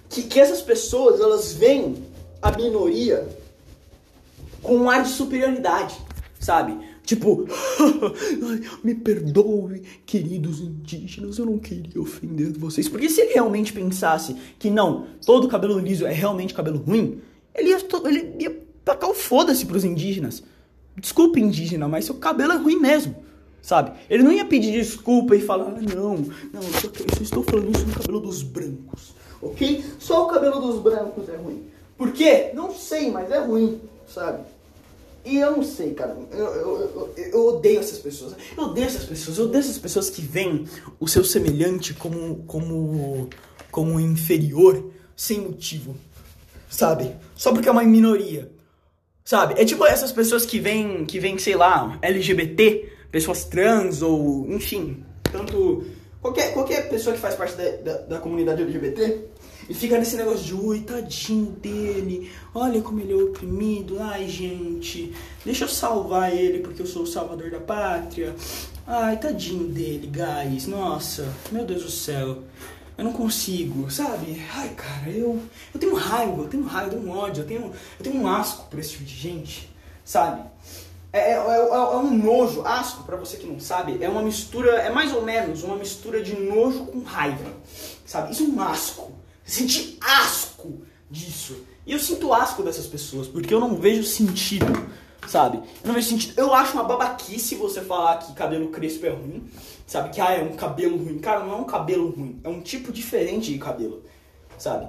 que, 0.09 0.23
que 0.23 0.39
essas 0.39 0.61
pessoas, 0.61 1.21
elas 1.21 1.53
veem 1.53 2.03
a 2.41 2.51
minoria 2.51 3.27
com 4.61 4.77
um 4.77 4.89
ar 4.89 5.03
de 5.03 5.09
superioridade, 5.09 5.95
sabe? 6.39 6.77
Tipo, 7.09 7.47
me 8.83 8.93
perdoe, 8.93 9.81
queridos 10.05 10.59
indígenas, 10.59 11.39
eu 11.39 11.45
não 11.47 11.57
queria 11.57 11.99
ofender 11.99 12.51
vocês. 12.51 12.87
Porque 12.87 13.09
se 13.09 13.21
ele 13.21 13.33
realmente 13.33 13.73
pensasse 13.73 14.35
que 14.59 14.69
não, 14.69 15.07
todo 15.25 15.47
cabelo 15.47 15.79
liso 15.79 16.05
é 16.05 16.13
realmente 16.13 16.53
cabelo 16.53 16.77
ruim, 16.77 17.19
ele 17.55 17.69
ia, 17.69 17.77
ele 18.05 18.35
ia 18.37 18.61
tacar 18.85 19.09
o 19.09 19.15
foda-se 19.15 19.65
pros 19.65 19.83
indígenas. 19.83 20.43
Desculpa, 20.95 21.39
indígena, 21.39 21.87
mas 21.87 22.05
seu 22.05 22.13
cabelo 22.13 22.53
é 22.53 22.57
ruim 22.57 22.79
mesmo, 22.79 23.15
sabe? 23.59 23.97
Ele 24.07 24.21
não 24.21 24.31
ia 24.31 24.45
pedir 24.45 24.71
desculpa 24.71 25.35
e 25.35 25.41
falar, 25.41 25.65
ah, 25.65 25.81
não, 25.81 26.17
não, 26.17 26.61
eu 26.61 26.73
só, 26.73 26.87
eu 26.87 27.15
só 27.15 27.23
estou 27.23 27.43
falando 27.43 27.75
isso 27.75 27.87
no 27.87 27.93
cabelo 27.93 28.19
dos 28.19 28.43
brancos, 28.43 29.15
ok? 29.41 29.83
Só 29.97 30.25
o 30.25 30.27
cabelo 30.27 30.59
dos 30.59 30.79
brancos 30.79 31.27
é 31.27 31.37
ruim. 31.37 31.63
Por 31.97 32.11
quê? 32.11 32.51
Não 32.53 32.71
sei, 32.71 33.09
mas 33.09 33.31
é 33.31 33.39
ruim 33.39 33.81
sabe? 34.13 34.43
E 35.25 35.37
eu 35.37 35.51
não 35.51 35.63
sei, 35.63 35.93
cara. 35.93 36.17
Eu, 36.31 36.37
eu, 36.37 36.79
eu, 36.79 37.13
eu, 37.33 37.47
odeio 37.47 37.79
essas 37.79 37.99
pessoas. 37.99 38.35
Eu 38.57 38.63
odeio 38.63 38.87
essas 38.87 39.03
pessoas. 39.03 39.37
Eu 39.37 39.45
odeio 39.45 39.59
essas 39.59 39.77
pessoas 39.77 40.09
que 40.09 40.21
veem 40.21 40.65
o 40.99 41.07
seu 41.07 41.23
semelhante 41.23 41.93
como, 41.93 42.43
como, 42.47 43.29
como 43.69 43.99
inferior 43.99 44.91
sem 45.15 45.41
motivo. 45.41 45.95
Sabe? 46.69 47.15
Só 47.35 47.51
porque 47.51 47.67
é 47.67 47.71
uma 47.71 47.83
minoria. 47.83 48.51
Sabe? 49.25 49.61
É 49.61 49.65
tipo 49.65 49.85
essas 49.85 50.11
pessoas 50.11 50.45
que 50.45 50.59
vêm, 50.59 51.05
que 51.05 51.19
vêm, 51.19 51.37
sei 51.37 51.55
lá, 51.55 51.99
LGBT, 52.01 52.91
pessoas 53.11 53.43
trans 53.43 54.01
ou, 54.01 54.49
enfim, 54.49 55.03
tanto. 55.31 55.85
Qualquer, 56.21 56.53
qualquer 56.53 56.89
pessoa 56.89 57.15
que 57.15 57.21
faz 57.21 57.35
parte 57.35 57.55
da, 57.55 57.69
da, 57.77 57.97
da 58.01 58.19
comunidade 58.19 58.61
LGBT 58.61 59.29
e 59.69 59.73
fica 59.75 59.99
nesse 59.99 60.17
negócio 60.17 60.43
de, 60.43 60.55
ui, 60.55 60.79
tadinho 60.79 61.51
dele, 61.51 62.31
olha 62.55 62.81
como 62.81 62.99
ele 62.99 63.13
é 63.13 63.15
oprimido, 63.15 63.97
ai 64.01 64.27
gente, 64.27 65.13
deixa 65.45 65.65
eu 65.65 65.69
salvar 65.69 66.35
ele 66.35 66.59
porque 66.59 66.81
eu 66.81 66.87
sou 66.87 67.03
o 67.03 67.07
salvador 67.07 67.51
da 67.51 67.59
pátria. 67.59 68.35
Ai, 68.87 69.17
tadinho 69.17 69.67
dele, 69.67 70.07
guys, 70.11 70.65
nossa, 70.65 71.31
meu 71.51 71.63
Deus 71.65 71.83
do 71.83 71.91
céu. 71.91 72.39
Eu 72.97 73.03
não 73.03 73.13
consigo, 73.13 73.89
sabe? 73.91 74.43
Ai, 74.55 74.69
cara, 74.69 75.11
eu, 75.11 75.39
eu 75.71 75.79
tenho 75.79 75.93
raiva, 75.93 76.41
eu 76.41 76.47
tenho 76.47 76.63
raiva, 76.63 76.95
eu 76.95 76.99
tenho 76.99 77.11
ódio, 77.15 77.43
eu 77.43 77.47
tenho, 77.47 77.61
eu 77.99 78.03
tenho 78.03 78.15
um 78.15 78.27
asco 78.27 78.67
por 78.71 78.79
esse 78.79 78.93
tipo 78.93 79.03
de 79.03 79.15
gente, 79.15 79.69
sabe? 80.03 80.41
É, 81.13 81.19
é, 81.19 81.33
é, 81.33 81.35
é 81.35 81.97
um 81.97 82.17
nojo, 82.17 82.65
asco, 82.65 83.03
para 83.03 83.15
você 83.15 83.37
que 83.37 83.45
não 83.45 83.59
sabe, 83.59 84.03
é 84.03 84.09
uma 84.09 84.23
mistura, 84.23 84.71
é 84.81 84.89
mais 84.89 85.13
ou 85.13 85.21
menos 85.21 85.63
uma 85.63 85.75
mistura 85.75 86.23
de 86.23 86.35
nojo 86.35 86.87
com 86.87 87.03
raiva, 87.03 87.53
sabe? 88.03 88.31
Isso 88.31 88.43
é 88.43 88.47
um 88.47 88.59
asco 88.61 89.18
senti 89.49 89.97
asco 90.01 90.81
disso. 91.09 91.57
E 91.85 91.93
eu 91.93 91.99
sinto 91.99 92.31
asco 92.33 92.61
dessas 92.61 92.85
pessoas, 92.85 93.27
porque 93.27 93.53
eu 93.53 93.59
não 93.59 93.75
vejo 93.75 94.03
sentido, 94.03 94.87
sabe? 95.27 95.57
Eu 95.57 95.87
não 95.87 95.93
vejo 95.95 96.07
sentido. 96.07 96.33
Eu 96.37 96.53
acho 96.53 96.73
uma 96.73 96.83
babaquice 96.83 97.55
você 97.55 97.81
falar 97.81 98.17
que 98.17 98.33
cabelo 98.33 98.67
crespo 98.67 99.07
é 99.07 99.09
ruim, 99.09 99.49
sabe? 99.87 100.09
Que 100.09 100.21
ah, 100.21 100.33
é 100.33 100.43
um 100.43 100.55
cabelo 100.55 100.97
ruim. 100.97 101.17
Cara, 101.17 101.43
não 101.43 101.53
é 101.53 101.55
um 101.55 101.63
cabelo 101.63 102.11
ruim, 102.11 102.39
é 102.43 102.49
um 102.49 102.61
tipo 102.61 102.91
diferente 102.91 103.51
de 103.51 103.57
cabelo, 103.57 104.03
sabe? 104.57 104.87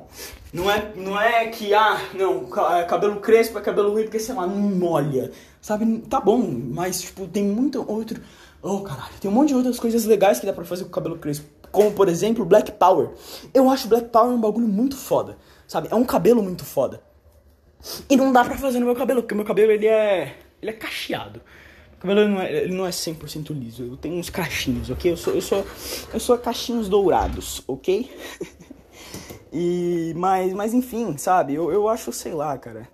Não 0.52 0.70
é, 0.70 0.92
não 0.96 1.18
é 1.18 1.46
que, 1.46 1.72
ah, 1.72 1.98
não, 2.12 2.48
é 2.74 2.82
cabelo 2.82 3.20
crespo 3.20 3.58
é 3.58 3.62
cabelo 3.62 3.92
ruim 3.92 4.02
porque, 4.02 4.18
sei 4.18 4.34
lá, 4.34 4.46
não 4.46 4.56
molha, 4.56 5.30
sabe? 5.60 6.00
Tá 6.00 6.20
bom, 6.20 6.38
mas, 6.38 7.00
tipo, 7.00 7.26
tem 7.28 7.44
muito 7.44 7.84
outro. 7.90 8.20
Oh, 8.60 8.80
caralho, 8.80 9.14
tem 9.20 9.30
um 9.30 9.34
monte 9.34 9.48
de 9.48 9.54
outras 9.54 9.78
coisas 9.78 10.04
legais 10.04 10.38
que 10.38 10.44
dá 10.44 10.52
pra 10.52 10.64
fazer 10.64 10.82
com 10.82 10.90
o 10.90 10.92
cabelo 10.92 11.16
crespo 11.16 11.46
como 11.70 11.92
por 11.92 12.08
exemplo 12.08 12.44
Black 12.44 12.72
Power. 12.72 13.10
Eu 13.52 13.70
acho 13.70 13.88
Black 13.88 14.08
Power 14.08 14.32
um 14.32 14.40
bagulho 14.40 14.68
muito 14.68 14.96
foda, 14.96 15.36
sabe? 15.66 15.88
É 15.90 15.94
um 15.94 16.04
cabelo 16.04 16.42
muito 16.42 16.64
foda. 16.64 17.02
E 18.08 18.16
não 18.16 18.32
dá 18.32 18.44
pra 18.44 18.58
fazer 18.58 18.78
no 18.78 18.86
meu 18.86 18.94
cabelo, 18.94 19.22
porque 19.22 19.34
meu 19.34 19.44
cabelo 19.44 19.72
ele 19.72 19.86
é. 19.86 20.36
ele 20.60 20.70
é 20.70 20.74
cacheado. 20.74 21.40
O 21.96 22.00
cabelo 22.00 22.28
não 22.28 22.40
é, 22.40 22.52
ele 22.64 22.74
não 22.74 22.86
é 22.86 22.90
100% 22.90 23.50
liso, 23.50 23.82
eu 23.84 23.96
tenho 23.96 24.16
uns 24.16 24.30
cachinhos, 24.30 24.88
ok? 24.88 25.12
Eu 25.12 25.16
sou, 25.16 25.34
eu 25.34 25.42
sou, 25.42 25.66
eu 26.14 26.20
sou 26.20 26.38
cachinhos 26.38 26.88
dourados, 26.88 27.62
ok? 27.66 28.10
e, 29.52 30.14
mas, 30.16 30.52
mas 30.54 30.72
enfim, 30.72 31.16
sabe? 31.18 31.54
Eu, 31.54 31.70
eu 31.70 31.88
acho, 31.88 32.10
sei 32.10 32.32
lá, 32.32 32.56
cara. 32.56 32.88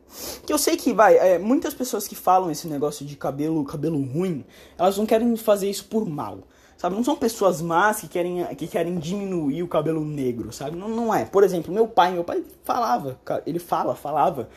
Que 0.44 0.52
eu 0.52 0.58
sei 0.58 0.76
que, 0.76 0.92
vai, 0.92 1.16
é, 1.16 1.38
muitas 1.38 1.72
pessoas 1.72 2.08
que 2.08 2.16
falam 2.16 2.50
esse 2.50 2.66
negócio 2.66 3.06
de 3.06 3.16
cabelo, 3.16 3.64
cabelo 3.64 4.02
ruim, 4.02 4.44
elas 4.76 4.98
não 4.98 5.06
querem 5.06 5.36
fazer 5.36 5.70
isso 5.70 5.84
por 5.84 6.04
mal. 6.08 6.40
Sabe? 6.76 6.94
Não 6.94 7.02
são 7.02 7.16
pessoas 7.16 7.62
más 7.62 8.00
que 8.00 8.08
querem, 8.08 8.44
que 8.54 8.66
querem 8.66 8.98
diminuir 8.98 9.62
o 9.62 9.68
cabelo 9.68 10.04
negro, 10.04 10.52
sabe? 10.52 10.76
Não, 10.76 10.88
não 10.88 11.14
é. 11.14 11.24
Por 11.24 11.42
exemplo, 11.42 11.72
meu 11.72 11.88
pai, 11.88 12.12
meu 12.12 12.22
pai 12.22 12.44
falava, 12.64 13.18
ele 13.46 13.58
fala, 13.58 13.94
falava 13.94 14.48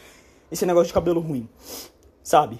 esse 0.52 0.66
negócio 0.66 0.88
de 0.88 0.94
cabelo 0.94 1.22
ruim, 1.22 1.48
sabe? 2.22 2.60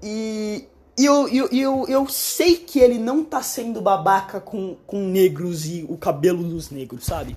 E, 0.00 0.66
e 0.96 1.04
eu, 1.04 1.28
eu, 1.28 1.48
eu, 1.50 1.86
eu 1.88 2.08
sei 2.08 2.56
que 2.56 2.78
ele 2.78 2.98
não 2.98 3.24
tá 3.24 3.42
sendo 3.42 3.80
babaca 3.80 4.40
com, 4.40 4.76
com 4.86 4.98
negros 4.98 5.66
e 5.66 5.84
o 5.88 5.96
cabelo 5.96 6.44
dos 6.44 6.70
negros, 6.70 7.04
sabe? 7.04 7.36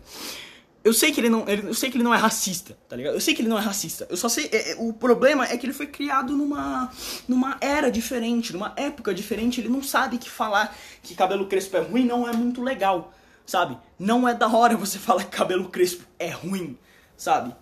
Eu 0.86 0.94
sei 0.94 1.12
que 1.12 1.20
ele 1.20 1.30
não, 1.30 1.50
ele, 1.50 1.68
eu 1.68 1.74
sei 1.74 1.90
que 1.90 1.98
ele 1.98 2.04
não 2.04 2.14
é 2.14 2.18
racista, 2.18 2.78
tá 2.88 2.96
ligado? 2.96 3.16
Eu 3.16 3.20
sei 3.20 3.34
que 3.34 3.42
ele 3.42 3.50
não 3.50 3.58
é 3.58 3.62
racista. 3.62 4.06
Eu 4.08 4.16
só 4.16 4.30
sei, 4.30 4.48
é, 4.52 4.74
é, 4.74 4.76
o 4.78 4.94
problema 4.94 5.44
é 5.44 5.58
que 5.58 5.66
ele 5.66 5.74
foi 5.74 5.88
criado 5.88 6.38
numa 6.38 6.92
numa 7.28 7.58
era 7.60 7.90
diferente, 7.90 8.54
numa 8.54 8.72
época 8.78 9.12
diferente, 9.12 9.60
ele 9.60 9.68
não 9.68 9.82
sabe 9.82 10.20
que 10.20 10.30
falar 10.30 10.78
que 11.02 11.16
cabelo 11.16 11.48
crespo 11.48 11.76
é 11.78 11.80
ruim 11.80 12.06
não 12.06 12.30
é 12.30 12.34
muito 12.34 12.62
legal, 12.62 13.12
sabe? 13.48 13.76
Não 13.98 14.30
é 14.30 14.36
da 14.36 14.48
hora 14.48 14.78
você 14.78 15.00
falar 15.02 15.24
que 15.24 15.36
cabelo 15.36 15.70
crespo 15.70 16.06
é 16.20 16.30
ruim, 16.30 16.78
sabe? 17.18 17.56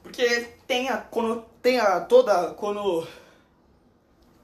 Porque 0.00 0.24
tem 0.64 0.88
a 0.88 1.04
tem 1.60 1.80
a 1.80 2.00
toda 2.00 2.54
cono 2.54 3.08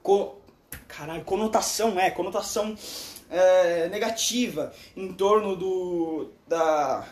co, 0.03 0.41
caralho, 0.89 1.23
conotação, 1.23 1.97
é, 1.97 2.11
conotação 2.11 2.75
é, 3.29 3.87
negativa 3.87 4.73
em 4.93 5.13
torno 5.13 5.55
do 5.55 6.31
da 6.45 7.07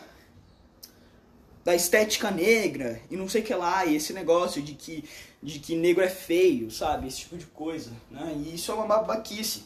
da 1.68 1.76
estética 1.76 2.32
negra 2.32 3.02
e 3.12 3.18
não 3.18 3.28
sei 3.28 3.42
o 3.42 3.44
que 3.44 3.54
lá, 3.54 3.86
e 3.86 3.98
esse 3.98 4.14
negócio 4.14 4.62
de 4.62 4.72
que, 4.72 5.04
de 5.44 5.60
que 5.60 5.76
negro 5.76 6.02
é 6.02 6.08
feio, 6.08 6.72
sabe? 6.72 7.10
Esse 7.10 7.18
tipo 7.18 7.38
de 7.38 7.46
coisa, 7.46 7.92
né? 8.10 8.34
E 8.38 8.56
isso 8.56 8.72
é 8.72 8.74
uma 8.74 8.86
babaquice. 8.86 9.66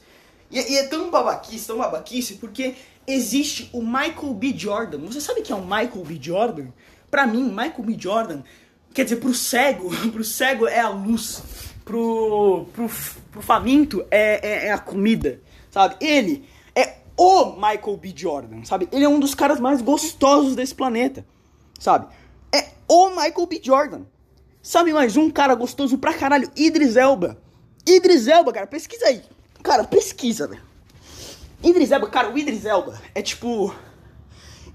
E, 0.50 0.58
e 0.58 0.78
é 0.80 0.88
tão 0.88 1.12
babaquice, 1.12 1.68
tão 1.68 1.78
babaquice, 1.78 2.38
porque 2.38 2.74
existe 3.06 3.70
o 3.72 3.84
Michael 3.84 4.34
B. 4.34 4.52
Jordan. 4.58 4.98
Você 5.02 5.22
sabe 5.22 5.44
que 5.44 5.52
é 5.52 5.56
o 5.56 5.62
Michael 5.62 6.04
B. 6.04 6.18
Jordan? 6.20 6.70
Pra 7.12 7.28
mim, 7.28 7.44
Michael 7.44 7.84
B. 7.84 7.96
Jordan, 8.00 8.42
quer 8.96 9.04
dizer, 9.04 9.18
pro 9.18 9.36
cego, 9.36 9.92
pro 10.12 10.24
cego 10.24 10.66
é 10.68 10.80
a 10.80 10.90
luz, 10.90 11.44
pro, 11.86 12.66
pro, 12.74 12.90
pro 13.32 13.42
faminto 13.44 14.04
é, 14.10 14.40
é, 14.42 14.68
é 14.70 14.72
a 14.72 14.80
comida, 14.80 15.40
sabe? 15.70 15.98
Ele 16.02 16.44
é 16.76 16.96
o 17.16 17.52
Michael 17.52 17.98
B. 17.98 18.12
Jordan, 18.16 18.64
sabe? 18.64 18.90
Ele 18.92 19.06
é 19.06 19.10
um 19.10 19.20
dos 19.20 19.36
caras 19.36 19.60
mais 19.60 19.84
gostosos 19.84 20.56
desse 20.56 20.74
planeta, 20.74 21.24
sabe? 21.82 22.06
É 22.54 22.70
o 22.88 23.10
Michael 23.10 23.48
B. 23.48 23.60
Jordan. 23.62 24.02
Sabe 24.62 24.94
mais 24.94 25.18
um 25.18 25.32
cara 25.32 25.56
gostoso 25.56 25.98
pra 25.98 26.14
caralho? 26.14 26.50
Idris 26.56 26.96
Elba. 26.96 27.38
Idris 27.86 28.28
Elba, 28.28 28.54
cara, 28.54 28.68
pesquisa 28.68 29.08
aí. 29.08 29.24
Cara, 29.64 29.84
pesquisa, 29.84 30.48
velho. 30.48 30.62
Idris 31.64 31.92
Elba, 31.92 32.08
cara, 32.08 32.30
o 32.30 32.38
Idris 32.38 32.66
Elba 32.66 33.02
é 33.16 33.22
tipo. 33.22 33.74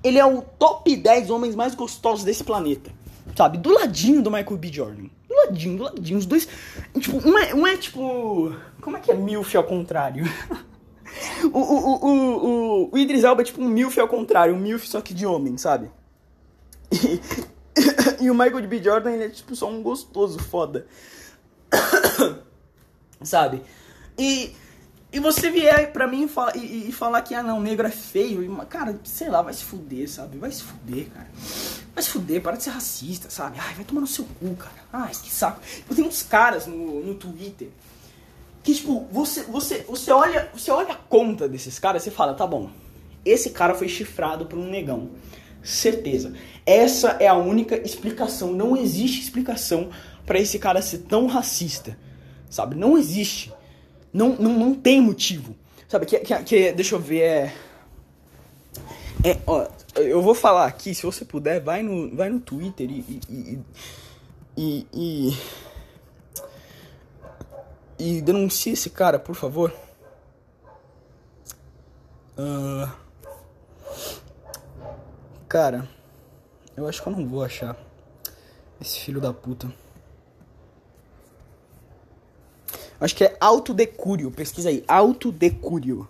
Ele 0.02 0.18
é 0.18 0.26
o 0.26 0.42
top 0.42 0.96
10 0.96 1.30
homens 1.30 1.54
mais 1.54 1.74
gostosos 1.74 2.24
desse 2.24 2.42
planeta. 2.42 2.90
Sabe? 3.36 3.58
Do 3.58 3.72
ladinho 3.72 4.20
do 4.20 4.30
Michael 4.30 4.56
B. 4.56 4.72
Jordan. 4.72 5.04
Do 5.28 5.34
ladinho, 5.34 5.76
do 5.76 5.84
ladinho. 5.84 6.18
Os 6.18 6.26
dois. 6.26 6.48
Tipo, 6.98 7.28
um 7.28 7.38
é, 7.38 7.54
um 7.54 7.66
é 7.66 7.76
tipo. 7.76 8.52
Como 8.80 8.96
é 8.96 9.00
que 9.00 9.12
é 9.12 9.14
Milf 9.14 9.54
ao 9.54 9.64
contrário? 9.64 10.24
o, 11.52 11.58
o, 11.58 12.06
o, 12.06 12.46
o, 12.86 12.90
o 12.92 12.98
Idris 12.98 13.22
Elba 13.22 13.42
é 13.42 13.44
tipo 13.44 13.62
um 13.62 13.68
Milf 13.68 13.96
ao 13.98 14.08
contrário. 14.08 14.54
Um 14.54 14.58
Milf 14.58 14.86
só 14.86 15.00
que 15.00 15.14
de 15.14 15.24
homem, 15.24 15.56
sabe? 15.56 15.90
E, 16.92 17.20
e 18.24 18.30
o 18.30 18.34
Michael 18.34 18.66
B. 18.66 18.82
Jordan, 18.82 19.12
ele 19.12 19.24
é 19.24 19.28
tipo 19.28 19.54
só 19.54 19.68
um 19.68 19.82
gostoso 19.82 20.38
foda. 20.38 20.86
sabe? 23.22 23.62
E 24.18 24.54
e 25.12 25.20
você 25.20 25.50
vier 25.50 25.92
pra 25.92 26.06
mim 26.06 26.28
e, 26.54 26.58
e, 26.58 26.88
e, 26.88 26.92
falar 26.92 27.22
que, 27.22 27.34
ah 27.34 27.42
não, 27.42 27.60
negro 27.60 27.86
é 27.86 27.90
feio, 27.90 28.42
e, 28.42 28.66
cara, 28.66 29.00
sei 29.04 29.30
lá, 29.30 29.40
vai 29.40 29.54
se 29.54 29.64
fuder, 29.64 30.10
sabe? 30.10 30.36
Vai 30.36 30.50
se 30.50 30.62
fuder, 30.62 31.06
cara. 31.08 31.28
Vai 31.94 32.04
se 32.04 32.10
fuder, 32.10 32.42
para 32.42 32.56
de 32.56 32.64
ser 32.64 32.70
racista, 32.70 33.30
sabe? 33.30 33.56
Ai, 33.58 33.74
vai 33.74 33.84
tomar 33.84 34.02
no 34.02 34.06
seu 34.06 34.26
cu, 34.38 34.54
cara. 34.56 34.74
Ai, 34.92 35.12
que 35.12 35.30
saco. 35.30 35.60
Tem 35.94 36.04
uns 36.04 36.22
caras 36.22 36.66
no, 36.66 37.02
no 37.02 37.14
Twitter 37.14 37.68
que, 38.62 38.74
tipo, 38.74 39.06
você, 39.12 39.44
você, 39.44 39.84
você, 39.88 40.10
olha, 40.10 40.50
você 40.52 40.72
olha 40.72 40.92
a 40.92 40.96
conta 40.96 41.48
desses 41.48 41.78
caras 41.78 42.04
e 42.06 42.10
fala, 42.10 42.34
tá 42.34 42.44
bom, 42.44 42.68
esse 43.24 43.50
cara 43.50 43.74
foi 43.74 43.88
chifrado 43.88 44.44
por 44.44 44.58
um 44.58 44.68
negão. 44.68 45.08
Certeza. 45.66 46.32
Essa 46.64 47.16
é 47.18 47.26
a 47.26 47.34
única 47.34 47.76
explicação. 47.76 48.52
Não 48.52 48.76
existe 48.76 49.20
explicação 49.20 49.90
para 50.24 50.38
esse 50.38 50.60
cara 50.60 50.80
ser 50.80 50.98
tão 50.98 51.26
racista, 51.26 51.98
sabe? 52.48 52.76
Não 52.76 52.96
existe. 52.96 53.52
Não, 54.12 54.36
não, 54.36 54.56
não 54.56 54.74
tem 54.76 55.00
motivo. 55.00 55.56
Sabe, 55.88 56.06
que, 56.06 56.20
que, 56.20 56.42
que 56.44 56.72
deixa 56.72 56.94
eu 56.94 57.00
ver, 57.00 57.20
é... 57.20 57.54
É, 59.24 59.38
ó, 59.44 59.66
eu 59.96 60.22
vou 60.22 60.36
falar 60.36 60.66
aqui, 60.66 60.94
se 60.94 61.02
você 61.02 61.24
puder, 61.24 61.60
vai 61.60 61.82
no, 61.82 62.14
vai 62.14 62.28
no 62.28 62.38
Twitter 62.38 62.88
e, 62.88 63.20
e, 63.28 63.58
e, 64.56 64.86
e, 64.94 65.38
e 67.98 68.20
denuncie 68.20 68.72
esse 68.72 68.90
cara, 68.90 69.18
por 69.18 69.34
favor. 69.34 69.74
Uh, 72.38 73.05
cara, 75.48 75.88
eu 76.76 76.86
acho 76.86 77.02
que 77.02 77.08
eu 77.08 77.12
não 77.12 77.26
vou 77.26 77.42
achar 77.42 77.76
esse 78.80 79.00
filho 79.00 79.20
da 79.20 79.32
puta. 79.32 79.72
Acho 83.00 83.14
que 83.14 83.24
é 83.24 83.36
autodecúrio. 83.40 84.30
Pesquisa 84.30 84.68
aí. 84.68 84.84
Autodecúrio. 84.88 86.08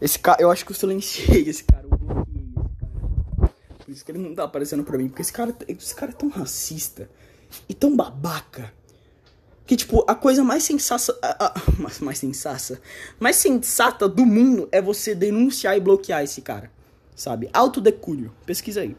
Esse 0.00 0.18
cara, 0.18 0.40
eu 0.40 0.50
acho 0.50 0.64
que 0.64 0.70
eu 0.70 0.76
silenciei 0.76 1.48
esse 1.48 1.64
cara. 1.64 1.84
Eu 1.84 1.96
bloqueei 1.98 2.44
esse 2.54 2.76
cara. 2.78 3.52
Por 3.78 3.90
isso 3.90 4.04
que 4.04 4.12
ele 4.12 4.18
não 4.18 4.34
tá 4.34 4.44
aparecendo 4.44 4.84
pra 4.84 4.96
mim. 4.96 5.08
Porque 5.08 5.22
esse 5.22 5.32
cara, 5.32 5.54
esse 5.66 5.94
cara 5.94 6.12
é 6.12 6.14
tão 6.14 6.28
racista 6.28 7.10
e 7.68 7.74
tão 7.74 7.96
babaca. 7.96 8.72
Que, 9.66 9.76
tipo, 9.76 10.04
a 10.08 10.14
coisa 10.14 10.44
mais 10.44 10.62
sensata. 10.62 11.18
mais, 11.78 11.98
mais 12.00 12.18
sensata. 12.18 12.80
Mais 13.18 13.36
sensata 13.36 14.08
do 14.08 14.24
mundo 14.24 14.68
é 14.70 14.80
você 14.80 15.14
denunciar 15.14 15.76
e 15.76 15.80
bloquear 15.80 16.22
esse 16.22 16.40
cara. 16.40 16.70
Sabe? 17.18 17.50
Autodecúrio. 17.52 18.32
Pesquisa 18.46 18.80
aí. 18.80 18.96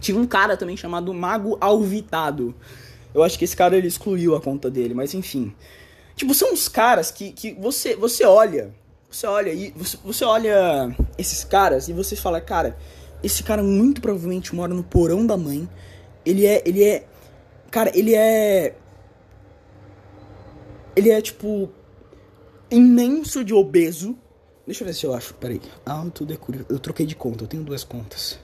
Tinha 0.00 0.18
um 0.18 0.26
cara 0.26 0.56
também 0.56 0.78
chamado 0.78 1.12
Mago 1.12 1.58
Alvitado. 1.60 2.54
Eu 3.14 3.22
acho 3.22 3.38
que 3.38 3.44
esse 3.44 3.54
cara 3.54 3.76
ele 3.76 3.86
excluiu 3.86 4.34
a 4.34 4.40
conta 4.40 4.70
dele, 4.70 4.94
mas 4.94 5.12
enfim. 5.12 5.54
Tipo, 6.16 6.32
são 6.32 6.54
os 6.54 6.68
caras 6.68 7.10
que, 7.10 7.30
que 7.32 7.52
você, 7.52 7.94
você 7.94 8.24
olha. 8.24 8.74
Você 9.10 9.26
olha 9.26 9.52
e 9.52 9.72
você, 9.76 9.98
você 10.02 10.24
olha 10.24 10.96
esses 11.18 11.44
caras 11.44 11.86
e 11.88 11.92
você 11.92 12.16
fala, 12.16 12.40
cara, 12.40 12.78
esse 13.22 13.42
cara 13.42 13.62
muito 13.62 14.00
provavelmente 14.00 14.54
mora 14.54 14.72
no 14.72 14.82
porão 14.82 15.26
da 15.26 15.36
mãe. 15.36 15.68
Ele 16.24 16.46
é. 16.46 16.62
Ele 16.64 16.82
é. 16.82 17.06
Cara, 17.70 17.92
ele 17.94 18.14
é. 18.14 18.74
Ele 20.96 21.10
é 21.10 21.20
tipo. 21.20 21.68
Imenso 22.70 23.44
de 23.44 23.52
obeso. 23.52 24.16
Deixa 24.68 24.84
eu 24.84 24.86
ver 24.86 24.92
se 24.92 25.06
eu 25.06 25.14
acho. 25.14 25.32
Peraí. 25.32 25.62
Autodecúrio. 25.86 26.66
Eu 26.68 26.78
troquei 26.78 27.06
de 27.06 27.16
conta. 27.16 27.42
Eu 27.42 27.48
tenho 27.48 27.64
duas 27.64 27.84
contas. 27.84 28.38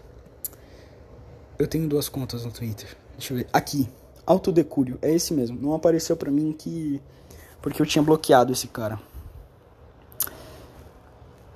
Eu 1.58 1.68
tenho 1.68 1.86
duas 1.86 2.08
contas 2.08 2.46
no 2.46 2.50
Twitter. 2.50 2.96
Deixa 3.12 3.34
eu 3.34 3.36
ver. 3.36 3.46
Aqui. 3.52 3.86
Autodecúrio, 4.26 4.98
é 5.02 5.12
esse 5.12 5.34
mesmo. 5.34 5.60
Não 5.60 5.74
apareceu 5.74 6.16
pra 6.16 6.30
mim 6.30 6.50
que. 6.58 6.98
Porque 7.60 7.80
eu 7.80 7.84
tinha 7.84 8.02
bloqueado 8.02 8.54
esse 8.54 8.68
cara. 8.68 8.98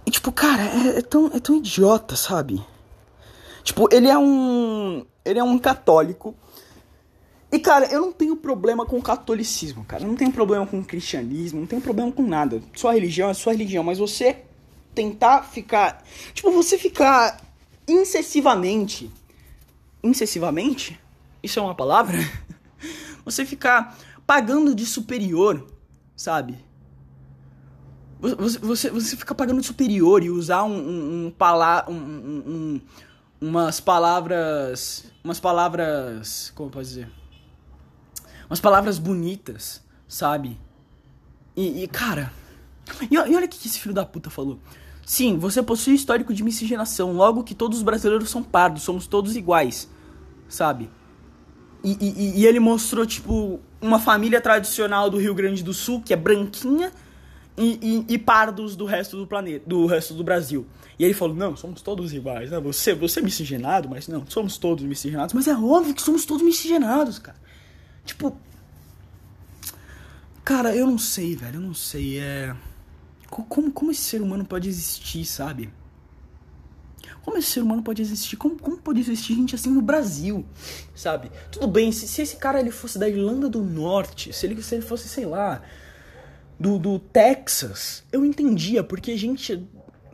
E 0.05 0.11
tipo, 0.11 0.31
cara, 0.31 0.63
é, 0.63 0.99
é, 0.99 1.03
tão, 1.03 1.29
é 1.29 1.41
tão 1.41 1.57
idiota, 1.57 2.15
sabe? 2.15 2.63
Tipo, 3.65 3.89
ele 3.91 4.09
é 4.09 4.19
um. 4.19 5.03
Ele 5.25 5.39
é 5.39 5.43
um 5.43 5.59
católico. 5.59 6.35
E, 7.51 7.59
cara, 7.59 7.87
eu 7.87 8.03
não 8.03 8.13
tenho 8.13 8.37
problema 8.37 8.85
com 8.85 8.99
o 8.99 9.03
catolicismo, 9.03 9.83
cara. 9.87 10.03
Eu 10.03 10.09
não 10.09 10.15
tenho 10.15 10.31
problema 10.31 10.67
com 10.67 10.79
o 10.79 10.85
cristianismo, 10.85 11.61
não 11.61 11.67
tenho 11.67 11.81
problema 11.81 12.13
com 12.13 12.23
nada. 12.23 12.61
Sua 12.77 12.93
religião 12.93 13.31
é 13.31 13.35
sua 13.35 13.53
religião, 13.53 13.83
mas 13.83 13.97
você 13.97 14.45
tentar 14.99 15.45
ficar. 15.45 16.03
Tipo, 16.35 16.51
você 16.51 16.77
ficar 16.77 17.41
incessivamente. 17.87 19.09
Incessivamente? 20.03 20.99
Isso 21.41 21.61
é 21.61 21.63
uma 21.63 21.75
palavra? 21.75 22.19
Você 23.25 23.45
ficar 23.45 23.97
pagando 24.27 24.75
de 24.75 24.87
superior, 24.87 25.67
sabe? 26.17 26.65
Você, 28.19 28.59
você, 28.59 28.91
você 28.91 29.17
fica 29.17 29.35
pagando 29.35 29.61
de 29.61 29.67
superior 29.67 30.25
e 30.25 30.31
usar 30.31 30.65
um, 30.65 30.77
um, 30.77 31.27
um, 31.27 31.31
pala, 31.31 31.85
um, 31.89 31.95
um, 31.95 32.81
umas 33.41 33.81
palavras. 33.81 35.05
Umas 35.23 35.39
palavras. 35.39 36.51
Como 36.55 36.69
eu 36.69 36.73
posso 36.73 36.89
dizer? 36.89 37.11
Umas 38.49 38.61
palavras 38.61 38.99
bonitas, 38.99 39.83
sabe? 40.09 40.59
E, 41.55 41.85
e 41.85 41.87
cara. 41.89 42.33
E, 43.11 43.15
e 43.15 43.19
olha 43.19 43.45
o 43.45 43.49
que 43.49 43.69
esse 43.69 43.79
filho 43.79 43.95
da 43.95 44.07
puta 44.07 44.31
falou. 44.31 44.59
Sim, 45.09 45.39
você 45.39 45.63
possui 45.63 45.95
histórico 45.95 46.35
de 46.35 46.45
miscigenação, 46.45 47.15
logo 47.15 47.43
que 47.43 47.55
todos 47.55 47.79
os 47.79 47.83
brasileiros 47.83 48.29
são 48.29 48.43
pardos, 48.43 48.83
somos 48.83 49.07
todos 49.07 49.37
iguais, 49.37 49.89
sabe? 50.47 50.91
E, 51.83 51.97
e, 51.99 52.41
e, 52.41 52.47
ele 52.47 52.61
mostrou, 52.61 53.07
tipo, 53.07 53.59
uma 53.81 53.99
família 53.99 54.39
tradicional 54.39 55.09
do 55.09 55.17
Rio 55.17 55.35
Grande 55.35 55.65
do 55.65 55.73
Sul, 55.73 56.03
que 56.03 56.13
é 56.13 56.17
branquinha, 56.17 56.93
e, 57.57 58.05
e, 58.07 58.19
pardos 58.19 58.77
do 58.77 58.85
resto 58.85 59.17
do 59.17 59.27
planeta, 59.27 59.65
do 59.67 59.87
resto 59.87 60.13
do 60.13 60.23
Brasil. 60.23 60.67
E 60.99 61.07
ele 61.07 61.15
falou, 61.15 61.35
não, 61.35 61.57
somos 61.57 61.81
todos 61.81 62.13
iguais, 62.13 62.51
né? 62.51 62.61
Você, 62.61 62.95
você 62.95 63.21
é 63.21 63.23
miscigenado, 63.23 63.89
mas 63.89 64.09
não, 64.09 64.27
somos 64.27 64.59
todos 64.59 64.85
miscigenados. 64.85 65.33
Mas 65.33 65.49
é 65.49 65.57
óbvio 65.57 65.95
que 65.95 66.03
somos 66.03 66.27
todos 66.27 66.43
miscigenados, 66.43 67.19
cara. 67.19 67.39
Tipo... 68.05 68.39
Cara, 70.45 70.77
eu 70.77 70.87
não 70.87 70.99
sei, 70.99 71.35
velho, 71.35 71.57
eu 71.57 71.63
não 71.63 71.75
sei, 71.75 72.19
é... 72.19 72.55
Como, 73.31 73.71
como 73.71 73.91
esse 73.91 74.03
ser 74.03 74.23
humano 74.23 74.45
pode 74.45 74.69
existir, 74.69 75.25
sabe? 75.25 75.71
Como 77.23 77.37
esse 77.37 77.51
ser 77.51 77.61
humano 77.61 77.83
pode 77.83 78.01
existir? 78.01 78.37
Como, 78.37 78.59
como 78.59 78.79
pode 78.79 79.01
existir 79.01 79.35
gente 79.35 79.55
assim 79.55 79.71
no 79.71 79.83
Brasil? 79.83 80.47
Sabe? 80.95 81.31
Tudo 81.51 81.69
bem, 81.69 81.93
se, 81.93 82.09
se 82.09 82.23
esse 82.23 82.37
cara 82.37 82.59
ele 82.59 82.71
fosse 82.71 82.99
da 82.99 83.09
Irlanda 83.09 83.49
do 83.49 83.63
Norte, 83.63 84.33
se 84.33 84.47
ele, 84.47 84.63
se 84.63 84.77
ele 84.77 84.83
fosse, 84.83 85.09
sei 85.09 85.27
lá, 85.27 85.63
do, 86.59 86.79
do 86.79 86.99
Texas, 86.99 88.03
eu 88.11 88.25
entendia, 88.25 88.83
porque 88.83 89.17
gente. 89.17 89.69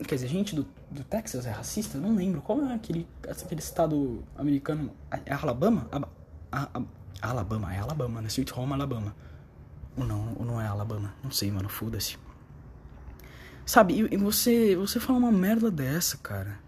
Quer 0.05 0.15
dizer, 0.15 0.27
gente 0.27 0.53
do, 0.53 0.67
do 0.91 1.03
Texas 1.05 1.45
é 1.45 1.51
racista? 1.51 1.97
Eu 1.97 2.01
não 2.01 2.15
lembro. 2.15 2.41
Qual 2.41 2.61
é 2.65 2.73
aquele, 2.73 3.07
aquele 3.23 3.61
estado 3.61 4.23
americano? 4.37 4.91
É 5.25 5.33
Alabama? 5.33 5.87
A, 5.91 6.01
a, 6.51 6.81
a, 7.21 7.29
Alabama, 7.29 7.73
é 7.73 7.79
Alabama, 7.79 8.21
né? 8.21 8.27
Sweet 8.27 8.53
Home, 8.53 8.73
Alabama. 8.73 9.15
Ou 9.97 10.03
não, 10.03 10.35
ou 10.37 10.45
não 10.45 10.61
é 10.61 10.67
Alabama? 10.67 11.13
Não 11.23 11.31
sei, 11.31 11.49
mano, 11.49 11.69
foda-se. 11.69 12.17
Sabe, 13.65 14.07
e, 14.11 14.17
você, 14.17 14.75
você 14.75 14.99
fala 14.99 15.17
uma 15.17 15.31
merda 15.31 15.71
dessa, 15.71 16.17
cara. 16.17 16.59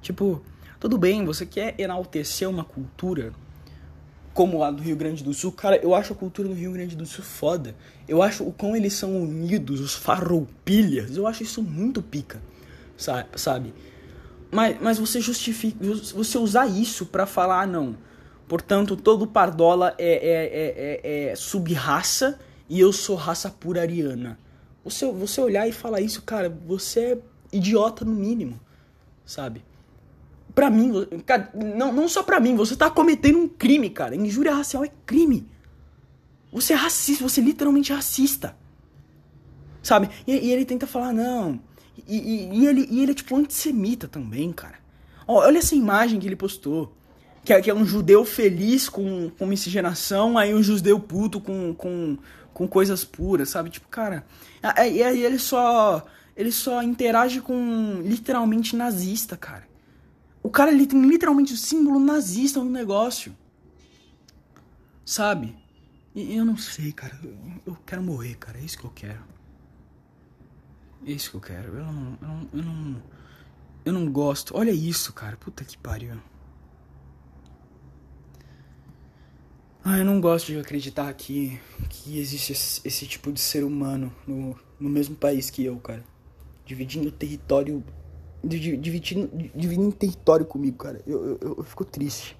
Tipo, 0.00 0.42
tudo 0.80 0.96
bem, 0.96 1.24
você 1.24 1.44
quer 1.44 1.74
enaltecer 1.78 2.48
uma 2.48 2.64
cultura 2.64 3.32
como 4.32 4.64
a 4.64 4.70
do 4.70 4.82
Rio 4.82 4.96
Grande 4.96 5.22
do 5.22 5.34
Sul, 5.34 5.52
cara, 5.52 5.76
eu 5.76 5.94
acho 5.94 6.14
a 6.14 6.16
cultura 6.16 6.48
do 6.48 6.54
Rio 6.54 6.72
Grande 6.72 6.96
do 6.96 7.04
Sul 7.04 7.22
foda. 7.22 7.76
Eu 8.08 8.22
acho 8.22 8.44
o 8.44 8.52
quão 8.52 8.74
eles 8.74 8.94
são 8.94 9.14
unidos, 9.22 9.78
os 9.80 9.94
farroupilhas, 9.94 11.16
eu 11.16 11.26
acho 11.26 11.42
isso 11.42 11.62
muito 11.62 12.00
pica, 12.02 12.40
sabe? 12.96 13.74
Mas, 14.50 14.76
mas 14.80 14.98
você 14.98 15.20
justifica, 15.20 15.78
você 16.14 16.38
usar 16.38 16.66
isso 16.66 17.06
para 17.06 17.26
falar, 17.26 17.62
ah, 17.62 17.66
não, 17.66 17.96
portanto, 18.48 18.96
todo 18.96 19.26
pardola 19.26 19.94
é, 19.98 20.12
é, 20.12 20.44
é, 20.44 21.26
é, 21.28 21.32
é 21.32 21.36
sub-raça 21.36 22.38
e 22.68 22.80
eu 22.80 22.92
sou 22.92 23.16
raça 23.16 23.50
pura 23.50 23.82
ariana. 23.82 24.38
Você, 24.84 25.10
você 25.10 25.40
olhar 25.40 25.68
e 25.68 25.72
falar 25.72 26.00
isso, 26.00 26.22
cara, 26.22 26.48
você 26.48 27.00
é 27.00 27.18
idiota 27.52 28.04
no 28.04 28.12
mínimo, 28.12 28.58
sabe? 29.24 29.64
Pra 30.54 30.68
mim, 30.68 30.92
não, 31.54 31.92
não 31.92 32.08
só 32.08 32.22
pra 32.22 32.40
mim, 32.40 32.56
você 32.56 32.76
tá 32.76 32.90
cometendo 32.90 33.38
um 33.38 33.48
crime, 33.48 33.88
cara. 33.88 34.14
Injúria 34.14 34.54
racial 34.54 34.84
é 34.84 34.90
crime. 35.06 35.46
Você 36.52 36.74
é 36.74 36.76
racista, 36.76 37.26
você 37.26 37.40
é 37.40 37.44
literalmente 37.44 37.92
racista. 37.92 38.56
Sabe? 39.82 40.10
E, 40.26 40.32
e 40.32 40.52
ele 40.52 40.64
tenta 40.64 40.86
falar, 40.86 41.12
não. 41.12 41.58
E, 42.06 42.18
e, 42.18 42.58
e, 42.58 42.66
ele, 42.66 42.86
e 42.90 43.02
ele 43.02 43.12
é 43.12 43.14
tipo 43.14 43.34
antissemita 43.36 44.06
também, 44.06 44.52
cara. 44.52 44.76
Olha 45.26 45.58
essa 45.58 45.74
imagem 45.74 46.20
que 46.20 46.26
ele 46.26 46.36
postou. 46.36 46.94
Que 47.44 47.52
é, 47.52 47.60
que 47.60 47.70
é 47.70 47.74
um 47.74 47.84
judeu 47.84 48.24
feliz 48.24 48.88
com, 48.88 49.30
com 49.36 49.46
miscigenação, 49.46 50.38
aí 50.38 50.54
um 50.54 50.62
judeu 50.62 51.00
puto 51.00 51.40
com, 51.40 51.74
com, 51.74 52.16
com 52.52 52.68
coisas 52.68 53.04
puras, 53.04 53.48
sabe? 53.48 53.70
Tipo, 53.70 53.88
cara. 53.88 54.24
E 54.62 55.02
aí 55.02 55.22
ele 55.24 55.38
só. 55.38 56.06
Ele 56.34 56.50
só 56.50 56.82
interage 56.82 57.42
com 57.42 58.00
literalmente 58.02 58.74
nazista, 58.74 59.36
cara. 59.36 59.68
O 60.42 60.48
cara 60.48 60.72
ele 60.72 60.86
tem 60.86 61.00
literalmente 61.06 61.52
o 61.52 61.56
símbolo 61.56 62.00
nazista 62.00 62.58
no 62.58 62.70
negócio. 62.70 63.36
Sabe? 65.04 65.54
E 66.14 66.34
eu 66.34 66.44
não 66.44 66.56
sei, 66.56 66.90
cara. 66.92 67.18
Eu 67.66 67.76
quero 67.86 68.02
morrer, 68.02 68.34
cara. 68.36 68.58
É 68.58 68.62
isso 68.62 68.78
que 68.78 68.84
eu 68.84 68.90
quero. 68.90 69.22
É 71.04 71.12
isso 71.12 71.30
que 71.30 71.36
eu 71.36 71.40
quero. 71.40 71.74
Eu 71.74 71.84
não, 71.84 72.18
eu 72.20 72.28
não, 72.28 72.48
eu 72.52 72.62
não, 72.62 73.02
eu 73.84 73.92
não 73.92 74.10
gosto. 74.10 74.56
Olha 74.56 74.70
isso, 74.70 75.12
cara. 75.12 75.36
Puta 75.36 75.64
que 75.64 75.76
pariu. 75.76 76.16
Ah, 79.84 79.98
eu 79.98 80.04
não 80.04 80.20
gosto 80.20 80.46
de 80.46 80.58
acreditar 80.58 81.12
que, 81.12 81.60
que 81.88 82.20
existe 82.20 82.52
esse, 82.52 82.80
esse 82.84 83.04
tipo 83.04 83.32
de 83.32 83.40
ser 83.40 83.64
humano 83.64 84.12
no, 84.24 84.56
no 84.78 84.88
mesmo 84.88 85.16
país 85.16 85.50
que 85.50 85.64
eu, 85.64 85.76
cara. 85.78 86.04
Dividindo 86.64 87.10
território. 87.10 87.82
Dividindo, 88.44 89.28
dividindo 89.52 89.90
território 89.90 90.46
comigo, 90.46 90.76
cara. 90.76 91.02
Eu, 91.04 91.36
eu, 91.40 91.54
eu 91.58 91.64
fico 91.64 91.84
triste. 91.84 92.38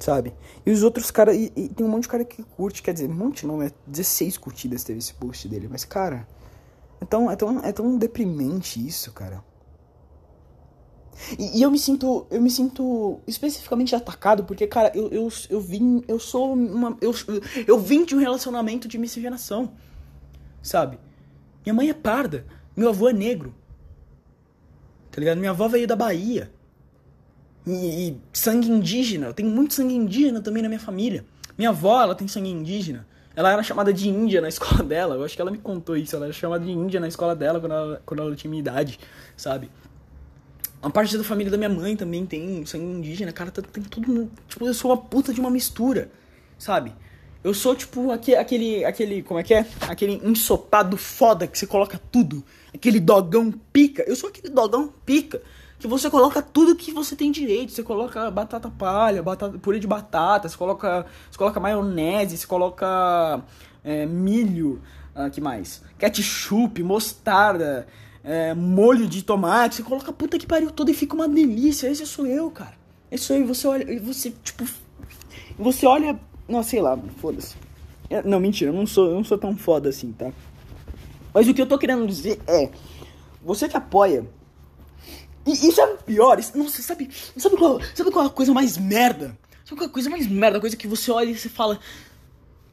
Sabe? 0.00 0.34
E 0.66 0.72
os 0.72 0.82
outros 0.82 1.12
caras. 1.12 1.36
E, 1.36 1.52
e, 1.54 1.68
tem 1.68 1.86
um 1.86 1.88
monte 1.88 2.02
de 2.02 2.08
cara 2.08 2.24
que 2.24 2.42
curte, 2.42 2.82
quer 2.82 2.94
dizer, 2.94 3.08
um 3.08 3.14
monte 3.14 3.46
não, 3.46 3.62
é 3.62 3.70
16 3.86 4.36
curtidas 4.36 4.82
teve 4.82 4.98
esse 4.98 5.14
post 5.14 5.46
dele. 5.46 5.68
Mas, 5.70 5.84
cara. 5.84 6.26
É 7.00 7.04
tão, 7.04 7.30
é 7.30 7.36
tão, 7.36 7.64
é 7.64 7.72
tão 7.72 7.96
deprimente 7.96 8.84
isso, 8.84 9.12
cara. 9.12 9.42
E, 11.38 11.58
e, 11.58 11.62
eu 11.62 11.70
me 11.70 11.78
sinto. 11.78 12.26
Eu 12.30 12.40
me 12.40 12.50
sinto 12.50 13.20
especificamente 13.26 13.94
atacado, 13.94 14.44
porque, 14.44 14.66
cara, 14.66 14.90
eu, 14.94 15.08
eu, 15.08 15.28
eu 15.48 15.60
vim. 15.60 16.02
Eu 16.08 16.18
sou 16.18 16.54
uma. 16.54 16.96
Eu, 17.00 17.14
eu 17.66 17.78
vim 17.78 18.04
de 18.04 18.14
um 18.14 18.18
relacionamento 18.18 18.88
de 18.88 18.98
miscigenação. 18.98 19.72
Sabe? 20.62 20.98
Minha 21.64 21.74
mãe 21.74 21.90
é 21.90 21.94
parda. 21.94 22.46
Meu 22.76 22.88
avô 22.88 23.08
é 23.08 23.12
negro. 23.12 23.54
Tá 25.10 25.20
ligado? 25.20 25.38
Minha 25.38 25.50
avó 25.50 25.68
veio 25.68 25.86
da 25.86 25.96
Bahia. 25.96 26.50
E, 27.66 28.08
e 28.08 28.20
sangue 28.32 28.70
indígena. 28.70 29.26
Eu 29.26 29.34
tenho 29.34 29.48
muito 29.48 29.74
sangue 29.74 29.94
indígena 29.94 30.40
também 30.40 30.62
na 30.62 30.68
minha 30.68 30.80
família. 30.80 31.24
Minha 31.58 31.70
avó, 31.70 32.00
ela 32.00 32.14
tem 32.14 32.26
sangue 32.26 32.48
indígena. 32.48 33.06
Ela 33.34 33.52
era 33.52 33.62
chamada 33.62 33.92
de 33.92 34.08
índia 34.08 34.40
na 34.40 34.48
escola 34.50 34.82
dela. 34.82 35.16
Eu 35.16 35.24
acho 35.24 35.34
que 35.34 35.42
ela 35.42 35.50
me 35.50 35.58
contou 35.58 35.96
isso. 35.96 36.16
Ela 36.16 36.26
era 36.26 36.32
chamada 36.32 36.64
de 36.64 36.70
índia 36.70 37.00
na 37.00 37.08
escola 37.08 37.34
dela 37.34 37.60
quando 37.60 37.72
ela, 37.72 38.02
quando 38.06 38.20
ela 38.20 38.34
tinha 38.36 38.50
minha 38.50 38.60
idade, 38.60 38.98
sabe? 39.36 39.70
Uma 40.82 40.90
parte 40.90 41.16
da 41.16 41.24
família 41.24 41.50
da 41.50 41.58
minha 41.58 41.68
mãe 41.68 41.94
também 41.94 42.24
tem 42.24 42.64
sangue 42.64 42.84
indígena. 42.84 43.32
Cara, 43.32 43.50
tem 43.50 43.82
tudo. 43.84 44.30
Tipo, 44.48 44.66
eu 44.66 44.72
sou 44.72 44.90
uma 44.90 44.96
puta 44.96 45.32
de 45.32 45.40
uma 45.40 45.50
mistura, 45.50 46.10
sabe? 46.58 46.92
Eu 47.42 47.54
sou 47.54 47.74
tipo 47.74 48.10
aquele, 48.10 48.36
aquele, 48.36 48.84
aquele, 48.84 49.22
como 49.22 49.40
é 49.40 49.42
que 49.42 49.54
é? 49.54 49.66
Aquele 49.88 50.20
ensopado 50.24 50.96
foda 50.96 51.46
que 51.46 51.58
você 51.58 51.66
coloca 51.66 52.00
tudo. 52.10 52.44
Aquele 52.74 53.00
dogão 53.00 53.52
pica. 53.72 54.02
Eu 54.06 54.16
sou 54.16 54.28
aquele 54.28 54.48
dogão 54.48 54.92
pica 55.04 55.42
que 55.78 55.86
você 55.86 56.10
coloca 56.10 56.42
tudo 56.42 56.76
que 56.76 56.92
você 56.92 57.16
tem 57.16 57.30
direito. 57.30 57.72
Você 57.72 57.82
coloca 57.82 58.30
batata 58.30 58.70
palha, 58.70 59.22
batata, 59.22 59.58
purê 59.58 59.78
de 59.78 59.86
batata, 59.86 60.48
você 60.48 60.56
coloca, 60.56 61.06
você 61.30 61.38
coloca 61.38 61.58
maionese, 61.60 62.36
você 62.36 62.46
coloca 62.46 63.42
é, 63.82 64.04
milho, 64.04 64.82
ah, 65.14 65.30
que 65.30 65.40
mais? 65.40 65.82
Ketchup, 65.98 66.82
mostarda, 66.82 67.86
é, 68.24 68.54
molho 68.54 69.06
de 69.06 69.22
tomate. 69.22 69.76
Você 69.76 69.82
coloca 69.82 70.12
puta 70.12 70.38
que 70.38 70.46
pariu 70.46 70.70
toda 70.70 70.90
e 70.90 70.94
fica 70.94 71.14
uma 71.14 71.28
delícia. 71.28 71.88
Esse 71.88 72.06
sou 72.06 72.26
eu, 72.26 72.50
cara. 72.50 72.74
Esse 73.10 73.24
sou 73.24 73.36
eu. 73.36 73.46
Você 73.46 73.66
olha, 73.66 74.00
você 74.00 74.32
tipo, 74.42 74.64
você 75.58 75.86
olha, 75.86 76.18
não 76.48 76.62
sei 76.62 76.80
lá, 76.80 76.98
foda-se. 77.18 77.56
É, 78.08 78.22
não, 78.22 78.40
mentira, 78.40 78.70
eu 78.70 78.74
não 78.74 78.86
sou, 78.86 79.06
eu 79.06 79.14
não 79.14 79.24
sou 79.24 79.38
tão 79.38 79.56
foda 79.56 79.88
assim, 79.88 80.12
tá? 80.12 80.32
Mas 81.32 81.46
o 81.46 81.54
que 81.54 81.62
eu 81.62 81.66
tô 81.66 81.78
querendo 81.78 82.06
dizer 82.06 82.40
é, 82.46 82.70
você 83.42 83.68
que 83.68 83.76
apoia 83.76 84.26
e 85.46 85.52
isso 85.52 85.80
é 85.80 85.96
pior. 85.96 86.38
Isso, 86.38 86.56
nossa, 86.56 86.82
sabe, 86.82 87.08
sabe, 87.36 87.56
qual, 87.56 87.80
sabe 87.94 88.10
qual 88.10 88.24
é 88.24 88.28
a 88.28 88.30
coisa 88.30 88.52
mais 88.52 88.76
merda? 88.76 89.36
Sabe 89.64 89.80
qual 89.80 89.86
é 89.86 89.90
a 89.90 89.92
coisa 89.92 90.10
mais 90.10 90.26
merda? 90.26 90.58
A 90.58 90.60
coisa 90.60 90.76
que 90.76 90.86
você 90.86 91.10
olha 91.10 91.30
e 91.30 91.38
você 91.38 91.48
fala. 91.48 91.78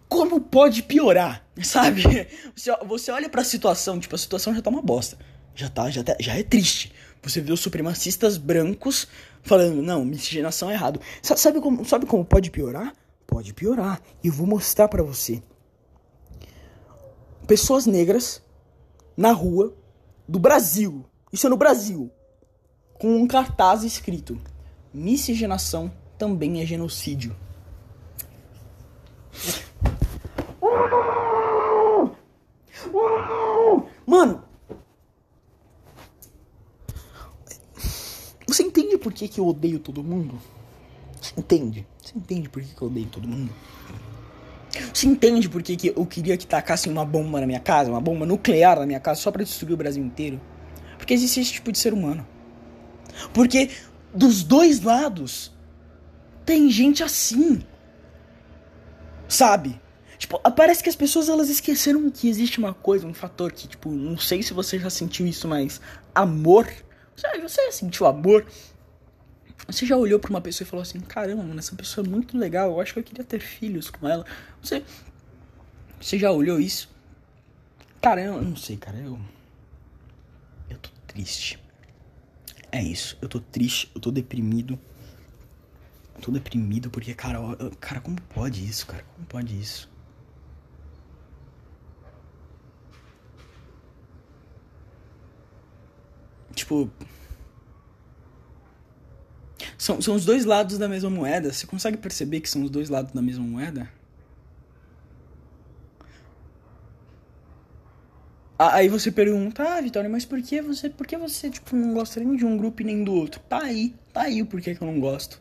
Como 0.07 0.39
pode 0.39 0.83
piorar? 0.83 1.45
Sabe? 1.61 2.01
Você, 2.55 2.75
você 2.85 3.11
olha 3.11 3.29
pra 3.29 3.43
situação, 3.43 3.99
tipo, 3.99 4.15
a 4.15 4.17
situação 4.17 4.53
já 4.53 4.61
tá 4.61 4.69
uma 4.69 4.81
bosta. 4.81 5.17
Já 5.57 5.69
tá, 5.69 5.89
já, 5.89 6.03
tá, 6.03 6.15
já 6.19 6.37
é 6.37 6.43
triste. 6.43 6.93
Você 7.23 7.41
vê 7.41 7.51
os 7.51 7.59
supremacistas 7.59 8.37
brancos 8.37 9.07
falando, 9.41 9.81
não, 9.81 10.05
miscigenação 10.05 10.69
é 10.69 10.73
errado. 10.73 11.01
Sabe 11.21 11.59
como, 11.59 11.83
sabe 11.83 12.05
como 12.05 12.23
pode 12.23 12.51
piorar? 12.51 12.93
Pode 13.25 13.53
piorar. 13.55 13.99
E 14.23 14.27
eu 14.27 14.33
vou 14.33 14.45
mostrar 14.45 14.87
para 14.87 15.01
você. 15.01 15.41
Pessoas 17.47 17.87
negras 17.87 18.39
na 19.17 19.31
rua 19.31 19.75
do 20.27 20.37
Brasil. 20.37 21.03
Isso 21.33 21.47
é 21.47 21.49
no 21.49 21.57
Brasil 21.57 22.11
com 22.99 23.15
um 23.17 23.27
cartaz 23.27 23.83
escrito: 23.83 24.39
Miscigenação 24.93 25.91
também 26.19 26.61
é 26.61 26.65
genocídio. 26.65 27.35
Mano, 34.05 34.43
você 38.57 38.63
entende 38.63 38.97
por 38.97 39.13
que, 39.13 39.27
que 39.27 39.39
eu 39.39 39.45
odeio 39.45 39.77
todo 39.77 40.03
mundo? 40.03 40.41
Você 41.21 41.33
entende? 41.37 41.85
Você 42.01 42.17
entende 42.17 42.49
por 42.49 42.63
que, 42.63 42.73
que 42.73 42.81
eu 42.81 42.87
odeio 42.87 43.05
todo 43.05 43.27
mundo? 43.27 43.53
Você 44.91 45.05
entende 45.05 45.47
por 45.47 45.61
que, 45.61 45.75
que 45.75 45.93
eu 45.95 46.05
queria 46.07 46.35
que 46.35 46.47
tacassem 46.47 46.91
uma 46.91 47.05
bomba 47.05 47.39
na 47.39 47.45
minha 47.45 47.59
casa, 47.59 47.91
uma 47.91 48.01
bomba 48.01 48.25
nuclear 48.25 48.79
na 48.79 48.87
minha 48.87 48.99
casa, 48.99 49.21
só 49.21 49.31
para 49.31 49.43
destruir 49.43 49.73
o 49.73 49.77
Brasil 49.77 50.03
inteiro? 50.03 50.41
Porque 50.97 51.13
existe 51.13 51.39
esse 51.39 51.53
tipo 51.53 51.71
de 51.71 51.77
ser 51.77 51.93
humano. 51.93 52.27
Porque 53.31 53.69
dos 54.11 54.41
dois 54.41 54.81
lados 54.81 55.55
tem 56.43 56.67
gente 56.71 57.03
assim. 57.03 57.61
Sabe? 59.27 59.79
Tipo, 60.17 60.39
parece 60.51 60.81
que 60.81 60.89
as 60.89 60.95
pessoas 60.95 61.29
elas 61.29 61.47
esqueceram 61.47 62.09
que 62.09 62.27
existe 62.27 62.57
uma 62.57 62.73
coisa, 62.73 63.05
um 63.05 63.13
fator 63.13 63.51
que, 63.51 63.67
tipo, 63.67 63.91
não 63.91 64.17
sei 64.17 64.41
se 64.41 64.51
você 64.51 64.79
já 64.79 64.89
sentiu 64.89 65.27
isso, 65.27 65.47
mas 65.47 65.79
amor. 66.15 66.67
Você, 67.17 67.39
você 67.39 67.71
sentiu 67.71 68.05
amor? 68.05 68.45
Você 69.67 69.85
já 69.85 69.97
olhou 69.97 70.19
para 70.19 70.29
uma 70.29 70.39
pessoa 70.39 70.65
e 70.65 70.69
falou 70.69 70.83
assim: 70.83 70.99
caramba, 70.99 71.43
mano, 71.43 71.59
essa 71.59 71.75
pessoa 71.75 72.05
é 72.05 72.09
muito 72.09 72.37
legal, 72.37 72.69
eu 72.69 72.79
acho 72.79 72.93
que 72.93 72.99
eu 72.99 73.03
queria 73.03 73.23
ter 73.23 73.39
filhos 73.39 73.89
com 73.89 74.07
ela. 74.07 74.23
Você, 74.61 74.83
você 75.99 76.19
já 76.19 76.31
olhou 76.31 76.59
isso? 76.59 76.89
Cara, 77.99 78.21
eu 78.21 78.41
não 78.41 78.55
sei, 78.55 78.77
cara, 78.77 78.97
eu. 78.97 79.19
Eu 80.69 80.77
tô 80.77 80.89
triste. 81.07 81.59
É 82.71 82.83
isso. 82.83 83.17
Eu 83.19 83.27
tô 83.27 83.39
triste, 83.39 83.89
eu 83.95 83.99
tô 83.99 84.11
deprimido. 84.11 84.79
Eu 86.15 86.21
tô 86.21 86.31
deprimido 86.31 86.91
porque, 86.91 87.13
cara, 87.15 87.39
cara, 87.79 87.99
como 87.99 88.21
pode 88.21 88.63
isso, 88.63 88.85
cara? 88.85 89.03
Como 89.15 89.25
pode 89.27 89.59
isso? 89.59 89.89
Tipo. 96.57 96.89
São, 99.77 100.01
são 100.01 100.15
os 100.15 100.25
dois 100.25 100.43
lados 100.43 100.77
da 100.77 100.89
mesma 100.89 101.09
moeda. 101.09 101.53
Você 101.53 101.67
consegue 101.67 101.97
perceber 101.97 102.41
que 102.41 102.49
são 102.49 102.63
os 102.63 102.69
dois 102.69 102.89
lados 102.89 103.13
da 103.13 103.21
mesma 103.21 103.45
moeda? 103.45 103.89
Aí 108.59 108.89
você 108.89 109.11
pergunta, 109.11 109.63
ah, 109.63 109.79
Vitória, 109.81 110.09
mas 110.09 110.25
por 110.25 110.41
que 110.41 110.59
você, 110.63 110.89
por 110.89 111.05
que 111.05 111.15
você 111.15 111.47
tipo, 111.47 111.75
não 111.75 111.93
gosta 111.93 112.19
nem 112.19 112.35
de 112.35 112.43
um 112.43 112.57
grupo 112.57 112.81
e 112.81 112.85
nem 112.85 113.03
do 113.03 113.13
outro? 113.13 113.39
Tá 113.47 113.61
aí, 113.61 113.93
tá 114.11 114.23
aí 114.23 114.41
o 114.41 114.47
porquê 114.47 114.73
que 114.73 114.81
eu 114.81 114.87
não 114.87 114.99
gosto. 114.99 115.39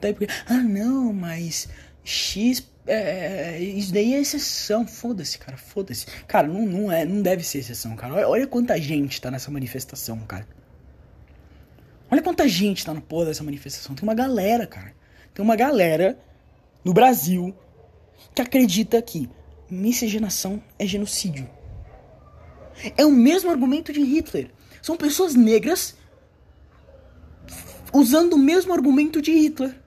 Tá 0.00 0.06
aí 0.06 0.14
porque, 0.14 0.32
ah, 0.46 0.62
não, 0.62 1.12
mas 1.12 1.68
X, 2.04 2.60
é, 2.86 3.60
isso 3.60 3.92
daí 3.92 4.14
é 4.14 4.20
exceção. 4.20 4.86
Foda-se, 4.86 5.38
cara, 5.38 5.56
foda-se. 5.56 6.06
Cara, 6.26 6.48
não, 6.48 6.66
não, 6.66 6.92
é, 6.92 7.04
não 7.04 7.22
deve 7.22 7.44
ser 7.44 7.58
exceção, 7.58 7.94
cara. 7.96 8.14
Olha, 8.14 8.28
olha 8.28 8.46
quanta 8.46 8.78
gente 8.80 9.20
tá 9.20 9.30
nessa 9.30 9.50
manifestação, 9.50 10.18
cara. 10.20 10.46
Olha 12.10 12.22
quanta 12.22 12.46
gente 12.48 12.84
tá 12.84 12.92
no 12.92 13.00
porra 13.00 13.26
dessa 13.26 13.44
manifestação. 13.44 13.94
Tem 13.94 14.02
uma 14.02 14.14
galera, 14.14 14.66
cara. 14.66 14.94
Tem 15.32 15.42
uma 15.42 15.56
galera 15.56 16.18
no 16.84 16.92
Brasil 16.92 17.54
que 18.34 18.42
acredita 18.42 19.00
que 19.00 19.30
miscigenação 19.70 20.62
é 20.78 20.86
genocídio. 20.86 21.48
É 22.96 23.04
o 23.06 23.10
mesmo 23.10 23.50
argumento 23.50 23.92
de 23.92 24.02
Hitler. 24.02 24.50
São 24.82 24.96
pessoas 24.96 25.34
negras 25.34 25.94
usando 27.92 28.34
o 28.34 28.38
mesmo 28.38 28.72
argumento 28.72 29.22
de 29.22 29.32
Hitler. 29.32 29.81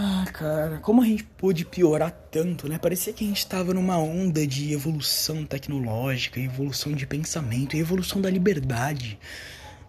Ah, 0.00 0.24
cara, 0.32 0.78
como 0.78 1.02
a 1.02 1.04
gente 1.04 1.24
pôde 1.24 1.64
piorar 1.64 2.12
tanto, 2.30 2.68
né? 2.68 2.78
Parecia 2.78 3.12
que 3.12 3.24
a 3.24 3.26
gente 3.26 3.44
tava 3.44 3.74
numa 3.74 3.98
onda 3.98 4.46
de 4.46 4.72
evolução 4.72 5.44
tecnológica, 5.44 6.38
evolução 6.38 6.92
de 6.92 7.04
pensamento, 7.04 7.76
evolução 7.76 8.20
da 8.20 8.30
liberdade, 8.30 9.18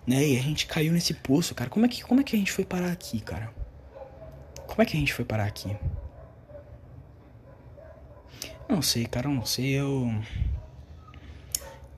né? 0.07 0.29
E 0.29 0.35
a 0.35 0.41
gente 0.41 0.65
caiu 0.65 0.91
nesse 0.93 1.13
poço, 1.13 1.53
cara. 1.53 1.69
Como 1.69 1.85
é 1.85 1.89
que, 1.89 2.01
como 2.01 2.21
é 2.21 2.23
que 2.23 2.35
a 2.35 2.39
gente 2.39 2.51
foi 2.51 2.65
parar 2.65 2.91
aqui, 2.91 3.19
cara? 3.19 3.53
Como 4.65 4.81
é 4.81 4.85
que 4.85 4.97
a 4.97 4.99
gente 4.99 5.13
foi 5.13 5.23
parar 5.23 5.45
aqui? 5.45 5.77
Não 8.67 8.81
sei, 8.81 9.05
cara, 9.05 9.27
eu 9.27 9.33
não 9.35 9.45
sei. 9.45 9.79
Eu. 9.79 10.11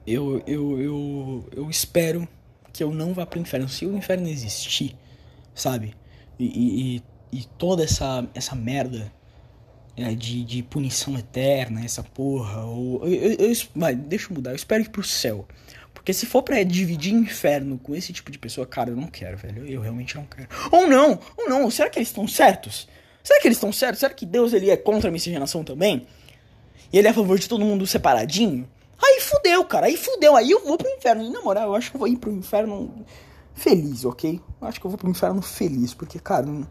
Eu, 0.05 0.43
eu, 0.45 0.81
eu, 0.81 1.49
eu 1.55 1.69
espero 1.69 2.27
que 2.73 2.83
eu 2.83 2.93
não 2.93 3.13
vá 3.13 3.25
pro 3.25 3.39
inferno. 3.39 3.69
Se 3.69 3.85
o 3.85 3.95
inferno 3.95 4.27
existir, 4.27 4.97
sabe? 5.55 5.95
E, 6.37 6.45
e, 6.45 6.97
e 6.97 7.03
toda 7.57 7.83
essa, 7.83 8.27
essa 8.33 8.55
merda 8.55 9.11
é, 9.95 10.13
de, 10.13 10.43
de 10.43 10.63
punição 10.63 11.17
eterna, 11.17 11.83
essa 11.83 12.03
porra. 12.03 12.63
Ou, 12.65 13.05
eu, 13.05 13.31
eu, 13.31 13.49
eu, 13.49 13.57
vai, 13.75 13.95
deixa 13.95 14.29
eu 14.29 14.35
mudar. 14.35 14.51
Eu 14.51 14.55
espero 14.55 14.83
ir 14.83 14.89
pro 14.89 15.03
céu. 15.03 15.47
Porque 15.93 16.13
se 16.13 16.25
for 16.25 16.41
pra 16.41 16.63
dividir 16.63 17.13
inferno 17.13 17.77
com 17.77 17.95
esse 17.95 18.11
tipo 18.11 18.31
de 18.31 18.39
pessoa, 18.39 18.65
cara, 18.65 18.89
eu 18.89 18.95
não 18.95 19.07
quero, 19.07 19.37
velho. 19.37 19.67
Eu 19.67 19.81
realmente 19.81 20.15
não 20.15 20.25
quero. 20.25 20.47
Ou 20.71 20.87
não, 20.87 21.19
ou 21.37 21.49
não. 21.49 21.69
Será 21.69 21.89
que 21.89 21.99
eles 21.99 22.07
estão 22.09 22.27
certos? 22.27 22.87
Será 23.23 23.39
que 23.39 23.47
eles 23.47 23.57
estão 23.57 23.71
certos? 23.71 23.99
Será 23.99 24.13
que 24.13 24.25
Deus 24.25 24.51
ele 24.53 24.69
é 24.69 24.77
contra 24.77 25.09
a 25.09 25.11
miscigenação 25.11 25.63
também? 25.63 26.07
E 26.91 26.97
ele 26.97 27.07
é 27.07 27.11
a 27.11 27.13
favor 27.13 27.37
de 27.37 27.47
todo 27.47 27.63
mundo 27.63 27.85
separadinho? 27.85 28.67
Aí 29.03 29.21
fudeu, 29.21 29.63
cara. 29.65 29.87
Aí 29.87 29.95
fudeu. 29.95 30.35
Aí 30.35 30.49
eu 30.51 30.65
vou 30.65 30.77
pro 30.77 30.89
inferno. 30.89 31.23
E, 31.23 31.29
na 31.29 31.41
moral, 31.41 31.69
eu 31.69 31.75
acho 31.75 31.91
que 31.91 31.97
eu 31.97 31.99
vou 31.99 32.07
ir 32.07 32.17
pro 32.17 32.31
inferno 32.31 33.05
feliz, 33.53 34.03
ok? 34.03 34.41
Eu 34.59 34.67
acho 34.67 34.79
que 34.79 34.85
eu 34.85 34.89
vou 34.89 34.97
pro 34.97 35.09
inferno 35.09 35.41
feliz. 35.41 35.93
Porque, 35.93 36.17
cara, 36.19 36.45
não, 36.45 36.67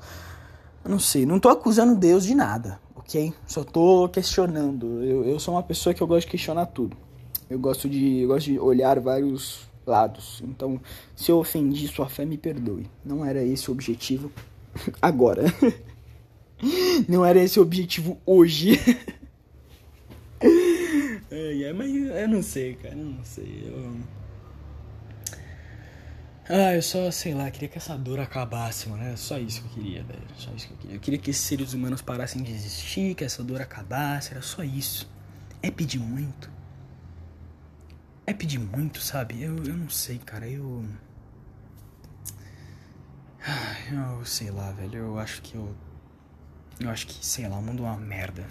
eu 0.84 0.90
não 0.90 0.98
sei. 0.98 1.26
Não 1.26 1.38
tô 1.38 1.48
acusando 1.48 1.94
Deus 1.94 2.24
de 2.24 2.34
nada, 2.34 2.80
ok? 2.94 3.32
Só 3.46 3.64
tô 3.64 4.08
questionando. 4.08 5.02
Eu, 5.02 5.24
eu 5.24 5.38
sou 5.38 5.54
uma 5.54 5.62
pessoa 5.62 5.94
que 5.94 6.02
eu 6.02 6.06
gosto 6.06 6.26
de 6.26 6.32
questionar 6.32 6.66
tudo. 6.66 6.96
Eu 7.48 7.58
gosto 7.58 7.88
de, 7.88 8.20
eu 8.20 8.28
gosto 8.28 8.46
de 8.46 8.58
olhar 8.58 8.98
vários 9.00 9.68
lados. 9.86 10.42
Então, 10.44 10.80
se 11.16 11.30
eu 11.30 11.38
ofendi 11.38 11.88
sua 11.88 12.08
fé, 12.08 12.24
me 12.24 12.38
perdoe. 12.38 12.86
Não 13.04 13.24
era 13.24 13.42
esse 13.42 13.68
o 13.70 13.72
objetivo 13.72 14.30
agora. 15.00 15.44
Não 17.08 17.24
era 17.24 17.42
esse 17.42 17.58
o 17.58 17.62
objetivo 17.62 18.18
hoje. 18.26 18.78
É, 21.32 21.72
mas 21.72 21.94
eu 21.94 22.28
não 22.28 22.42
sei, 22.42 22.74
cara, 22.74 22.96
eu 22.96 23.04
não 23.04 23.24
sei. 23.24 23.64
Eu... 23.66 24.19
Ah, 26.52 26.74
eu 26.74 26.82
só, 26.82 27.12
sei 27.12 27.32
lá, 27.32 27.48
queria 27.48 27.68
que 27.68 27.78
essa 27.78 27.96
dor 27.96 28.18
acabasse, 28.18 28.88
mano. 28.88 29.04
É 29.04 29.14
só 29.14 29.38
isso 29.38 29.62
que 29.62 29.68
eu 29.68 29.72
queria, 29.72 30.02
velho. 30.02 30.26
Só 30.34 30.50
isso 30.52 30.66
que 30.66 30.72
eu 30.72 30.78
queria. 30.78 30.96
Eu 30.96 31.00
queria 31.00 31.18
que 31.20 31.30
esses 31.30 31.44
seres 31.44 31.74
humanos 31.74 32.02
parassem 32.02 32.42
de 32.42 32.50
existir, 32.50 33.14
que 33.14 33.22
essa 33.22 33.44
dor 33.44 33.62
acabasse. 33.62 34.32
Era 34.32 34.42
só 34.42 34.64
isso. 34.64 35.08
É 35.62 35.70
pedir 35.70 36.00
muito. 36.00 36.50
É 38.26 38.34
pedir 38.34 38.58
muito, 38.58 39.00
sabe? 39.00 39.40
Eu, 39.40 39.62
eu 39.62 39.76
não 39.76 39.88
sei, 39.88 40.18
cara. 40.18 40.48
Eu. 40.48 40.84
Eu 43.92 44.24
sei 44.24 44.50
lá, 44.50 44.72
velho. 44.72 44.96
Eu 44.96 45.18
acho 45.20 45.40
que 45.42 45.54
eu. 45.54 45.72
Eu 46.80 46.90
acho 46.90 47.06
que, 47.06 47.24
sei 47.24 47.46
lá, 47.46 47.58
o 47.58 47.62
mundo 47.62 47.84
é 47.84 47.86
uma 47.86 47.96
merda. 47.96 48.44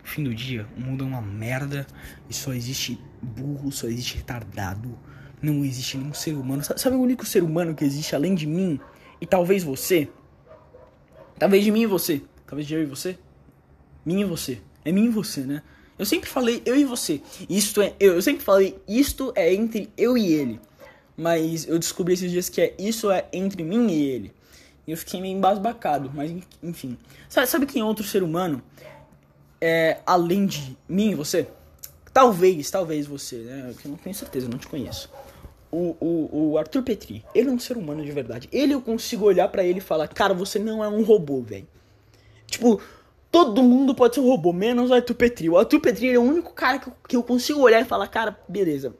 No 0.00 0.08
fim 0.08 0.22
do 0.22 0.32
dia, 0.32 0.64
o 0.76 0.80
mundo 0.80 1.02
é 1.02 1.06
uma 1.08 1.20
merda 1.20 1.88
e 2.30 2.34
só 2.34 2.52
existe 2.52 3.00
burro, 3.20 3.72
só 3.72 3.88
existe 3.88 4.18
retardado. 4.18 4.96
Não 5.42 5.64
existe 5.64 5.98
nenhum 5.98 6.14
ser 6.14 6.34
humano. 6.34 6.62
Sabe 6.62 6.94
o 6.94 7.00
único 7.00 7.26
ser 7.26 7.42
humano 7.42 7.74
que 7.74 7.84
existe 7.84 8.14
além 8.14 8.34
de 8.34 8.46
mim? 8.46 8.80
E 9.20 9.26
talvez 9.26 9.64
você? 9.64 10.08
Talvez 11.38 11.64
de 11.64 11.72
mim 11.72 11.82
e 11.82 11.86
você. 11.86 12.22
Talvez 12.46 12.66
de 12.66 12.74
eu 12.74 12.82
e 12.82 12.86
você? 12.86 13.18
Mim 14.06 14.20
e 14.20 14.24
você. 14.24 14.60
É 14.84 14.92
mim 14.92 15.06
e 15.06 15.08
você, 15.08 15.40
né? 15.40 15.62
Eu 15.98 16.06
sempre 16.06 16.30
falei 16.30 16.62
eu 16.64 16.76
e 16.76 16.84
você. 16.84 17.20
Isto 17.50 17.82
é. 17.82 17.94
Eu, 17.98 18.14
eu 18.14 18.22
sempre 18.22 18.44
falei 18.44 18.80
isto 18.86 19.32
é 19.34 19.52
entre 19.52 19.90
eu 19.96 20.16
e 20.16 20.32
ele. 20.32 20.60
Mas 21.16 21.66
eu 21.66 21.78
descobri 21.78 22.14
esses 22.14 22.30
dias 22.30 22.48
que 22.48 22.60
é 22.60 22.74
isso 22.78 23.10
é 23.10 23.26
entre 23.32 23.62
mim 23.64 23.90
e 23.90 24.02
ele. 24.02 24.32
E 24.86 24.90
eu 24.90 24.96
fiquei 24.96 25.20
meio 25.20 25.36
embasbacado, 25.36 26.10
mas 26.14 26.32
enfim. 26.62 26.96
Sabe, 27.28 27.46
sabe 27.46 27.66
quem 27.66 27.82
é 27.82 27.84
outro 27.84 28.04
ser 28.04 28.22
humano 28.22 28.62
é, 29.60 30.00
além 30.04 30.46
de 30.46 30.76
mim 30.88 31.10
e 31.10 31.14
você? 31.14 31.46
Talvez, 32.12 32.70
talvez 32.70 33.06
você, 33.06 33.36
né? 33.38 33.74
Eu 33.84 33.90
não 33.90 33.96
tenho 33.96 34.14
certeza, 34.14 34.48
não 34.48 34.58
te 34.58 34.66
conheço. 34.66 35.08
O, 35.72 35.96
o, 35.98 36.50
o 36.50 36.58
Arthur 36.58 36.82
Petri, 36.82 37.24
ele 37.34 37.48
é 37.48 37.52
um 37.52 37.58
ser 37.58 37.78
humano 37.78 38.04
de 38.04 38.12
verdade. 38.12 38.46
Ele 38.52 38.74
eu 38.74 38.82
consigo 38.82 39.24
olhar 39.24 39.48
para 39.48 39.64
ele 39.64 39.78
e 39.78 39.82
falar, 39.82 40.06
cara, 40.06 40.34
você 40.34 40.58
não 40.58 40.84
é 40.84 40.88
um 40.88 41.02
robô, 41.02 41.40
velho. 41.40 41.66
Tipo, 42.46 42.78
todo 43.30 43.62
mundo 43.62 43.94
pode 43.94 44.14
ser 44.14 44.20
um 44.20 44.28
robô, 44.28 44.52
menos 44.52 44.90
o 44.90 44.94
Arthur 44.94 45.14
Petri. 45.14 45.48
O 45.48 45.56
Arthur 45.56 45.80
Petri 45.80 46.10
é 46.10 46.18
o 46.18 46.22
único 46.22 46.52
cara 46.52 46.78
que 46.78 46.88
eu, 46.88 46.92
que 47.08 47.16
eu 47.16 47.22
consigo 47.22 47.60
olhar 47.60 47.80
e 47.80 47.86
falar, 47.86 48.06
cara, 48.08 48.38
beleza, 48.46 48.94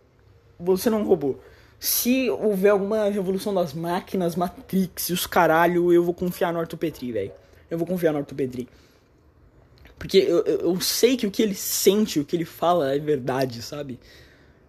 você 0.59 0.89
não 0.89 1.01
é 1.01 1.03
um 1.03 1.07
robô. 1.07 1.37
Se 1.79 2.31
houver 2.31 2.71
alguma 2.71 3.11
revolução 3.11 3.53
das 3.53 3.75
máquinas, 3.75 4.35
Matrix 4.35 5.11
e 5.11 5.13
os 5.13 5.27
caralho, 5.27 5.93
eu 5.93 6.03
vou 6.03 6.15
confiar 6.15 6.53
no 6.53 6.61
Arthur 6.61 6.79
Petri, 6.79 7.13
velho. 7.13 7.33
Eu 7.71 7.77
vou 7.77 7.87
confiar 7.87 8.13
no 8.13 8.19
Arthur 8.21 8.37
Petri. 8.37 8.69
Porque 9.99 10.19
eu, 10.19 10.43
eu 10.45 10.81
sei 10.81 11.17
que 11.17 11.27
o 11.27 11.31
que 11.31 11.43
ele 11.43 11.55
sente, 11.55 12.19
o 12.19 12.25
que 12.25 12.35
ele 12.35 12.45
fala 12.45 12.95
é 12.95 12.99
verdade, 12.99 13.63
sabe? 13.63 14.01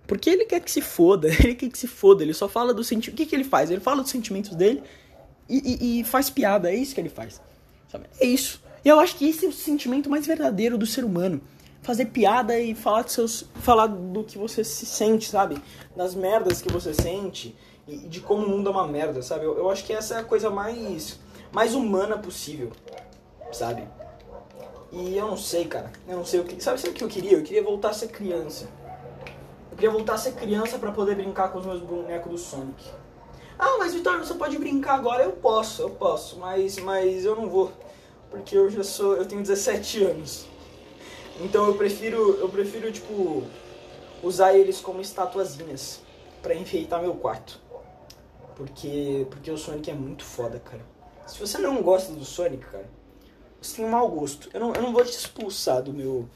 Porque 0.05 0.29
ele 0.29 0.45
quer 0.45 0.59
que 0.59 0.71
se 0.71 0.81
foda, 0.81 1.27
ele 1.43 1.55
quer 1.55 1.69
que 1.69 1.77
se 1.77 1.87
foda, 1.87 2.23
ele 2.23 2.33
só 2.33 2.47
fala 2.47 2.73
do 2.73 2.83
sentimento. 2.83 3.15
O 3.15 3.17
que, 3.17 3.25
que 3.25 3.35
ele 3.35 3.43
faz? 3.43 3.71
Ele 3.71 3.81
fala 3.81 4.01
dos 4.01 4.11
sentimentos 4.11 4.55
dele 4.55 4.83
e, 5.49 5.57
e, 5.57 5.99
e, 5.99 6.03
faz 6.03 6.29
piada, 6.29 6.71
é 6.71 6.75
isso 6.75 6.93
que 6.93 7.01
ele 7.01 7.09
faz. 7.09 7.41
Sabe? 7.87 8.05
É 8.19 8.25
isso. 8.25 8.61
E 8.83 8.89
eu 8.89 8.99
acho 8.99 9.15
que 9.15 9.27
esse 9.27 9.45
é 9.45 9.49
o 9.49 9.53
sentimento 9.53 10.09
mais 10.09 10.25
verdadeiro 10.25 10.77
do 10.77 10.85
ser 10.85 11.03
humano. 11.03 11.41
Fazer 11.81 12.05
piada 12.05 12.57
e 12.59 12.73
falar, 12.73 13.03
dos 13.03 13.13
seus, 13.13 13.45
falar 13.55 13.87
do 13.87 14.23
que 14.23 14.37
você 14.37 14.63
se 14.63 14.85
sente, 14.85 15.29
sabe? 15.29 15.61
Das 15.95 16.15
merdas 16.15 16.61
que 16.61 16.71
você 16.71 16.93
sente 16.93 17.55
e 17.87 17.97
de 17.97 18.21
como 18.21 18.45
o 18.45 18.49
mundo 18.49 18.69
é 18.69 18.71
uma 18.71 18.87
merda, 18.87 19.21
sabe? 19.21 19.45
Eu, 19.45 19.57
eu 19.57 19.69
acho 19.69 19.83
que 19.85 19.91
essa 19.91 20.15
é 20.15 20.19
a 20.19 20.23
coisa 20.23 20.49
mais, 20.49 21.19
mais 21.51 21.75
humana 21.75 22.17
possível, 22.17 22.71
sabe? 23.51 23.83
E 24.91 25.17
eu 25.17 25.27
não 25.27 25.37
sei, 25.37 25.65
cara. 25.65 25.91
Eu 26.07 26.17
não 26.17 26.25
sei 26.25 26.39
o 26.39 26.43
que. 26.43 26.63
Sabe, 26.63 26.79
sabe 26.79 26.91
o 26.91 26.93
que 26.93 27.03
eu 27.03 27.09
queria? 27.09 27.33
Eu 27.33 27.43
queria 27.43 27.63
voltar 27.63 27.89
a 27.89 27.93
ser 27.93 28.07
criança. 28.09 28.67
Eu 29.73 29.75
queria 29.75 29.89
voltar 29.89 30.13
a 30.13 30.17
ser 30.19 30.33
criança 30.33 30.77
para 30.77 30.91
poder 30.91 31.15
brincar 31.15 31.51
com 31.51 31.57
os 31.57 31.65
meus 31.65 31.81
bonecos 31.81 32.31
do 32.31 32.37
Sonic. 32.37 32.91
Ah, 33.57 33.77
mas 33.79 33.95
Vitor, 33.95 34.19
você 34.19 34.35
pode 34.35 34.55
brincar 34.59 34.93
agora? 34.93 35.23
Eu 35.23 35.31
posso, 35.31 35.81
eu 35.81 35.89
posso, 35.89 36.37
mas, 36.37 36.77
mas 36.77 37.25
eu 37.25 37.35
não 37.35 37.49
vou. 37.49 37.73
Porque 38.29 38.55
eu 38.55 38.69
já 38.69 38.83
sou. 38.83 39.15
Eu 39.15 39.25
tenho 39.25 39.41
17 39.41 40.03
anos. 40.03 40.45
Então 41.39 41.65
eu 41.65 41.73
prefiro. 41.73 42.37
Eu 42.39 42.49
prefiro, 42.49 42.91
tipo, 42.91 43.41
usar 44.21 44.53
eles 44.53 44.79
como 44.79 45.01
estatuazinhas 45.01 46.01
para 46.43 46.53
enfeitar 46.53 47.01
meu 47.01 47.15
quarto. 47.15 47.59
Porque. 48.55 49.25
Porque 49.27 49.49
o 49.49 49.57
Sonic 49.57 49.89
é 49.89 49.95
muito 49.95 50.23
foda, 50.23 50.59
cara. 50.59 50.85
Se 51.25 51.39
você 51.39 51.57
não 51.57 51.81
gosta 51.81 52.13
do 52.13 52.23
Sonic, 52.23 52.63
cara 52.63 52.85
você 53.59 53.77
tem 53.77 53.85
um 53.85 53.89
mau 53.89 54.07
gosto. 54.07 54.49
Eu 54.53 54.59
não, 54.59 54.73
eu 54.73 54.81
não 54.81 54.93
vou 54.93 55.03
te 55.03 55.17
expulsar 55.17 55.81
do 55.81 55.93
meu 55.93 56.29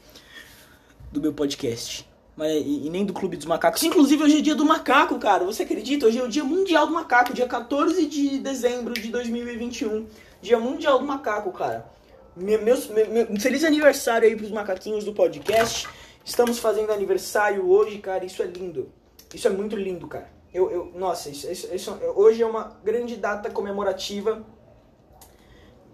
do 1.12 1.20
meu 1.20 1.32
podcast. 1.32 2.07
Mas, 2.38 2.52
e, 2.52 2.86
e, 2.86 2.90
nem 2.90 3.04
do 3.04 3.12
Clube 3.12 3.36
dos 3.36 3.46
Macacos. 3.46 3.82
Inclusive, 3.82 4.22
hoje 4.22 4.38
é 4.38 4.40
dia 4.40 4.54
do 4.54 4.64
macaco, 4.64 5.18
cara. 5.18 5.44
Você 5.44 5.64
acredita? 5.64 6.06
Hoje 6.06 6.20
é 6.20 6.22
o 6.22 6.28
dia 6.28 6.44
mundial 6.44 6.86
do 6.86 6.92
macaco, 6.92 7.34
dia 7.34 7.48
14 7.48 8.06
de 8.06 8.38
dezembro 8.38 8.94
de 8.94 9.08
2021. 9.08 10.06
Dia 10.40 10.56
mundial 10.56 11.00
do 11.00 11.04
macaco, 11.04 11.50
cara. 11.50 11.90
Meu, 12.36 12.62
meu, 12.62 12.76
meu, 13.10 13.40
feliz 13.40 13.64
aniversário 13.64 14.28
aí 14.28 14.36
pros 14.36 14.52
macaquinhos 14.52 15.04
do 15.04 15.12
podcast. 15.12 15.88
Estamos 16.24 16.60
fazendo 16.60 16.92
aniversário 16.92 17.68
hoje, 17.68 17.98
cara. 17.98 18.24
Isso 18.24 18.40
é 18.40 18.46
lindo. 18.46 18.88
Isso 19.34 19.48
é 19.48 19.50
muito 19.50 19.74
lindo, 19.74 20.06
cara. 20.06 20.30
Eu, 20.54 20.70
eu, 20.70 20.92
nossa, 20.94 21.30
isso, 21.30 21.50
isso, 21.50 21.74
isso, 21.74 21.90
hoje 22.14 22.40
é 22.40 22.46
uma 22.46 22.78
grande 22.84 23.16
data 23.16 23.50
comemorativa. 23.50 24.46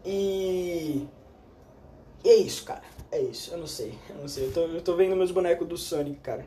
E 0.05 1.09
e 2.23 2.29
é 2.29 2.37
isso, 2.37 2.67
cara. 2.67 2.94
É 3.15 3.21
isso. 3.21 3.53
Eu 3.53 3.59
não 3.59 3.67
sei. 3.69 3.97
Eu 4.11 4.17
não 4.17 4.27
sei. 4.27 4.47
Eu 4.47 4.53
tô, 4.53 4.61
eu 4.63 4.83
tô 4.83 4.97
vendo 4.97 5.15
meus 5.15 5.31
bonecos 5.31 5.69
do 5.69 5.77
Sonic, 5.77 6.19
cara. 6.19 6.45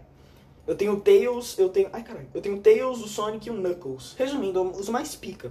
Eu 0.67 0.75
tenho 0.75 0.91
o 0.91 0.99
Tails, 0.99 1.57
eu 1.57 1.69
tenho. 1.69 1.89
Ai, 1.93 2.03
caralho. 2.03 2.27
Eu 2.33 2.41
tenho 2.41 2.57
o 2.57 2.59
Tails, 2.59 2.99
o 2.99 3.07
Sonic 3.07 3.47
e 3.47 3.51
o 3.51 3.53
Knuckles. 3.53 4.15
Resumindo, 4.17 4.61
os 4.61 4.89
mais 4.89 5.15
pica. 5.15 5.49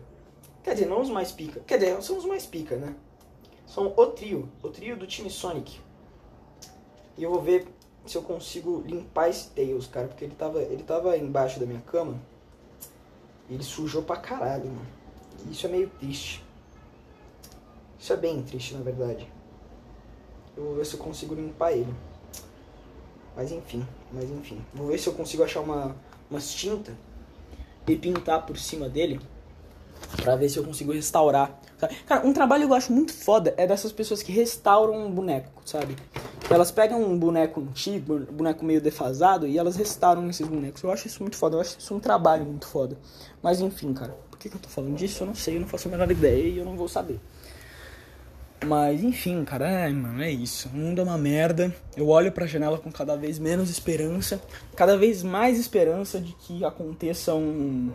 Quer 0.63 0.75
dizer, 0.75 0.87
não 0.87 1.01
os 1.01 1.09
mais 1.09 1.33
pica. 1.33 1.61
Quer 1.61 1.79
dizer, 1.79 2.03
são 2.03 2.19
os 2.19 2.27
mais 2.27 2.45
pica, 2.45 2.77
né? 2.77 2.95
São 3.67 3.95
o 3.97 4.07
trio. 4.09 4.47
O 4.63 4.69
trio 4.69 4.95
do 4.95 5.07
time 5.07 5.31
Sonic. 5.31 5.81
E 7.17 7.23
eu 7.23 7.31
vou 7.31 7.41
ver 7.41 7.67
se 8.05 8.19
eu 8.19 8.21
consigo 8.21 8.85
limpar 8.87 9.31
esse 9.31 9.49
Tails, 9.53 9.87
cara. 9.87 10.09
Porque 10.09 10.23
ele 10.23 10.35
tava, 10.35 10.61
ele 10.61 10.83
tava 10.83 11.17
embaixo 11.17 11.59
da 11.59 11.65
minha 11.65 11.81
cama. 11.81 12.21
E 13.49 13.55
ele 13.55 13.65
sujou 13.65 14.03
pra 14.03 14.19
caralho, 14.19 14.67
mano. 14.67 14.87
E 15.47 15.53
isso 15.53 15.65
é 15.65 15.71
meio 15.71 15.89
triste. 15.99 16.45
Isso 17.99 18.13
é 18.13 18.17
bem 18.19 18.43
triste, 18.43 18.75
na 18.75 18.81
verdade. 18.83 19.35
Eu 20.57 20.65
vou 20.65 20.75
ver 20.77 20.87
se 20.87 20.95
eu 20.95 21.01
consigo 21.01 21.35
limpar 21.35 21.73
ele. 21.73 21.95
Mas 23.37 23.53
enfim, 23.53 23.87
mas 24.13 24.25
enfim. 24.31 24.65
Vou 24.73 24.87
ver 24.87 24.99
se 24.99 25.07
eu 25.07 25.13
consigo 25.13 25.43
achar 25.43 25.61
uma, 25.61 25.95
umas 26.31 26.55
tinta 26.55 26.93
e 27.87 27.97
pintar 27.97 28.47
por 28.47 28.59
cima 28.59 28.89
dele. 28.89 29.21
Pra 30.23 30.37
ver 30.37 30.49
se 30.49 30.59
eu 30.59 30.65
consigo 30.65 30.93
restaurar. 30.93 31.61
Cara, 32.07 32.27
um 32.27 32.33
trabalho 32.33 32.67
que 32.67 32.73
eu 32.73 32.77
acho 32.77 32.93
muito 32.93 33.13
foda 33.13 33.53
é 33.57 33.67
dessas 33.67 33.93
pessoas 33.93 34.23
que 34.23 34.33
restauram 34.33 35.07
um 35.07 35.11
boneco, 35.11 35.51
sabe? 35.65 35.95
Elas 36.49 36.71
pegam 36.71 37.03
um 37.03 37.19
boneco 37.19 37.61
antigo, 37.61 38.15
um 38.15 38.33
boneco 38.33 38.65
meio 38.65 38.81
defasado, 38.81 39.47
e 39.47 39.59
elas 39.59 39.77
restauram 39.77 40.29
esses 40.31 40.47
bonecos. 40.47 40.83
Eu 40.83 40.91
acho 40.91 41.07
isso 41.07 41.23
muito 41.23 41.37
foda, 41.37 41.57
eu 41.57 41.61
acho 41.61 41.79
isso 41.79 41.95
um 41.95 42.01
trabalho 42.01 42.47
muito 42.47 42.67
foda. 42.67 42.97
Mas 43.43 43.61
enfim, 43.61 43.93
cara, 43.93 44.17
por 44.31 44.39
que, 44.39 44.49
que 44.49 44.57
eu 44.57 44.61
tô 44.61 44.69
falando 44.69 44.95
disso? 44.95 45.23
Eu 45.23 45.27
não 45.27 45.35
sei, 45.35 45.57
eu 45.57 45.61
não 45.61 45.69
faço 45.69 45.89
a 45.89 45.91
menor 45.91 46.11
ideia 46.11 46.49
e 46.49 46.59
eu 46.59 46.65
não 46.65 46.77
vou 46.77 46.89
saber. 46.89 47.21
Mas 48.65 49.03
enfim, 49.03 49.45
cara, 49.45 49.69
é, 49.69 49.89
mano, 49.91 50.23
é 50.23 50.31
isso. 50.31 50.69
O 50.69 50.77
mundo 50.77 51.01
é 51.01 51.05
uma 51.05 51.19
merda. 51.19 51.75
Eu 51.97 52.09
olho 52.09 52.33
pra 52.33 52.47
janela 52.47 52.79
com 52.79 52.91
cada 52.91 53.17
vez 53.17 53.39
menos 53.39 53.71
esperança, 53.71 54.41
cada 54.75 54.97
vez 54.97 55.23
mais 55.23 55.59
esperança 55.59 56.21
de 56.21 56.33
que 56.33 56.65
aconteça 56.65 57.35
um. 57.35 57.93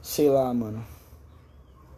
Sei 0.00 0.28
lá, 0.28 0.52
mano. 0.54 0.84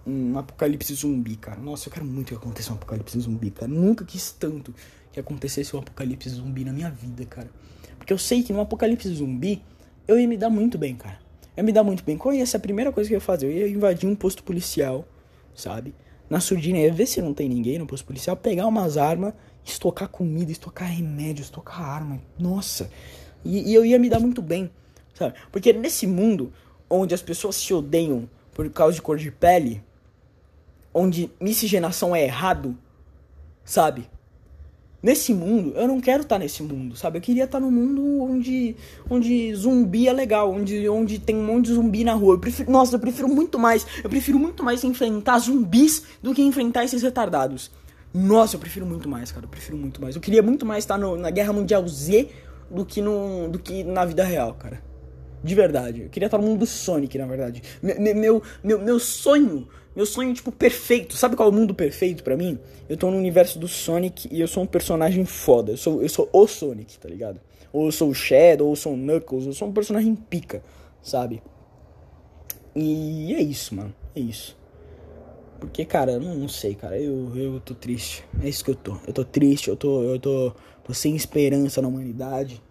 Um 0.07 0.39
apocalipse 0.39 0.95
zumbi, 0.95 1.37
cara. 1.37 1.61
Nossa, 1.61 1.89
eu 1.89 1.93
quero 1.93 2.07
muito 2.07 2.29
que 2.29 2.35
aconteça 2.35 2.73
um 2.73 2.77
apocalipse 2.77 3.21
zumbi, 3.21 3.51
cara. 3.51 3.71
Nunca 3.71 4.05
quis 4.05 4.33
tanto 4.33 4.75
que 5.13 5.21
acontecesse 5.21 5.77
um 5.77 5.81
apocalipse 5.81 6.29
zumbi 6.31 6.65
na 6.65 6.73
minha 6.73 6.91
vida, 6.91 7.25
cara. 7.27 7.51
Porque 7.99 8.13
eu 8.13 8.19
sei 8.19 8.43
que 8.43 8.53
num 8.53 8.61
apocalipse 8.61 9.09
zumbi 9.15 9.63
eu 10.09 10.19
ia 10.19 10.27
me 10.27 10.37
dar 10.37 10.51
muito 10.51 10.79
bem, 10.79 10.97
cara. 10.97 11.19
Eu 11.57 11.61
ia 11.61 11.63
me 11.63 11.73
dar 11.73 11.85
muito 11.85 12.03
bem. 12.03 12.17
Qual 12.17 12.35
ia 12.35 12.47
ser 12.47 12.57
a 12.57 12.61
primeira 12.61 12.91
coisa 12.91 13.07
que 13.07 13.15
eu 13.15 13.19
ia 13.19 13.21
fazer? 13.21 13.47
Eu 13.47 13.53
ia 13.53 13.69
invadir 13.69 14.09
um 14.09 14.17
posto 14.17 14.43
policial, 14.43 15.07
sabe? 15.55 15.95
Na 16.31 16.39
surdina, 16.39 16.79
ia 16.79 16.93
ver 16.93 17.07
se 17.07 17.21
não 17.21 17.35
tem 17.35 17.49
ninguém 17.49 17.77
no 17.77 17.89
posto 17.89 18.07
policial, 18.07 18.37
pegar 18.37 18.69
umas 18.69 18.97
armas, 18.97 19.35
estocar 19.65 20.09
comida, 20.09 20.53
estocar 20.53 20.89
remédio, 20.89 21.43
estocar 21.43 21.81
arma. 21.81 22.21
Nossa. 22.39 22.89
E, 23.45 23.71
e 23.71 23.75
eu 23.75 23.85
ia 23.85 23.99
me 23.99 24.09
dar 24.09 24.21
muito 24.21 24.41
bem, 24.41 24.71
sabe? 25.13 25.35
Porque 25.51 25.73
nesse 25.73 26.07
mundo 26.07 26.53
onde 26.89 27.15
as 27.15 27.21
pessoas 27.21 27.57
se 27.57 27.75
odeiam 27.75 28.31
por 28.53 28.71
causa 28.71 28.95
de 28.95 29.03
cor 29.03 29.19
de 29.19 29.31
pele, 29.33 29.83
onde 30.95 31.31
miscigenação 31.41 32.15
é 32.15 32.23
errado, 32.23 32.79
sabe? 33.65 34.09
Nesse 35.03 35.33
mundo, 35.33 35.73
eu 35.77 35.89
não 35.89 35.99
quero 35.99 36.23
estar 36.23 36.35
tá 36.35 36.39
nesse 36.39 36.63
mundo, 36.63 36.95
sabe? 36.95 37.17
Eu 37.17 37.23
queria 37.23 37.45
estar 37.45 37.59
tá 37.59 37.65
no 37.65 37.71
mundo 37.71 38.23
onde, 38.23 38.77
onde 39.09 39.55
zumbi 39.55 40.07
é 40.07 40.13
legal, 40.13 40.53
onde, 40.53 40.87
onde 40.91 41.19
tem 41.19 41.35
um 41.35 41.43
monte 41.43 41.67
de 41.67 41.73
zumbi 41.73 42.05
na 42.05 42.13
rua. 42.13 42.35
Eu 42.35 42.39
prefiro, 42.39 42.71
nossa, 42.71 42.97
eu 42.97 43.01
prefiro 43.01 43.27
muito 43.27 43.59
mais, 43.59 43.87
eu 44.05 44.11
prefiro 44.11 44.39
muito 44.39 44.63
mais 44.63 44.85
enfrentar 44.85 45.39
zumbis 45.39 46.03
do 46.23 46.35
que 46.35 46.43
enfrentar 46.43 46.85
esses 46.85 47.03
retardados. 47.03 47.71
Nossa, 48.13 48.57
eu 48.57 48.61
prefiro 48.61 48.85
muito 48.85 49.09
mais, 49.09 49.33
cara, 49.33 49.47
eu 49.47 49.49
prefiro 49.49 49.79
muito 49.79 50.03
mais. 50.03 50.17
Eu 50.17 50.21
queria 50.21 50.43
muito 50.43 50.67
mais 50.67 50.85
estar 50.85 50.99
no, 50.99 51.17
na 51.17 51.31
Guerra 51.31 51.55
Mundial 51.55 51.87
Z 51.89 52.29
do 52.71 52.85
que, 52.85 53.01
no, 53.01 53.49
do 53.49 53.59
que 53.59 53.83
na 53.83 54.05
vida 54.05 54.23
real, 54.23 54.53
cara. 54.53 54.83
De 55.43 55.55
verdade. 55.55 56.03
Eu 56.03 56.09
queria 56.11 56.27
estar 56.27 56.37
no 56.37 56.45
mundo 56.45 56.59
do 56.59 56.67
Sonic, 56.67 57.17
na 57.17 57.27
verdade. 57.27 57.63
Meu, 57.83 58.43
meu, 58.63 58.79
meu 58.79 58.99
sonho 58.99 59.67
meu 59.95 60.07
sonho, 60.07 60.33
tipo, 60.33 60.53
perfeito. 60.53 61.17
Sabe 61.17 61.37
qual 61.37 61.49
é 61.49 61.53
o 61.53 61.55
mundo 61.55 61.75
perfeito 61.75 62.23
para 62.23 62.37
mim? 62.37 62.59
Eu 62.89 62.97
tô 62.97 63.11
no 63.11 63.17
universo 63.17 63.59
do 63.59 63.67
Sonic 63.67 64.29
e 64.31 64.41
eu 64.41 64.49
sou 64.49 64.63
um 64.63 64.67
personagem 64.67 65.25
foda. 65.25 65.73
Eu 65.73 65.77
sou, 65.77 66.03
eu 66.03 66.09
sou 66.09 66.29
o 66.33 66.47
Sonic, 66.47 66.99
tá 66.99 67.09
ligado? 67.09 67.41
Ou 67.73 67.87
eu 67.87 67.93
sou 67.93 68.09
o 68.09 68.15
Shadow, 68.15 68.67
ou 68.67 68.73
eu 68.73 68.77
sou 68.77 68.95
o 68.95 68.97
Knuckles. 68.97 69.47
Eu 69.47 69.53
sou 69.53 69.69
um 69.69 69.73
personagem 69.73 70.15
pica, 70.15 70.63
sabe? 71.03 71.43
E 72.75 73.35
é 73.35 73.43
isso, 73.43 73.75
mano. 73.75 73.95
É 74.15 74.21
isso. 74.21 74.57
Porque, 75.59 75.85
cara, 75.85 76.19
não, 76.19 76.35
não 76.35 76.49
sei, 76.49 76.75
cara. 76.75 76.99
Eu, 76.99 77.37
eu 77.37 77.61
tô 77.61 77.75
triste. 77.75 78.25
É 78.43 78.49
isso 78.49 78.65
que 78.65 78.71
eu 78.71 78.77
tô. 78.77 78.97
Eu 79.07 79.13
tô 79.13 79.25
triste, 79.25 79.69
eu 79.69 79.77
tô, 79.77 80.03
eu 80.03 80.19
tô, 80.19 80.53
tô 80.85 80.95
sem 80.95 81.15
esperança 81.17 81.83
na 81.83 81.89
humanidade. 81.89 82.63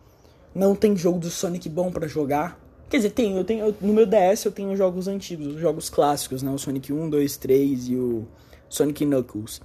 Não 0.55 0.75
tem 0.75 0.95
jogo 0.95 1.19
do 1.19 1.29
Sonic 1.29 1.69
bom 1.69 1.91
para 1.91 2.07
jogar. 2.07 2.59
Quer 2.89 2.97
dizer, 2.97 3.11
tem, 3.11 3.37
eu 3.37 3.43
tenho, 3.43 3.75
no 3.79 3.93
meu 3.93 4.05
DS 4.07 4.45
eu 4.45 4.51
tenho 4.51 4.75
jogos 4.75 5.07
antigos, 5.07 5.45
os 5.45 5.59
jogos 5.59 5.89
clássicos, 5.89 6.41
né? 6.41 6.49
O 6.49 6.57
Sonic 6.57 6.91
1, 6.91 7.09
2, 7.09 7.37
3 7.37 7.89
e 7.89 7.95
o 7.95 8.27
Sonic 8.67 9.05
Knuckles, 9.05 9.61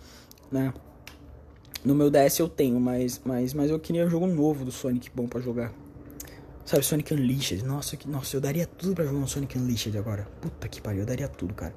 né? 0.52 0.74
No 1.82 1.94
meu 1.94 2.10
DS 2.10 2.38
eu 2.38 2.48
tenho, 2.48 2.78
mas, 2.78 3.20
mas, 3.24 3.54
mas 3.54 3.70
eu 3.70 3.78
queria 3.80 4.04
um 4.04 4.10
jogo 4.10 4.26
novo 4.26 4.64
do 4.64 4.70
Sonic 4.70 5.10
bom 5.14 5.26
para 5.26 5.40
jogar. 5.40 5.72
Sabe, 6.66 6.84
Sonic 6.84 7.14
Unleashed. 7.14 7.64
Nossa, 7.64 7.96
que, 7.96 8.08
nossa, 8.08 8.36
eu 8.36 8.40
daria 8.42 8.66
tudo 8.66 8.94
pra 8.94 9.04
jogar 9.04 9.18
um 9.18 9.26
Sonic 9.26 9.58
Unleashed 9.58 9.96
agora. 9.96 10.28
Puta 10.42 10.68
que 10.68 10.82
pariu, 10.82 11.00
eu 11.00 11.06
daria 11.06 11.28
tudo, 11.28 11.54
cara. 11.54 11.74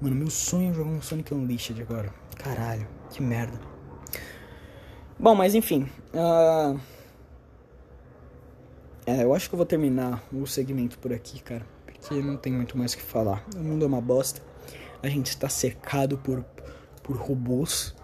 Mano, 0.00 0.14
meu 0.14 0.30
sonho 0.30 0.70
é 0.70 0.74
jogar 0.74 0.90
um 0.90 1.02
Sonic 1.02 1.34
Unleashed 1.34 1.80
agora. 1.82 2.14
Caralho, 2.36 2.86
que 3.10 3.20
merda. 3.20 3.60
Bom, 5.18 5.34
mas 5.34 5.54
enfim. 5.56 5.88
Uh... 6.14 6.78
É, 9.06 9.24
eu 9.24 9.34
acho 9.34 9.48
que 9.48 9.54
eu 9.54 9.56
vou 9.56 9.66
terminar 9.66 10.22
o 10.32 10.46
segmento 10.46 10.98
por 10.98 11.12
aqui, 11.12 11.42
cara. 11.42 11.64
Porque 11.86 12.14
não 12.14 12.36
tem 12.36 12.52
muito 12.52 12.76
mais 12.76 12.92
o 12.92 12.96
que 12.96 13.02
falar. 13.02 13.44
O 13.56 13.58
mundo 13.58 13.84
é 13.84 13.88
uma 13.88 14.00
bosta. 14.00 14.40
A 15.02 15.08
gente 15.08 15.28
está 15.28 15.48
cercado 15.48 16.18
por, 16.18 16.44
por 17.02 17.16
robôs. 17.16 17.94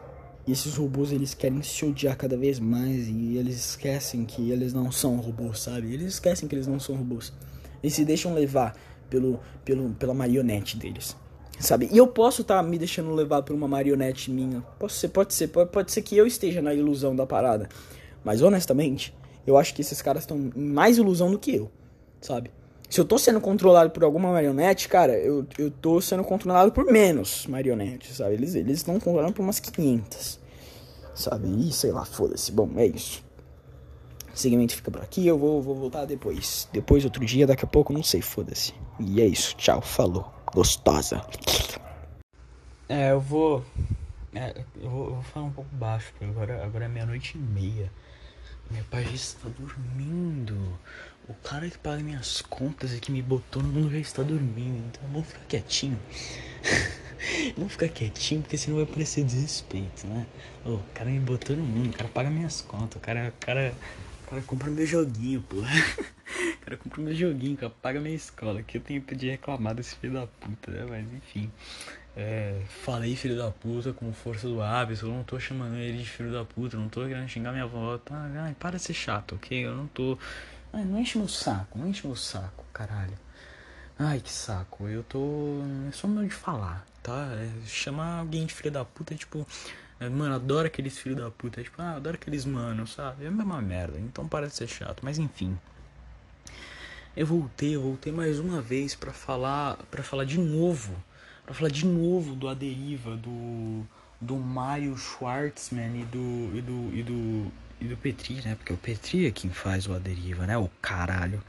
E 0.47 0.53
esses 0.53 0.77
robôs 0.77 1.13
eles 1.13 1.35
querem 1.35 1.63
se 1.63 1.85
odiar 1.85 2.17
cada 2.17 2.37
vez 2.37 2.59
mais. 2.59 3.09
E 3.09 3.37
eles 3.37 3.57
esquecem 3.57 4.25
que 4.25 4.51
eles 4.51 4.73
não 4.73 4.91
são 4.91 5.17
robôs, 5.17 5.61
sabe? 5.61 5.93
Eles 5.93 6.15
esquecem 6.15 6.49
que 6.49 6.55
eles 6.55 6.67
não 6.67 6.81
são 6.81 6.95
robôs. 6.97 7.33
Eles 7.83 7.95
se 7.95 8.05
deixam 8.05 8.35
levar 8.35 8.75
pelo, 9.11 9.41
pelo, 9.65 9.91
pela 9.95 10.15
marionete 10.15 10.77
deles. 10.77 11.17
Sabe? 11.59 11.89
E 11.91 11.97
eu 11.97 12.07
posso 12.07 12.43
estar 12.43 12.63
tá 12.63 12.63
me 12.63 12.79
deixando 12.79 13.13
levar 13.15 13.43
por 13.43 13.55
uma 13.55 13.67
marionete 13.67 14.31
minha. 14.31 14.61
Posso 14.79 14.97
ser, 14.99 15.09
pode 15.09 15.33
ser, 15.33 15.49
pode, 15.49 15.71
pode 15.71 15.93
ser 15.93 16.03
que 16.03 16.17
eu 16.17 16.27
esteja 16.27 16.61
na 16.61 16.75
ilusão 16.75 17.17
da 17.17 17.27
parada. 17.27 17.69
Mas 18.23 18.43
honestamente, 18.43 19.15
eu 19.47 19.57
acho 19.57 19.75
que 19.75 19.81
esses 19.81 20.03
caras 20.03 20.23
estão 20.23 20.51
mais 20.55 20.99
ilusão 20.99 21.31
do 21.31 21.39
que 21.39 21.55
eu, 21.55 21.71
sabe? 22.21 22.51
Se 22.89 23.01
eu 23.01 23.05
tô 23.05 23.19
sendo 23.19 23.41
controlado 23.41 23.91
por 23.91 24.05
alguma 24.05 24.33
marionete, 24.33 24.89
cara, 24.89 25.19
eu, 25.19 25.47
eu 25.59 25.71
tô 25.71 26.01
sendo 26.01 26.23
controlado 26.23 26.71
por 26.71 26.85
menos 26.85 27.47
marionetes, 27.47 28.17
sabe? 28.17 28.35
Eles 28.35 28.55
eles 28.55 28.79
estão 28.79 28.95
controlando 29.01 29.33
por 29.33 29.43
umas 29.43 29.59
500, 29.59 30.39
sabe? 31.15 31.49
E 31.49 31.73
sei 31.73 31.91
lá, 31.91 32.05
foda-se. 32.05 32.53
Bom, 32.53 32.71
é 32.77 32.87
isso. 32.87 33.25
O 34.33 34.39
segmento 34.39 34.77
fica 34.77 34.91
por 34.91 35.01
aqui, 35.01 35.27
eu 35.27 35.39
vou, 35.39 35.63
vou 35.63 35.75
voltar 35.75 36.05
depois. 36.05 36.69
Depois, 36.71 37.05
outro 37.05 37.25
dia, 37.25 37.47
daqui 37.47 37.65
a 37.65 37.69
pouco, 37.69 37.93
não 37.93 38.03
sei, 38.03 38.21
foda-se. 38.21 38.75
E 39.01 39.21
é 39.21 39.27
isso, 39.27 39.57
tchau, 39.57 39.81
falou. 39.81 40.31
Gostosa. 40.53 41.23
É, 42.89 43.13
eu 43.13 43.21
vou. 43.21 43.65
É, 44.35 44.55
eu 44.81 44.91
vou, 44.91 45.05
eu 45.07 45.15
vou 45.15 45.23
falar 45.23 45.47
um 45.47 45.53
pouco 45.53 45.75
baixo, 45.75 46.13
porque 46.13 46.27
agora, 46.27 46.63
agora 46.63 46.85
é 46.85 46.89
meia-noite 46.89 47.37
e 47.37 47.41
meia. 47.41 47.91
Meu 48.71 48.83
pai 48.85 49.05
já 49.05 49.13
está 49.13 49.49
dormindo. 49.49 50.79
O 51.29 51.35
cara 51.35 51.69
que 51.69 51.79
paga 51.79 52.03
minhas 52.03 52.41
contas 52.43 52.95
e 52.95 53.01
que 53.01 53.13
me 53.13 53.23
botou 53.23 53.63
no 53.63 53.69
mundo 53.69 53.91
já 53.93 53.99
está 53.99 54.23
dormindo. 54.23 54.85
Então 54.89 55.03
vamos 55.11 55.29
ficar 55.29 55.45
quietinho. 55.47 55.99
vamos 57.57 57.73
ficar 57.73 57.89
quietinho, 57.89 58.43
porque 58.43 58.59
senão 58.59 58.79
vai 58.79 58.87
parecer 58.87 59.25
desrespeito, 59.25 60.07
né? 60.07 60.27
Oh, 60.65 60.75
o 60.75 60.85
cara 60.95 61.11
me 61.11 61.21
botou 61.21 61.57
no 61.57 61.63
mundo, 61.63 61.91
o 61.91 61.97
cara 61.97 62.09
paga 62.09 62.31
minhas 62.31 62.61
contas, 62.61 62.97
o 62.97 63.01
cara, 63.01 63.29
o 63.29 63.45
cara, 63.45 63.75
o 64.25 64.31
cara 64.31 64.43
compra 64.43 64.71
meu 64.71 64.87
joguinho, 64.87 65.43
pô. 65.43 65.57
o 65.63 66.59
cara 66.65 66.77
compra 66.77 67.03
meu 67.03 67.15
joguinho, 67.15 67.57
cara 67.57 67.73
paga 67.83 68.01
minha 68.01 68.17
escola. 68.17 68.63
Que 68.63 68.79
eu 68.79 68.81
tenho 68.81 69.01
que 69.03 69.15
reclamar 69.15 69.75
desse 69.75 69.95
filho 69.97 70.15
da 70.15 70.27
puta, 70.27 70.71
né? 70.71 70.87
Mas 70.89 71.07
enfim. 71.13 71.51
É, 72.17 72.63
falei 72.83 73.15
filho 73.15 73.37
da 73.37 73.51
puta 73.51 73.93
com 73.93 74.11
força 74.11 74.49
do 74.49 74.63
hábito, 74.63 75.05
eu 75.05 75.11
não 75.11 75.23
tô 75.23 75.39
chamando 75.39 75.77
ele 75.77 75.99
de 75.99 76.09
filho 76.09 76.33
da 76.33 76.47
puta, 76.47 76.75
não 76.75 76.89
tô 76.89 77.07
querendo 77.07 77.29
xingar 77.29 77.53
minha 77.53 77.65
avó, 77.65 77.99
tá? 77.99 78.17
Ai, 78.39 78.57
para 78.59 78.79
de 78.79 78.85
ser 78.85 78.95
chato, 78.95 79.35
ok? 79.35 79.67
Eu 79.67 79.75
não 79.77 79.87
tô. 79.87 80.19
Ai, 80.73 80.83
não 80.83 80.99
enche 80.99 81.19
meu 81.19 81.29
saco, 81.29 81.79
não 81.79 81.87
enche 81.89 82.07
meu 82.07 82.17
saco, 82.17 82.65
caralho. 82.73 83.13
Ai, 83.99 84.21
que 84.21 84.33
saco, 84.33 84.89
eu 84.89 85.03
tô. 85.03 85.61
É 85.89 85.93
só 85.93 86.09
meu 86.09 86.25
de 86.25 86.31
falar, 86.31 86.87
tá? 87.03 87.29
É, 87.35 87.51
chamar 87.67 88.21
alguém 88.21 88.47
de 88.47 88.55
filho 88.55 88.71
da 88.71 88.85
puta 88.85 89.13
é 89.13 89.17
tipo. 89.19 89.47
É, 90.01 90.09
mano, 90.09 90.35
adoro 90.35 90.67
aqueles 90.67 90.99
filhos 90.99 91.19
da 91.19 91.31
puta. 91.31 91.61
É 91.61 91.65
tipo, 91.65 91.81
ah, 91.83 91.97
adoro 91.97 92.17
aqueles 92.17 92.47
manos, 92.47 92.95
sabe? 92.95 93.25
É 93.25 93.29
a 93.29 93.31
mesma 93.31 93.61
merda. 93.61 93.99
Então 93.99 94.27
para 94.27 94.49
de 94.49 94.55
ser 94.55 94.69
chato. 94.69 95.01
Mas 95.03 95.19
enfim. 95.19 95.59
Eu 97.17 97.27
voltei, 97.27 97.77
eu 97.77 97.83
voltei 97.83 98.13
mais 98.13 98.39
uma 98.39 98.63
vez 98.63 98.95
para 98.95 99.13
falar. 99.13 99.77
para 99.91 100.03
falar 100.03 100.25
de 100.25 100.39
novo 100.39 100.95
para 101.47 101.55
falar 101.55 101.71
de 101.71 101.87
novo 101.87 102.35
do 102.35 102.49
A 102.49 102.55
Deriva, 102.55 103.17
do, 103.17 103.87
do 104.21 104.37
Mario 104.37 104.97
Schwartzman 104.99 106.01
e 106.01 106.05
do, 106.05 106.59
e 106.59 106.61
do, 106.61 106.97
e 106.97 107.03
do, 107.05 107.53
e 107.81 107.85
do 107.85 107.97
Petri, 107.97 108.43
né? 108.45 108.57
Porque 108.57 108.73
o 108.73 108.77
Petri 108.77 109.27
é 109.27 109.31
quem 109.31 109.51
faz 109.51 109.87
o 109.87 109.95
A 109.95 109.99
Deriva, 109.99 110.45
né? 110.45 110.59
O 110.59 110.69
caralho. 110.83 111.41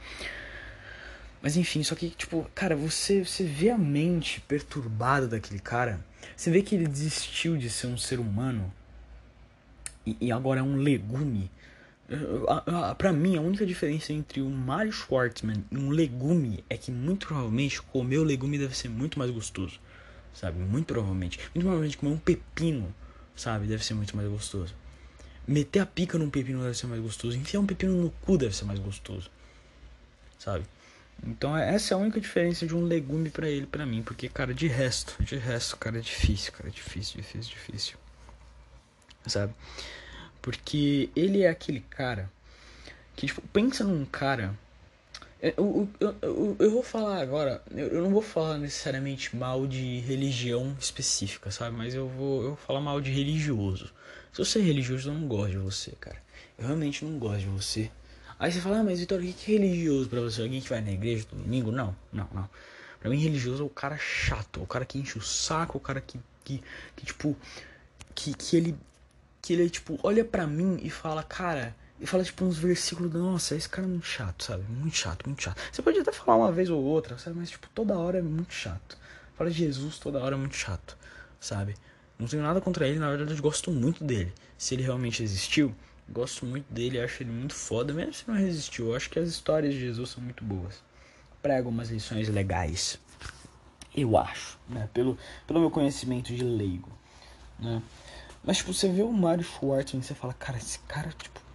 Mas 1.42 1.58
enfim, 1.58 1.82
só 1.82 1.96
que, 1.96 2.12
tipo, 2.12 2.48
cara, 2.54 2.76
você, 2.76 3.26
você 3.26 3.44
vê 3.44 3.72
a 3.72 3.78
mente 3.78 4.40
perturbada 4.42 5.28
daquele 5.28 5.60
cara. 5.60 6.00
Você 6.36 6.52
vê 6.52 6.62
que 6.62 6.76
ele 6.76 6.88
desistiu 6.88 7.58
de 7.58 7.70
ser 7.70 7.88
um 7.88 7.98
ser 7.98 8.20
humano 8.20 8.72
e, 10.06 10.16
e 10.22 10.32
agora 10.32 10.60
é 10.60 10.64
um 10.64 10.76
legume. 10.76 11.50
Pra 13.00 13.12
mim, 13.12 13.36
a 13.36 13.42
única 13.42 13.66
diferença 13.66 14.14
entre 14.14 14.42
um 14.42 14.50
Mario 14.52 14.92
Schwartzman 14.92 15.66
e 15.72 15.78
um 15.78 15.90
legume 15.90 16.64
é 16.70 16.78
que 16.78 16.92
muito 16.92 17.28
provavelmente 17.28 17.82
comer 17.82 18.20
o 18.20 18.24
legume 18.24 18.60
deve 18.60 18.78
ser 18.78 18.90
muito 18.90 19.18
mais 19.18 19.32
gostoso 19.32 19.80
sabe? 20.40 20.60
Muito 20.60 20.86
provavelmente. 20.86 21.40
Muito 21.40 21.62
provavelmente 21.62 21.98
comer 21.98 22.12
um 22.12 22.18
pepino, 22.18 22.94
sabe? 23.36 23.66
Deve 23.68 23.84
ser 23.84 23.96
muito 23.96 24.16
mais 24.16 24.30
gostoso. 24.30 24.74
meter 25.48 25.80
a 25.80 25.86
pica 25.86 26.18
num 26.18 26.30
pepino 26.30 26.62
deve 26.62 26.78
ser 26.78 26.88
mais 26.88 27.02
gostoso. 27.02 27.36
Enfiar 27.36 27.60
um 27.60 27.66
pepino 27.66 27.94
no 27.94 28.12
cu 28.12 28.38
deve 28.38 28.56
ser 28.56 28.66
mais 28.66 28.80
gostoso. 28.80 29.32
Sabe? 30.38 30.66
Então 31.26 31.58
é, 31.58 31.74
essa 31.74 31.94
é 31.94 31.96
a 31.96 31.98
única 31.98 32.22
diferença 32.22 32.68
de 32.68 32.76
um 32.76 32.84
legume 32.84 33.32
para 33.32 33.50
ele, 33.50 33.66
para 33.66 33.86
mim. 33.86 34.04
Porque, 34.04 34.30
cara, 34.30 34.54
de 34.54 34.68
resto, 34.68 35.22
de 35.24 35.36
resto, 35.36 35.76
cara, 35.78 35.98
é 35.98 36.02
difícil, 36.02 36.52
cara, 36.54 36.70
é 36.70 36.72
difícil, 36.72 37.18
difícil, 37.20 37.52
difícil. 37.52 37.98
Sabe? 39.26 39.54
Porque 40.42 41.10
ele 41.16 41.42
é 41.42 41.50
aquele 41.50 41.82
cara 41.82 42.32
que, 43.16 43.26
tipo, 43.26 43.42
pensa 43.52 43.84
num 43.84 44.06
cara. 44.06 44.54
É, 45.40 45.54
eu, 45.56 45.88
eu, 46.00 46.16
eu, 46.22 46.56
eu 46.60 46.72
vou 46.72 46.82
falar 46.82 47.22
agora, 47.22 47.62
eu 47.72 48.02
não 48.02 48.10
vou 48.10 48.24
falar 48.24 48.58
necessariamente 48.58 49.36
mal 49.36 49.68
de 49.68 50.00
religião 50.00 50.76
específica, 50.80 51.52
sabe? 51.52 51.78
Mas 51.78 51.94
eu 51.94 52.08
vou, 52.08 52.42
eu 52.42 52.48
vou 52.50 52.58
falar 52.58 52.82
mal 52.82 53.00
de 53.00 53.12
religioso. 53.12 53.94
Se 54.34 54.40
você 54.44 54.60
é 54.60 54.64
religioso, 54.64 55.10
eu 55.10 55.14
não 55.14 55.28
gosto 55.28 55.52
de 55.52 55.58
você, 55.58 55.92
cara. 56.00 56.18
Eu 56.58 56.66
realmente 56.66 57.06
não 57.06 57.20
gosto 57.20 57.42
de 57.42 57.48
você. 57.48 57.92
Aí 58.40 58.52
você 58.52 58.60
fala, 58.60 58.80
ah, 58.80 58.84
mas 58.84 59.00
Vitor, 59.00 59.20
o 59.20 59.22
que 59.22 59.56
é 59.56 59.60
religioso 59.60 60.10
pra 60.10 60.22
você? 60.22 60.42
Alguém 60.42 60.60
que 60.60 60.70
vai 60.70 60.82
na 60.82 60.92
igreja 60.92 61.26
domingo? 61.32 61.72
Não, 61.72 61.96
não, 62.12 62.28
não. 62.34 62.50
Pra 63.00 63.10
mim, 63.10 63.18
religioso 63.18 63.64
é 63.64 63.66
o 63.66 63.70
cara 63.70 63.98
chato, 63.98 64.62
o 64.62 64.68
cara 64.68 64.86
que 64.86 64.98
enche 64.98 65.18
o 65.18 65.22
saco, 65.22 65.78
o 65.78 65.82
cara 65.82 66.02
que, 66.02 66.20
que, 66.44 66.64
que 66.96 67.06
tipo, 67.06 67.38
que, 68.16 68.34
que 68.34 68.58
ele, 68.58 68.76
que 69.42 69.54
ele, 69.54 69.70
tipo, 69.70 70.00
olha 70.02 70.26
pra 70.26 70.48
mim 70.48 70.80
e 70.82 70.90
fala, 70.90 71.22
cara, 71.22 71.76
e 72.00 72.06
fala, 72.06 72.24
tipo, 72.24 72.46
uns 72.46 72.58
versículos, 72.58 73.12
nossa, 73.14 73.56
esse 73.56 73.68
cara 73.68 73.88
é 73.88 73.90
muito 73.90 74.06
chato, 74.06 74.44
sabe? 74.44 74.64
Muito 74.70 74.96
chato, 74.96 75.26
muito 75.26 75.42
chato. 75.42 75.60
Você 75.72 75.82
pode 75.82 76.00
até 76.00 76.12
falar 76.12 76.38
uma 76.38 76.52
vez 76.52 76.70
ou 76.70 76.82
outra, 76.82 77.18
sabe? 77.18 77.38
Mas, 77.38 77.50
tipo, 77.50 77.68
toda 77.74 77.98
hora 77.98 78.20
é 78.20 78.22
muito 78.22 78.54
chato. 78.54 78.98
Fala 79.36 79.50
Jesus 79.52 80.00
toda 80.00 80.20
hora 80.20 80.36
é 80.36 80.38
muito 80.38 80.56
chato, 80.56 80.98
sabe? 81.40 81.76
Não 82.18 82.28
tenho 82.28 82.42
nada 82.42 82.60
contra 82.60 82.88
ele, 82.88 82.98
na 82.98 83.10
verdade 83.10 83.36
eu 83.36 83.42
gosto 83.42 83.72
muito 83.72 84.04
dele. 84.04 84.34
Se 84.58 84.74
ele 84.74 84.82
realmente 84.82 85.22
existiu, 85.22 85.76
gosto 86.10 86.46
muito 86.46 86.66
dele, 86.74 87.00
acho 87.00 87.22
ele 87.22 87.32
muito 87.32 87.54
foda, 87.54 87.94
mesmo 87.94 88.14
se 88.14 88.28
não 88.28 88.38
existiu. 88.38 88.96
Acho 88.96 89.10
que 89.10 89.20
as 89.20 89.30
histórias 89.30 89.74
de 89.74 89.80
Jesus 89.80 90.10
são 90.10 90.24
muito 90.24 90.44
boas. 90.44 90.84
Pregam 91.42 91.70
umas 91.70 91.90
lições 91.90 92.28
legais. 92.30 93.00
Eu 93.96 94.18
acho, 94.18 94.58
né? 94.68 94.90
Pelo, 94.94 95.18
pelo 95.46 95.60
meu 95.60 95.70
conhecimento 95.70 96.34
de 96.34 96.44
leigo, 96.44 96.92
né? 97.60 97.82
Mas, 98.44 98.58
tipo, 98.58 98.74
você 98.74 98.90
vê 98.90 99.04
o 99.04 99.12
Mario 99.12 99.44
Schwartzman 99.44 100.02
e 100.02 100.04
você 100.04 100.16
fala, 100.16 100.34
cara, 100.34 100.58
esse 100.58 100.80
cara, 100.80 101.10
tipo. 101.10 101.47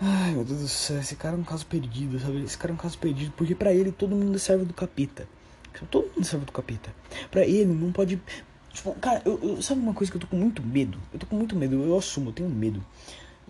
Ai, 0.00 0.32
meu 0.32 0.44
Deus 0.44 0.60
do 0.60 0.68
céu, 0.68 0.98
esse 0.98 1.14
cara 1.14 1.36
é 1.36 1.38
um 1.38 1.44
caso 1.44 1.66
perdido, 1.66 2.18
sabe? 2.18 2.42
Esse 2.42 2.56
cara 2.56 2.72
é 2.72 2.74
um 2.74 2.78
caso 2.78 2.96
perdido, 2.98 3.32
porque 3.36 3.54
para 3.54 3.72
ele 3.72 3.92
todo 3.92 4.16
mundo 4.16 4.38
serve 4.38 4.64
do 4.64 4.72
capeta. 4.72 5.28
Todo 5.90 6.10
mundo 6.14 6.24
serve 6.24 6.46
do 6.46 6.52
capeta. 6.52 6.94
Pra 7.30 7.44
ele 7.46 7.72
não 7.72 7.92
pode 7.92 8.20
Tipo, 8.72 8.94
cara, 8.94 9.20
eu, 9.24 9.38
eu, 9.42 9.62
sabe 9.62 9.80
uma 9.80 9.92
coisa 9.92 10.10
que 10.10 10.16
eu 10.16 10.20
tô 10.20 10.26
com 10.26 10.36
muito 10.36 10.62
medo? 10.62 10.98
Eu 11.12 11.18
tô 11.18 11.26
com 11.26 11.36
muito 11.36 11.56
medo, 11.56 11.82
eu 11.82 11.98
assumo, 11.98 12.30
eu 12.30 12.32
tenho 12.32 12.48
medo. 12.48 12.84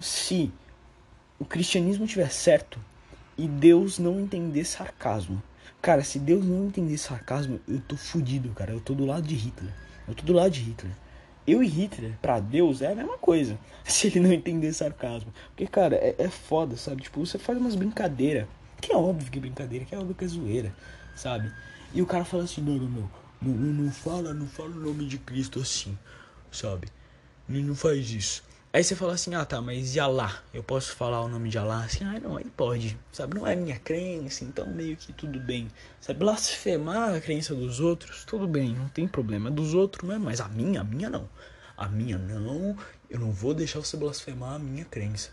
Se 0.01 0.51
o 1.39 1.45
cristianismo 1.45 2.07
tiver 2.07 2.31
certo 2.31 2.81
e 3.37 3.47
Deus 3.47 3.99
não 3.99 4.19
entender 4.19 4.65
sarcasmo. 4.65 5.43
Cara, 5.81 6.03
se 6.03 6.19
Deus 6.19 6.45
não 6.45 6.67
entender 6.67 6.97
sarcasmo, 6.99 7.61
eu 7.69 7.81
tô 7.81 7.97
fudido, 7.97 8.51
cara. 8.51 8.73
Eu 8.73 8.81
tô 8.81 8.95
do 8.95 9.07
lado 9.07 9.27
de 9.27 9.35
Hitler. 9.35 9.73
Eu 10.09 10.15
tô 10.15 10.23
do 10.25 10.33
lado 10.33 10.51
de 10.51 10.61
Hitler. 10.61 10.93
Eu 11.47 11.63
e 11.63 11.67
Hitler, 11.67 12.19
pra 12.21 12.39
Deus, 12.39 12.83
é 12.83 12.93
a 12.93 12.95
mesma 12.95 13.19
coisa. 13.19 13.59
Se 13.85 14.07
ele 14.07 14.21
não 14.21 14.33
entender 14.33 14.73
sarcasmo. 14.73 15.33
Porque, 15.49 15.67
cara, 15.67 15.97
é, 15.97 16.15
é 16.19 16.29
foda, 16.29 16.77
sabe? 16.77 17.03
Tipo, 17.03 17.25
você 17.25 17.39
faz 17.39 17.59
umas 17.59 17.75
brincadeiras. 17.75 18.47
Que 18.81 18.93
é 18.93 18.97
óbvio 18.97 19.31
que 19.31 19.39
é 19.39 19.41
brincadeira, 19.41 19.85
que 19.85 19.95
é 19.95 19.99
óbvio 19.99 20.15
que 20.15 20.25
é 20.25 20.29
zoeira, 20.29 20.75
sabe? 21.15 21.53
E 21.93 22.01
o 22.01 22.07
cara 22.07 22.25
fala 22.25 22.45
assim, 22.45 22.63
não, 22.63 22.75
não, 22.77 22.89
não. 22.89 23.11
Não, 23.43 23.55
não 23.55 23.93
fala, 23.93 24.35
não 24.35 24.47
fala 24.47 24.71
o 24.71 24.81
nome 24.81 25.07
de 25.07 25.19
Cristo 25.19 25.61
assim, 25.61 25.99
sabe? 26.51 26.89
Não 27.49 27.75
faz 27.75 28.11
isso. 28.11 28.43
Aí 28.73 28.85
você 28.85 28.95
fala 28.95 29.15
assim, 29.15 29.35
ah 29.35 29.45
tá, 29.45 29.61
mas 29.61 29.97
e 29.97 30.01
Allah? 30.01 30.45
Eu 30.55 30.63
posso 30.63 30.95
falar 30.95 31.21
o 31.23 31.29
nome 31.29 31.49
de 31.49 31.59
Allah 31.59 31.83
assim? 31.83 32.05
Ah 32.05 32.21
não, 32.21 32.37
aí 32.37 32.45
pode, 32.57 32.97
sabe? 33.11 33.35
Não 33.35 33.45
é 33.45 33.57
minha 33.57 33.77
crença, 33.81 34.45
então 34.45 34.65
meio 34.69 34.97
que 34.97 35.13
tudo 35.13 35.41
bem. 35.41 35.67
Sabe, 36.01 36.21
blasfemar 36.21 37.17
a 37.17 37.21
crença 37.21 37.53
dos 37.53 37.81
outros, 37.81 38.25
tudo 38.25 38.47
bem, 38.47 38.73
não 38.73 38.89
tem 38.89 39.09
problema. 39.09 39.51
Dos 39.51 39.75
outros 39.75 40.09
não 40.09 40.15
é, 40.15 40.19
mas 40.19 40.41
a 40.41 40.47
minha, 40.47 40.83
a 40.83 40.85
minha 40.85 41.11
não. 41.11 41.29
A 41.77 41.89
minha 41.89 42.17
não, 42.17 42.77
eu 43.09 43.19
não 43.19 43.33
vou 43.33 43.55
deixar 43.55 43.81
você 43.81 43.97
blasfemar 43.97 44.55
a 44.55 44.59
minha 44.61 44.85
crença. 44.85 45.31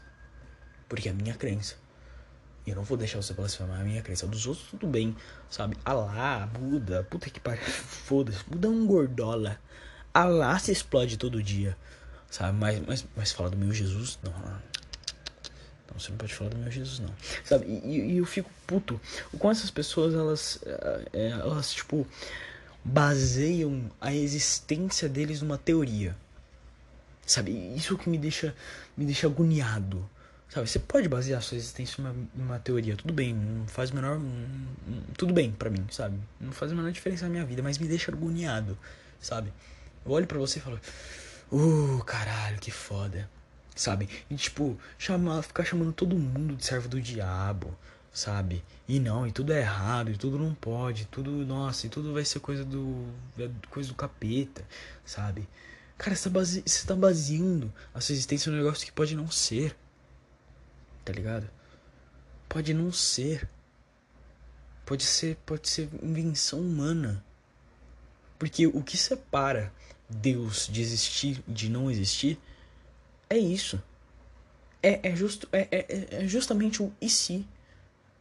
Porque 0.89 1.07
é 1.07 1.11
a 1.11 1.15
minha 1.15 1.35
crença. 1.35 1.76
Eu 2.65 2.76
não 2.76 2.84
vou 2.84 2.97
deixar 2.97 3.22
você 3.22 3.35
blasfemar 3.35 3.81
a 3.81 3.84
minha 3.84 4.01
crença. 4.01 4.26
Dos 4.26 4.47
outros, 4.47 4.68
tudo 4.72 4.88
bem, 4.88 5.15
sabe? 5.47 5.77
Alá, 5.85 6.47
Buda, 6.47 7.05
puta 7.07 7.30
que 7.30 7.39
pariu. 7.39 7.61
Foda-se. 7.69 8.43
Buda 8.45 8.68
é 8.68 8.72
um 8.72 8.88
gordola. 8.88 9.59
Alá 10.11 10.57
se 10.57 10.72
explode 10.72 11.18
todo 11.18 11.43
dia, 11.43 11.77
sabe? 12.29 12.57
Mas, 12.57 12.79
mas, 12.85 13.05
mas 13.15 13.31
fala 13.31 13.49
do 13.49 13.57
meu 13.57 13.73
Jesus, 13.73 14.19
não. 14.23 14.31
Não, 14.31 15.99
você 15.99 16.09
não 16.09 16.17
pode 16.17 16.33
falar 16.33 16.49
do 16.49 16.57
meu 16.57 16.71
Jesus, 16.71 16.99
não. 16.99 17.13
Sabe? 17.43 17.65
E, 17.65 18.13
e 18.13 18.17
eu 18.17 18.25
fico 18.25 18.49
puto. 18.65 18.99
Com 19.37 19.49
essas 19.49 19.71
pessoas, 19.71 20.13
elas, 20.13 20.59
é, 21.13 21.29
elas, 21.29 21.73
tipo, 21.73 22.07
baseiam 22.83 23.89
a 23.99 24.13
existência 24.13 25.07
deles 25.07 25.41
numa 25.41 25.57
teoria. 25.57 26.15
Sabe? 27.25 27.51
Isso 27.75 27.97
que 27.97 28.09
me 28.09 28.17
deixa, 28.17 28.55
me 28.95 29.05
deixa 29.05 29.27
agoniado 29.27 30.09
Sabe, 30.49 30.69
você 30.69 30.79
pode 30.79 31.09
basear 31.09 31.39
a 31.39 31.41
sua 31.41 31.57
existência 31.57 32.01
numa, 32.01 32.15
numa 32.33 32.59
teoria, 32.59 32.95
tudo 32.95 33.13
bem, 33.13 33.33
não 33.33 33.67
faz 33.67 33.91
o 33.91 33.95
menor. 33.95 34.19
Tudo 35.17 35.33
bem 35.33 35.51
para 35.51 35.69
mim, 35.69 35.85
sabe? 35.91 36.17
Não 36.39 36.53
faz 36.53 36.71
a 36.71 36.75
menor 36.75 36.91
diferença 36.91 37.25
na 37.25 37.31
minha 37.31 37.45
vida, 37.45 37.61
mas 37.61 37.77
me 37.77 37.87
deixa 37.87 38.11
agoniado, 38.11 38.77
sabe? 39.19 39.51
Eu 40.05 40.11
olho 40.13 40.25
para 40.25 40.39
você 40.39 40.59
e 40.59 40.61
falo, 40.61 40.79
uh, 41.52 42.03
caralho, 42.06 42.60
que 42.60 42.72
foda, 42.72 43.30
sabe? 43.76 44.10
E 44.30 44.36
tipo, 44.36 44.78
chamar, 44.98 45.41
ficar 45.41 45.64
chamando 45.65 45.94
todo 45.94 46.18
mundo 46.18 46.56
de 46.56 46.65
servo 46.65 46.88
do 46.88 47.02
diabo, 47.02 47.76
sabe? 48.11 48.64
E 48.88 48.99
não, 48.99 49.28
e 49.28 49.32
tudo 49.32 49.53
é 49.53 49.60
errado, 49.60 50.11
e 50.11 50.18
tudo 50.18 50.38
não 50.38 50.53
pode, 50.53 51.06
tudo, 51.06 51.32
nossa, 51.45 51.88
e 51.88 51.90
tudo 51.90 52.14
vai 52.14 52.26
ser 52.26 52.40
coisa 52.40 52.64
do. 52.64 53.06
É 53.40 53.49
coisa 53.69 53.90
do 53.90 53.95
capeta, 53.95 54.65
sabe? 55.06 55.48
Cara, 55.98 56.15
você 56.15 56.24
tá, 56.24 56.30
base, 56.30 56.64
você 56.65 56.88
tá 56.88 56.95
baseando 56.95 57.74
a 57.94 57.99
sua 58.02 58.14
existência 58.14 58.52
num 58.52 58.57
negócio 58.57 58.86
que 58.86 58.91
pode 58.91 59.15
não 59.15 59.30
ser 59.32 59.76
tá 61.07 61.14
ligado? 61.14 61.49
Pode 62.49 62.74
não 62.74 62.91
ser. 62.91 63.48
Pode 64.86 65.03
ser, 65.03 65.38
pode 65.45 65.69
ser 65.69 65.90
invenção 66.03 66.60
humana. 66.60 67.24
Porque 68.38 68.68
o 68.68 68.84
que 68.84 68.98
separa 68.98 69.72
Deus 70.09 70.67
de 70.67 70.81
existir 70.81 71.43
de 71.47 71.69
não 71.69 71.91
existir 71.91 72.39
é 73.29 73.38
isso. 73.38 73.81
É, 74.81 75.09
é, 75.09 75.15
justo, 75.15 75.47
é, 75.51 75.67
é, 75.71 76.23
é 76.23 76.27
justamente 76.27 76.81
o 76.81 76.93
e 77.01 77.09
se, 77.09 77.45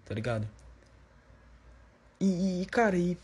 tá 0.04 0.14
ligado? 0.14 0.48
E, 2.18 2.62
e 2.62 2.66
cara, 2.66 2.96
e, 2.96 3.16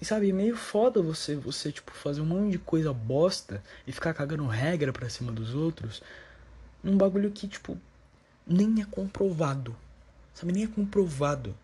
e 0.00 0.04
sabe, 0.04 0.30
é 0.30 0.32
meio 0.32 0.56
foda 0.56 1.00
você, 1.00 1.36
você, 1.36 1.70
tipo, 1.70 1.92
fazer 1.92 2.20
um 2.20 2.26
monte 2.26 2.52
de 2.52 2.58
coisa 2.58 2.92
bosta 2.92 3.62
e 3.86 3.92
ficar 3.92 4.12
cagando 4.14 4.46
regra 4.46 4.92
pra 4.92 5.08
cima 5.08 5.32
dos 5.32 5.54
outros 5.54 6.02
num 6.82 6.96
bagulho 6.96 7.30
que, 7.30 7.46
tipo, 7.46 7.78
nem 8.46 8.80
é 8.80 8.84
comprovado. 8.84 9.76
Sabe, 10.34 10.52
nem 10.52 10.64
é 10.64 10.68
comprovado. 10.68 11.56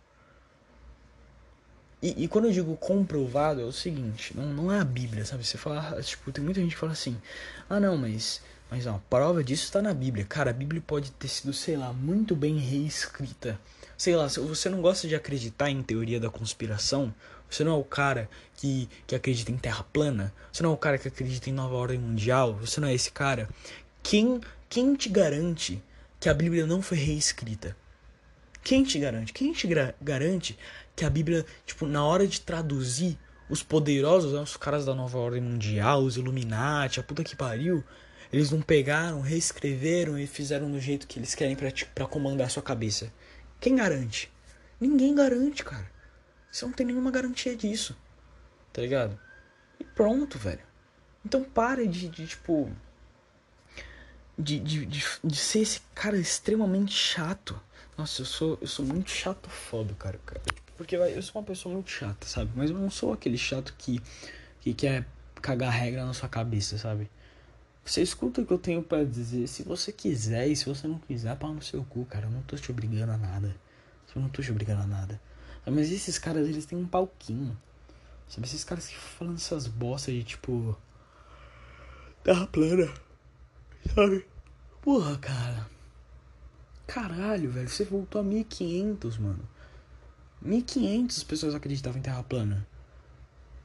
E, 2.05 2.25
e, 2.25 2.29
quando 2.29 2.45
eu 2.45 2.53
digo 2.53 2.77
comprovado, 2.77 3.63
é 3.63 3.65
o 3.65 3.73
seguinte, 3.73 4.37
não, 4.37 4.53
não 4.53 4.71
é 4.71 4.79
a 4.79 4.85
Bíblia, 4.85 5.25
sabe? 5.25 5.43
Você 5.43 5.57
fala, 5.57 6.03
tipo, 6.03 6.31
tem 6.31 6.45
muita 6.45 6.61
gente 6.61 6.75
que 6.75 6.79
fala 6.79 6.93
assim, 6.93 7.17
ah 7.67 7.81
não, 7.81 7.97
mas, 7.97 8.43
mas 8.71 8.85
não, 8.85 8.97
a 8.97 8.99
prova 8.99 9.43
disso 9.43 9.65
está 9.65 9.81
na 9.81 9.95
Bíblia. 9.95 10.27
Cara, 10.27 10.51
a 10.51 10.53
Bíblia 10.53 10.83
pode 10.87 11.11
ter 11.13 11.29
sido, 11.29 11.51
sei 11.55 11.79
lá, 11.79 11.95
muito 11.95 12.37
bem 12.37 12.59
reescrita. 12.59 13.59
Sei 13.97 14.15
lá, 14.15 14.29
se 14.29 14.39
você 14.39 14.69
não 14.69 14.83
gosta 14.83 15.09
de 15.09 15.15
acreditar 15.15 15.71
em 15.71 15.83
teoria 15.83 16.21
da 16.21 16.29
conspiração, 16.29 17.15
você 17.49 17.65
não 17.65 17.73
é 17.73 17.79
o 17.79 17.85
cara 17.85 18.29
que, 18.55 18.87
que 19.07 19.15
acredita 19.15 19.51
em 19.51 19.57
terra 19.57 19.83
plana, 19.91 20.31
você 20.53 20.63
não 20.63 20.73
é 20.73 20.75
o 20.75 20.77
cara 20.77 20.99
que 20.99 21.09
acredita 21.09 21.49
em 21.49 21.55
nova 21.55 21.75
ordem 21.75 21.99
mundial, 21.99 22.53
você 22.53 22.83
não 22.83 22.89
é 22.89 22.93
esse 22.93 23.11
cara. 23.11 23.49
Quem, 24.03 24.43
quem 24.69 24.95
te 24.95 25.09
garante 25.09 25.83
que 26.21 26.29
a 26.29 26.35
Bíblia 26.35 26.67
não 26.67 26.83
foi 26.83 26.99
reescrita? 26.99 27.75
Quem 28.65 28.83
te 28.83 28.99
garante? 28.99 29.31
Quem 29.31 29.53
te 29.53 29.69
garante 30.01 30.59
que 30.97 31.05
a 31.05 31.11
Bíblia, 31.11 31.45
tipo, 31.67 31.87
na 31.87 32.05
hora 32.05 32.27
de 32.27 32.41
traduzir 32.41 33.19
os 33.49 33.63
poderosos, 33.63 34.33
né, 34.33 34.41
os 34.41 34.57
caras 34.57 34.85
da 34.85 34.95
nova 34.95 35.19
ordem 35.19 35.41
mundial, 35.41 36.03
os 36.03 36.17
Illuminati, 36.17 37.01
a 37.01 37.03
puta 37.03 37.23
que 37.23 37.37
pariu, 37.37 37.85
eles 38.33 38.51
não 38.51 38.61
pegaram, 38.63 39.21
reescreveram 39.21 40.19
e 40.19 40.27
fizeram 40.27 40.71
do 40.71 40.81
jeito 40.81 41.07
que 41.07 41.19
eles 41.19 41.35
querem 41.35 41.57
para 41.57 42.07
comandar 42.07 42.47
a 42.47 42.51
sua 42.51 42.63
cabeça? 42.63 43.13
Quem 43.61 43.77
garante? 43.77 44.33
Ninguém 44.81 45.15
garante, 45.15 45.63
cara. 45.63 45.89
Você 46.51 46.65
não 46.65 46.73
tem 46.73 46.87
nenhuma 46.87 47.11
garantia 47.11 47.55
disso. 47.57 47.97
Tá 48.73 48.83
ligado? 48.83 49.19
E 49.79 49.85
pronto, 49.85 50.39
velho. 50.39 50.63
Então 51.25 51.45
pare 51.45 51.87
de, 51.87 52.09
de 52.09 52.27
tipo 52.27 52.71
de, 54.39 54.59
de, 54.59 54.87
de, 54.87 55.05
de, 55.23 55.37
ser 55.37 55.61
esse 55.61 55.81
cara 55.95 56.17
extremamente 56.17 56.93
chato. 56.93 57.61
Nossa, 57.97 58.23
eu 58.23 58.27
sou, 58.27 58.59
eu 58.61 58.67
sou 58.67 58.85
muito 58.85 59.11
chato 59.11 59.49
foda, 59.49 59.95
cara, 59.95 60.19
cara. 60.27 60.43
Porque 60.77 60.97
eu 60.97 61.23
sou 61.23 61.41
uma 61.41 61.47
pessoa 61.47 61.75
muito 61.75 61.91
chata, 61.91 62.27
sabe? 62.27 62.51
Mas 62.55 62.71
eu 62.71 62.79
não 62.79 62.91
sou 62.91 63.13
aquele 63.13 63.39
chato 63.39 63.75
que, 63.79 64.01
que 64.61 64.75
quer 64.75 65.07
cagar 65.41 65.71
regra 65.71 66.05
na 66.05 66.13
sua 66.13 66.29
cabeça, 66.29 66.77
sabe? 66.79 67.09
Você 67.85 68.03
escuta 68.03 68.41
o 68.41 68.47
que 68.47 68.53
eu 68.53 68.59
tenho 68.59 68.83
para 68.83 69.05
dizer. 69.05 69.47
Se 69.47 69.63
você 69.63 69.93
quiser 69.93 70.49
e 70.49 70.57
se 70.57 70.65
você 70.65 70.89
não 70.89 70.99
quiser, 70.99 71.37
pau 71.37 71.53
no 71.53 71.63
seu 71.63 71.85
cu, 71.85 72.05
cara. 72.07 72.27
Eu 72.27 72.31
não 72.31 72.43
tô 72.43 72.57
te 72.57 72.71
obrigando 72.71 73.13
a 73.13 73.19
nada. 73.19 73.55
Eu 74.15 74.23
não 74.23 74.29
tô 74.29 74.41
te 74.41 74.51
obrigando 74.51 74.83
a 74.83 74.87
nada. 74.87 75.21
Mas 75.67 75.91
esses 75.91 76.19
caras, 76.19 76.49
eles 76.49 76.65
têm 76.67 76.79
um 76.79 76.87
palquinho. 76.87 77.57
Sabe, 78.29 78.47
esses 78.47 78.65
caras 78.65 78.87
que 78.87 78.97
falando 78.97 79.37
essas 79.37 79.67
bostas 79.67 80.15
de 80.15 80.25
tipo. 80.25 80.77
Terra 82.23 82.47
plana. 82.47 82.93
Sabe? 83.95 84.27
Porra, 84.81 85.19
cara. 85.19 85.69
Caralho, 86.87 87.51
velho. 87.51 87.69
Você 87.69 87.85
voltou 87.85 88.21
a 88.21 88.25
1500, 88.25 89.19
mano. 89.19 89.49
1500 90.45 91.25
pessoas 91.25 91.55
acreditavam 91.55 91.99
em 91.99 92.03
terra 92.03 92.23
plana. 92.23 92.67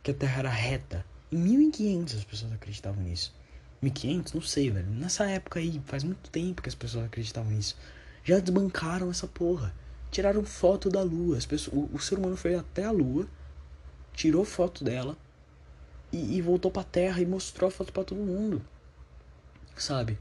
Que 0.01 0.11
a 0.11 0.13
terra 0.13 0.39
era 0.39 0.49
reta. 0.49 1.05
Em 1.31 1.37
1500 1.37 2.15
as 2.15 2.23
pessoas 2.23 2.53
acreditavam 2.53 3.03
nisso. 3.03 3.33
1500? 3.81 4.33
Não 4.33 4.41
sei, 4.41 4.71
velho. 4.71 4.89
Nessa 4.89 5.25
época 5.25 5.59
aí, 5.59 5.81
faz 5.85 6.03
muito 6.03 6.29
tempo 6.29 6.61
que 6.61 6.69
as 6.69 6.75
pessoas 6.75 7.05
acreditavam 7.05 7.51
nisso. 7.51 7.77
Já 8.23 8.39
desbancaram 8.39 9.09
essa 9.09 9.27
porra. 9.27 9.73
Tiraram 10.09 10.43
foto 10.45 10.89
da 10.89 11.03
lua. 11.03 11.37
As 11.37 11.45
pessoas, 11.45 11.75
o, 11.75 11.89
o 11.93 11.99
ser 11.99 12.17
humano 12.17 12.37
foi 12.37 12.55
até 12.55 12.85
a 12.85 12.91
lua, 12.91 13.27
tirou 14.13 14.45
foto 14.45 14.83
dela 14.83 15.17
e, 16.11 16.37
e 16.37 16.41
voltou 16.41 16.71
pra 16.71 16.83
terra 16.83 17.21
e 17.21 17.25
mostrou 17.25 17.67
a 17.67 17.71
foto 17.71 17.91
para 17.91 18.05
todo 18.05 18.19
mundo. 18.19 18.61
Sabe? 19.75 20.17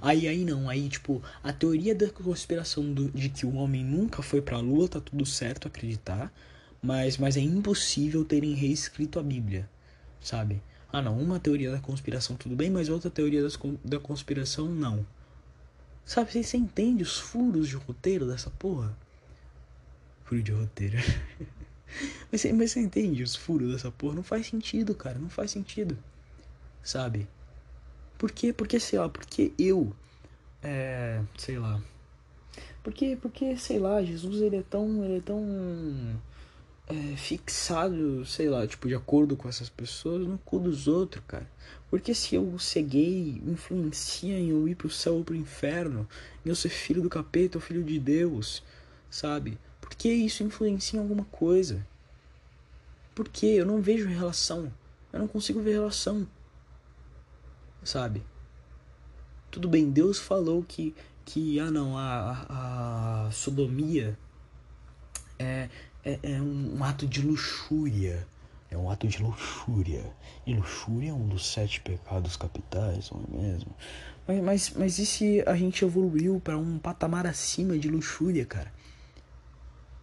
Aí, 0.00 0.28
aí 0.28 0.44
não, 0.44 0.68
aí 0.68 0.88
tipo, 0.88 1.22
a 1.42 1.52
teoria 1.52 1.94
da 1.94 2.08
conspiração 2.08 2.92
do, 2.92 3.10
de 3.10 3.28
que 3.28 3.44
o 3.44 3.54
homem 3.54 3.84
nunca 3.84 4.22
foi 4.22 4.40
pra 4.40 4.58
lua, 4.58 4.88
tá 4.88 5.00
tudo 5.00 5.26
certo 5.26 5.66
acreditar, 5.66 6.32
mas, 6.80 7.18
mas 7.18 7.36
é 7.36 7.40
impossível 7.40 8.24
terem 8.24 8.54
reescrito 8.54 9.18
a 9.18 9.22
Bíblia, 9.22 9.68
sabe? 10.20 10.62
Ah, 10.92 11.02
não, 11.02 11.18
uma 11.18 11.40
teoria 11.40 11.72
da 11.72 11.80
conspiração 11.80 12.36
tudo 12.36 12.54
bem, 12.54 12.70
mas 12.70 12.88
outra 12.88 13.10
teoria 13.10 13.42
das, 13.42 13.58
da 13.84 13.98
conspiração 13.98 14.68
não. 14.68 15.04
Sabe, 16.04 16.30
você, 16.32 16.42
você 16.42 16.56
entende 16.56 17.02
os 17.02 17.18
furos 17.18 17.68
de 17.68 17.74
roteiro 17.74 18.26
dessa 18.26 18.50
porra? 18.50 18.96
Furo 20.24 20.42
de 20.42 20.52
roteiro. 20.52 20.96
mas, 22.30 22.40
você, 22.40 22.52
mas 22.52 22.70
você 22.72 22.80
entende 22.80 23.22
os 23.22 23.34
furos 23.34 23.72
dessa 23.72 23.90
porra? 23.90 24.14
Não 24.14 24.22
faz 24.22 24.46
sentido, 24.46 24.94
cara, 24.94 25.18
não 25.18 25.28
faz 25.28 25.50
sentido. 25.50 25.98
Sabe? 26.82 27.28
Por 28.18 28.32
quê? 28.32 28.52
Porque, 28.52 28.80
sei 28.80 28.98
lá, 28.98 29.08
porque 29.08 29.52
eu. 29.58 29.92
É. 30.62 31.22
Sei 31.36 31.58
lá. 31.58 31.80
Porque, 32.82 33.16
porque, 33.16 33.56
sei 33.56 33.78
lá, 33.78 34.02
Jesus 34.02 34.42
ele 34.42 34.56
é 34.56 34.62
tão. 34.62 35.04
Ele 35.04 35.18
é 35.18 35.20
tão 35.20 36.20
é, 36.88 37.16
fixado, 37.16 38.24
sei 38.24 38.48
lá, 38.48 38.66
tipo, 38.66 38.88
de 38.88 38.94
acordo 38.94 39.36
com 39.36 39.48
essas 39.48 39.68
pessoas 39.68 40.26
no 40.26 40.38
cu 40.38 40.58
dos 40.58 40.88
outros, 40.88 41.22
cara. 41.26 41.48
Porque 41.90 42.14
se 42.14 42.34
eu 42.34 42.58
ser 42.58 42.82
gay 42.82 43.42
influencia 43.46 44.38
em 44.38 44.50
eu 44.50 44.66
ir 44.66 44.74
pro 44.74 44.90
céu 44.90 45.16
ou 45.16 45.24
pro 45.24 45.34
inferno, 45.34 46.08
em 46.44 46.48
eu 46.48 46.56
ser 46.56 46.70
filho 46.70 47.02
do 47.02 47.10
capeta 47.10 47.58
ou 47.58 47.62
filho 47.62 47.84
de 47.84 47.98
Deus, 47.98 48.62
sabe? 49.10 49.58
Porque 49.80 50.08
isso 50.08 50.42
influencia 50.42 50.98
em 50.98 51.02
alguma 51.02 51.24
coisa. 51.26 51.86
Porque 53.14 53.46
eu 53.46 53.66
não 53.66 53.82
vejo 53.82 54.08
relação. 54.08 54.72
Eu 55.12 55.20
não 55.20 55.28
consigo 55.28 55.60
ver 55.60 55.72
relação. 55.72 56.26
Sabe? 57.88 58.22
Tudo 59.50 59.66
bem, 59.66 59.90
Deus 59.90 60.18
falou 60.18 60.62
que, 60.62 60.94
que 61.24 61.58
ah 61.58 61.70
não, 61.70 61.96
a, 61.96 63.24
a, 63.26 63.30
sodomia 63.30 64.18
é, 65.38 65.70
é, 66.04 66.18
é 66.22 66.42
um, 66.42 66.76
um 66.76 66.84
ato 66.84 67.06
de 67.06 67.22
luxúria. 67.22 68.28
É 68.70 68.76
um 68.76 68.90
ato 68.90 69.08
de 69.08 69.22
luxúria. 69.22 70.04
E 70.46 70.52
luxúria 70.52 71.08
é 71.08 71.14
um 71.14 71.26
dos 71.28 71.50
sete 71.50 71.80
pecados 71.80 72.36
capitais, 72.36 73.10
não 73.10 73.24
é 73.24 73.42
mesmo? 73.42 73.74
Mas, 74.26 74.42
mas, 74.42 74.70
mas 74.76 74.98
e 74.98 75.06
se 75.06 75.42
a 75.46 75.56
gente 75.56 75.82
evoluiu 75.82 76.38
para 76.44 76.58
um 76.58 76.78
patamar 76.78 77.26
acima 77.26 77.78
de 77.78 77.88
luxúria, 77.88 78.44
cara? 78.44 78.70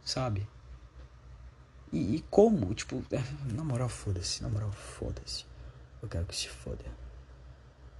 Sabe? 0.03 0.47
E, 1.93 2.15
e 2.15 2.21
como? 2.31 2.73
Tipo, 2.73 3.05
é, 3.11 3.21
na 3.53 3.63
moral, 3.63 3.89
foda-se. 3.89 4.41
Na 4.41 4.49
moral, 4.49 4.71
foda-se. 4.71 5.45
Eu 6.01 6.09
quero 6.09 6.25
que 6.25 6.35
se 6.35 6.49
foda. 6.49 7.04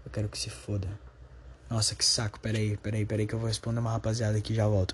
Eu 0.06 0.12
quero 0.12 0.30
que 0.30 0.38
se 0.38 0.50
foda. 0.50 0.88
Nossa, 1.70 1.96
que 1.96 2.06
saco. 2.06 2.40
Peraí, 2.40 2.78
peraí, 2.78 3.06
peraí 3.06 3.26
que 3.26 3.34
eu 3.34 3.40
vou 3.40 3.48
responder 3.48 3.80
uma 3.80 3.92
rapaziada 3.92 4.38
aqui 4.38 4.54
já 4.54 4.68
volto. 4.68 4.94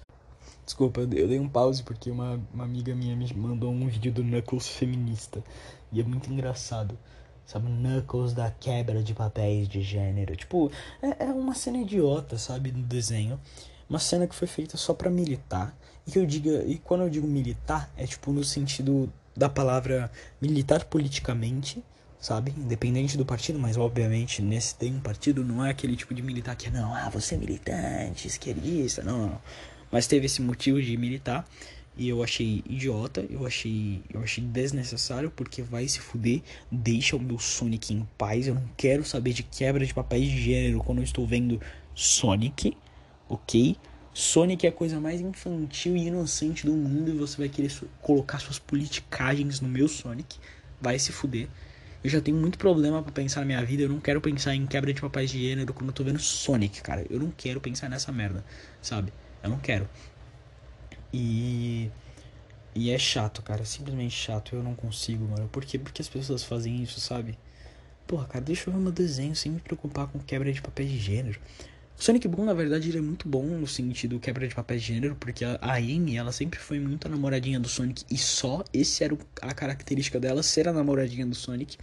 Desculpa, 0.65 1.01
eu 1.01 1.07
dei 1.07 1.39
um 1.39 1.49
pause 1.49 1.83
porque 1.83 2.09
uma, 2.09 2.39
uma 2.53 2.63
amiga 2.63 2.95
minha 2.95 3.15
me 3.15 3.31
mandou 3.33 3.71
um 3.71 3.87
vídeo 3.87 4.11
do 4.11 4.23
Knuckles 4.23 4.67
feminista. 4.69 5.43
E 5.91 5.99
é 5.99 6.03
muito 6.03 6.31
engraçado. 6.31 6.97
Sabe, 7.45 7.67
Knuckles 7.67 8.33
da 8.33 8.49
quebra 8.51 9.03
de 9.03 9.13
papéis 9.13 9.67
de 9.67 9.81
gênero. 9.81 10.35
Tipo, 10.35 10.71
é, 11.01 11.25
é 11.25 11.27
uma 11.27 11.53
cena 11.53 11.79
idiota, 11.79 12.37
sabe, 12.37 12.71
no 12.71 12.83
desenho. 12.83 13.37
Uma 13.89 13.99
cena 13.99 14.25
que 14.25 14.35
foi 14.35 14.47
feita 14.47 14.77
só 14.77 14.93
pra 14.93 15.09
militar. 15.09 15.75
E 16.07 16.11
que 16.11 16.19
eu 16.19 16.25
diga. 16.25 16.63
E 16.63 16.77
quando 16.77 17.01
eu 17.01 17.09
digo 17.09 17.27
militar, 17.27 17.91
é 17.97 18.07
tipo 18.07 18.31
no 18.31 18.43
sentido 18.43 19.11
da 19.35 19.49
palavra 19.49 20.09
militar 20.39 20.85
politicamente 20.85 21.83
sabe? 22.21 22.53
Independente 22.55 23.17
do 23.17 23.25
partido, 23.25 23.57
mas 23.57 23.75
obviamente 23.75 24.43
nesse 24.43 24.75
tem 24.75 24.93
um 24.93 24.99
partido, 24.99 25.43
não 25.43 25.65
é 25.65 25.71
aquele 25.71 25.95
tipo 25.95 26.13
de 26.13 26.21
militar 26.21 26.55
que 26.55 26.69
não, 26.69 26.93
ah, 26.93 27.09
você 27.09 27.33
é 27.33 27.37
militante, 27.37 28.27
esquerdista, 28.27 29.01
não, 29.01 29.27
não. 29.27 29.41
Mas 29.91 30.07
teve 30.07 30.27
esse 30.27 30.41
motivo 30.41 30.79
de 30.79 30.95
militar 30.95 31.45
e 31.97 32.07
eu 32.07 32.23
achei 32.23 32.63
idiota, 32.69 33.25
eu 33.29 33.45
achei, 33.45 34.01
eu 34.13 34.21
achei 34.21 34.43
desnecessário 34.43 35.31
porque 35.31 35.63
vai 35.63 35.87
se 35.87 35.99
fuder, 35.99 36.41
deixa 36.71 37.15
o 37.15 37.19
meu 37.19 37.39
Sonic 37.39 37.93
em 37.93 38.07
paz, 38.17 38.47
eu 38.47 38.55
não 38.55 38.69
quero 38.77 39.03
saber 39.03 39.33
de 39.33 39.43
quebra 39.43 39.85
de 39.85 39.93
papéis 39.93 40.29
de 40.29 40.41
gênero 40.41 40.79
quando 40.79 40.99
eu 40.99 41.03
estou 41.03 41.25
vendo 41.25 41.59
Sonic, 41.95 42.77
ok? 43.27 43.75
Sonic 44.13 44.65
é 44.65 44.69
a 44.69 44.73
coisa 44.73 44.99
mais 44.99 45.21
infantil 45.21 45.97
e 45.97 46.07
inocente 46.07 46.65
do 46.65 46.73
mundo 46.73 47.09
e 47.09 47.17
você 47.17 47.37
vai 47.37 47.49
querer 47.49 47.71
colocar 48.01 48.39
suas 48.39 48.59
politicagens 48.59 49.59
no 49.59 49.67
meu 49.67 49.87
Sonic, 49.87 50.37
vai 50.79 50.99
se 50.99 51.11
fuder. 51.11 51.47
Eu 52.03 52.09
já 52.09 52.19
tenho 52.19 52.37
muito 52.37 52.57
problema 52.57 53.03
para 53.03 53.11
pensar 53.11 53.41
na 53.41 53.45
minha 53.45 53.63
vida. 53.63 53.83
Eu 53.83 53.89
não 53.89 53.99
quero 53.99 54.19
pensar 54.19 54.55
em 54.55 54.65
quebra 54.65 54.91
de 54.91 54.99
papéis 54.99 55.29
de 55.29 55.39
gênero 55.39 55.73
quando 55.73 55.89
eu 55.89 55.93
tô 55.93 56.03
vendo 56.03 56.19
Sonic, 56.19 56.81
cara. 56.81 57.05
Eu 57.09 57.19
não 57.19 57.31
quero 57.31 57.61
pensar 57.61 57.89
nessa 57.89 58.11
merda, 58.11 58.43
sabe? 58.81 59.13
Eu 59.43 59.49
não 59.49 59.59
quero. 59.59 59.87
E. 61.13 61.91
E 62.73 62.89
é 62.89 62.97
chato, 62.97 63.43
cara. 63.43 63.63
Simplesmente 63.65 64.15
chato. 64.15 64.55
Eu 64.55 64.63
não 64.63 64.73
consigo, 64.73 65.25
mano. 65.27 65.47
Por 65.49 65.63
quê? 65.63 65.77
Porque 65.77 66.01
as 66.01 66.09
pessoas 66.09 66.43
fazem 66.43 66.81
isso, 66.81 66.99
sabe? 66.99 67.37
Porra, 68.07 68.25
cara, 68.25 68.43
deixa 68.43 68.69
eu 68.69 68.73
ver 68.73 68.79
meu 68.79 68.91
desenho 68.91 69.35
sem 69.35 69.51
me 69.51 69.59
preocupar 69.59 70.07
com 70.07 70.19
quebra 70.19 70.51
de 70.51 70.61
papéis 70.61 70.89
de 70.89 70.97
gênero. 70.97 71.39
Sonic 72.01 72.27
Boom, 72.27 72.45
na 72.45 72.53
verdade, 72.55 72.89
ele 72.89 72.97
é 72.97 73.01
muito 73.01 73.29
bom 73.29 73.43
no 73.43 73.67
sentido 73.67 74.19
quebra 74.19 74.47
de 74.47 74.55
papéis 74.55 74.81
de 74.81 74.91
gênero, 74.91 75.15
porque 75.19 75.45
a, 75.45 75.75
Amy, 75.75 76.17
ela 76.17 76.31
sempre 76.31 76.57
foi 76.57 76.79
muito 76.79 77.05
a 77.05 77.11
namoradinha 77.11 77.59
do 77.59 77.69
Sonic 77.69 78.03
e 78.09 78.17
só 78.17 78.63
esse 78.73 79.03
era 79.03 79.15
a 79.39 79.53
característica 79.53 80.19
dela, 80.19 80.41
ser 80.41 80.67
a 80.67 80.73
namoradinha 80.73 81.27
do 81.27 81.35
Sonic. 81.35 81.77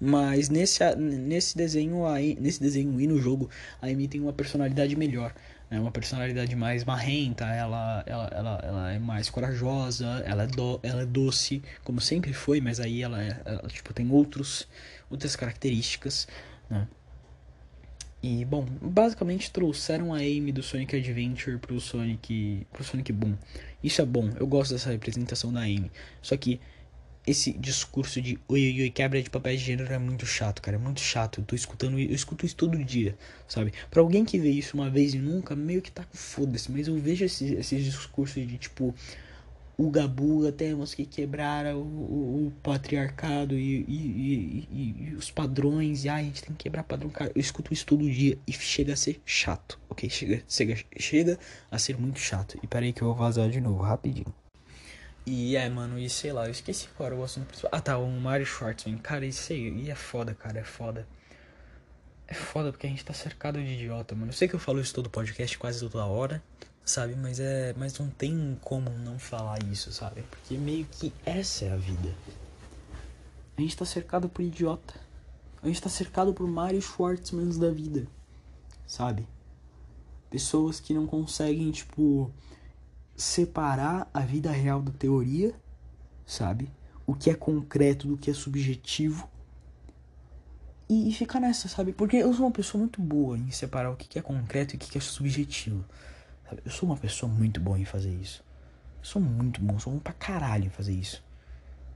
Mas 0.00 0.48
nesse, 0.48 0.78
nesse 0.94 1.56
desenho, 1.56 2.06
a, 2.06 2.20
nesse 2.20 2.60
desenho 2.60 3.00
e 3.00 3.08
no 3.08 3.18
jogo, 3.18 3.50
a 3.82 3.88
Amy 3.88 4.06
tem 4.06 4.20
uma 4.20 4.32
personalidade 4.32 4.94
melhor. 4.94 5.34
Né? 5.68 5.80
Uma 5.80 5.90
personalidade 5.90 6.54
mais 6.54 6.84
marrenta, 6.84 7.44
ela, 7.46 8.04
ela, 8.06 8.30
ela, 8.32 8.60
ela 8.62 8.92
é 8.92 8.98
mais 9.00 9.28
corajosa, 9.28 10.22
ela 10.24 10.44
é, 10.44 10.46
do, 10.46 10.78
ela 10.84 11.02
é 11.02 11.06
doce, 11.06 11.64
como 11.82 12.00
sempre 12.00 12.32
foi, 12.32 12.60
mas 12.60 12.78
aí 12.78 13.02
ela, 13.02 13.20
é, 13.20 13.36
ela 13.44 13.66
tipo, 13.66 13.92
tem 13.92 14.08
outros, 14.08 14.68
outras 15.10 15.34
características. 15.34 16.28
Né? 16.70 16.86
E, 18.22 18.44
bom, 18.44 18.66
basicamente 18.82 19.50
trouxeram 19.50 20.12
a 20.12 20.18
Amy 20.18 20.50
do 20.50 20.62
Sonic 20.62 20.96
Adventure 20.96 21.58
pro 21.58 21.80
Sonic, 21.80 22.66
pro 22.72 22.82
Sonic 22.82 23.12
Boom. 23.12 23.36
Isso 23.82 24.02
é 24.02 24.04
bom, 24.04 24.30
eu 24.38 24.46
gosto 24.46 24.72
dessa 24.72 24.90
representação 24.90 25.52
da 25.52 25.60
Amy. 25.60 25.90
Só 26.20 26.36
que 26.36 26.60
esse 27.30 27.52
discurso 27.52 28.20
de 28.22 28.38
oi, 28.48 28.60
oi, 28.60 28.80
oi, 28.82 28.90
quebra 28.90 29.22
de 29.22 29.28
papéis 29.28 29.60
de 29.60 29.66
gênero 29.66 29.92
é 29.92 29.98
muito 29.98 30.24
chato, 30.24 30.62
cara. 30.62 30.76
É 30.76 30.80
muito 30.80 31.00
chato. 31.00 31.40
Eu 31.40 31.44
tô 31.44 31.54
escutando, 31.54 31.98
eu 31.98 32.14
escuto 32.14 32.46
isso 32.46 32.56
todo 32.56 32.82
dia, 32.82 33.16
sabe? 33.46 33.72
Pra 33.90 34.00
alguém 34.00 34.24
que 34.24 34.38
vê 34.38 34.50
isso 34.50 34.76
uma 34.76 34.88
vez 34.88 35.14
e 35.14 35.18
nunca, 35.18 35.54
meio 35.54 35.82
que 35.82 35.92
tá 35.92 36.04
com 36.04 36.16
foda-se. 36.16 36.72
Mas 36.72 36.88
eu 36.88 36.96
vejo 36.98 37.24
esses, 37.24 37.52
esses 37.52 37.84
discursos 37.84 38.46
de 38.46 38.56
tipo, 38.56 38.94
o 39.78 39.90
Gabuga, 39.90 40.50
temos 40.50 40.92
que 40.92 41.06
quebrar 41.06 41.72
o, 41.72 41.78
o, 41.78 42.46
o 42.48 42.52
patriarcado 42.64 43.54
e, 43.54 43.84
e, 43.86 44.66
e, 44.68 45.08
e, 45.12 45.14
os 45.14 45.30
padrões, 45.30 46.04
e 46.04 46.08
a 46.08 46.20
gente 46.20 46.42
tem 46.42 46.50
que 46.52 46.64
quebrar 46.64 46.82
padrão, 46.82 47.08
cara. 47.08 47.30
Eu 47.32 47.40
escuto 47.40 47.72
isso 47.72 47.86
todo 47.86 48.10
dia 48.10 48.36
e 48.44 48.52
chega 48.52 48.94
a 48.94 48.96
ser 48.96 49.22
chato, 49.24 49.78
ok? 49.88 50.10
Chega, 50.10 50.42
chega, 50.48 50.76
chega 50.98 51.38
a 51.70 51.78
ser 51.78 51.96
muito 51.96 52.18
chato. 52.18 52.58
E 52.60 52.66
peraí 52.66 52.92
que 52.92 53.02
eu 53.02 53.06
vou 53.06 53.16
vazar 53.16 53.48
de 53.48 53.60
novo, 53.60 53.80
rapidinho. 53.80 54.34
E 55.24 55.54
é, 55.54 55.68
mano, 55.68 55.96
e 55.96 56.10
sei 56.10 56.32
lá, 56.32 56.46
eu 56.46 56.50
esqueci 56.50 56.88
qual 56.96 57.06
era 57.06 57.14
o 57.14 57.22
assunto 57.22 57.46
principal. 57.46 57.70
Ah 57.72 57.80
tá, 57.80 57.98
o 57.98 58.10
Mario 58.10 58.46
Schwartzman. 58.46 58.98
Cara, 58.98 59.24
isso 59.24 59.52
aí, 59.52 59.84
e 59.84 59.90
é 59.92 59.94
foda, 59.94 60.34
cara, 60.34 60.58
é 60.58 60.64
foda. 60.64 61.06
É 62.26 62.34
foda 62.34 62.72
porque 62.72 62.88
a 62.88 62.90
gente 62.90 63.04
tá 63.04 63.14
cercado 63.14 63.62
de 63.62 63.74
idiota, 63.74 64.16
mano. 64.16 64.30
Eu 64.30 64.36
sei 64.36 64.48
que 64.48 64.54
eu 64.54 64.58
falo 64.58 64.80
isso 64.80 64.92
todo 64.92 65.08
podcast, 65.08 65.56
quase 65.56 65.88
toda 65.88 66.04
hora 66.04 66.42
sabe? 66.88 67.14
Mas 67.14 67.38
é, 67.38 67.74
mas 67.76 67.98
não 67.98 68.08
tem 68.08 68.58
como 68.62 68.90
não 68.90 69.18
falar 69.18 69.62
isso, 69.64 69.92
sabe? 69.92 70.22
Porque 70.22 70.56
meio 70.56 70.86
que 70.86 71.12
essa 71.24 71.66
é 71.66 71.72
a 71.72 71.76
vida. 71.76 72.14
A 73.56 73.60
gente 73.60 73.76
tá 73.76 73.84
cercado 73.84 74.28
por 74.28 74.42
idiota. 74.42 74.94
A 75.62 75.66
gente 75.66 75.82
tá 75.82 75.88
cercado 75.88 76.32
por 76.32 76.48
Mario 76.48 76.80
Schwartzmans 76.80 77.58
da 77.58 77.70
vida, 77.70 78.06
sabe? 78.86 79.26
Pessoas 80.30 80.78
que 80.80 80.94
não 80.94 81.06
conseguem, 81.06 81.70
tipo, 81.70 82.32
separar 83.16 84.08
a 84.14 84.20
vida 84.20 84.50
real 84.50 84.80
da 84.80 84.92
teoria, 84.92 85.54
sabe? 86.24 86.70
O 87.06 87.14
que 87.14 87.30
é 87.30 87.34
concreto 87.34 88.06
do 88.06 88.16
que 88.16 88.30
é 88.30 88.34
subjetivo. 88.34 89.28
E, 90.88 91.10
e 91.10 91.12
ficar 91.12 91.40
nessa, 91.40 91.68
sabe? 91.68 91.92
Porque 91.92 92.16
eu 92.16 92.32
sou 92.32 92.46
uma 92.46 92.52
pessoa 92.52 92.78
muito 92.78 93.02
boa 93.02 93.36
em 93.36 93.50
separar 93.50 93.90
o 93.90 93.96
que 93.96 94.18
é 94.18 94.22
concreto 94.22 94.74
e 94.74 94.76
o 94.76 94.78
que 94.78 94.96
é 94.96 95.00
subjetivo. 95.00 95.84
Sabe? 96.48 96.62
Eu 96.64 96.70
sou 96.70 96.88
uma 96.88 96.96
pessoa 96.96 97.30
muito 97.30 97.60
boa 97.60 97.78
em 97.78 97.84
fazer 97.84 98.14
isso. 98.14 98.42
Eu 98.98 99.04
sou 99.04 99.20
muito 99.20 99.60
bom, 99.60 99.78
sou 99.78 99.92
bom 99.92 99.98
pra 99.98 100.12
caralho 100.12 100.66
em 100.66 100.70
fazer 100.70 100.92
isso. 100.92 101.22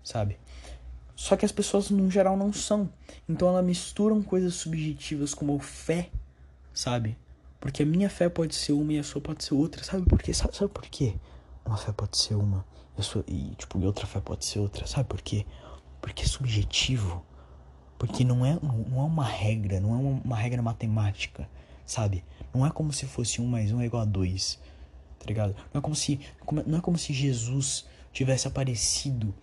Sabe? 0.05 0.39
Só 1.15 1.37
que 1.37 1.45
as 1.45 1.53
pessoas 1.53 1.91
no 1.91 2.11
geral 2.11 2.37
não 2.37 2.53
são. 2.53 2.89
Então 3.29 3.49
elas 3.49 3.65
misturam 3.65 4.23
coisas 4.23 4.55
subjetivas 4.55 5.35
como 5.35 5.59
fé, 5.59 6.11
sabe? 6.73 7.17
Porque 7.61 7.83
a 7.83 7.87
minha 7.87 8.11
fé 8.11 8.29
pode 8.29 8.55
ser 8.55 8.73
uma 8.73 8.93
e 8.93 8.99
a 8.99 9.05
sua 9.05 9.21
pode 9.21 9.45
ser 9.45 9.55
outra. 9.55 9.85
Sabe 9.85 10.05
por 10.05 10.21
quê? 10.21 10.35
Sabe, 10.35 10.57
sabe 10.57 10.73
por 10.73 10.85
quê? 10.85 11.15
Uma 11.65 11.77
fé 11.77 11.93
pode 11.93 12.17
ser 12.19 12.35
uma 12.35 12.65
e, 12.99 13.03
sua, 13.03 13.25
e, 13.29 13.55
tipo, 13.57 13.79
e 13.79 13.87
outra 13.87 14.07
fé 14.07 14.21
pode 14.21 14.45
ser 14.45 14.59
outra. 14.59 14.87
Sabe 14.87 15.09
por 15.09 15.23
quê? 15.23 15.47
Porque 16.01 16.25
é 16.25 16.27
subjetivo. 16.27 17.25
Porque 17.99 18.25
não 18.25 18.45
é, 18.45 18.59
não 18.61 19.01
é 19.01 19.05
uma 19.05 19.25
regra, 19.25 19.79
não 19.79 19.95
é 19.95 19.97
uma, 19.97 20.21
uma 20.25 20.37
regra 20.37 20.61
matemática, 20.61 21.49
sabe? 21.87 22.25
Não 22.55 22.67
é 22.67 22.71
como 22.71 22.93
se 22.93 23.07
fosse 23.07 23.41
um 23.41 23.47
mais 23.47 23.73
um 23.73 23.81
é 23.81 23.87
igual 23.87 24.03
a 24.03 24.07
dois, 24.07 24.59
tá 25.19 25.27
ligado? 25.27 25.55
Não 25.73 25.79
é 25.79 25.83
como 25.83 25.95
se, 25.95 26.21
não 26.67 26.79
é 26.79 26.81
como 26.81 26.99
se 26.99 27.13
Jesus 27.13 27.87
tivesse 28.13 28.47
aparecido 28.47 29.35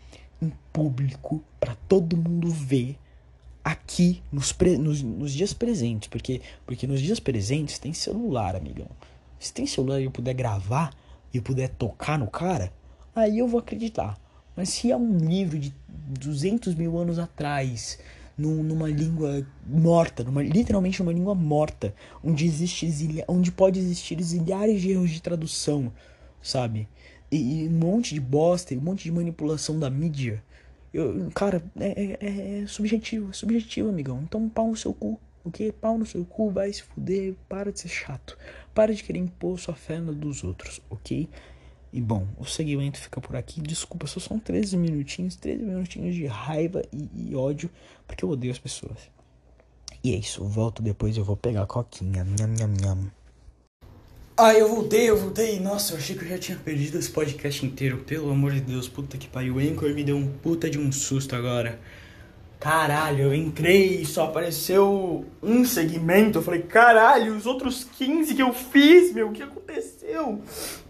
em 0.41 0.51
público 0.71 1.43
para 1.59 1.75
todo 1.87 2.15
mundo 2.15 2.49
ver 2.49 2.97
aqui 3.63 4.21
nos, 4.31 4.51
pre, 4.51 4.77
nos, 4.77 5.01
nos, 5.01 5.33
dias 5.33 5.53
presentes. 5.53 6.07
Porque, 6.07 6.41
porque 6.65 6.87
nos 6.87 7.01
dias 7.01 7.19
presentes 7.19 7.79
tem 7.79 7.93
celular, 7.93 8.55
amigão. 8.55 8.87
Se 9.39 9.53
tem 9.53 9.65
celular 9.65 9.99
e 9.99 10.05
eu 10.05 10.11
puder 10.11 10.33
gravar 10.33 10.93
e 11.33 11.37
eu 11.37 11.43
puder 11.43 11.69
tocar 11.69 12.17
no 12.17 12.27
cara, 12.27 12.71
aí 13.15 13.39
eu 13.39 13.47
vou 13.47 13.59
acreditar. 13.59 14.19
Mas 14.55 14.69
se 14.69 14.91
é 14.91 14.97
um 14.97 15.17
livro 15.17 15.57
de 15.57 15.73
200 15.87 16.75
mil 16.75 16.97
anos 16.97 17.17
atrás, 17.19 17.99
num, 18.39 18.63
numa 18.63 18.89
língua 18.89 19.45
morta, 19.67 20.23
numa, 20.23 20.41
literalmente 20.41 20.99
numa 21.01 21.13
língua 21.13 21.35
morta, 21.35 21.93
onde 22.23 22.45
existe 22.45 22.89
zilha, 22.89 23.25
onde 23.27 23.51
pode 23.51 23.79
existir 23.79 24.21
zilhares 24.21 24.81
de 24.81 24.91
erros 24.91 25.11
de 25.11 25.21
tradução, 25.21 25.91
sabe? 26.41 26.87
e, 27.31 27.67
um 27.67 27.71
monte 27.71 28.13
de 28.13 28.19
bosta, 28.19 28.73
um 28.73 28.81
monte 28.81 29.03
de 29.03 29.11
manipulação 29.11 29.79
da 29.79 29.89
mídia. 29.89 30.43
Eu, 30.93 31.29
cara, 31.35 31.63
é, 31.79 32.17
é, 32.19 32.61
é 32.61 32.67
subjetivo, 32.67 33.29
é 33.29 33.33
subjetivo, 33.33 33.89
amigão. 33.89 34.21
Então 34.23 34.49
pau 34.49 34.69
no 34.69 34.75
seu 34.75 34.93
cu, 34.93 35.19
ok? 35.45 35.71
Pau 35.71 35.97
no 35.97 36.05
seu 36.05 36.25
cu, 36.25 36.49
vai 36.49 36.73
se 36.73 36.83
fuder, 36.83 37.35
para 37.47 37.71
de 37.71 37.79
ser 37.79 37.89
chato. 37.89 38.37
Para 38.73 38.93
de 38.93 39.03
querer 39.03 39.19
impor 39.19 39.59
sua 39.59 39.75
fé 39.75 39.99
na 39.99 40.11
dos 40.11 40.43
outros, 40.43 40.81
ok? 40.89 41.29
E 41.91 41.99
bom, 41.99 42.27
o 42.37 42.45
segmento 42.45 42.99
fica 42.99 43.19
por 43.19 43.35
aqui. 43.35 43.61
Desculpa, 43.61 44.05
só 44.05 44.19
são 44.19 44.39
13 44.39 44.77
minutinhos, 44.77 45.35
13 45.35 45.63
minutinhos 45.63 46.15
de 46.15 46.25
raiva 46.27 46.83
e, 46.93 47.31
e 47.31 47.35
ódio, 47.35 47.69
porque 48.07 48.23
eu 48.23 48.29
odeio 48.29 48.53
as 48.53 48.59
pessoas. 48.59 48.97
E 50.03 50.13
é 50.13 50.17
isso, 50.17 50.43
volto 50.45 50.81
depois 50.81 51.17
eu 51.17 51.23
vou 51.23 51.35
pegar 51.35 51.63
a 51.63 51.67
coquinha. 51.67 52.23
Nham, 52.23 52.47
nham, 52.47 52.73
nham. 52.79 53.11
Ah, 54.37 54.53
eu 54.53 54.69
voltei, 54.69 55.09
eu 55.09 55.17
voltei. 55.17 55.59
Nossa, 55.59 55.93
eu 55.93 55.97
achei 55.97 56.15
que 56.15 56.23
eu 56.23 56.29
já 56.29 56.37
tinha 56.37 56.57
perdido 56.57 56.97
esse 56.97 57.11
podcast 57.11 57.65
inteiro. 57.65 57.97
Pelo 58.05 58.31
amor 58.31 58.53
de 58.53 58.61
Deus, 58.61 58.87
puta 58.87 59.17
que 59.17 59.27
pariu. 59.27 59.55
O 59.55 59.59
Anchor 59.59 59.93
me 59.93 60.01
deu 60.01 60.15
um 60.15 60.27
puta 60.27 60.69
de 60.69 60.79
um 60.79 60.91
susto 60.93 61.35
agora. 61.35 61.77
Caralho, 62.59 63.23
eu 63.23 63.33
entrei 63.33 64.01
e 64.01 64.05
só 64.05 64.25
apareceu 64.25 65.25
um 65.41 65.63
segmento. 65.63 66.39
Eu 66.39 66.41
falei, 66.41 66.61
caralho, 66.63 67.37
os 67.37 67.45
outros 67.45 67.85
15 67.97 68.35
que 68.35 68.41
eu 68.41 68.51
fiz, 68.53 69.13
meu, 69.13 69.29
o 69.29 69.31
que 69.31 69.41
aconteceu? 69.41 70.41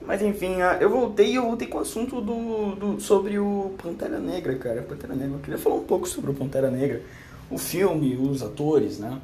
Mas 0.02 0.20
enfim, 0.24 0.62
ah, 0.64 0.80
eu 0.82 0.90
voltei 0.90 1.38
eu 1.38 1.44
voltei 1.44 1.68
com 1.68 1.78
o 1.78 1.82
assunto 1.82 2.20
do, 2.22 2.76
do, 2.76 3.00
sobre 3.00 3.38
o 3.38 3.76
Pantera 3.82 4.18
Negra, 4.18 4.56
cara. 4.56 4.82
Pantera 4.82 5.14
Negra. 5.14 5.36
Eu 5.36 5.42
queria 5.42 5.60
falar 5.60 5.76
um 5.76 5.84
pouco 5.84 6.10
sobre 6.10 6.32
o 6.32 6.34
Pantera 6.34 6.72
Negra. 6.72 7.04
O 7.52 7.58
filme, 7.60 8.18
os 8.18 8.42
atores, 8.42 8.98
né? 8.98 9.22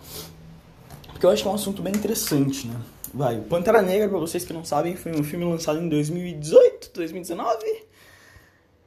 Porque 1.07 1.25
eu 1.25 1.31
acho 1.31 1.41
que 1.41 1.47
é 1.47 1.51
um 1.51 1.55
assunto 1.55 1.81
bem 1.81 1.95
interessante, 1.95 2.67
né? 2.67 2.79
Vai, 3.11 3.39
Pantera 3.39 3.81
Negra, 3.81 4.07
pra 4.07 4.19
vocês 4.19 4.45
que 4.45 4.53
não 4.53 4.63
sabem, 4.63 4.95
foi 4.95 5.13
um 5.13 5.23
filme 5.23 5.45
lançado 5.45 5.79
em 5.79 5.89
2018, 5.89 6.91
2019. 6.93 7.57
Deixa 7.63 7.79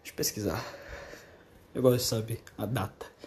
eu 0.07 0.15
pesquisar. 0.15 0.65
Eu 1.75 1.83
gosto 1.83 1.99
de 1.99 2.05
saber 2.05 2.41
a 2.57 2.65
data. 2.65 3.18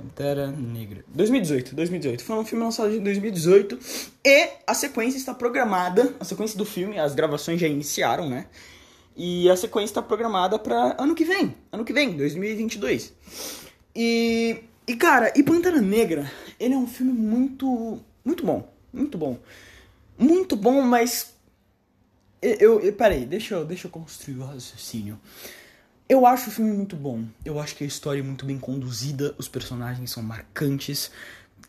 Pantera 0.00 0.46
Negra. 0.48 1.04
2018, 1.08 1.74
2018. 1.74 2.24
Foi 2.24 2.36
um 2.36 2.44
filme 2.44 2.64
lançado 2.64 2.94
em 2.94 3.02
2018 3.02 3.78
e 4.24 4.48
a 4.66 4.74
sequência 4.74 5.18
está 5.18 5.34
programada, 5.34 6.14
a 6.18 6.24
sequência 6.24 6.56
do 6.56 6.64
filme, 6.64 6.98
as 6.98 7.14
gravações 7.14 7.60
já 7.60 7.66
iniciaram, 7.66 8.28
né? 8.28 8.46
E 9.16 9.50
a 9.50 9.56
sequência 9.56 9.90
está 9.90 10.02
programada 10.02 10.58
para 10.58 10.96
ano 10.98 11.14
que 11.14 11.24
vem, 11.24 11.54
ano 11.70 11.84
que 11.84 11.92
vem, 11.92 12.16
2022. 12.16 13.12
E 13.94 14.64
e 14.86 14.96
cara, 14.96 15.32
e 15.36 15.42
Pantera 15.42 15.80
Negra, 15.80 16.30
ele 16.58 16.74
é 16.74 16.78
um 16.78 16.86
filme 16.86 17.12
muito 17.12 18.00
muito 18.24 18.44
bom, 18.44 18.68
muito 18.92 19.18
bom 19.18 19.38
muito 20.20 20.54
bom, 20.54 20.82
mas. 20.82 21.34
Eu, 22.42 22.80
eu, 22.80 22.92
peraí, 22.92 23.24
deixa 23.24 23.54
eu, 23.54 23.64
deixa 23.64 23.86
eu 23.86 23.90
construir 23.90 24.36
o 24.36 24.44
raciocínio. 24.44 25.18
Eu 26.10 26.26
acho 26.26 26.50
o 26.50 26.52
filme 26.52 26.72
muito 26.72 26.96
bom. 26.96 27.24
Eu 27.44 27.60
acho 27.60 27.76
que 27.76 27.84
a 27.84 27.86
história 27.86 28.18
é 28.18 28.22
muito 28.22 28.44
bem 28.44 28.58
conduzida, 28.58 29.32
os 29.38 29.46
personagens 29.46 30.10
são 30.10 30.20
marcantes, 30.20 31.08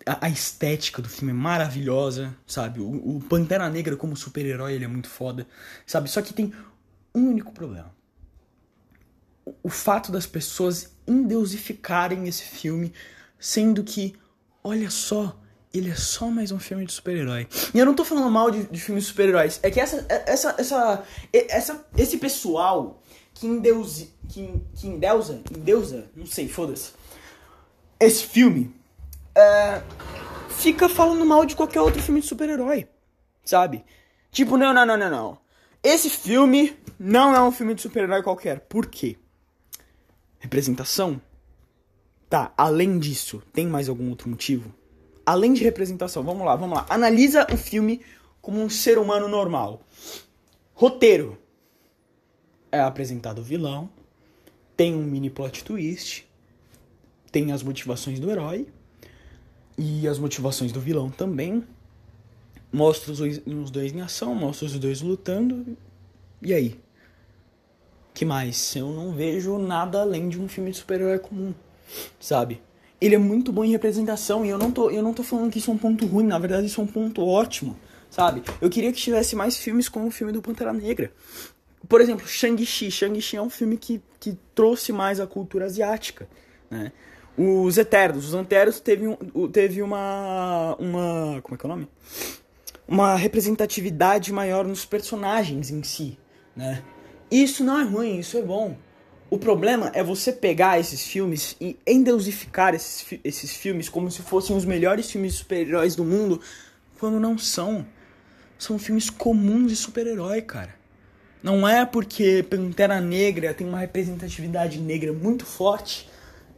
a, 0.03 0.25
a 0.25 0.29
estética 0.29 0.99
do 0.99 1.07
filme 1.07 1.31
é 1.31 1.35
maravilhosa, 1.35 2.35
sabe? 2.47 2.79
O, 2.79 3.17
o 3.17 3.21
Pantera 3.29 3.69
Negra 3.69 3.95
como 3.95 4.17
super-herói, 4.17 4.73
ele 4.73 4.83
é 4.83 4.87
muito 4.87 5.07
foda, 5.07 5.45
sabe? 5.85 6.09
Só 6.09 6.23
que 6.23 6.33
tem 6.33 6.51
um 7.13 7.29
único 7.29 7.51
problema. 7.51 7.93
O, 9.45 9.53
o 9.61 9.69
fato 9.69 10.11
das 10.11 10.25
pessoas 10.25 10.91
endeusificarem 11.05 12.27
esse 12.27 12.41
filme, 12.41 12.91
sendo 13.37 13.83
que, 13.83 14.15
olha 14.63 14.89
só, 14.89 15.39
ele 15.71 15.91
é 15.91 15.95
só 15.95 16.31
mais 16.31 16.51
um 16.51 16.57
filme 16.57 16.83
de 16.83 16.93
super-herói. 16.93 17.47
E 17.75 17.77
eu 17.77 17.85
não 17.85 17.93
tô 17.93 18.03
falando 18.03 18.31
mal 18.31 18.49
de, 18.49 18.63
de 18.63 18.81
filmes 18.81 19.03
de 19.03 19.09
super-heróis. 19.11 19.59
É 19.61 19.69
que 19.69 19.79
essa, 19.79 20.03
essa, 20.09 20.55
essa, 20.57 21.03
essa, 21.31 21.85
esse 21.95 22.17
pessoal 22.17 23.03
que 23.33 23.47
endeusa, 23.47 24.07
que, 24.29 24.61
que 24.75 24.87
endeusa, 24.87 25.41
não 26.15 26.25
sei, 26.25 26.47
foda-se. 26.47 26.91
Esse 27.99 28.25
filme 28.25 28.73
é, 29.35 29.81
fica 30.49 30.89
falando 30.89 31.25
mal 31.25 31.45
de 31.45 31.55
qualquer 31.55 31.81
outro 31.81 32.01
filme 32.01 32.21
de 32.21 32.27
super-herói, 32.27 32.87
sabe? 33.43 33.83
Tipo, 34.31 34.57
não, 34.57 34.73
não, 34.73 34.85
não, 34.85 34.97
não, 34.97 35.09
não. 35.09 35.37
Esse 35.83 36.09
filme 36.09 36.77
não 36.99 37.35
é 37.35 37.41
um 37.41 37.51
filme 37.51 37.73
de 37.73 37.81
super-herói 37.81 38.21
qualquer. 38.23 38.61
Por 38.61 38.85
quê? 38.85 39.17
Representação? 40.39 41.21
Tá, 42.29 42.53
além 42.57 42.97
disso, 42.97 43.43
tem 43.51 43.67
mais 43.67 43.89
algum 43.89 44.09
outro 44.09 44.29
motivo? 44.29 44.73
além 45.25 45.53
de 45.53 45.63
representação, 45.63 46.23
vamos 46.23 46.45
lá, 46.45 46.55
vamos 46.55 46.77
lá. 46.77 46.85
Analisa 46.89 47.47
o 47.51 47.57
filme 47.57 48.01
como 48.41 48.61
um 48.61 48.69
ser 48.69 48.97
humano 48.97 49.27
normal. 49.27 49.81
Roteiro. 50.73 51.37
É 52.71 52.79
apresentado 52.79 53.39
o 53.39 53.43
vilão, 53.43 53.89
tem 54.77 54.95
um 54.95 55.03
mini 55.03 55.29
plot 55.29 55.63
twist, 55.63 56.25
tem 57.31 57.51
as 57.51 57.63
motivações 57.63 58.19
do 58.19 58.29
herói 58.29 58.67
e 59.77 60.07
as 60.07 60.17
motivações 60.17 60.71
do 60.71 60.79
vilão 60.79 61.09
também. 61.09 61.63
Mostra 62.71 63.11
os 63.11 63.19
dois, 63.69 63.93
em 63.93 64.01
ação, 64.01 64.33
mostra 64.33 64.65
os 64.65 64.79
dois 64.79 65.01
lutando. 65.01 65.77
E 66.41 66.53
aí? 66.53 66.79
Que 68.13 68.23
mais? 68.23 68.75
Eu 68.75 68.91
não 68.91 69.13
vejo 69.13 69.57
nada 69.57 70.01
além 70.01 70.29
de 70.29 70.39
um 70.39 70.47
filme 70.47 70.71
de 70.71 70.77
super-herói 70.77 71.19
comum, 71.19 71.53
sabe? 72.19 72.61
ele 73.01 73.15
é 73.15 73.17
muito 73.17 73.51
bom 73.51 73.65
em 73.65 73.71
representação 73.71 74.45
e 74.45 74.49
eu 74.49 74.59
não 74.59 74.71
tô, 74.71 74.91
eu 74.91 75.01
não 75.01 75.11
tô 75.11 75.23
falando 75.23 75.51
que 75.51 75.57
isso 75.57 75.71
é 75.71 75.73
um 75.73 75.77
ponto 75.77 76.05
ruim, 76.05 76.27
na 76.27 76.37
verdade 76.37 76.67
isso 76.67 76.79
é 76.79 76.83
um 76.83 76.87
ponto 76.87 77.25
ótimo, 77.25 77.75
sabe? 78.11 78.43
Eu 78.61 78.69
queria 78.69 78.93
que 78.93 78.99
tivesse 78.99 79.35
mais 79.35 79.57
filmes 79.57 79.89
como 79.89 80.05
o 80.07 80.11
filme 80.11 80.31
do 80.31 80.39
Pantera 80.41 80.71
Negra. 80.71 81.11
Por 81.87 82.01
exemplo, 82.01 82.27
Shang-Chi. 82.27 82.91
Shang-Chi 82.91 83.37
é 83.37 83.41
um 83.41 83.49
filme 83.49 83.77
que, 83.77 84.01
que 84.19 84.37
trouxe 84.53 84.91
mais 84.91 85.19
a 85.19 85.27
cultura 85.27 85.65
asiática, 85.65 86.27
né? 86.69 86.91
Os 87.37 87.77
Eternos, 87.77 88.27
os 88.27 88.33
Anteros 88.33 88.79
teve, 88.79 89.07
um, 89.07 89.15
teve 89.47 89.81
uma, 89.81 90.75
uma... 90.77 91.41
como 91.41 91.55
é 91.55 91.57
que 91.57 91.65
é 91.65 91.67
o 91.67 91.69
nome? 91.69 91.87
Uma 92.87 93.15
representatividade 93.15 94.33
maior 94.33 94.65
nos 94.65 94.85
personagens 94.85 95.71
em 95.71 95.81
si, 95.81 96.19
né? 96.55 96.83
Isso 97.31 97.63
não 97.63 97.79
é 97.79 97.83
ruim, 97.83 98.19
isso 98.19 98.37
é 98.37 98.41
bom. 98.41 98.75
O 99.29 99.37
problema 99.37 99.89
é 99.93 100.03
você 100.03 100.33
pegar 100.33 100.77
esses 100.77 101.07
filmes 101.07 101.55
e 101.61 101.79
endeusificar 101.87 102.75
esses, 102.75 103.17
esses 103.23 103.55
filmes 103.55 103.87
como 103.87 104.11
se 104.11 104.21
fossem 104.21 104.53
os 104.55 104.65
melhores 104.65 105.09
filmes 105.09 105.31
de 105.31 105.37
super-heróis 105.39 105.95
do 105.95 106.03
mundo, 106.03 106.41
quando 106.99 107.17
não 107.17 107.37
são. 107.37 107.85
São 108.59 108.77
filmes 108.77 109.09
comuns 109.09 109.71
de 109.71 109.77
super-herói, 109.77 110.41
cara. 110.41 110.80
Não 111.43 111.67
é 111.67 111.85
porque 111.85 112.45
Pantera 112.47 113.01
Negra 113.01 113.53
tem 113.53 113.67
uma 113.67 113.79
representatividade 113.79 114.79
negra 114.79 115.11
muito 115.11 115.45
forte 115.45 116.07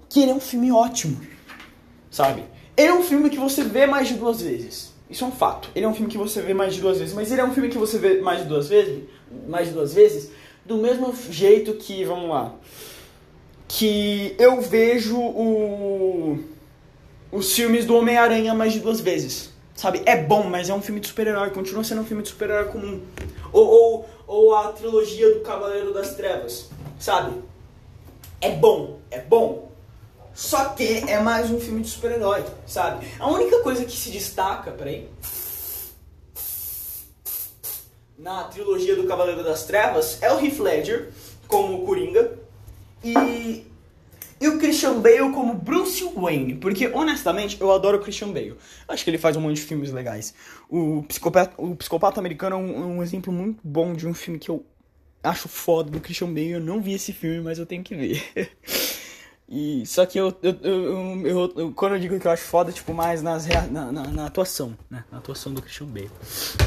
que 0.09 0.19
ele 0.19 0.31
é 0.31 0.35
um 0.35 0.39
filme 0.39 0.71
ótimo, 0.71 1.19
sabe? 2.11 2.43
Ele 2.75 2.87
é 2.87 2.93
um 2.93 3.01
filme 3.01 3.29
que 3.29 3.37
você 3.37 3.63
vê 3.63 3.85
mais 3.85 4.07
de 4.07 4.15
duas 4.15 4.41
vezes. 4.41 4.93
Isso 5.09 5.23
é 5.23 5.27
um 5.27 5.31
fato. 5.31 5.69
Ele 5.75 5.85
é 5.85 5.87
um 5.87 5.93
filme 5.93 6.11
que 6.11 6.17
você 6.17 6.41
vê 6.41 6.53
mais 6.53 6.75
de 6.75 6.81
duas 6.81 6.99
vezes, 6.99 7.13
mas 7.13 7.31
ele 7.31 7.39
é 7.39 7.45
um 7.45 7.53
filme 7.53 7.69
que 7.69 7.77
você 7.77 7.97
vê 7.97 8.19
mais 8.21 8.41
de 8.41 8.47
duas 8.47 8.67
vezes, 8.67 9.03
mais 9.47 9.67
de 9.67 9.73
duas 9.73 9.93
vezes, 9.93 10.31
do 10.65 10.77
mesmo 10.77 11.13
jeito 11.29 11.73
que, 11.73 12.03
vamos 12.03 12.29
lá, 12.29 12.53
que 13.67 14.35
eu 14.37 14.61
vejo 14.61 15.17
o, 15.17 16.39
os 17.31 17.53
filmes 17.53 17.85
do 17.85 17.95
Homem-Aranha 17.95 18.53
mais 18.53 18.73
de 18.73 18.79
duas 18.79 18.99
vezes. 18.99 19.51
Sabe? 19.75 20.03
É 20.05 20.15
bom, 20.15 20.43
mas 20.43 20.69
é 20.69 20.73
um 20.73 20.81
filme 20.81 20.99
de 20.99 21.07
super-herói, 21.07 21.49
continua 21.49 21.83
sendo 21.83 22.01
um 22.01 22.05
filme 22.05 22.21
de 22.21 22.29
super-herói 22.29 22.65
comum. 22.65 23.01
Ou, 23.51 23.67
ou, 23.67 24.09
ou 24.27 24.55
a 24.55 24.71
trilogia 24.71 25.33
do 25.33 25.41
Cavaleiro 25.41 25.93
das 25.93 26.15
Trevas, 26.15 26.69
sabe? 26.99 27.41
É 28.41 28.51
bom, 28.51 28.99
é 29.09 29.19
bom. 29.19 29.71
Só 30.33 30.69
que 30.69 31.09
é 31.09 31.19
mais 31.19 31.51
um 31.51 31.59
filme 31.59 31.81
de 31.81 31.89
super-herói, 31.89 32.43
sabe? 32.65 33.07
A 33.19 33.29
única 33.29 33.61
coisa 33.61 33.85
que 33.85 33.91
se 33.91 34.09
destaca, 34.09 34.71
peraí. 34.71 35.07
Na 38.17 38.45
trilogia 38.45 38.95
do 38.95 39.05
Cavaleiro 39.05 39.43
das 39.43 39.63
Trevas 39.63 40.21
é 40.21 40.33
o 40.33 40.43
Heath 40.43 40.59
Ledger 40.59 41.11
como 41.47 41.85
Coringa 41.85 42.39
e, 43.03 43.65
e 44.39 44.47
o 44.47 44.57
Christian 44.59 44.99
Bale 44.99 45.31
como 45.31 45.53
Bruce 45.53 46.03
Wayne. 46.15 46.55
Porque, 46.55 46.87
honestamente, 46.87 47.59
eu 47.59 47.71
adoro 47.71 47.97
o 47.97 48.01
Christian 48.01 48.31
Bale. 48.31 48.55
Acho 48.87 49.03
que 49.03 49.09
ele 49.09 49.17
faz 49.17 49.35
um 49.35 49.41
monte 49.41 49.55
de 49.55 49.61
filmes 49.61 49.91
legais. 49.91 50.33
O 50.69 51.03
Psicopata, 51.03 51.53
o 51.57 51.75
Psicopata 51.75 52.19
Americano 52.19 52.55
é 52.55 52.59
um, 52.59 52.97
um 52.97 53.03
exemplo 53.03 53.31
muito 53.31 53.59
bom 53.63 53.93
de 53.93 54.07
um 54.07 54.13
filme 54.13 54.39
que 54.39 54.49
eu 54.49 54.65
acho 55.23 55.47
foda 55.47 55.89
do 55.89 55.99
Christian 55.99 56.27
Bale. 56.27 56.51
Eu 56.51 56.59
não 56.59 56.81
vi 56.81 56.93
esse 56.93 57.13
filme, 57.13 57.41
mas 57.41 57.57
eu 57.57 57.65
tenho 57.65 57.83
que 57.83 57.95
ver. 57.95 58.23
E, 59.55 59.85
só 59.85 60.05
que 60.05 60.17
eu, 60.17 60.35
eu, 60.41 60.57
eu, 60.63 61.27
eu, 61.27 61.53
eu 61.57 61.73
quando 61.73 61.93
eu 61.93 61.99
digo 61.99 62.19
que 62.19 62.25
eu 62.25 62.31
acho 62.31 62.43
foda, 62.43 62.71
tipo, 62.71 62.93
mais 62.93 63.21
nas, 63.21 63.45
na, 63.45 63.91
na, 63.91 64.07
na, 64.07 64.25
atuação, 64.25 64.75
né? 64.89 65.03
Na 65.11 65.19
atuação 65.19 65.53
do 65.53 65.61
Christian 65.61 65.85
Bale. 65.87 66.09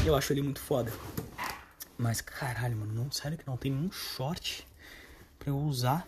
Eu 0.05 0.15
acho 0.15 0.31
ele 0.31 0.41
muito 0.41 0.61
foda. 0.61 0.89
Mas, 1.97 2.21
caralho, 2.21 2.77
mano, 2.77 2.93
não, 2.93 3.11
sério 3.11 3.37
que 3.37 3.47
não 3.47 3.57
tem 3.57 3.71
nenhum 3.71 3.91
short 3.91 4.65
pra 5.39 5.49
eu 5.49 5.57
usar. 5.57 6.07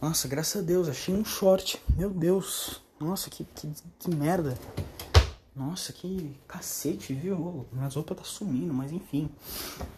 Nossa, 0.00 0.28
graças 0.28 0.62
a 0.62 0.64
Deus, 0.64 0.88
achei 0.88 1.14
um 1.14 1.24
short. 1.24 1.80
Meu 1.96 2.10
Deus. 2.10 2.82
Nossa, 3.00 3.30
que, 3.30 3.44
que, 3.44 3.72
que 3.98 4.14
merda. 4.14 4.56
Nossa, 5.54 5.90
que 5.90 6.36
cacete, 6.46 7.14
viu? 7.14 7.66
Minhas 7.72 7.94
roupas 7.94 8.18
tá 8.18 8.24
sumindo, 8.24 8.74
mas 8.74 8.92
enfim. 8.92 9.30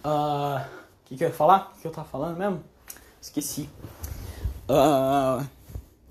O 0.04 0.08
uh, 0.08 0.64
que, 1.04 1.16
que 1.16 1.24
eu 1.24 1.28
ia 1.28 1.34
falar? 1.34 1.72
O 1.76 1.80
que 1.80 1.86
eu 1.86 1.90
tava 1.90 2.08
falando 2.08 2.36
mesmo? 2.36 2.62
Esqueci. 3.20 3.68
Uh, 4.68 5.44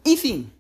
enfim, 0.06 0.52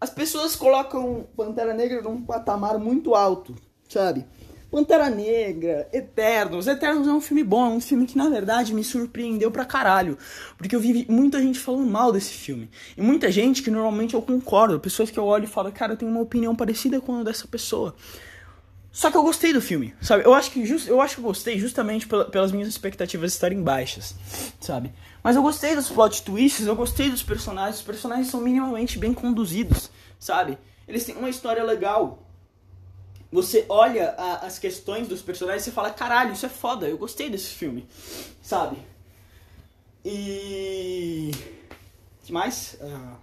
as 0.00 0.08
pessoas 0.08 0.56
colocam 0.56 1.26
Pantera 1.36 1.74
Negra 1.74 2.00
num 2.00 2.22
patamar 2.22 2.78
muito 2.78 3.14
alto, 3.14 3.54
sabe? 3.90 4.24
Pantera 4.70 5.10
Negra, 5.10 5.88
Eternos. 5.92 6.68
Eternos 6.68 7.08
é 7.08 7.12
um 7.12 7.20
filme 7.20 7.42
bom, 7.42 7.66
é 7.66 7.68
um 7.70 7.80
filme 7.80 8.06
que 8.06 8.16
na 8.16 8.28
verdade 8.28 8.72
me 8.72 8.84
surpreendeu 8.84 9.50
pra 9.50 9.64
caralho. 9.64 10.16
Porque 10.56 10.76
eu 10.76 10.80
vi 10.80 11.04
muita 11.08 11.40
gente 11.40 11.58
falando 11.58 11.90
mal 11.90 12.12
desse 12.12 12.32
filme. 12.32 12.70
E 12.96 13.02
muita 13.02 13.32
gente 13.32 13.62
que 13.62 13.70
normalmente 13.70 14.14
eu 14.14 14.22
concordo, 14.22 14.78
pessoas 14.78 15.10
que 15.10 15.18
eu 15.18 15.24
olho 15.24 15.44
e 15.44 15.48
falo, 15.48 15.72
cara, 15.72 15.94
eu 15.94 15.96
tenho 15.96 16.10
uma 16.10 16.20
opinião 16.20 16.54
parecida 16.54 17.00
com 17.00 17.16
a 17.16 17.24
dessa 17.24 17.48
pessoa. 17.48 17.96
Só 18.92 19.10
que 19.10 19.16
eu 19.16 19.22
gostei 19.22 19.52
do 19.52 19.62
filme, 19.62 19.94
sabe? 20.00 20.24
Eu 20.24 20.34
acho 20.34 20.50
que, 20.50 20.66
just, 20.66 20.88
eu 20.88 21.00
acho 21.00 21.16
que 21.16 21.22
gostei 21.22 21.58
justamente 21.58 22.08
pelas 22.08 22.50
minhas 22.50 22.68
expectativas 22.68 23.32
estarem 23.32 23.62
baixas, 23.62 24.16
sabe? 24.60 24.92
Mas 25.22 25.36
eu 25.36 25.42
gostei 25.42 25.76
dos 25.76 25.88
plot 25.88 26.22
twists, 26.22 26.66
eu 26.66 26.74
gostei 26.74 27.08
dos 27.08 27.22
personagens. 27.22 27.76
Os 27.76 27.82
personagens 27.82 28.28
são 28.28 28.40
minimamente 28.40 28.98
bem 28.98 29.14
conduzidos, 29.14 29.90
sabe? 30.18 30.58
Eles 30.88 31.04
têm 31.04 31.16
uma 31.16 31.28
história 31.28 31.62
legal. 31.62 32.29
Você 33.32 33.64
olha 33.68 34.14
a, 34.18 34.46
as 34.46 34.58
questões 34.58 35.06
dos 35.08 35.22
personagens 35.22 35.66
e 35.66 35.70
fala: 35.70 35.90
caralho, 35.90 36.32
isso 36.32 36.46
é 36.46 36.48
foda, 36.48 36.88
eu 36.88 36.98
gostei 36.98 37.30
desse 37.30 37.50
filme, 37.50 37.86
sabe? 38.42 38.76
E. 40.04 41.30
que 42.22 42.32
mais? 42.32 42.76
Uh... 42.80 43.16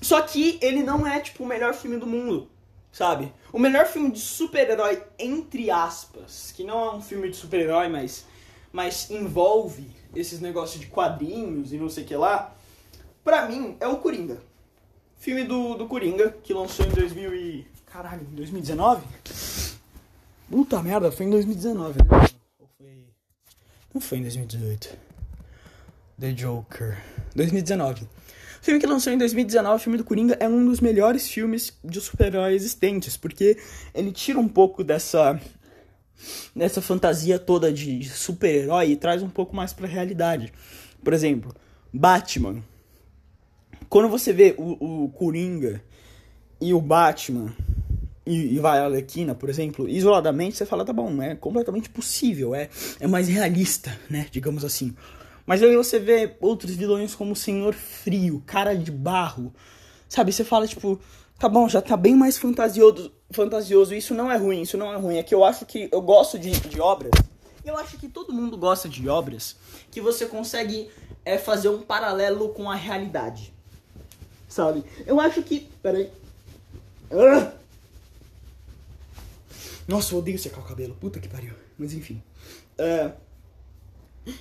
Só 0.00 0.20
que 0.22 0.58
ele 0.60 0.82
não 0.82 1.06
é, 1.06 1.20
tipo, 1.20 1.44
o 1.44 1.46
melhor 1.46 1.74
filme 1.74 1.98
do 1.98 2.06
mundo 2.06 2.50
sabe? 2.94 3.32
O 3.52 3.58
melhor 3.58 3.86
filme 3.86 4.08
de 4.12 4.20
super-herói, 4.20 5.02
entre 5.18 5.68
aspas, 5.68 6.52
que 6.52 6.62
não 6.62 6.84
é 6.84 6.94
um 6.94 7.02
filme 7.02 7.28
de 7.28 7.36
super-herói, 7.36 7.88
mas, 7.88 8.24
mas 8.72 9.10
envolve 9.10 9.90
esses 10.14 10.40
negócios 10.40 10.80
de 10.80 10.86
quadrinhos 10.86 11.72
e 11.72 11.76
não 11.76 11.88
sei 11.88 12.04
o 12.04 12.06
que 12.06 12.14
lá, 12.14 12.54
pra 13.24 13.48
mim 13.48 13.76
é 13.80 13.88
o 13.88 13.96
Coringa. 13.96 14.40
Filme 15.16 15.42
do, 15.42 15.74
do 15.74 15.88
Coringa, 15.88 16.30
que 16.42 16.54
lançou 16.54 16.86
em 16.86 16.90
2000 16.90 17.34
e... 17.34 17.66
Caralho, 17.94 18.26
em 18.32 18.34
2019? 18.34 19.04
Puta 20.50 20.82
merda, 20.82 21.12
foi 21.12 21.26
em 21.26 21.30
2019, 21.30 22.00
né? 22.02 22.28
Ou 22.58 22.68
foi... 22.76 23.04
Não 23.94 24.00
foi 24.00 24.18
em 24.18 24.22
2018. 24.22 24.96
The 26.18 26.32
Joker. 26.32 27.00
2019. 27.36 28.02
O 28.02 28.08
filme 28.62 28.80
que 28.80 28.86
lançou 28.88 29.12
em 29.12 29.18
2019, 29.18 29.76
o 29.76 29.78
filme 29.78 29.96
do 29.96 30.02
Coringa, 30.02 30.36
é 30.40 30.48
um 30.48 30.66
dos 30.66 30.80
melhores 30.80 31.28
filmes 31.28 31.72
de 31.84 32.00
super-herói 32.00 32.54
existentes, 32.54 33.16
porque 33.16 33.58
ele 33.94 34.10
tira 34.10 34.40
um 34.40 34.48
pouco 34.48 34.82
dessa 34.82 35.40
dessa 36.56 36.82
fantasia 36.82 37.38
toda 37.38 37.72
de 37.72 38.08
super-herói 38.08 38.90
e 38.90 38.96
traz 38.96 39.22
um 39.22 39.30
pouco 39.30 39.54
mais 39.54 39.72
pra 39.72 39.86
realidade. 39.86 40.52
Por 41.00 41.12
exemplo, 41.12 41.54
Batman. 41.92 42.60
Quando 43.88 44.08
você 44.08 44.32
vê 44.32 44.52
o, 44.58 45.04
o 45.04 45.08
Coringa 45.10 45.80
e 46.60 46.74
o 46.74 46.80
Batman 46.80 47.54
e, 48.26 48.54
e 48.54 48.58
vai 48.58 48.78
a 48.78 48.84
Alequina, 48.84 49.34
por 49.34 49.48
exemplo, 49.48 49.88
isoladamente, 49.88 50.56
você 50.56 50.64
fala, 50.64 50.84
tá 50.84 50.92
bom, 50.92 51.22
é 51.22 51.34
completamente 51.34 51.90
possível, 51.90 52.54
é, 52.54 52.68
é 52.98 53.06
mais 53.06 53.28
realista, 53.28 53.98
né, 54.08 54.26
digamos 54.30 54.64
assim. 54.64 54.94
Mas 55.46 55.62
aí 55.62 55.76
você 55.76 55.98
vê 55.98 56.36
outros 56.40 56.74
vilões 56.74 57.14
como 57.14 57.32
o 57.32 57.36
Senhor 57.36 57.74
Frio, 57.74 58.42
Cara 58.46 58.74
de 58.74 58.90
Barro. 58.90 59.52
Sabe, 60.08 60.32
você 60.32 60.42
fala, 60.42 60.66
tipo, 60.66 60.98
tá 61.38 61.48
bom, 61.48 61.68
já 61.68 61.82
tá 61.82 61.96
bem 61.96 62.14
mais 62.14 62.38
fantasioso, 62.38 63.12
fantasioso. 63.30 63.94
Isso 63.94 64.14
não 64.14 64.32
é 64.32 64.38
ruim, 64.38 64.62
isso 64.62 64.78
não 64.78 64.90
é 64.92 64.96
ruim. 64.96 65.18
É 65.18 65.22
que 65.22 65.34
eu 65.34 65.44
acho 65.44 65.66
que 65.66 65.88
eu 65.92 66.00
gosto 66.00 66.38
de, 66.38 66.50
de 66.50 66.80
obras. 66.80 67.12
Eu 67.62 67.76
acho 67.76 67.98
que 67.98 68.08
todo 68.08 68.32
mundo 68.32 68.56
gosta 68.56 68.88
de 68.88 69.06
obras 69.06 69.56
que 69.90 70.00
você 70.00 70.24
consegue 70.24 70.88
é, 71.24 71.36
fazer 71.36 71.68
um 71.68 71.82
paralelo 71.82 72.50
com 72.50 72.70
a 72.70 72.74
realidade. 72.74 73.52
Sabe? 74.48 74.82
Eu 75.06 75.20
acho 75.20 75.42
que. 75.42 75.68
Peraí. 75.82 76.10
Ah! 77.10 77.63
Nossa, 79.86 80.14
eu 80.14 80.18
odeio 80.18 80.38
secar 80.38 80.60
o 80.60 80.64
cabelo. 80.64 80.94
Puta 80.94 81.20
que 81.20 81.28
pariu. 81.28 81.54
Mas 81.78 81.92
enfim. 81.92 82.22
Uh, 82.78 83.12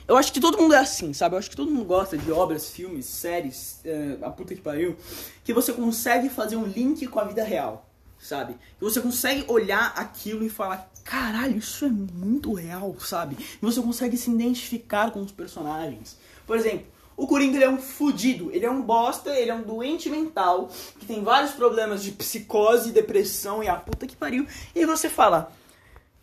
eu 0.07 0.15
acho 0.15 0.31
que 0.31 0.39
todo 0.39 0.57
mundo 0.57 0.73
é 0.73 0.79
assim, 0.79 1.13
sabe? 1.13 1.35
Eu 1.35 1.39
acho 1.39 1.49
que 1.49 1.55
todo 1.55 1.69
mundo 1.69 1.85
gosta 1.85 2.17
de 2.17 2.31
obras, 2.31 2.69
filmes, 2.69 3.05
séries, 3.05 3.81
é, 3.83 4.17
a 4.21 4.29
puta 4.29 4.55
que 4.55 4.61
pariu, 4.61 4.95
que 5.43 5.53
você 5.53 5.73
consegue 5.73 6.29
fazer 6.29 6.55
um 6.55 6.65
link 6.65 7.05
com 7.07 7.19
a 7.19 7.25
vida 7.25 7.43
real, 7.43 7.89
sabe? 8.17 8.53
Que 8.53 8.83
você 8.83 9.01
consegue 9.01 9.43
olhar 9.49 9.93
aquilo 9.97 10.45
e 10.45 10.49
falar, 10.49 10.89
caralho, 11.03 11.57
isso 11.57 11.83
é 11.83 11.89
muito 11.89 12.53
real, 12.53 12.95
sabe? 12.99 13.35
E 13.37 13.59
você 13.61 13.81
consegue 13.81 14.15
se 14.15 14.31
identificar 14.31 15.11
com 15.11 15.21
os 15.21 15.33
personagens. 15.33 16.17
Por 16.47 16.57
exemplo, 16.57 16.87
o 17.15 17.27
Coringa 17.27 17.57
ele 17.57 17.65
é 17.65 17.69
um 17.69 17.77
fudido, 17.77 18.49
ele 18.51 18.65
é 18.65 18.71
um 18.71 18.81
bosta, 18.81 19.29
ele 19.31 19.51
é 19.51 19.55
um 19.55 19.63
doente 19.63 20.09
mental, 20.09 20.69
que 20.99 21.05
tem 21.05 21.23
vários 21.23 21.51
problemas 21.51 22.03
de 22.03 22.11
psicose, 22.11 22.91
depressão 22.91 23.63
e 23.63 23.67
a 23.67 23.75
puta 23.75 24.07
que 24.07 24.15
pariu. 24.15 24.47
E 24.75 24.79
aí 24.79 24.85
você 24.85 25.09
fala, 25.09 25.51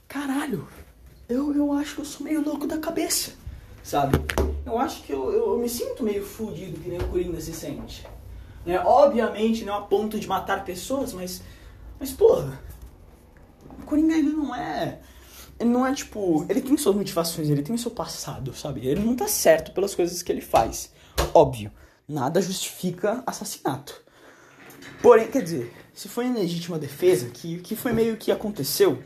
caralho, 0.08 0.66
eu, 1.28 1.54
eu 1.54 1.72
acho 1.72 1.94
que 1.94 2.00
eu 2.00 2.04
sou 2.04 2.24
meio 2.24 2.42
louco 2.44 2.66
da 2.66 2.78
cabeça 2.78 3.32
sabe? 3.82 4.18
Eu 4.64 4.78
acho 4.78 5.02
que 5.02 5.12
eu, 5.12 5.32
eu, 5.32 5.46
eu 5.54 5.58
me 5.58 5.68
sinto 5.68 6.02
meio 6.02 6.24
fudido 6.24 6.80
que 6.80 6.88
nem 6.88 6.98
o 6.98 7.08
Coringa 7.08 7.40
se 7.40 7.52
sente. 7.52 8.06
Né? 8.64 8.78
Obviamente 8.80 9.64
não 9.64 9.74
a 9.74 9.82
ponto 9.82 10.18
de 10.18 10.26
matar 10.26 10.64
pessoas, 10.64 11.12
mas. 11.12 11.42
Mas 11.98 12.12
porra. 12.12 12.60
O 13.80 13.84
Coringa 13.84 14.14
ele 14.14 14.30
não 14.30 14.54
é. 14.54 15.00
Ele 15.60 15.68
não 15.68 15.86
é 15.86 15.92
tipo. 15.92 16.46
Ele 16.48 16.62
tem 16.62 16.76
suas 16.78 16.96
motivações, 16.96 17.50
ele 17.50 17.62
tem 17.62 17.76
seu 17.76 17.90
passado, 17.90 18.54
sabe? 18.54 18.86
Ele 18.86 19.04
não 19.04 19.14
tá 19.14 19.28
certo 19.28 19.72
pelas 19.72 19.94
coisas 19.94 20.22
que 20.22 20.32
ele 20.32 20.40
faz. 20.40 20.90
Óbvio. 21.34 21.70
Nada 22.08 22.40
justifica 22.40 23.22
assassinato. 23.26 24.02
Porém, 25.02 25.28
quer 25.28 25.42
dizer, 25.42 25.72
se 25.94 26.08
foi 26.08 26.26
em 26.26 26.32
legítima 26.32 26.78
defesa, 26.78 27.28
que, 27.28 27.58
que 27.58 27.76
foi 27.76 27.92
meio 27.92 28.16
que 28.16 28.32
aconteceu, 28.32 29.02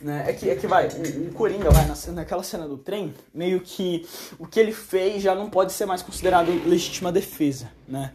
né? 0.00 0.24
É 0.28 0.32
que, 0.32 0.50
é 0.50 0.56
que 0.56 0.66
vai, 0.66 0.88
o, 0.88 1.28
o 1.28 1.32
Coringa 1.32 1.70
vai 1.70 1.86
na, 1.86 1.94
naquela 2.12 2.42
cena 2.42 2.66
do 2.66 2.76
trem, 2.76 3.14
meio 3.32 3.60
que 3.60 4.06
o 4.38 4.46
que 4.46 4.58
ele 4.60 4.72
fez 4.72 5.22
já 5.22 5.34
não 5.34 5.48
pode 5.48 5.72
ser 5.72 5.86
mais 5.86 6.02
considerado 6.02 6.50
legítima 6.68 7.10
defesa, 7.12 7.70
né? 7.88 8.12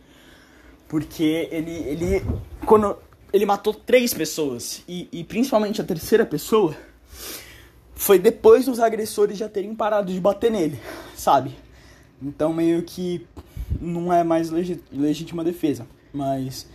Porque 0.88 1.48
ele, 1.52 1.72
ele 1.72 2.26
quando 2.66 2.98
ele 3.32 3.46
matou 3.46 3.74
três 3.74 4.14
pessoas 4.14 4.84
e, 4.88 5.08
e 5.12 5.24
principalmente 5.24 5.82
a 5.82 5.84
terceira 5.84 6.26
pessoa 6.26 6.76
foi 8.00 8.18
depois 8.18 8.66
dos 8.66 8.80
agressores 8.80 9.38
já 9.38 9.50
terem 9.50 9.76
parado 9.76 10.14
de 10.14 10.22
bater 10.22 10.50
nele, 10.50 10.80
sabe? 11.14 11.54
Então 12.22 12.54
meio 12.54 12.82
que 12.82 13.28
não 13.80 14.12
é 14.12 14.24
mais 14.24 14.50
legítima 14.50 15.44
defesa, 15.44 15.86
mas 16.14 16.66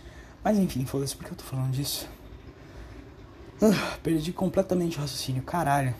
Mas 0.43 0.59
enfim, 0.59 0.85
foda-se, 0.85 1.15
por 1.15 1.25
que 1.25 1.31
eu 1.31 1.35
tô 1.35 1.43
falando 1.43 1.71
disso? 1.71 2.07
Uh, 3.59 3.99
perdi 4.03 4.31
completamente 4.31 4.99
o 4.99 5.01
raciocínio, 5.01 5.41
caralho. 5.41 5.95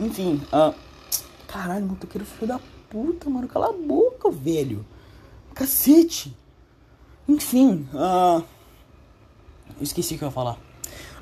Enfim, 0.00 0.42
uh, 0.52 0.74
caralho, 1.46 1.86
motoqueiro 1.86 2.26
filho 2.26 2.48
da 2.48 2.60
puta, 2.88 3.30
mano, 3.30 3.46
cala 3.46 3.68
a 3.68 3.72
boca, 3.72 4.28
velho. 4.28 4.84
Cacete. 5.54 6.36
Enfim, 7.28 7.86
uh, 7.94 8.44
esqueci 9.80 10.16
o 10.16 10.18
que 10.18 10.24
eu 10.24 10.28
ia 10.28 10.32
falar. 10.32 10.58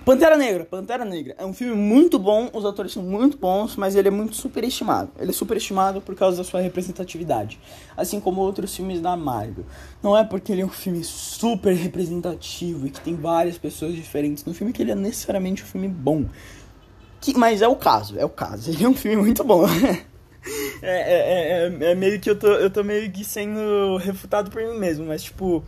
Pantera 0.05 0.37
Negra, 0.37 0.65
Pantera 0.65 1.05
Negra. 1.05 1.35
É 1.39 1.45
um 1.45 1.53
filme 1.53 1.75
muito 1.75 2.19
bom, 2.19 2.49
os 2.53 2.65
atores 2.65 2.93
são 2.93 3.03
muito 3.03 3.37
bons, 3.37 3.77
mas 3.77 3.95
ele 3.95 4.09
é 4.09 4.11
muito 4.11 4.37
superestimado. 4.37 5.11
Ele 5.19 5.31
é 5.31 5.33
superestimado 5.35 6.01
por 6.01 6.15
causa 6.15 6.39
da 6.39 6.45
sua 6.45 6.61
representatividade, 6.61 7.59
assim 7.97 8.19
como 8.19 8.41
outros 8.41 8.75
filmes 8.75 9.01
da 9.01 9.16
Marvel. 9.16 9.66
Não 10.03 10.16
é 10.16 10.25
porque 10.25 10.53
ele 10.53 10.62
é 10.62 10.65
um 10.65 10.70
filme 10.70 11.05
super 11.05 11.75
representativo 11.75 12.87
e 12.87 12.91
que 12.91 13.01
tem 13.01 13.15
várias 13.15 13.59
pessoas 13.59 13.95
diferentes 13.95 14.45
no 14.45 14.55
filme 14.55 14.73
que 14.73 14.83
ele 14.83 14.93
é 14.93 14.95
necessariamente 14.95 15.62
um 15.62 15.66
filme 15.66 15.89
bom. 15.89 16.25
Que, 17.20 17.37
mas 17.37 17.62
é 17.62 17.69
o 17.69 17.77
caso, 17.77 18.19
é 18.19 18.25
o 18.25 18.31
caso. 18.31 18.70
Ele 18.70 18.85
é 18.85 18.89
um 18.89 18.95
filme 18.95 19.16
muito 19.16 19.43
bom. 19.45 19.66
é, 20.83 21.66
é, 21.66 21.69
é, 21.83 21.91
é, 21.91 21.95
meio 21.95 22.20
que 22.20 22.31
eu 22.31 22.39
tô, 22.39 22.49
eu 22.49 22.70
tô 22.70 22.83
meio 22.85 23.11
que 23.11 23.25
sendo 23.25 23.97
refutado 23.99 24.51
por 24.51 24.62
mim 24.62 24.79
mesmo, 24.79 25.07
mas 25.07 25.23
tipo. 25.23 25.65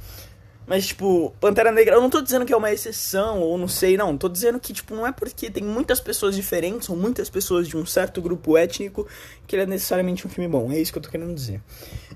Mas, 0.70 0.86
tipo, 0.86 1.34
Pantera 1.40 1.72
Negra, 1.72 1.96
eu 1.96 2.00
não 2.00 2.08
tô 2.08 2.20
dizendo 2.20 2.46
que 2.46 2.52
é 2.52 2.56
uma 2.56 2.70
exceção, 2.70 3.40
ou 3.40 3.58
não 3.58 3.66
sei, 3.66 3.96
não. 3.96 4.16
Tô 4.16 4.28
dizendo 4.28 4.60
que, 4.60 4.72
tipo, 4.72 4.94
não 4.94 5.04
é 5.04 5.10
porque 5.10 5.50
tem 5.50 5.64
muitas 5.64 5.98
pessoas 5.98 6.36
diferentes, 6.36 6.88
ou 6.88 6.96
muitas 6.96 7.28
pessoas 7.28 7.66
de 7.66 7.76
um 7.76 7.84
certo 7.84 8.22
grupo 8.22 8.56
étnico, 8.56 9.04
que 9.48 9.56
ele 9.56 9.64
é 9.64 9.66
necessariamente 9.66 10.24
um 10.28 10.30
filme 10.30 10.48
bom. 10.48 10.70
É 10.70 10.78
isso 10.78 10.92
que 10.92 10.98
eu 10.98 11.02
tô 11.02 11.10
querendo 11.10 11.34
dizer. 11.34 11.60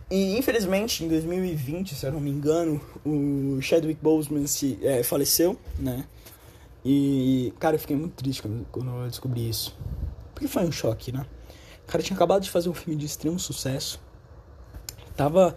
E, 0.09 0.39
infelizmente, 0.39 1.03
em 1.05 1.09
2020, 1.09 1.97
se 1.97 2.07
eu 2.07 2.13
não 2.13 2.21
me 2.21 2.31
engano, 2.31 2.81
o 3.05 3.61
Chadwick 3.61 4.01
Boseman 4.01 4.47
se, 4.47 4.79
é, 4.83 5.03
faleceu, 5.03 5.59
né? 5.77 6.05
E, 6.85 7.53
cara, 7.59 7.75
eu 7.75 7.81
fiquei 7.81 7.97
muito 7.97 8.13
triste 8.13 8.41
quando, 8.41 8.65
quando 8.71 9.03
eu 9.03 9.09
descobri 9.09 9.49
isso. 9.49 9.77
Porque 10.33 10.47
foi 10.47 10.63
um 10.63 10.71
choque, 10.71 11.11
né? 11.11 11.27
O 11.89 11.91
cara 11.91 12.05
tinha 12.05 12.15
acabado 12.15 12.43
de 12.43 12.53
fazer 12.53 12.69
um 12.69 12.75
filme 12.75 12.95
de 12.95 13.05
extremo 13.05 13.37
sucesso. 13.37 14.01
Tava 15.17 15.57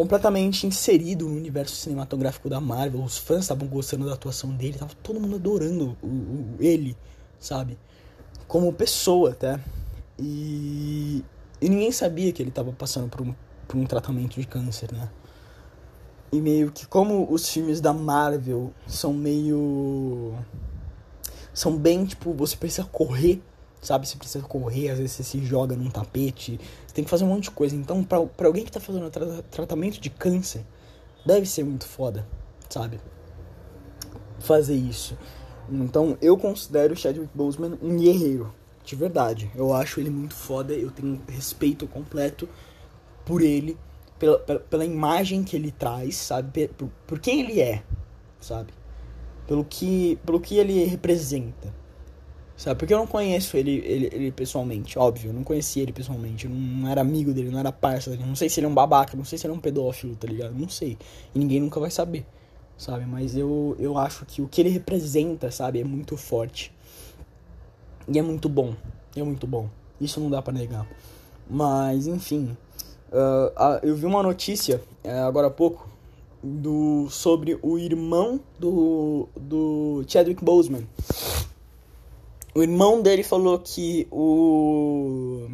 completamente 0.00 0.66
inserido 0.66 1.28
no 1.28 1.36
universo 1.36 1.76
cinematográfico 1.76 2.48
da 2.48 2.58
Marvel. 2.58 3.04
Os 3.04 3.18
fãs 3.18 3.40
estavam 3.40 3.68
gostando 3.68 4.06
da 4.06 4.14
atuação 4.14 4.48
dele, 4.50 4.78
tava 4.78 4.94
todo 5.02 5.20
mundo 5.20 5.36
adorando 5.36 5.94
o, 6.02 6.06
o, 6.06 6.56
ele, 6.58 6.96
sabe? 7.38 7.76
Como 8.48 8.72
pessoa 8.72 9.32
até. 9.32 9.60
E, 10.18 11.22
e 11.60 11.68
ninguém 11.68 11.92
sabia 11.92 12.32
que 12.32 12.42
ele 12.42 12.50
tava 12.50 12.72
passando 12.72 13.10
por 13.10 13.20
um, 13.20 13.34
por 13.68 13.76
um 13.76 13.84
tratamento 13.84 14.40
de 14.40 14.46
câncer, 14.46 14.90
né? 14.90 15.06
E 16.32 16.40
meio 16.40 16.72
que 16.72 16.86
como 16.86 17.30
os 17.30 17.50
filmes 17.50 17.78
da 17.78 17.92
Marvel 17.92 18.72
são 18.86 19.12
meio. 19.12 20.32
São 21.52 21.76
bem 21.76 22.06
tipo, 22.06 22.32
você 22.32 22.56
precisa 22.56 22.88
correr 22.90 23.42
sabe? 23.80 24.06
Você 24.06 24.16
precisa 24.16 24.44
correr, 24.44 24.90
às 24.90 24.98
vezes 24.98 25.12
você 25.12 25.22
se 25.22 25.44
joga 25.44 25.76
num 25.76 25.90
tapete, 25.90 26.60
você 26.86 26.94
tem 26.94 27.04
que 27.04 27.10
fazer 27.10 27.24
um 27.24 27.28
monte 27.28 27.44
de 27.44 27.50
coisa. 27.50 27.74
Então, 27.74 28.04
pra 28.04 28.46
alguém 28.46 28.64
que 28.64 28.72
tá 28.72 28.80
fazendo 28.80 29.10
tra 29.10 29.42
tratamento 29.50 30.00
de 30.00 30.10
câncer, 30.10 30.64
deve 31.24 31.46
ser 31.46 31.64
muito 31.64 31.86
foda, 31.86 32.26
sabe? 32.68 33.00
Fazer 34.38 34.76
isso. 34.76 35.16
Então, 35.68 36.18
eu 36.20 36.36
considero 36.36 36.94
o 36.94 36.96
Chadwick 36.96 37.30
Boseman 37.34 37.78
um 37.82 37.96
guerreiro, 37.96 38.52
de 38.84 38.96
verdade. 38.96 39.50
Eu 39.54 39.72
acho 39.72 40.00
ele 40.00 40.10
muito 40.10 40.34
foda, 40.34 40.74
eu 40.74 40.90
tenho 40.90 41.20
respeito 41.28 41.86
completo 41.86 42.48
por 43.24 43.40
ele, 43.40 43.78
pela, 44.18 44.38
pela, 44.38 44.60
pela 44.60 44.84
imagem 44.84 45.44
que 45.44 45.56
ele 45.56 45.70
traz, 45.70 46.16
sabe? 46.16 46.68
Por, 46.68 46.90
por 47.06 47.18
quem 47.18 47.40
ele 47.40 47.60
é, 47.60 47.82
sabe? 48.40 48.72
Pelo 49.46 49.64
que, 49.64 50.18
pelo 50.24 50.40
que 50.40 50.56
ele 50.56 50.84
representa. 50.84 51.79
Sabe? 52.60 52.78
Porque 52.78 52.92
eu 52.92 52.98
não 52.98 53.06
conheço 53.06 53.56
ele, 53.56 53.78
ele, 53.86 54.10
ele 54.12 54.30
pessoalmente, 54.30 54.98
óbvio. 54.98 55.30
Eu 55.30 55.32
não 55.32 55.42
conhecia 55.42 55.82
ele 55.82 55.94
pessoalmente. 55.94 56.44
Eu 56.44 56.50
não 56.50 56.90
era 56.90 57.00
amigo 57.00 57.32
dele, 57.32 57.48
não 57.48 57.58
era 57.58 57.72
parça 57.72 58.10
dele. 58.10 58.22
Não 58.22 58.36
sei 58.36 58.50
se 58.50 58.60
ele 58.60 58.66
é 58.66 58.68
um 58.68 58.74
babaca, 58.74 59.16
não 59.16 59.24
sei 59.24 59.38
se 59.38 59.46
ele 59.46 59.54
é 59.54 59.56
um 59.56 59.60
pedófilo, 59.60 60.14
tá 60.14 60.28
ligado? 60.28 60.52
Não 60.54 60.68
sei. 60.68 60.98
E 61.34 61.38
ninguém 61.38 61.58
nunca 61.58 61.80
vai 61.80 61.90
saber, 61.90 62.26
sabe? 62.76 63.06
Mas 63.06 63.34
eu, 63.34 63.74
eu 63.78 63.96
acho 63.96 64.26
que 64.26 64.42
o 64.42 64.46
que 64.46 64.60
ele 64.60 64.68
representa, 64.68 65.50
sabe, 65.50 65.80
é 65.80 65.84
muito 65.84 66.18
forte. 66.18 66.70
E 68.06 68.18
é 68.18 68.20
muito 68.20 68.46
bom. 68.46 68.74
É 69.16 69.22
muito 69.22 69.46
bom. 69.46 69.70
Isso 69.98 70.20
não 70.20 70.28
dá 70.28 70.42
para 70.42 70.52
negar. 70.52 70.86
Mas, 71.48 72.06
enfim. 72.06 72.54
Uh, 73.10 73.80
eu 73.82 73.96
vi 73.96 74.04
uma 74.04 74.22
notícia 74.22 74.82
uh, 75.02 75.26
agora 75.26 75.46
há 75.46 75.50
pouco 75.50 75.88
do, 76.44 77.08
sobre 77.08 77.58
o 77.62 77.78
irmão 77.78 78.38
do, 78.58 79.30
do 79.34 80.04
Chadwick 80.06 80.44
Boseman 80.44 80.86
o 82.54 82.62
irmão 82.62 83.00
dele 83.00 83.22
falou 83.22 83.58
que 83.58 84.06
o 84.10 85.48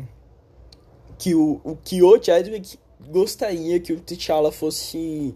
que 1.19 1.35
o, 1.35 1.61
o 1.65 1.77
que 1.77 2.03
o 2.03 2.23
Chadwick 2.23 2.79
gostaria 3.09 3.81
que 3.81 3.93
o 3.93 4.01
T'Challa 4.01 4.53
fosse 4.53 5.35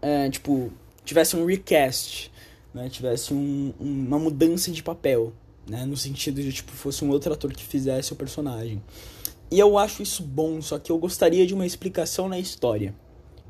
é, 0.00 0.28
tipo 0.30 0.72
tivesse 1.04 1.36
um 1.36 1.44
recast 1.44 2.30
né? 2.74 2.88
Tivesse 2.88 3.34
um, 3.34 3.72
uma 3.78 4.18
mudança 4.18 4.70
de 4.70 4.82
papel 4.82 5.32
né? 5.68 5.84
No 5.84 5.96
sentido 5.96 6.42
de 6.42 6.52
tipo 6.52 6.72
fosse 6.72 7.04
um 7.04 7.10
outro 7.10 7.32
ator 7.32 7.52
que 7.52 7.62
fizesse 7.62 8.12
o 8.12 8.16
personagem. 8.16 8.82
E 9.50 9.58
eu 9.58 9.78
acho 9.78 10.02
isso 10.02 10.22
bom 10.22 10.60
só 10.60 10.78
que 10.78 10.90
eu 10.90 10.98
gostaria 10.98 11.46
de 11.46 11.54
uma 11.54 11.66
explicação 11.66 12.28
na 12.28 12.38
história 12.38 12.94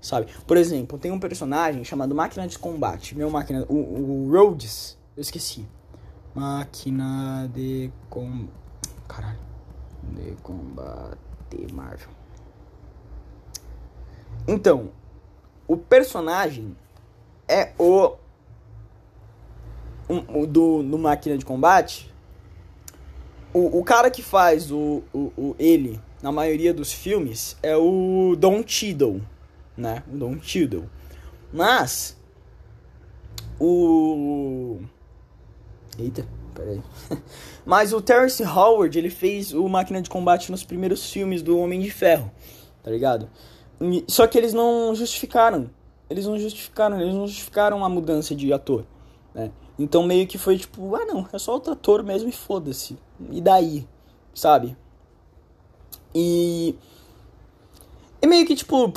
sabe? 0.01 0.27
Por 0.47 0.57
exemplo 0.57 0.99
tem 0.99 1.13
um 1.13 1.21
personagem 1.21 1.85
chamado 1.85 2.15
máquina 2.15 2.47
de 2.47 2.59
combate 2.59 3.17
meu 3.17 3.31
máquina 3.31 3.65
o, 3.69 3.77
o 3.77 4.31
Rhodes 4.31 4.99
eu 5.17 5.21
esqueci 5.21 5.67
Máquina 6.35 7.51
de 7.53 7.91
com... 8.09 8.49
Caralho. 9.07 9.39
De 10.03 10.35
combate 10.43 11.19
Marvel. 11.73 12.09
Então, 14.49 14.91
o 15.69 15.77
personagem 15.77 16.77
é 17.47 17.73
o, 17.79 18.17
um, 20.09 20.47
do, 20.47 20.83
do 20.83 20.99
Máquina 20.99 21.37
de 21.37 21.45
Combate. 21.45 22.13
O, 23.53 23.79
o 23.79 23.85
cara 23.85 24.11
que 24.11 24.23
faz 24.23 24.71
o, 24.71 25.03
o, 25.13 25.33
o 25.37 25.57
ele 25.59 26.01
na 26.23 26.33
maioria 26.33 26.73
dos 26.73 26.93
filmes 26.93 27.57
é 27.63 27.77
o 27.77 28.35
Don 28.37 28.63
Cheadle, 28.67 29.21
né? 29.77 30.03
O 30.13 30.17
Don 30.17 30.41
Cheadle. 30.41 30.89
Mas 31.53 32.17
o 33.59 34.32
Eita, 36.03 36.27
peraí. 36.55 36.83
Mas 37.65 37.93
o 37.93 38.01
Terrence 38.01 38.43
Howard, 38.43 38.99
ele 38.99 39.11
fez 39.11 39.53
o 39.53 39.69
Máquina 39.69 40.03
de 40.03 40.11
Combate 40.11 40.51
nos 40.51 40.65
primeiros 40.65 41.11
filmes 41.11 41.43
do 41.43 41.59
Homem 41.59 41.81
de 41.81 41.91
Ferro, 41.91 42.31
tá 42.83 42.91
ligado? 42.91 43.29
Só 44.09 44.27
que 44.27 44.37
eles 44.37 44.53
não 44.53 44.95
justificaram. 44.95 45.71
Eles 46.11 46.27
não 46.27 46.39
justificaram, 46.39 47.01
eles 47.01 47.15
não 47.15 47.27
justificaram 47.27 47.85
a 47.85 47.89
mudança 47.89 48.35
de 48.35 48.53
ator, 48.53 48.85
né? 49.35 49.51
Então 49.79 50.03
meio 50.03 50.27
que 50.27 50.37
foi 50.37 50.59
tipo, 50.59 50.95
ah 50.95 51.07
não, 51.07 51.27
é 51.33 51.39
só 51.39 51.53
outro 51.53 51.73
ator 51.73 52.03
mesmo 52.03 52.29
e 52.29 52.33
foda-se. 52.33 52.99
E 53.31 53.41
daí, 53.41 53.87
sabe? 54.35 54.77
E. 56.15 56.75
É 58.21 58.27
meio 58.27 58.47
que 58.47 58.55
tipo. 58.55 58.93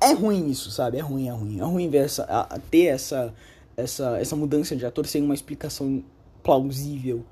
É 0.00 0.12
ruim 0.12 0.48
isso, 0.48 0.70
sabe? 0.70 0.98
É 0.98 1.00
ruim, 1.00 1.28
é 1.28 1.32
ruim. 1.32 1.58
É 1.58 1.64
ruim 1.64 1.90
ver 1.90 2.04
essa, 2.04 2.24
a, 2.24 2.58
ter 2.70 2.86
essa 2.86 3.34
essa, 3.76 4.18
essa 4.18 4.34
mudança 4.34 4.74
de 4.74 4.86
ator 4.86 5.06
sem 5.06 5.22
uma 5.22 5.34
explicação 5.34 6.02
plausível, 6.42 7.24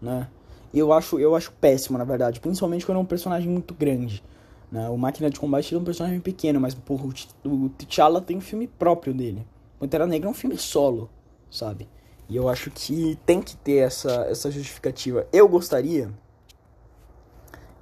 né? 0.00 0.28
Eu 0.72 0.92
acho, 0.92 1.18
eu 1.18 1.34
acho 1.34 1.50
péssimo, 1.52 1.96
na 1.96 2.04
verdade, 2.04 2.40
principalmente 2.40 2.84
quando 2.84 2.98
é 2.98 3.00
um 3.00 3.06
personagem 3.06 3.48
muito 3.48 3.72
grande. 3.72 4.22
Né? 4.70 4.88
O 4.90 4.98
Máquina 4.98 5.30
de 5.30 5.40
Combate 5.40 5.74
é 5.74 5.78
um 5.78 5.84
personagem 5.84 6.20
pequeno, 6.20 6.60
mas 6.60 6.74
porra, 6.74 7.06
o 7.44 7.68
T'Challa 7.70 8.20
tem 8.20 8.36
um 8.36 8.40
filme 8.40 8.66
próprio 8.66 9.14
dele. 9.14 9.46
Pantera 9.78 10.06
Negra 10.06 10.28
é 10.28 10.30
um 10.30 10.34
filme 10.34 10.58
solo, 10.58 11.08
sabe? 11.50 11.88
E 12.28 12.36
eu 12.36 12.48
acho 12.48 12.70
que 12.70 13.18
tem 13.24 13.40
que 13.40 13.56
ter 13.56 13.76
essa, 13.76 14.26
essa 14.28 14.50
justificativa. 14.50 15.26
Eu 15.32 15.48
gostaria. 15.48 16.10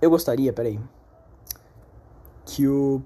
Eu 0.00 0.10
gostaria, 0.10 0.52
peraí. 0.52 0.78
Que 2.44 2.68
o. 2.68 3.02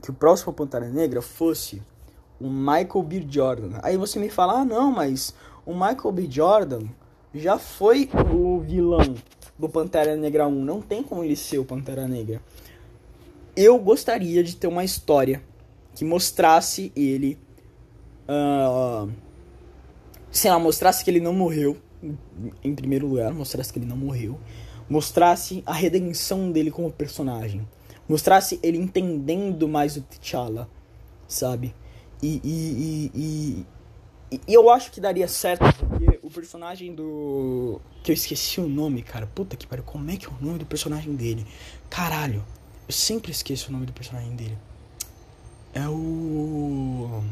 Que 0.00 0.10
o 0.10 0.14
próximo 0.14 0.52
Pantera 0.52 0.88
Negra 0.88 1.20
fosse 1.20 1.82
o 2.40 2.48
Michael 2.48 3.02
B. 3.02 3.26
Jordan. 3.28 3.78
Aí 3.82 3.96
você 3.96 4.18
me 4.18 4.28
fala, 4.28 4.60
ah 4.60 4.64
não, 4.64 4.92
mas 4.92 5.34
o 5.66 5.72
Michael 5.72 6.12
B. 6.12 6.26
Jordan 6.30 6.86
já 7.34 7.58
foi 7.58 8.08
o 8.32 8.60
vilão 8.60 9.14
do 9.58 9.68
Pantera 9.68 10.16
Negra 10.16 10.46
1. 10.46 10.50
Não 10.64 10.80
tem 10.80 11.02
como 11.02 11.24
ele 11.24 11.36
ser 11.36 11.58
o 11.58 11.64
Pantera 11.64 12.06
Negra. 12.06 12.40
Eu 13.56 13.78
gostaria 13.78 14.42
de 14.42 14.56
ter 14.56 14.66
uma 14.66 14.84
história 14.84 15.42
que 15.94 16.04
mostrasse 16.04 16.92
ele. 16.94 17.38
Uh, 18.28 19.10
sei 20.30 20.50
lá, 20.50 20.58
mostrasse 20.58 21.04
que 21.04 21.10
ele 21.10 21.20
não 21.20 21.32
morreu. 21.32 21.76
Em 22.62 22.74
primeiro 22.74 23.08
lugar, 23.08 23.32
mostrasse 23.32 23.72
que 23.72 23.78
ele 23.78 23.86
não 23.86 23.96
morreu. 23.96 24.38
Mostrasse 24.88 25.62
a 25.66 25.72
redenção 25.72 26.52
dele 26.52 26.70
como 26.70 26.90
personagem. 26.90 27.66
Mostrasse 28.08 28.60
ele 28.62 28.78
entendendo 28.78 29.68
mais 29.68 29.96
o 29.96 30.02
T'Challa 30.02 30.68
sabe? 31.28 31.74
E, 32.22 32.40
e, 32.44 33.10
e, 33.14 33.66
e, 34.32 34.40
eu 34.46 34.68
acho 34.70 34.90
que 34.90 35.00
daria 35.00 35.28
certo, 35.28 35.64
porque 35.76 36.18
o 36.22 36.30
personagem 36.30 36.94
do. 36.94 37.80
Que 38.02 38.10
eu 38.10 38.14
esqueci 38.14 38.60
o 38.60 38.68
nome, 38.68 39.02
cara. 39.02 39.26
Puta 39.26 39.56
que 39.56 39.66
pariu, 39.66 39.84
como 39.84 40.10
é 40.10 40.16
que 40.16 40.26
é 40.26 40.28
o 40.28 40.44
nome 40.44 40.58
do 40.58 40.66
personagem 40.66 41.14
dele? 41.14 41.46
Caralho, 41.88 42.44
eu 42.88 42.92
sempre 42.92 43.30
esqueço 43.30 43.68
o 43.68 43.72
nome 43.72 43.86
do 43.86 43.92
personagem 43.92 44.34
dele. 44.34 44.58
É 45.72 45.88
o. 45.88 47.22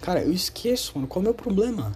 Cara, 0.00 0.22
eu 0.22 0.32
esqueço, 0.32 0.92
mano. 0.94 1.06
Qual 1.06 1.20
é 1.20 1.22
o 1.22 1.24
meu 1.24 1.34
problema? 1.34 1.92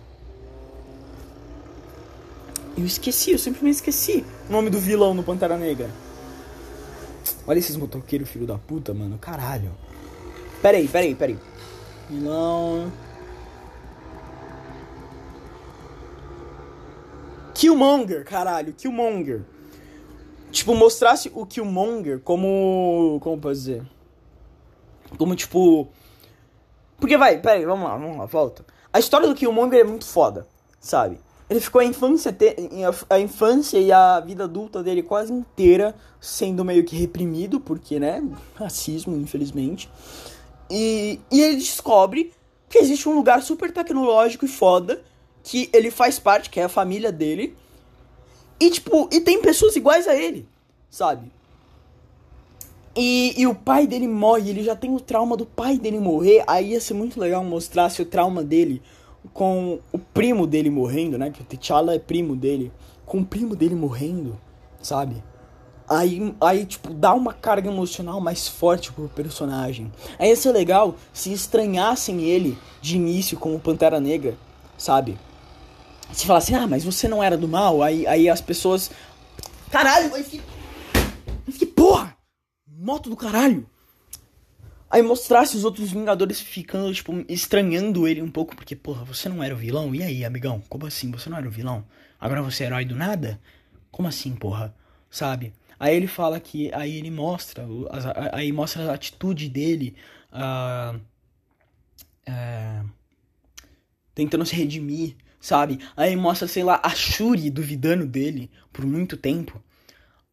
Eu 2.76 2.84
esqueci, 2.84 3.32
eu 3.32 3.38
simplesmente 3.38 3.76
esqueci 3.76 4.24
o 4.48 4.52
nome 4.52 4.68
do 4.68 4.78
vilão 4.78 5.14
no 5.14 5.22
Pantera 5.22 5.56
Negra. 5.56 5.90
Olha 7.46 7.58
esses 7.58 7.76
motoqueiros, 7.76 8.28
filho 8.28 8.46
da 8.46 8.58
puta, 8.58 8.94
mano. 8.94 9.18
Caralho. 9.18 9.70
Peraí, 10.62 10.88
peraí, 10.88 11.14
peraí. 11.14 11.38
Vilão. 12.08 12.90
Killmonger, 17.54 18.24
caralho, 18.24 18.72
Killmonger. 18.72 19.42
Tipo, 20.50 20.74
mostrasse 20.74 21.30
o 21.34 21.46
Killmonger 21.46 22.20
como. 22.20 23.18
Como 23.22 23.40
posso 23.40 23.54
dizer? 23.54 23.82
Como 25.16 25.34
tipo. 25.34 25.88
Porque 26.98 27.16
vai, 27.16 27.40
peraí, 27.40 27.64
vamos 27.64 27.88
lá, 27.88 27.96
vamos 27.96 28.16
lá, 28.16 28.26
volta. 28.26 28.64
A 28.92 28.98
história 28.98 29.26
do 29.26 29.34
Killmonger 29.34 29.80
é 29.80 29.84
muito 29.84 30.06
foda, 30.06 30.46
sabe? 30.80 31.18
Ele 31.48 31.60
ficou 31.60 31.80
a 31.80 31.84
infância, 31.84 32.34
a 33.10 33.20
infância 33.20 33.78
e 33.78 33.92
a 33.92 34.18
vida 34.20 34.44
adulta 34.44 34.82
dele 34.82 35.02
quase 35.02 35.32
inteira 35.32 35.94
sendo 36.20 36.64
meio 36.64 36.84
que 36.84 36.96
reprimido, 36.96 37.60
porque, 37.60 38.00
né, 38.00 38.24
racismo, 38.54 39.14
infelizmente. 39.16 39.90
E, 40.70 41.20
e 41.30 41.42
ele 41.42 41.56
descobre 41.56 42.32
que 42.68 42.78
existe 42.78 43.08
um 43.08 43.14
lugar 43.14 43.42
super 43.42 43.70
tecnológico 43.70 44.46
e 44.46 44.48
foda, 44.48 45.02
que 45.42 45.68
ele 45.72 45.90
faz 45.90 46.18
parte, 46.18 46.48
que 46.48 46.58
é 46.58 46.64
a 46.64 46.68
família 46.68 47.12
dele. 47.12 47.54
E, 48.58 48.70
tipo, 48.70 49.08
e 49.12 49.20
tem 49.20 49.42
pessoas 49.42 49.76
iguais 49.76 50.08
a 50.08 50.14
ele, 50.14 50.48
sabe? 50.88 51.30
E, 52.96 53.34
e 53.36 53.46
o 53.46 53.54
pai 53.54 53.86
dele 53.86 54.08
morre, 54.08 54.50
ele 54.50 54.62
já 54.62 54.74
tem 54.74 54.94
o 54.94 55.00
trauma 55.00 55.36
do 55.36 55.44
pai 55.44 55.76
dele 55.76 55.98
morrer. 55.98 56.42
Aí 56.46 56.70
ia 56.70 56.80
ser 56.80 56.94
muito 56.94 57.20
legal 57.20 57.44
mostrar 57.44 57.90
se 57.90 58.00
o 58.00 58.06
trauma 58.06 58.42
dele 58.42 58.80
com 59.32 59.80
o 59.92 59.98
primo 59.98 60.46
dele 60.46 60.70
morrendo, 60.70 61.18
né? 61.18 61.30
Que 61.30 61.42
o 61.42 61.44
T'Challa 61.44 61.94
é 61.94 61.98
primo 61.98 62.36
dele. 62.36 62.72
Com 63.06 63.18
o 63.18 63.24
primo 63.24 63.56
dele 63.56 63.74
morrendo, 63.74 64.38
sabe? 64.80 65.22
Aí, 65.88 66.34
aí, 66.40 66.64
tipo, 66.64 66.92
dá 66.94 67.12
uma 67.12 67.32
carga 67.32 67.68
emocional 67.68 68.20
mais 68.20 68.48
forte 68.48 68.92
pro 68.92 69.08
personagem. 69.08 69.92
Aí 70.18 70.30
ia 70.30 70.36
ser 70.36 70.52
legal 70.52 70.96
se 71.12 71.32
estranhassem 71.32 72.22
ele 72.22 72.56
de 72.80 72.96
início 72.96 73.38
como 73.38 73.60
Pantera 73.60 74.00
Negra, 74.00 74.34
sabe? 74.78 75.18
Se 76.12 76.26
falassem, 76.26 76.56
ah, 76.56 76.66
mas 76.66 76.84
você 76.84 77.06
não 77.06 77.22
era 77.22 77.36
do 77.36 77.48
mal. 77.48 77.82
Aí, 77.82 78.06
aí 78.06 78.28
as 78.28 78.40
pessoas. 78.40 78.90
Caralho, 79.70 80.14
aí 80.14 80.22
fica. 80.22 80.44
Que 81.58 81.66
porra! 81.66 82.16
Moto 82.66 83.10
do 83.10 83.16
caralho! 83.16 83.66
Aí 84.94 85.02
mostrasse 85.02 85.56
os 85.56 85.64
outros 85.64 85.90
Vingadores 85.90 86.40
ficando, 86.40 86.94
tipo, 86.94 87.12
estranhando 87.28 88.06
ele 88.06 88.22
um 88.22 88.30
pouco, 88.30 88.54
porque, 88.54 88.76
porra, 88.76 89.04
você 89.04 89.28
não 89.28 89.42
era 89.42 89.52
o 89.52 89.58
vilão? 89.58 89.92
E 89.92 90.00
aí, 90.00 90.24
amigão? 90.24 90.62
Como 90.68 90.86
assim? 90.86 91.10
Você 91.10 91.28
não 91.28 91.36
era 91.36 91.48
o 91.48 91.50
vilão? 91.50 91.84
Agora 92.20 92.40
você 92.40 92.62
é 92.62 92.66
herói 92.68 92.84
do 92.84 92.94
nada? 92.94 93.40
Como 93.90 94.06
assim, 94.06 94.36
porra? 94.36 94.72
Sabe? 95.10 95.52
Aí 95.80 95.96
ele 95.96 96.06
fala 96.06 96.38
que. 96.38 96.72
Aí 96.72 96.96
ele 96.96 97.10
mostra. 97.10 97.66
Aí 98.30 98.52
mostra 98.52 98.88
a 98.88 98.94
atitude 98.94 99.48
dele. 99.48 99.96
Uh, 100.30 101.00
tentando 104.14 104.46
se 104.46 104.54
redimir, 104.54 105.16
sabe? 105.40 105.80
Aí 105.96 106.14
mostra, 106.14 106.46
sei 106.46 106.62
lá, 106.62 106.80
a 106.80 106.90
Shuri 106.90 107.50
duvidando 107.50 108.06
dele 108.06 108.48
por 108.72 108.86
muito 108.86 109.16
tempo. 109.16 109.60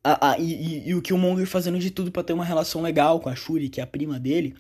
A, 0.04 0.32
a, 0.32 0.40
e, 0.40 0.90
e, 0.90 0.96
o 0.96 1.02
Killmonger 1.02 1.46
fazendo 1.46 1.78
de 1.78 1.92
tudo 1.92 2.12
para 2.12 2.24
ter 2.24 2.34
uma 2.34 2.46
relação 2.46 2.82
legal 2.82 3.20
com 3.20 3.30
a 3.30 3.36
Shuri, 3.36 3.70
que 3.70 3.80
é 3.80 3.84
a 3.84 3.88
prima 3.88 4.20
dele. 4.20 4.56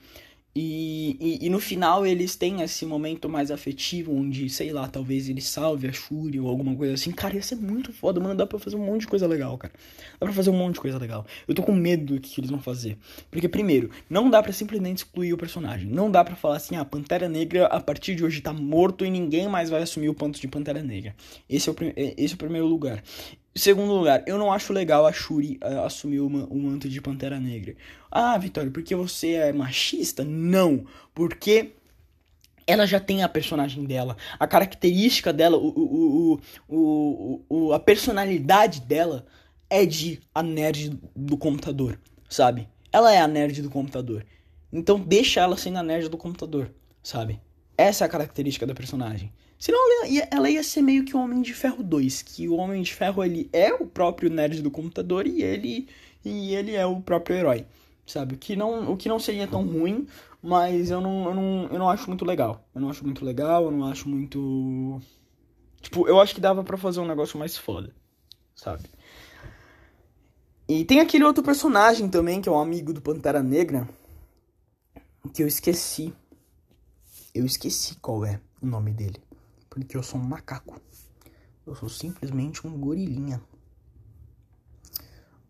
E, 0.53 1.15
e, 1.17 1.45
e, 1.45 1.49
no 1.49 1.61
final 1.61 2.05
eles 2.05 2.35
têm 2.35 2.61
esse 2.61 2.85
momento 2.85 3.29
mais 3.29 3.49
afetivo, 3.51 4.13
onde, 4.13 4.49
sei 4.49 4.73
lá, 4.73 4.85
talvez 4.85 5.29
ele 5.29 5.39
salve 5.39 5.87
a 5.87 5.93
Shuri 5.93 6.41
ou 6.41 6.49
alguma 6.49 6.75
coisa 6.75 6.93
assim. 6.93 7.09
Cara, 7.11 7.35
ia 7.35 7.41
ser 7.41 7.55
muito 7.55 7.93
foda, 7.93 8.19
mano. 8.19 8.35
Dá 8.35 8.45
pra 8.45 8.59
fazer 8.59 8.75
um 8.75 8.85
monte 8.85 9.01
de 9.01 9.07
coisa 9.07 9.25
legal, 9.25 9.57
cara. 9.57 9.73
Dá 10.19 10.25
pra 10.25 10.33
fazer 10.33 10.49
um 10.49 10.57
monte 10.57 10.73
de 10.73 10.81
coisa 10.81 10.97
legal. 10.97 11.25
Eu 11.47 11.55
tô 11.55 11.63
com 11.63 11.71
medo 11.71 12.15
do 12.15 12.19
que, 12.19 12.41
eles 12.41 12.49
vão 12.49 12.59
fazer. 12.59 12.97
Porque, 13.31 13.47
primeiro, 13.47 13.89
não 14.09 14.29
dá 14.29 14.43
para 14.43 14.51
simplesmente 14.51 14.97
excluir 14.97 15.31
o 15.31 15.37
personagem. 15.37 15.89
Não 15.89 16.11
dá 16.11 16.21
para 16.21 16.35
falar 16.35 16.57
assim, 16.57 16.75
ah, 16.75 16.83
Pantera 16.83 17.29
Negra 17.29 17.67
a 17.67 17.79
partir 17.79 18.13
de 18.13 18.25
hoje 18.25 18.41
tá 18.41 18.51
morto 18.51 19.05
e 19.05 19.09
ninguém 19.09 19.47
mais 19.47 19.69
vai 19.69 19.81
assumir 19.81 20.09
o 20.09 20.13
panto 20.13 20.39
de 20.39 20.49
Pantera 20.49 20.83
Negra. 20.83 21.15
Esse 21.49 21.69
é 21.69 21.71
o, 21.71 21.75
esse 21.95 22.33
é 22.33 22.35
o 22.35 22.37
primeiro 22.37 22.67
lugar. 22.67 23.01
Segundo 23.53 23.93
lugar, 23.93 24.23
eu 24.25 24.37
não 24.37 24.51
acho 24.51 24.71
legal 24.71 25.05
a 25.05 25.11
Shuri 25.11 25.59
uh, 25.61 25.81
assumir 25.81 26.21
uma, 26.21 26.47
um 26.49 26.61
manto 26.61 26.87
de 26.87 27.01
Pantera 27.01 27.39
Negra. 27.39 27.75
Ah, 28.09 28.37
Vitória, 28.37 28.71
porque 28.71 28.95
você 28.95 29.33
é 29.33 29.51
machista? 29.51 30.23
Não, 30.23 30.85
porque 31.13 31.73
ela 32.65 32.85
já 32.85 32.99
tem 32.99 33.23
a 33.23 33.29
personagem 33.29 33.83
dela, 33.83 34.15
a 34.39 34.47
característica 34.47 35.33
dela, 35.33 35.57
o, 35.57 35.67
o, 35.67 36.39
o, 36.69 37.41
o, 37.49 37.73
a 37.73 37.79
personalidade 37.79 38.79
dela 38.81 39.25
é 39.69 39.85
de 39.85 40.21
a 40.33 40.41
nerd 40.41 40.97
do 41.13 41.37
computador, 41.37 41.99
sabe? 42.29 42.69
Ela 42.91 43.13
é 43.13 43.19
a 43.19 43.27
nerd 43.27 43.61
do 43.61 43.69
computador. 43.69 44.25
Então 44.71 44.97
deixa 44.97 45.41
ela 45.41 45.57
sendo 45.57 45.79
a 45.79 45.83
nerd 45.83 46.07
do 46.07 46.17
computador, 46.17 46.71
sabe? 47.03 47.41
Essa 47.77 48.05
é 48.05 48.07
a 48.07 48.09
característica 48.09 48.65
da 48.65 48.73
personagem. 48.73 49.33
Senão 49.61 49.77
ela 49.77 50.07
ia, 50.07 50.27
ela 50.31 50.49
ia 50.49 50.63
ser 50.63 50.81
meio 50.81 51.05
que 51.05 51.15
o 51.15 51.19
Homem 51.19 51.39
de 51.39 51.53
Ferro 51.53 51.83
2, 51.83 52.23
que 52.23 52.49
o 52.49 52.55
Homem 52.55 52.81
de 52.81 52.95
Ferro 52.95 53.23
ele 53.23 53.47
é 53.53 53.71
o 53.71 53.85
próprio 53.85 54.27
nerd 54.27 54.59
do 54.59 54.71
computador 54.71 55.27
e 55.27 55.43
ele 55.43 55.87
e 56.25 56.55
ele 56.55 56.73
é 56.73 56.83
o 56.83 56.99
próprio 56.99 57.35
herói, 57.35 57.67
sabe? 58.03 58.33
O 58.33 58.37
que 58.39 58.55
não, 58.55 58.91
o 58.91 58.97
que 58.97 59.07
não 59.07 59.19
seria 59.19 59.47
tão 59.47 59.63
ruim, 59.63 60.07
mas 60.41 60.89
eu 60.89 60.99
não, 60.99 61.25
eu 61.25 61.35
não, 61.35 61.67
eu 61.71 61.77
não 61.77 61.89
acho 61.91 62.07
muito 62.07 62.25
legal. 62.25 62.67
Eu 62.73 62.81
não 62.81 62.89
acho 62.89 63.05
muito 63.05 63.23
legal, 63.23 63.65
eu 63.65 63.71
não 63.71 63.85
acho 63.85 64.09
muito 64.09 64.99
tipo, 65.79 66.07
eu 66.07 66.19
acho 66.19 66.33
que 66.33 66.41
dava 66.41 66.63
para 66.63 66.75
fazer 66.75 66.99
um 66.99 67.07
negócio 67.07 67.37
mais 67.37 67.55
foda, 67.55 67.93
sabe? 68.55 68.89
E 70.67 70.83
tem 70.85 71.01
aquele 71.01 71.23
outro 71.23 71.43
personagem 71.43 72.09
também 72.09 72.41
que 72.41 72.49
é 72.49 72.51
um 72.51 72.59
amigo 72.59 72.91
do 72.93 73.01
Pantera 73.01 73.43
Negra, 73.43 73.87
que 75.31 75.43
eu 75.43 75.47
esqueci. 75.47 76.11
Eu 77.31 77.45
esqueci 77.45 77.95
qual 78.01 78.25
é 78.25 78.41
o 78.59 78.65
nome 78.65 78.91
dele. 78.91 79.21
Porque 79.71 79.95
eu 79.95 80.03
sou 80.03 80.19
um 80.19 80.23
macaco. 80.23 80.75
Eu 81.65 81.73
sou 81.75 81.87
simplesmente 81.87 82.67
um 82.67 82.77
gorilinha. 82.77 83.41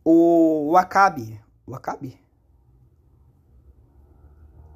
O, 0.05 0.69
o 0.69 0.77
Akabe. 0.77 1.41
O 1.65 1.73
Akabe? 1.73 2.21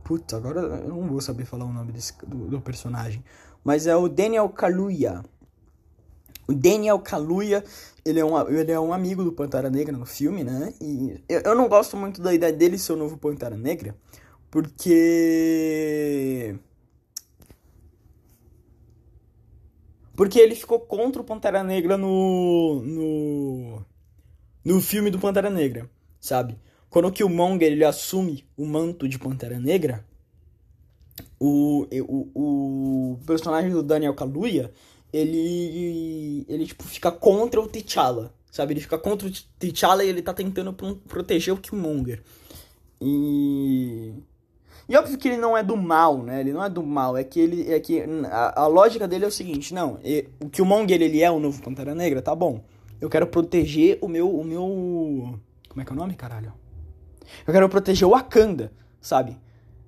Putz, 0.04 0.34
agora 0.34 0.62
eu 0.62 0.90
não 0.90 1.08
vou 1.08 1.22
saber 1.22 1.46
falar 1.46 1.66
o 1.66 1.72
nome 1.72 1.92
desse, 1.92 2.14
do, 2.26 2.48
do 2.48 2.60
personagem. 2.60 3.24
Mas 3.64 3.86
é 3.86 3.96
o 3.96 4.10
Daniel 4.10 4.50
Kaluuya. 4.50 5.24
O 6.48 6.54
Daniel 6.54 7.00
Kaluuya, 7.00 7.64
ele 8.04 8.20
é, 8.20 8.26
um, 8.26 8.50
ele 8.50 8.72
é 8.72 8.80
um 8.80 8.94
amigo 8.94 9.24
do 9.24 9.32
Pantera 9.32 9.70
Negra 9.70 9.96
no 9.96 10.08
filme, 10.08 10.44
né? 10.44 10.74
E 10.82 11.24
eu, 11.30 11.42
eu 11.42 11.56
não 11.56 11.70
gosto 11.70 11.96
muito 11.96 12.20
da 12.20 12.34
ideia 12.34 12.52
dele 12.52 12.80
ser 12.80 12.94
o 12.94 12.98
novo 12.98 13.16
Pantera 13.16 13.56
Negra. 13.56 13.96
Porque 14.50 16.58
Porque 20.16 20.40
ele 20.40 20.56
ficou 20.56 20.80
contra 20.80 21.22
o 21.22 21.26
Pantera 21.26 21.64
Negra 21.64 21.98
no. 21.98 22.82
no. 22.84 23.86
no 24.64 24.82
filme 24.82 25.10
do 25.10 25.20
Pantera 25.20 25.50
Negra, 25.50 25.90
sabe? 26.20 26.58
Quando 26.90 27.10
o 27.10 27.12
Killmonger 27.12 27.72
ele 27.72 27.84
assume 27.84 28.46
o 28.56 28.66
manto 28.66 29.08
de 29.08 29.20
Pantera 29.20 29.60
Negra, 29.60 30.06
o, 31.40 31.86
o, 32.08 33.14
o 33.14 33.20
personagem 33.26 33.72
do 33.72 33.84
Daniel 33.84 34.14
Kaluuya, 34.14 34.72
ele. 35.12 36.46
ele 36.48 36.66
tipo, 36.66 36.84
fica 36.86 37.12
contra 37.12 37.60
o 37.60 37.68
T'Challa, 37.68 38.34
sabe? 38.50 38.74
Ele 38.74 38.82
fica 38.82 38.98
contra 38.98 39.28
o 39.28 39.32
T'Challa 39.60 40.06
e 40.06 40.10
ele 40.10 40.22
tá 40.22 40.34
tentando 40.34 40.74
proteger 40.74 41.54
o 41.54 41.58
Killmonger. 41.58 42.24
E. 43.02 44.14
E 44.88 44.95
óbvio 44.95 45.18
que 45.18 45.28
ele 45.28 45.38
não 45.38 45.57
é 45.57 45.64
do 45.64 45.76
mal, 45.76 46.22
né? 46.22 46.40
Ele 46.40 46.53
não 46.53 46.64
é 46.64 46.70
do 46.70 46.84
mal. 46.84 47.18
É 47.18 47.24
que 47.24 47.40
ele. 47.40 47.72
É 47.72 47.80
que 47.80 48.03
a, 48.30 48.62
a 48.62 48.68
lógica 48.68 49.07
dele 49.07 49.26
é 49.26 49.28
o 49.28 49.32
seguinte: 49.32 49.74
não, 49.74 49.99
e, 50.03 50.28
o 50.40 50.49
Killmonger 50.49 51.02
ele 51.02 51.22
é 51.22 51.32
o 51.32 51.40
novo 51.40 51.62
Pantera 51.62 51.95
Negra, 51.95 52.22
tá 52.22 52.36
bom. 52.36 52.64
Eu 53.02 53.10
quero 53.10 53.28
proteger 53.28 53.98
o 54.02 54.07
meu. 54.07 54.30
O 54.30 54.44
meu. 54.44 55.40
Como 55.70 55.82
é 55.82 55.86
que 55.86 55.91
é 55.91 55.94
o 55.94 55.98
nome, 55.98 56.14
caralho? 56.14 56.53
Eu 57.45 57.53
quero 57.53 57.68
proteger 57.68 58.07
o 58.07 58.12
Wakanda, 58.12 58.72
sabe? 59.02 59.38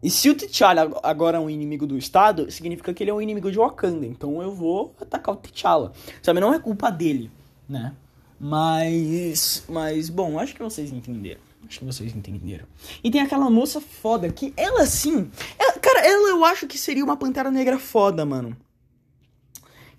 E 0.02 0.10
se 0.10 0.30
o 0.30 0.36
T'Challa 0.36 1.00
agora 1.02 1.38
é 1.38 1.40
um 1.40 1.50
inimigo 1.50 1.88
do 1.88 1.98
Estado, 1.98 2.52
significa 2.52 2.94
que 2.94 3.04
ele 3.04 3.12
é 3.12 3.14
um 3.14 3.22
inimigo 3.22 3.52
de 3.52 3.58
Wakanda. 3.58 4.06
Então 4.06 4.42
eu 4.42 4.52
vou 4.52 4.96
atacar 5.00 5.36
o 5.36 5.38
T'Challa. 5.38 5.92
Sabe? 6.22 6.40
Não 6.40 6.54
é 6.54 6.60
culpa 6.60 6.90
dele, 6.90 7.32
né? 7.68 7.94
Mas. 8.40 9.64
Mas, 9.68 10.10
bom, 10.10 10.40
acho 10.40 10.56
que 10.56 10.62
vocês 10.62 10.92
entenderam. 10.92 11.47
Acho 11.68 11.80
que 11.80 11.86
vocês 11.86 12.16
entenderam. 12.16 12.66
E 13.04 13.12
tem 13.12 13.20
aquela 13.20 13.50
moça 13.50 13.82
foda 13.82 14.32
que 14.32 14.54
ela 14.56 14.86
sim. 14.86 15.30
Ela, 15.60 15.74
cara, 15.80 16.00
ela 16.06 16.30
eu 16.30 16.46
acho 16.46 16.66
que 16.66 16.78
seria 16.78 17.04
uma 17.04 17.18
pantera 17.18 17.52
negra 17.52 17.78
foda, 17.78 18.26
mano. 18.26 18.56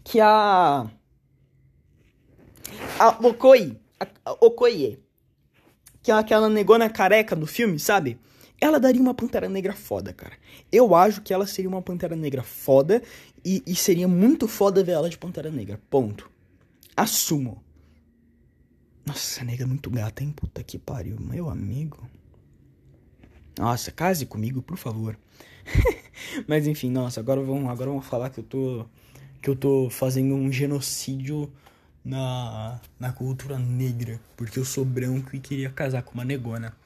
Que 0.02 0.18
a. 0.20 0.90
A 2.98 3.08
Okoi. 3.08 3.78
A, 4.00 4.32
Okoye. 4.40 4.98
Que 6.02 6.10
é 6.10 6.14
aquela 6.14 6.48
negona 6.48 6.88
careca 6.88 7.36
do 7.36 7.46
filme, 7.46 7.78
sabe? 7.78 8.18
Ela 8.60 8.80
daria 8.80 9.00
uma 9.00 9.14
pantera 9.14 9.48
negra 9.48 9.74
foda, 9.74 10.12
cara. 10.12 10.36
Eu 10.72 10.94
acho 10.94 11.20
que 11.20 11.32
ela 11.34 11.46
seria 11.46 11.68
uma 11.68 11.82
pantera 11.82 12.16
negra 12.16 12.42
foda. 12.42 13.02
E, 13.44 13.62
e 13.66 13.74
seria 13.74 14.08
muito 14.08 14.48
foda 14.48 14.82
ver 14.82 14.92
ela 14.92 15.10
de 15.10 15.18
pantera 15.18 15.50
negra. 15.50 15.78
Ponto. 15.90 16.30
Assumo. 16.96 17.62
Nossa, 19.08 19.42
nega 19.42 19.64
é 19.64 19.66
muito 19.66 19.88
gata, 19.88 20.22
hein? 20.22 20.32
Puta 20.36 20.62
que 20.62 20.78
pariu. 20.78 21.16
Meu 21.18 21.48
amigo. 21.48 22.06
Nossa, 23.58 23.90
case 23.90 24.26
comigo, 24.26 24.60
por 24.60 24.76
favor. 24.76 25.18
Mas 26.46 26.66
enfim, 26.66 26.90
nossa, 26.90 27.20
agora 27.20 27.42
vamos, 27.42 27.70
agora 27.70 27.90
vamos 27.90 28.06
falar 28.06 28.30
que 28.30 28.40
eu 28.40 28.44
tô 28.44 28.86
que 29.40 29.48
eu 29.48 29.56
tô 29.56 29.88
fazendo 29.88 30.34
um 30.34 30.50
genocídio 30.52 31.50
na 32.04 32.80
na 33.00 33.12
cultura 33.12 33.58
negra, 33.58 34.20
porque 34.36 34.58
eu 34.58 34.64
sou 34.64 34.84
branco 34.84 35.34
e 35.34 35.40
queria 35.40 35.70
casar 35.70 36.02
com 36.02 36.12
uma 36.12 36.24
negona. 36.24 36.76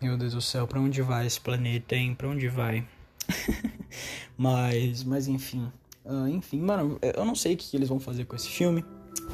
Meu 0.00 0.16
Deus 0.16 0.34
do 0.34 0.42
céu, 0.42 0.66
para 0.66 0.80
onde 0.80 1.00
vai 1.00 1.26
esse 1.26 1.40
planeta, 1.40 1.94
hein? 1.94 2.14
Para 2.14 2.28
onde 2.28 2.48
vai? 2.48 2.86
mas, 4.36 5.04
mas 5.04 5.28
enfim, 5.28 5.70
uh, 6.04 6.28
enfim, 6.28 6.60
mano, 6.60 6.98
eu 7.02 7.24
não 7.24 7.34
sei 7.34 7.54
o 7.54 7.56
que, 7.56 7.70
que 7.70 7.76
eles 7.76 7.88
vão 7.88 8.00
fazer 8.00 8.24
com 8.24 8.36
esse 8.36 8.48
filme. 8.48 8.84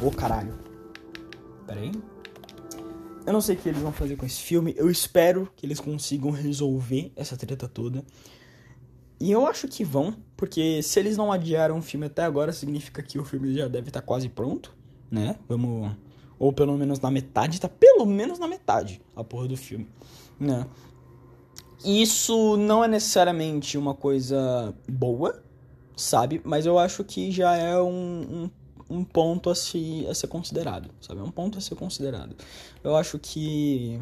Ô 0.01 0.09
oh, 0.09 0.11
caralho. 0.11 0.76
Pera 1.66 1.80
aí. 1.80 1.93
Eu 3.26 3.32
não 3.32 3.40
sei 3.40 3.56
o 3.56 3.59
que 3.59 3.68
eles 3.68 3.82
vão 3.82 3.93
fazer 3.93 4.16
com 4.16 4.24
esse 4.24 4.40
filme. 4.40 4.72
Eu 4.76 4.88
espero 4.88 5.51
que 5.56 5.66
eles 5.66 5.80
consigam 5.80 6.30
resolver 6.30 7.12
essa 7.16 7.36
treta 7.36 7.66
toda. 7.66 8.05
E 9.18 9.32
eu 9.32 9.47
acho 9.47 9.66
que 9.66 9.82
vão, 9.82 10.14
porque 10.36 10.82
se 10.82 11.01
eles 11.01 11.16
não 11.16 11.32
adiaram 11.32 11.78
o 11.78 11.82
filme 11.82 12.06
até 12.06 12.22
agora, 12.22 12.52
significa 12.52 13.02
que 13.02 13.18
o 13.18 13.24
filme 13.24 13.55
já 13.55 13.66
deve 13.66 13.88
estar 13.88 14.01
tá 14.01 14.06
quase 14.06 14.28
pronto, 14.28 14.74
né? 15.10 15.36
Vamos. 15.48 15.90
Ou 16.38 16.52
pelo 16.52 16.76
menos 16.76 17.01
na 17.01 17.10
metade, 17.10 17.60
tá 17.60 17.68
pelo 17.68 18.05
menos 18.05 18.38
na 18.38 18.47
metade 18.47 19.01
a 19.16 19.24
porra 19.24 19.48
do 19.48 19.56
filme, 19.56 19.88
né? 20.38 20.66
Isso 21.82 22.56
não 22.59 22.84
é 22.84 22.88
necessariamente 22.88 23.78
uma 23.78 23.94
coisa 23.94 24.74
boa, 24.86 25.43
sabe? 25.97 26.43
Mas 26.44 26.66
eu 26.66 26.78
acho 26.78 27.02
que 27.02 27.30
já 27.30 27.56
é 27.56 27.80
um, 27.80 27.88
um 28.44 28.51
um 28.89 29.05
ponto 29.05 29.51
a, 29.51 29.55
se, 29.55 30.07
a 30.09 30.15
ser 30.15 30.29
considerado, 30.29 30.91
sabe? 31.01 31.21
É 31.21 31.23
um 31.23 31.31
ponto 31.31 31.59
a 31.59 31.61
ser 31.61 31.75
considerado. 31.75 32.37
Eu 32.83 32.97
acho 32.97 33.19
que. 33.19 34.01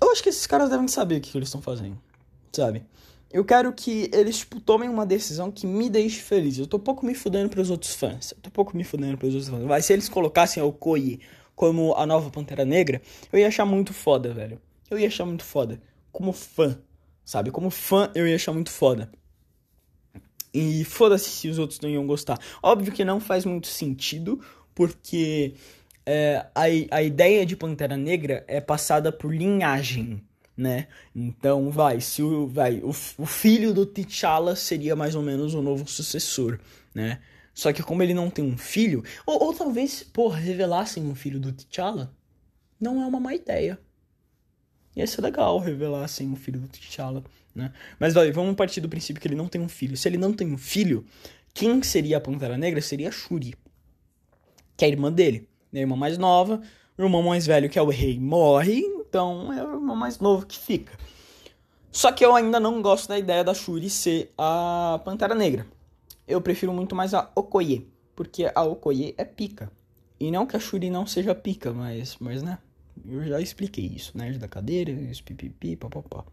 Eu 0.00 0.12
acho 0.12 0.22
que 0.22 0.28
esses 0.28 0.46
caras 0.46 0.70
devem 0.70 0.86
saber 0.86 1.16
o 1.16 1.20
que, 1.20 1.30
que 1.32 1.38
eles 1.38 1.48
estão 1.48 1.60
fazendo, 1.60 1.98
sabe? 2.52 2.84
Eu 3.30 3.44
quero 3.44 3.72
que 3.72 4.10
eles, 4.12 4.38
tipo, 4.38 4.58
tomem 4.60 4.88
uma 4.88 5.04
decisão 5.04 5.50
que 5.50 5.66
me 5.66 5.90
deixe 5.90 6.20
feliz. 6.20 6.58
Eu 6.58 6.66
tô 6.66 6.78
pouco 6.78 7.04
me 7.04 7.14
fudendo 7.14 7.50
pros 7.50 7.68
outros 7.68 7.94
fãs. 7.94 8.32
Eu 8.32 8.38
tô 8.40 8.50
pouco 8.50 8.74
me 8.74 8.84
fudendo 8.84 9.18
pros 9.18 9.34
outros 9.34 9.50
fãs. 9.50 9.64
Mas 9.64 9.84
se 9.84 9.92
eles 9.92 10.08
colocassem 10.08 10.62
o 10.62 10.72
Koi 10.72 11.20
como 11.54 11.94
a 11.94 12.06
nova 12.06 12.30
Pantera 12.30 12.64
Negra, 12.64 13.02
eu 13.30 13.38
ia 13.38 13.48
achar 13.48 13.66
muito 13.66 13.92
foda, 13.92 14.32
velho. 14.32 14.58
Eu 14.90 14.98
ia 14.98 15.08
achar 15.08 15.26
muito 15.26 15.44
foda. 15.44 15.78
Como 16.10 16.32
fã, 16.32 16.78
sabe? 17.22 17.50
Como 17.50 17.68
fã, 17.68 18.10
eu 18.14 18.26
ia 18.26 18.36
achar 18.36 18.52
muito 18.52 18.70
foda. 18.70 19.10
E 20.52 20.84
foda-se 20.84 21.28
se 21.28 21.48
os 21.48 21.58
outros 21.58 21.80
não 21.80 21.88
iam 21.88 22.06
gostar. 22.06 22.38
Óbvio 22.62 22.92
que 22.92 23.04
não 23.04 23.20
faz 23.20 23.44
muito 23.44 23.66
sentido, 23.66 24.40
porque 24.74 25.54
é, 26.06 26.46
a, 26.54 26.96
a 26.96 27.02
ideia 27.02 27.44
de 27.44 27.54
Pantera 27.54 27.96
Negra 27.96 28.44
é 28.48 28.60
passada 28.60 29.12
por 29.12 29.34
linhagem, 29.34 30.22
né? 30.56 30.88
Então, 31.14 31.70
vai, 31.70 32.00
se 32.00 32.22
o, 32.22 32.46
vai, 32.46 32.78
o, 32.78 32.88
o 32.88 33.26
filho 33.26 33.74
do 33.74 33.84
T'Challa 33.84 34.56
seria 34.56 34.96
mais 34.96 35.14
ou 35.14 35.22
menos 35.22 35.54
o 35.54 35.62
novo 35.62 35.86
sucessor, 35.86 36.58
né? 36.94 37.20
Só 37.52 37.72
que 37.72 37.82
como 37.82 38.02
ele 38.02 38.14
não 38.14 38.30
tem 38.30 38.44
um 38.44 38.56
filho, 38.56 39.04
ou, 39.26 39.42
ou 39.42 39.52
talvez, 39.52 40.02
porra, 40.02 40.38
revelassem 40.38 41.04
um 41.04 41.14
filho 41.14 41.38
do 41.40 41.52
T'Challa, 41.52 42.14
não 42.80 43.02
é 43.02 43.06
uma 43.06 43.20
má 43.20 43.34
ideia. 43.34 43.78
Ia 44.96 45.06
ser 45.06 45.20
legal 45.20 45.58
revelar 45.58 46.04
assim 46.04 46.32
o 46.32 46.36
filho 46.36 46.60
do 46.60 46.68
T'Challa, 46.68 47.22
né? 47.58 47.72
Mas 47.98 48.14
vamos 48.14 48.54
partir 48.54 48.80
do 48.80 48.88
princípio 48.88 49.20
que 49.20 49.28
ele 49.28 49.34
não 49.34 49.48
tem 49.48 49.60
um 49.60 49.68
filho. 49.68 49.96
Se 49.96 50.08
ele 50.08 50.16
não 50.16 50.32
tem 50.32 50.50
um 50.50 50.56
filho, 50.56 51.04
quem 51.52 51.82
seria 51.82 52.16
a 52.16 52.20
Pantera 52.20 52.56
Negra 52.56 52.80
seria 52.80 53.08
a 53.08 53.12
Shuri, 53.12 53.54
que 54.76 54.84
é 54.84 54.88
a 54.88 54.90
irmã 54.90 55.12
dele. 55.12 55.48
A 55.74 55.78
irmã 55.78 55.96
mais 55.96 56.16
nova, 56.16 56.62
o 56.96 57.02
irmão 57.02 57.22
mais 57.22 57.46
velho, 57.46 57.68
que 57.68 57.78
é 57.78 57.82
o 57.82 57.90
rei, 57.90 58.18
morre, 58.18 58.78
então 58.80 59.52
é 59.52 59.62
o 59.62 59.74
irmão 59.74 59.96
mais 59.96 60.18
novo 60.18 60.46
que 60.46 60.56
fica. 60.56 60.96
Só 61.90 62.12
que 62.12 62.24
eu 62.24 62.34
ainda 62.34 62.60
não 62.60 62.80
gosto 62.80 63.08
da 63.08 63.18
ideia 63.18 63.42
da 63.42 63.52
Shuri 63.52 63.90
ser 63.90 64.32
a 64.38 65.00
Pantera 65.04 65.34
Negra. 65.34 65.66
Eu 66.26 66.40
prefiro 66.40 66.72
muito 66.72 66.94
mais 66.94 67.12
a 67.12 67.30
Okoye, 67.34 67.90
porque 68.14 68.50
a 68.54 68.62
Okoye 68.62 69.14
é 69.18 69.24
pica. 69.24 69.70
E 70.20 70.30
não 70.30 70.46
que 70.46 70.56
a 70.56 70.60
Shuri 70.60 70.90
não 70.90 71.06
seja 71.06 71.34
pica, 71.34 71.72
mas, 71.72 72.16
mas 72.20 72.42
né? 72.42 72.58
Eu 73.06 73.24
já 73.26 73.40
expliquei 73.40 73.84
isso, 73.84 74.16
né? 74.16 74.30
da 74.32 74.48
cadeira, 74.48 74.92
os 74.92 75.20
pipipi, 75.20 75.76
papapá. 75.76 76.24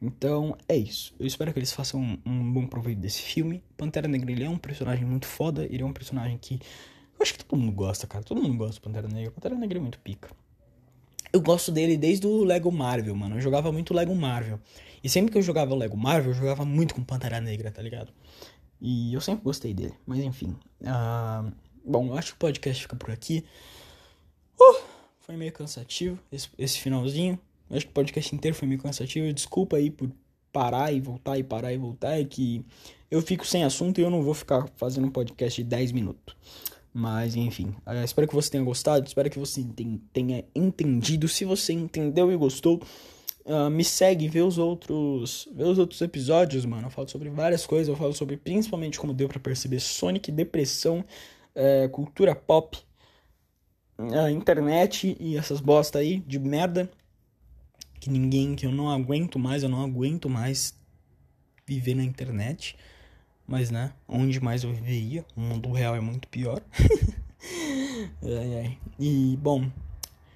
Então, 0.00 0.56
é 0.68 0.76
isso. 0.76 1.14
Eu 1.18 1.26
espero 1.26 1.52
que 1.52 1.58
eles 1.58 1.72
façam 1.72 2.00
um, 2.00 2.18
um, 2.24 2.52
bom 2.52 2.66
proveito 2.66 2.98
desse 2.98 3.22
filme. 3.22 3.62
Pantera 3.76 4.08
Negra, 4.08 4.30
ele 4.30 4.44
é 4.44 4.48
um 4.48 4.58
personagem 4.58 5.04
muito 5.04 5.26
foda. 5.26 5.64
Ele 5.64 5.82
é 5.82 5.86
um 5.86 5.92
personagem 5.92 6.38
que... 6.38 6.54
Eu 6.54 7.22
acho 7.22 7.34
que 7.34 7.44
todo 7.44 7.58
mundo 7.58 7.72
gosta, 7.72 8.06
cara. 8.06 8.24
Todo 8.24 8.42
mundo 8.42 8.56
gosta 8.56 8.80
do 8.80 8.82
Pantera 8.82 9.08
Negra. 9.08 9.30
Pantera 9.30 9.54
Negra 9.54 9.78
é 9.78 9.80
muito 9.80 9.98
pica. 10.00 10.30
Eu 11.32 11.40
gosto 11.40 11.72
dele 11.72 11.96
desde 11.96 12.26
o 12.26 12.44
Lego 12.44 12.70
Marvel, 12.70 13.14
mano. 13.14 13.36
Eu 13.36 13.40
jogava 13.40 13.72
muito 13.72 13.94
Lego 13.94 14.14
Marvel. 14.14 14.60
E 15.02 15.08
sempre 15.08 15.32
que 15.32 15.38
eu 15.38 15.42
jogava 15.42 15.74
Lego 15.74 15.96
Marvel, 15.96 16.32
eu 16.32 16.34
jogava 16.34 16.64
muito 16.64 16.94
com 16.94 17.02
Pantera 17.02 17.40
Negra, 17.40 17.70
tá 17.70 17.80
ligado? 17.80 18.12
E 18.80 19.14
eu 19.14 19.20
sempre 19.20 19.44
gostei 19.44 19.72
dele. 19.72 19.94
Mas 20.06 20.18
enfim. 20.20 20.56
Uh... 20.80 21.52
Bom, 21.84 22.08
eu 22.08 22.16
acho 22.16 22.32
que 22.32 22.34
o 22.34 22.38
podcast 22.38 22.82
fica 22.82 22.94
por 22.94 23.10
aqui. 23.10 23.44
Uh! 24.60 24.91
Foi 25.22 25.36
meio 25.36 25.52
cansativo 25.52 26.18
esse, 26.30 26.48
esse 26.58 26.78
finalzinho. 26.78 27.38
Acho 27.70 27.86
que 27.86 27.90
o 27.90 27.94
podcast 27.94 28.34
inteiro 28.34 28.56
foi 28.56 28.68
meio 28.68 28.80
cansativo. 28.80 29.32
Desculpa 29.32 29.76
aí 29.76 29.90
por 29.90 30.10
parar 30.52 30.92
e 30.92 31.00
voltar 31.00 31.38
e 31.38 31.42
parar 31.42 31.72
e 31.72 31.78
voltar. 31.78 32.20
É 32.20 32.24
que 32.24 32.64
eu 33.10 33.22
fico 33.22 33.46
sem 33.46 33.64
assunto 33.64 33.98
e 33.98 34.04
eu 34.04 34.10
não 34.10 34.22
vou 34.22 34.34
ficar 34.34 34.68
fazendo 34.76 35.06
um 35.06 35.10
podcast 35.10 35.62
de 35.62 35.68
10 35.68 35.92
minutos. 35.92 36.36
Mas 36.92 37.34
enfim, 37.36 37.74
uh, 37.86 38.04
espero 38.04 38.28
que 38.28 38.34
você 38.34 38.50
tenha 38.50 38.62
gostado, 38.62 39.06
espero 39.06 39.30
que 39.30 39.38
você 39.38 39.64
tenha 40.12 40.44
entendido. 40.54 41.26
Se 41.26 41.44
você 41.44 41.72
entendeu 41.72 42.30
e 42.30 42.36
gostou, 42.36 42.82
uh, 43.46 43.70
me 43.70 43.82
segue, 43.82 44.28
vê 44.28 44.42
os 44.42 44.58
outros, 44.58 45.48
vê 45.54 45.64
os 45.64 45.78
outros 45.78 46.02
episódios, 46.02 46.66
mano. 46.66 46.88
Eu 46.88 46.90
falo 46.90 47.08
sobre 47.08 47.30
várias 47.30 47.64
coisas, 47.64 47.88
eu 47.88 47.96
falo 47.96 48.12
sobre 48.12 48.36
principalmente 48.36 49.00
como 49.00 49.14
deu 49.14 49.28
para 49.28 49.40
perceber 49.40 49.80
Sonic, 49.80 50.30
depressão, 50.30 51.02
uh, 51.56 51.88
cultura 51.88 52.34
pop 52.34 52.76
a 54.24 54.30
internet 54.30 55.16
e 55.18 55.36
essas 55.36 55.60
bosta 55.60 55.98
aí 55.98 56.20
de 56.20 56.38
merda 56.38 56.90
que 58.00 58.10
ninguém, 58.10 58.56
que 58.56 58.66
eu 58.66 58.72
não 58.72 58.90
aguento 58.90 59.38
mais, 59.38 59.62
eu 59.62 59.68
não 59.68 59.82
aguento 59.82 60.28
mais 60.28 60.74
viver 61.66 61.94
na 61.94 62.02
internet. 62.02 62.76
Mas, 63.46 63.70
né, 63.70 63.92
onde 64.08 64.40
mais 64.40 64.64
eu 64.64 64.72
viveria, 64.72 65.24
o 65.36 65.40
mundo 65.40 65.70
real 65.70 65.94
é 65.94 66.00
muito 66.00 66.26
pior. 66.28 66.60
ai, 68.22 68.58
ai. 68.58 68.78
E, 68.98 69.36
bom, 69.40 69.70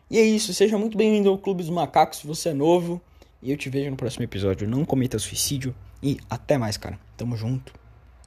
e 0.09 0.19
é 0.19 0.23
isso. 0.23 0.55
Seja 0.55 0.79
muito 0.79 0.97
bem-vindo 0.97 1.29
ao 1.29 1.37
Clube 1.37 1.63
dos 1.63 1.71
Macacos, 1.71 2.21
se 2.21 2.27
você 2.27 2.51
é 2.51 2.55
novo. 2.55 3.01
E 3.43 3.51
eu 3.51 3.57
te 3.57 3.69
vejo 3.69 3.91
no 3.91 3.97
próximo 3.97 4.23
episódio. 4.23 4.69
Não 4.69 4.85
cometa 4.85 5.19
suicídio. 5.19 5.75
E 6.01 6.19
até 6.31 6.57
mais, 6.57 6.77
cara. 6.77 6.99
Tamo 7.17 7.37
junto. 7.37 7.75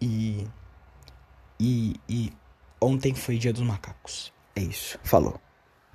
E. 0.02 0.45
E. 1.57 1.95
E. 2.10 2.34
Ontem 2.82 3.14
foi 3.14 3.38
dia 3.38 3.53
dos 3.53 3.61
macacos. 3.61 4.34
É 4.60 4.61
isso. 4.61 4.99
Falou. 5.03 5.40